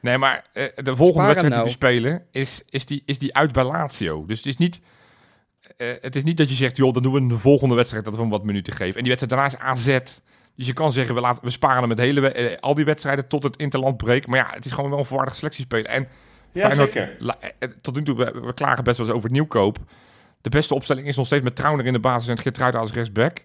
Nee, 0.00 0.18
maar 0.18 0.44
eh, 0.52 0.64
de 0.74 0.96
volgende 0.96 1.26
wedstrijd 1.26 1.54
die 1.54 1.62
nou. 1.62 1.64
we 1.64 1.70
spelen 1.70 2.22
is, 2.30 2.62
is, 2.68 2.86
die, 2.86 3.02
is 3.04 3.18
die 3.18 3.34
uit 3.34 3.52
bij 3.52 3.64
Lazio. 3.64 4.26
Dus 4.26 4.36
het 4.38 4.46
is 4.46 4.56
niet... 4.56 4.80
het 6.00 6.16
is 6.16 6.22
niet 6.22 6.36
dat 6.36 6.48
je 6.48 6.54
zegt, 6.54 6.76
joh, 6.76 6.92
dan 6.92 7.02
doen 7.02 7.12
we 7.12 7.20
in 7.20 7.28
de 7.28 7.38
volgende 7.38 7.74
wedstrijd 7.74 8.04
dat 8.04 8.14
we 8.14 8.20
hem 8.20 8.30
wat 8.30 8.44
minuten 8.44 8.72
geven. 8.72 8.96
En 8.96 9.04
die 9.04 9.16
wedstrijd 9.16 9.30
daarna 9.30 9.74
is 9.74 9.86
AZ. 9.88 9.98
Dus 10.56 10.66
je 10.66 10.72
kan 10.72 10.92
zeggen, 10.92 11.14
we, 11.14 11.20
laten, 11.20 11.44
we 11.44 11.50
sparen 11.50 11.78
hem 11.78 11.88
met 11.88 11.98
hele, 11.98 12.32
eh, 12.32 12.56
al 12.60 12.74
die 12.74 12.84
wedstrijden 12.84 13.28
tot 13.28 13.42
het 13.42 13.56
interland 13.56 13.96
breekt. 13.96 14.26
Maar 14.26 14.38
ja, 14.38 14.46
het 14.50 14.64
is 14.64 14.72
gewoon 14.72 14.90
wel 14.90 14.98
een 14.98 15.04
volwaardig 15.04 15.36
selectiespeler. 15.36 15.86
En 15.86 16.08
Ja, 16.52 16.66
Feyenoord- 16.66 16.92
zeker. 16.92 17.16
la- 17.18 17.38
eh, 17.58 17.68
tot 17.80 17.94
nu 17.94 18.02
toe, 18.02 18.16
we, 18.16 18.40
we 18.40 18.54
klagen 18.54 18.84
best 18.84 18.96
wel 18.96 19.06
eens 19.06 19.14
over 19.16 19.28
het 19.28 19.36
nieuwkoop. 19.38 19.78
De 20.40 20.48
beste 20.48 20.74
opstelling 20.74 21.06
is 21.06 21.16
nog 21.16 21.26
steeds 21.26 21.44
met 21.44 21.56
Trauner 21.56 21.86
in 21.86 21.92
de 21.92 21.98
basis 21.98 22.28
en 22.28 22.38
Geertruida 22.38 22.78
als 22.78 22.92
rechtsback. 22.92 23.38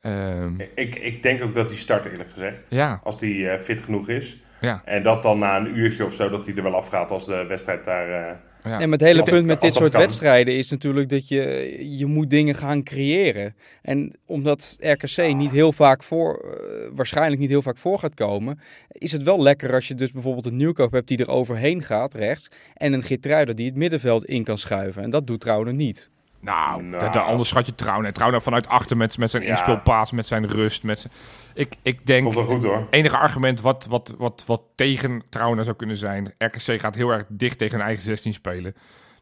Ehm, 0.00 0.60
Ik, 0.74 0.94
ik 0.96 1.22
denk 1.22 1.42
ook 1.42 1.54
dat 1.54 1.68
hij 1.68 1.76
start, 1.76 2.04
eerlijk 2.04 2.30
gezegd. 2.30 2.66
ja, 2.70 3.00
Als 3.02 3.20
hij 3.20 3.52
eh, 3.52 3.58
fit 3.60 3.80
genoeg 3.80 4.08
is. 4.08 4.36
ja, 4.60 4.82
En 4.84 5.02
dat 5.02 5.22
dan 5.22 5.38
na 5.38 5.56
een 5.56 5.78
uurtje 5.78 6.04
of 6.04 6.14
zo, 6.14 6.28
dat 6.28 6.46
hij 6.46 6.54
er 6.54 6.62
wel 6.62 6.74
afgaat 6.76 7.10
als 7.10 7.26
de 7.26 7.44
wedstrijd 7.48 7.84
daar... 7.84 8.08
eh, 8.28 8.34
ja. 8.66 8.80
En 8.80 8.92
het 8.92 9.00
hele 9.00 9.20
Als 9.20 9.30
punt 9.30 9.46
met 9.46 9.60
dit 9.60 9.74
soort 9.74 9.90
kan. 9.90 10.00
wedstrijden 10.00 10.56
is 10.56 10.70
natuurlijk 10.70 11.08
dat 11.08 11.28
je, 11.28 11.76
je 11.96 12.06
moet 12.06 12.30
dingen 12.30 12.54
gaan 12.54 12.82
creëren. 12.82 13.54
En 13.82 14.12
omdat 14.26 14.76
RKC 14.80 15.34
niet 15.34 15.50
heel 15.50 15.72
vaak 15.72 16.02
voor, 16.02 16.34
eh, 16.34 16.90
waarschijnlijk 16.94 17.40
niet 17.40 17.50
heel 17.50 17.62
vaak 17.62 17.78
voor 17.78 17.98
gaat 17.98 18.14
komen, 18.14 18.60
is 18.88 19.12
het 19.12 19.22
wel 19.22 19.42
lekker 19.42 19.74
als 19.74 19.88
je 19.88 19.94
dus 19.94 20.10
bijvoorbeeld 20.10 20.46
een 20.46 20.56
nieuwkoop 20.56 20.92
hebt 20.92 21.08
die 21.08 21.18
er 21.18 21.28
overheen 21.28 21.82
gaat, 21.82 22.14
rechts, 22.14 22.48
en 22.74 22.92
een 22.92 23.02
Geertruida 23.02 23.52
die 23.52 23.66
het 23.66 23.76
middenveld 23.76 24.24
in 24.24 24.44
kan 24.44 24.58
schuiven. 24.58 25.02
En 25.02 25.10
dat 25.10 25.26
doet 25.26 25.40
Trouwen 25.40 25.76
niet. 25.76 26.10
Nou, 26.46 26.82
Nou. 26.82 27.02
daar- 27.02 27.12
daar 27.12 27.26
onderschat 27.28 27.66
je 27.66 27.74
Trauner. 27.74 28.12
Trauner 28.12 28.42
vanuit 28.42 28.68
achter 28.68 28.96
met, 28.96 29.18
met 29.18 29.30
zijn 29.30 29.42
Ja. 29.42 29.48
inspeelpaas, 29.48 30.10
met 30.10 30.26
zijn 30.26 30.46
rust. 30.48 30.82
Met 30.82 31.00
zijn... 31.00 31.12
Ik, 31.54 31.76
ik 31.82 32.06
denk, 32.06 32.22
Komt 32.22 32.34
wel 32.34 32.44
goed 32.44 32.62
hoor. 32.64 32.86
enige 32.90 33.16
argument 33.16 33.60
wat, 33.60 33.86
wat, 33.88 34.14
wat, 34.18 34.44
wat 34.46 34.62
tegen 34.74 35.22
Trauner 35.28 35.64
zou 35.64 35.76
kunnen 35.76 35.96
zijn. 35.96 36.32
RKC 36.38 36.80
gaat 36.80 36.94
heel 36.94 37.10
erg 37.10 37.24
dicht 37.28 37.58
tegen 37.58 37.76
hun 37.76 37.86
eigen 37.86 38.04
16 38.04 38.32
spelen. 38.32 38.72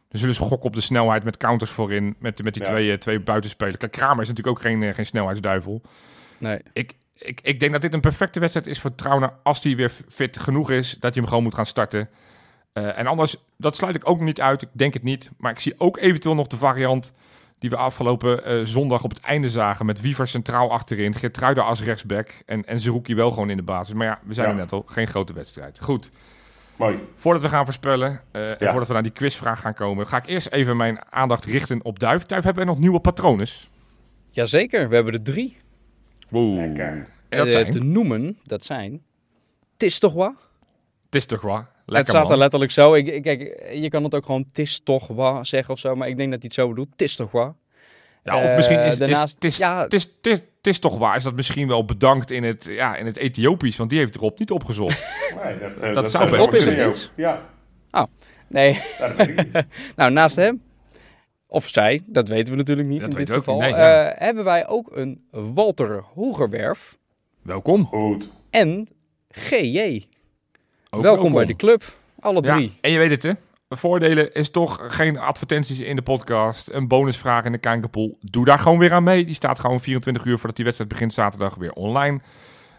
Dan 0.09 0.19
zullen 0.19 0.35
ze 0.35 0.41
gokken 0.41 0.67
op 0.69 0.75
de 0.75 0.81
snelheid 0.81 1.23
met 1.23 1.37
counters 1.37 1.71
voorin. 1.71 2.15
Met, 2.19 2.43
met 2.43 2.53
die 2.53 2.63
Ja. 2.63 2.69
twee, 2.69 2.91
eh, 2.91 2.97
twee 2.97 3.19
buitenspelers. 3.19 3.77
Kijk, 3.77 3.91
Kramer 3.91 4.21
is 4.23 4.27
natuurlijk 4.27 4.57
ook 4.57 4.63
geen, 4.63 4.83
eh, 4.83 4.93
geen 4.93 5.05
snelheidsduivel. 5.05 5.81
Nee. 6.37 6.59
Ik, 6.73 6.91
ik, 7.17 7.39
ik 7.43 7.59
denk 7.59 7.71
dat 7.71 7.81
dit 7.81 7.93
een 7.93 7.99
perfecte 8.01 8.39
wedstrijd 8.39 8.67
is 8.67 8.79
voor 8.79 8.95
Trauner. 8.95 9.33
Als 9.43 9.63
hij 9.63 9.75
weer 9.75 9.91
fit 10.09 10.39
genoeg 10.39 10.69
is, 10.71 10.97
dat 10.99 11.13
je 11.13 11.19
hem 11.19 11.29
gewoon 11.29 11.43
moet 11.43 11.53
gaan 11.55 11.65
starten. 11.65 12.09
Eh, 12.75 12.97
en 12.97 13.07
anders, 13.07 13.35
dat 13.57 13.75
sluit 13.75 13.95
ik 13.95 14.09
ook 14.09 14.19
niet 14.19 14.41
uit. 14.41 14.61
Ik 14.61 14.69
denk 14.71 14.93
het 14.93 15.03
niet. 15.03 15.29
Maar 15.37 15.51
ik 15.51 15.59
zie 15.59 15.73
ook 15.77 15.97
eventueel 15.97 16.35
nog 16.35 16.47
de 16.47 16.57
variant 16.57 17.11
die 17.59 17.69
we 17.69 17.75
afgelopen 17.75 18.43
eh, 18.45 18.61
zondag 18.63 19.03
op 19.03 19.09
het 19.09 19.19
einde 19.19 19.49
zagen. 19.49 19.85
Met 19.85 20.01
Wiever 20.01 20.27
centraal 20.27 20.71
achterin, 20.71 21.15
Geertruida 21.15 21.61
als 21.61 21.81
rechtsback 21.83 22.29
en, 22.45 22.65
en 22.65 22.79
Zerouki 22.79 23.15
wel 23.15 23.31
gewoon 23.31 23.49
in 23.49 23.57
de 23.57 23.63
basis. 23.63 23.93
Maar 23.93 24.07
ja, 24.07 24.19
we 24.23 24.33
zijn 24.33 24.47
Ja. 24.47 24.53
er 24.53 24.59
net 24.59 24.71
al. 24.71 24.83
Geen 24.85 25.07
grote 25.07 25.33
wedstrijd. 25.33 25.79
Goed, 25.81 26.11
Mooi. 26.75 26.99
voordat 27.13 27.41
we 27.41 27.49
gaan 27.49 27.65
voorspellen 27.65 28.21
eh, 28.31 28.49
en 28.51 28.55
Ja. 28.59 28.69
voordat 28.69 28.87
we 28.87 28.93
naar 28.93 29.03
die 29.03 29.11
quizvraag 29.11 29.59
gaan 29.59 29.73
komen... 29.73 30.07
ga 30.07 30.17
ik 30.17 30.25
eerst 30.27 30.47
even 30.47 30.77
mijn 30.77 31.11
aandacht 31.13 31.45
richten 31.45 31.83
op 31.83 31.99
Duif. 31.99 32.25
Duif, 32.25 32.43
hebben 32.43 32.63
wij 32.65 32.73
nog 32.73 32.81
nieuwe 32.81 32.99
patronen? 32.99 33.47
Jazeker, 34.29 34.89
we 34.89 34.95
hebben 34.95 35.13
er 35.13 35.23
drie. 35.23 35.57
Wow. 36.29 36.55
Lekker. 36.55 36.87
En 37.29 37.37
dat 37.37 37.47
Eh, 37.47 37.51
zijn? 37.53 37.71
te 37.71 37.79
noemen, 37.79 38.37
dat 38.43 38.63
zijn... 38.65 39.01
Het 39.73 39.83
is 39.83 41.27
Het 41.85 42.07
staat 42.07 42.31
er 42.31 42.37
letterlijk 42.37 42.71
zo. 42.71 42.93
Ik, 42.93 43.07
ik- 43.07 43.23
kijk, 43.23 43.69
je 43.73 43.89
kan 43.89 44.03
het 44.03 44.15
ook 44.15 44.25
gewoon 44.25 44.45
het 44.49 44.59
is 44.59 44.79
toch 44.83 45.07
wat 45.07 45.47
zeggen 45.47 45.73
of 45.73 45.79
zo. 45.79 45.95
Maar 45.95 46.07
ik 46.07 46.17
denk 46.17 46.29
dat 46.31 46.39
hij 46.39 46.47
het 46.47 46.53
zo 46.59 46.67
bedoelt. 46.69 46.87
Het 46.91 47.01
is 47.01 47.15
toch 47.15 47.31
wat? 47.31 47.53
Ja, 48.23 48.35
of 48.37 48.43
Eh, 48.43 48.55
misschien 48.55 48.79
is, 48.79 48.91
is, 48.91 48.97
daarnaast- 48.97 49.33
het, 49.35 49.43
is, 49.43 49.57
ja. 49.57 49.81
het, 49.83 50.67
is, 50.67 50.79
toch 50.79 50.97
waar, 50.97 51.15
is 51.15 51.23
dat 51.23 51.35
misschien 51.35 51.67
wel 51.67 51.85
bedankt 51.85 52.31
in 52.31 52.43
het, 52.43 52.65
ja, 52.69 52.95
in 52.95 53.05
het 53.05 53.17
Ethiopisch, 53.17 53.75
want 53.75 53.89
die 53.89 53.99
heeft 53.99 54.15
erop 54.15 54.39
niet 54.39 54.51
opgezocht. 54.51 54.97
Nee, 55.43 55.57
dat, 55.57 55.77
eh, 55.77 55.93
Dat 55.93 56.11
zou 56.11 56.29
zou 56.29 56.49
best 56.51 56.65
kunnen. 56.65 56.87
Is. 56.87 57.11
Ja, 57.15 57.41
Nee, 58.47 58.79
dat 58.99 59.27
ik 59.27 59.35
niet. 59.35 59.65
nou 59.95 60.11
naast 60.11 60.35
hem... 60.35 60.61
Of 61.47 61.67
zij, 61.67 62.03
dat 62.05 62.27
weten 62.27 62.51
we 62.51 62.57
natuurlijk 62.57 62.87
niet 62.87 62.99
Dat 63.01 63.09
in 63.09 63.15
dit 63.17 63.27
weten 63.29 63.43
we 63.45 63.51
ook 63.51 63.61
geval. 63.61 63.67
niet, 63.69 63.77
nee, 63.79 63.85
ja. 63.95 64.09
eh, 64.11 64.21
hebben 64.25 64.43
wij 64.43 64.67
ook 64.67 64.95
een 64.95 65.25
Walter 65.31 66.03
Hogerwerf 66.13 66.97
Welkom. 67.41 67.85
Goed. 67.85 68.29
en 68.49 68.87
GJ. 69.29 70.03
Welkom, 71.01 71.33
bij 71.33 71.45
de 71.45 71.55
club. 71.55 71.83
Alle 72.19 72.41
Ja, 72.43 72.55
drie. 72.55 72.77
en 72.81 72.91
je 72.91 72.97
weet 72.97 73.09
het 73.09 73.23
hè, 73.23 73.31
voordelen 73.69 74.33
is 74.33 74.49
toch 74.49 74.79
geen 74.87 75.17
advertenties 75.17 75.79
in 75.79 75.95
de 75.95 76.01
podcast, 76.01 76.69
een 76.71 76.87
bonusvraag 76.87 77.43
in 77.45 77.51
de 77.51 77.57
Kankerpool. 77.57 78.17
Doe 78.21 78.45
daar 78.45 78.59
gewoon 78.59 78.77
weer 78.77 78.93
aan 78.93 79.03
mee. 79.03 79.25
Die 79.25 79.35
staat 79.35 79.59
gewoon 79.59 79.79
24 79.79 80.25
uur 80.25 80.35
voordat 80.37 80.55
die 80.55 80.65
wedstrijd 80.65 80.91
begint 80.91 81.13
zaterdag 81.13 81.55
weer 81.55 81.71
online. 81.73 82.19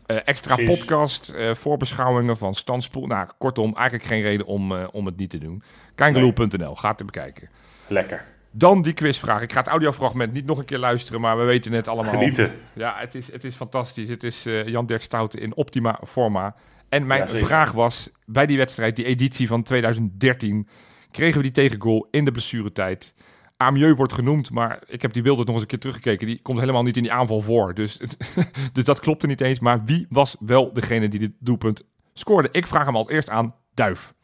Eh, 0.06 0.16
extra 0.24 0.54
Precies. 0.54 0.78
podcast, 0.78 1.28
eh, 1.28 1.54
voorbeschouwingen 1.54 2.36
van 2.36 2.54
standspoel. 2.54 3.06
Nou, 3.06 3.28
kortom, 3.38 3.74
eigenlijk 3.74 4.08
geen 4.08 4.22
reden 4.22 4.46
om, 4.46 4.76
eh, 4.76 4.84
om 4.92 5.06
het 5.06 5.16
niet 5.16 5.30
te 5.30 5.38
doen. 5.38 5.62
Kankerloel.nl, 5.94 6.74
gaat 6.74 6.98
het 6.98 7.06
bekijken. 7.06 7.48
Lekker. 7.86 8.24
Dan 8.50 8.82
die 8.82 8.92
quizvraag. 8.92 9.42
Ik 9.42 9.52
ga 9.52 9.58
het 9.58 9.68
audiofragment 9.68 10.32
niet 10.32 10.46
nog 10.46 10.58
een 10.58 10.64
keer 10.64 10.78
luisteren, 10.78 11.20
maar 11.20 11.38
we 11.38 11.44
weten 11.44 11.72
het 11.72 11.88
allemaal. 11.88 12.10
Genieten. 12.12 12.52
Ja, 12.72 12.94
het 12.98 13.14
is, 13.14 13.32
het 13.32 13.44
is 13.44 13.54
fantastisch. 13.54 14.08
Het 14.08 14.24
is 14.24 14.46
eh, 14.46 14.66
Jan 14.66 14.86
Dirk 14.86 15.02
Stouten 15.02 15.40
in 15.40 15.54
optima 15.56 16.00
forma. 16.06 16.54
En 16.88 17.06
mijn 17.06 17.20
Ja, 17.20 17.26
vraag 17.26 17.72
was, 17.72 18.10
bij 18.26 18.46
die 18.46 18.56
wedstrijd, 18.56 18.96
die 18.96 19.04
editie 19.04 19.48
van 19.48 19.62
2013, 19.62 20.68
kregen 21.10 21.36
we 21.36 21.42
die 21.42 21.52
tegengoal 21.52 22.08
in 22.10 22.24
de 22.24 22.30
blessuretijd. 22.30 23.14
Amieux 23.56 23.96
wordt 23.96 24.12
genoemd, 24.12 24.50
maar 24.50 24.82
ik 24.86 25.02
heb 25.02 25.12
die 25.12 25.22
beelden 25.22 25.44
nog 25.46 25.54
eens 25.54 25.62
een 25.62 25.68
keer 25.68 25.78
teruggekeken. 25.78 26.26
Die 26.26 26.42
komt 26.42 26.60
helemaal 26.60 26.82
niet 26.82 26.96
in 26.96 27.02
die 27.02 27.12
aanval 27.12 27.40
voor. 27.40 27.74
Dus, 27.74 28.00
dus 28.72 28.84
dat 28.84 29.00
klopte 29.00 29.26
niet 29.26 29.40
eens. 29.40 29.60
Maar 29.60 29.84
wie 29.84 30.06
was 30.08 30.36
wel 30.40 30.72
degene 30.72 31.08
die 31.08 31.20
dit 31.20 31.32
doelpunt 31.38 31.82
scoorde? 32.12 32.48
Ik 32.52 32.66
vraag 32.66 32.84
hem 32.84 32.96
als 32.96 33.08
eerst 33.08 33.28
aan 33.28 33.54
Duif. 33.74 34.14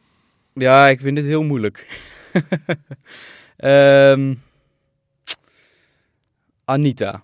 Ja, 0.53 0.87
ik 0.87 0.99
vind 0.99 1.15
dit 1.15 1.25
heel 1.25 1.43
moeilijk. 1.43 1.87
Ehm, 3.57 4.35
Anita. 6.65 7.23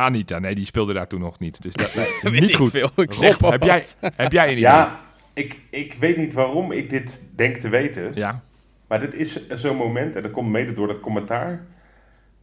Anita, 0.00 0.38
nee, 0.38 0.54
die 0.54 0.66
speelde 0.66 0.92
daar 0.92 1.06
toen 1.06 1.20
nog 1.20 1.38
niet. 1.38 1.62
Dus 1.62 1.74
dat 1.74 1.94
is 1.94 2.22
niet 2.40 2.54
goed. 2.54 2.70
veel, 2.70 2.90
ik 2.96 3.14
Rob, 3.14 3.50
heb, 3.50 3.62
jij, 3.62 3.84
heb 4.00 4.32
jij 4.32 4.44
een 4.44 4.50
idee? 4.50 4.62
Ja, 4.62 5.00
ik, 5.32 5.58
ik 5.70 5.94
weet 5.94 6.16
niet 6.16 6.32
waarom 6.32 6.72
ik 6.72 6.90
dit 6.90 7.20
denk 7.34 7.56
te 7.56 7.68
weten. 7.68 8.14
Ja. 8.14 8.42
Maar 8.88 9.00
dit 9.00 9.14
is 9.14 9.48
zo'n 9.48 9.76
moment, 9.76 10.16
en 10.16 10.22
dat 10.22 10.30
komt 10.30 10.50
mede 10.50 10.72
door 10.72 10.86
dat 10.86 11.00
commentaar, 11.00 11.66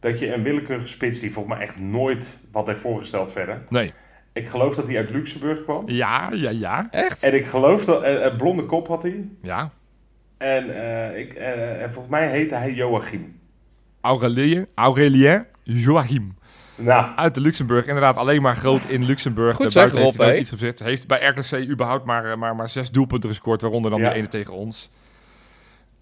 dat 0.00 0.18
je 0.18 0.34
een 0.34 0.42
willekeurige 0.42 0.88
spits 0.88 1.20
die 1.20 1.32
volgens 1.32 1.54
mij 1.54 1.64
echt 1.64 1.80
nooit 1.80 2.38
wat 2.52 2.66
heeft 2.66 2.80
voorgesteld 2.80 3.32
verder. 3.32 3.62
Nee. 3.68 3.92
Ik 4.32 4.46
geloof 4.46 4.74
dat 4.74 4.86
hij 4.86 4.96
uit 4.96 5.10
Luxemburg 5.10 5.62
kwam. 5.62 5.88
Ja, 5.88 6.30
ja, 6.32 6.50
ja. 6.50 6.86
Echt? 6.90 7.22
En 7.22 7.34
ik 7.34 7.46
geloof 7.46 7.84
dat 7.84 8.02
eh, 8.02 8.24
een 8.24 8.36
blonde 8.36 8.64
kop 8.66 8.88
had 8.88 9.02
hij. 9.02 9.30
Ja. 9.42 9.70
En, 10.38 10.70
eh, 10.70 11.18
ik, 11.18 11.34
eh, 11.34 11.82
en 11.82 11.92
volgens 11.92 12.14
mij 12.14 12.28
heette 12.28 12.54
hij 12.54 12.72
Joachim. 12.72 13.40
Aurelien, 14.00 14.66
Aurelien 14.74 15.44
Joachim. 15.62 16.34
Nou, 16.76 17.16
Uit 17.16 17.34
de 17.34 17.40
Luxemburg. 17.40 17.86
Inderdaad, 17.86 18.16
alleen 18.16 18.42
maar 18.42 18.56
groot 18.56 18.84
in 18.88 19.04
Luxemburg. 19.04 19.56
Goed 19.56 19.72
Daarbuiten 19.72 19.98
zeg, 19.98 20.06
heeft 20.18 20.30
Rob, 20.30 20.40
iets 20.40 20.50
gezet. 20.50 20.78
Heeft 20.78 21.06
bij 21.06 21.26
RKC 21.26 21.68
überhaupt 21.70 22.04
maar, 22.04 22.24
eh, 22.30 22.36
maar, 22.36 22.56
maar 22.56 22.68
zes 22.68 22.90
doelpunten 22.90 23.28
gescoord, 23.30 23.60
waaronder 23.60 23.90
dan 23.90 24.00
Ja. 24.00 24.08
die 24.08 24.18
ene 24.18 24.28
tegen 24.28 24.52
ons. 24.54 24.88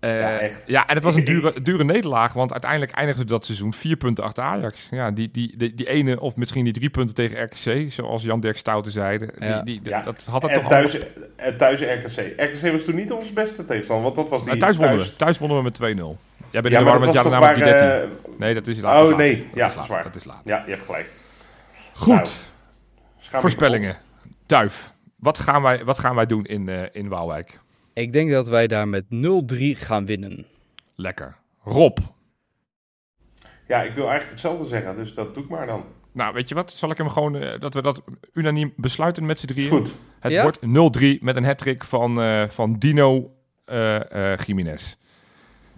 Eh, 0.01 0.21
Ja, 0.21 0.39
echt. 0.39 0.65
Ja, 0.67 0.87
en 0.87 0.95
het 0.95 1.05
was 1.05 1.15
een 1.15 1.25
dure, 1.25 1.55
dure 1.63 1.85
nederlaag, 1.85 2.33
want 2.33 2.53
uiteindelijk 2.53 2.91
eindigde 2.93 3.25
dat 3.25 3.45
seizoen 3.47 3.75
vier 3.75 3.97
punten 3.97 4.25
achter 4.25 4.45
Ajax. 4.45 4.89
Ja, 4.91 5.11
die, 5.11 5.31
die, 5.33 5.55
die, 5.57 5.75
die 5.75 5.89
ene 5.89 6.21
of 6.21 6.37
misschien 6.37 6.65
die 6.65 6.73
drie 6.73 6.91
punten 6.91 7.15
tegen 7.15 7.43
RKC, 7.45 7.93
zoals 7.93 8.23
Jan 8.23 8.41
Dirk 8.41 8.57
Stouten 8.57 8.93
zei. 8.93 9.19
Die, 9.19 9.29
Ja. 9.41 9.63
die, 9.63 9.81
ja. 9.85 10.03
Dat 10.03 10.25
had 10.31 10.43
het 10.43 10.51
en 10.51 10.59
toch 10.61 10.69
thuis, 10.69 10.99
en 11.37 11.57
thuis 11.57 11.81
RKC. 11.81 12.33
RKC 12.41 12.71
was 12.73 12.85
toen 12.85 12.95
niet 12.95 13.13
onze 13.13 13.33
beste 13.33 13.65
tegenstander, 13.65 14.05
want 14.05 14.17
dat 14.17 14.29
was 14.29 14.41
die 14.43 14.51
allemaal- 14.51 14.69
thuis 14.73 14.81
wonnen 14.89 15.07
we. 15.07 15.17
Thuis 15.17 15.39
wonnen 15.39 15.57
we 15.59 15.63
met 15.65 15.75
2-0. 15.75 16.17
Jij 16.53 16.61
bent 16.63 16.75
Ja, 16.75 16.79
in 16.79 16.85
de 16.85 16.91
war 16.91 17.01
met 17.01 17.15
waar... 17.41 17.55
die 17.55 17.65
13. 17.65 17.89
eh, 17.89 18.39
Nee, 18.39 18.55
dat 18.55 18.67
is 18.67 18.81
laat. 18.81 18.95
is 18.97 19.03
oh 19.03 19.09
laat. 19.09 19.19
nee, 19.19 19.37
Dat 19.37 19.55
ja, 19.55 19.67
is 19.67 19.75
dat 19.75 19.83
is 19.83 19.89
waar. 19.89 20.03
Dat 20.03 20.15
is 20.15 20.25
laat. 20.25 20.41
Ja, 20.45 20.63
je 20.67 20.71
hebt 20.71 20.85
gelijk. 20.87 21.11
Goed. 21.95 22.07
Nou, 22.17 22.27
Voorspellingen. 23.41 23.97
Duif. 24.47 24.93
Wat 25.17 25.39
gaan 25.39 25.63
wij, 25.63 25.85
wat 25.85 25.99
gaan 25.99 26.15
wij 26.15 26.27
doen 26.27 26.45
in, 26.45 26.69
eh, 26.69 26.83
in 26.93 27.09
Waalwijk? 27.09 27.61
Ik 27.93 28.13
denk 28.13 28.31
dat 28.31 28.49
wij 28.49 28.67
daar 28.67 28.89
met 28.89 29.05
0-3 29.09 29.77
gaan 29.77 30.07
winnen. 30.07 30.47
Lekker. 30.95 31.37
Rob. 31.65 31.99
Ja, 33.67 33.83
ik 33.83 33.95
wil 33.95 34.03
eigenlijk 34.09 34.31
hetzelfde 34.31 34.65
zeggen, 34.65 34.97
dus 34.97 35.15
dat 35.15 35.35
doe 35.35 35.43
ik 35.43 35.49
maar 35.49 35.67
dan. 35.67 35.85
Nou, 36.13 36.35
weet 36.35 36.49
je 36.49 36.55
wat? 36.55 36.73
Zal 36.73 36.91
ik 36.91 36.97
hem 36.99 37.09
gewoon, 37.09 37.37
eh, 37.37 37.61
dat 37.61 37.75
we 37.75 37.83
dat 37.83 38.03
unaniem 38.33 38.73
besluiten 38.77 39.27
met 39.27 39.41
z'n 39.41 39.47
Is 39.47 39.53
drieën? 39.55 39.69
goed. 39.71 39.97
Het 40.21 40.33
Ja? 40.33 40.43
wordt 40.43 40.61
0-3 40.61 41.19
met 41.21 41.37
een 41.37 41.45
hat 41.45 41.65
van, 41.79 42.21
eh, 42.21 42.49
van 42.49 42.79
Dino 42.79 43.31
eh 43.65 44.33
eh 44.33 44.39
Jiménez. 44.39 44.97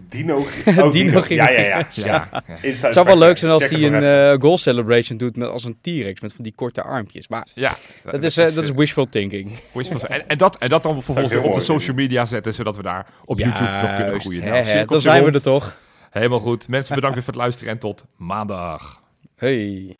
Dino, 0.09 0.37
oh, 0.79 0.91
Dino. 0.91 1.25
Ja, 1.29 1.49
ja, 1.51 1.61
ja. 1.61 1.87
Ja, 1.91 2.05
ja. 2.05 2.29
Het 2.47 2.77
zou 2.95 3.07
wel 3.07 3.19
leuk 3.19 3.39
zijn 3.39 3.53
als 3.53 3.69
hij 3.69 3.83
een 3.83 4.03
eh, 4.33 4.41
goal 4.41 4.59
celebration 4.59 5.19
doet 5.19 5.37
met, 5.37 5.49
als 5.49 5.65
een 5.65 5.77
T-Rex 5.81 6.21
met 6.21 6.33
van 6.33 6.45
die 6.45 6.53
korte 6.57 6.83
armpjes. 6.83 7.29
Maar 7.29 7.47
Ja, 7.55 7.77
dat 8.11 8.23
is, 8.25 8.37
eh, 8.37 8.55
dat 8.55 8.65
is 8.65 8.71
wishful 8.71 9.07
thinking. 9.07 9.59
wishful- 9.73 10.07
en, 10.09 10.29
en, 10.29 10.39
dat, 10.39 10.57
en 10.59 10.69
dat 10.69 10.83
dan 10.83 11.03
vervolgens 11.03 11.35
op 11.37 11.55
de 11.55 11.61
social 11.61 11.97
media 11.97 12.27
zetten, 12.27 12.55
zodat 12.55 12.77
we 12.77 12.83
daar 12.83 13.07
op 13.25 13.39
YouTube 13.39 13.71
nog 13.83 13.97
kunnen 13.97 14.21
groeien. 14.21 14.45
Nou, 14.45 14.85
dan 14.87 15.01
zijn 15.01 15.25
we 15.25 15.31
er 15.31 15.43
toch. 15.43 15.77
Helemaal 16.11 16.41
goed. 16.41 16.69
Mensen, 16.69 16.95
bedankt 16.95 17.15
weer 17.17 17.25
voor 17.25 17.33
het 17.35 17.43
luisteren 17.43 17.73
en 17.73 17.79
tot 17.79 18.05
maandag. 18.17 19.01
Hey. 19.37 19.95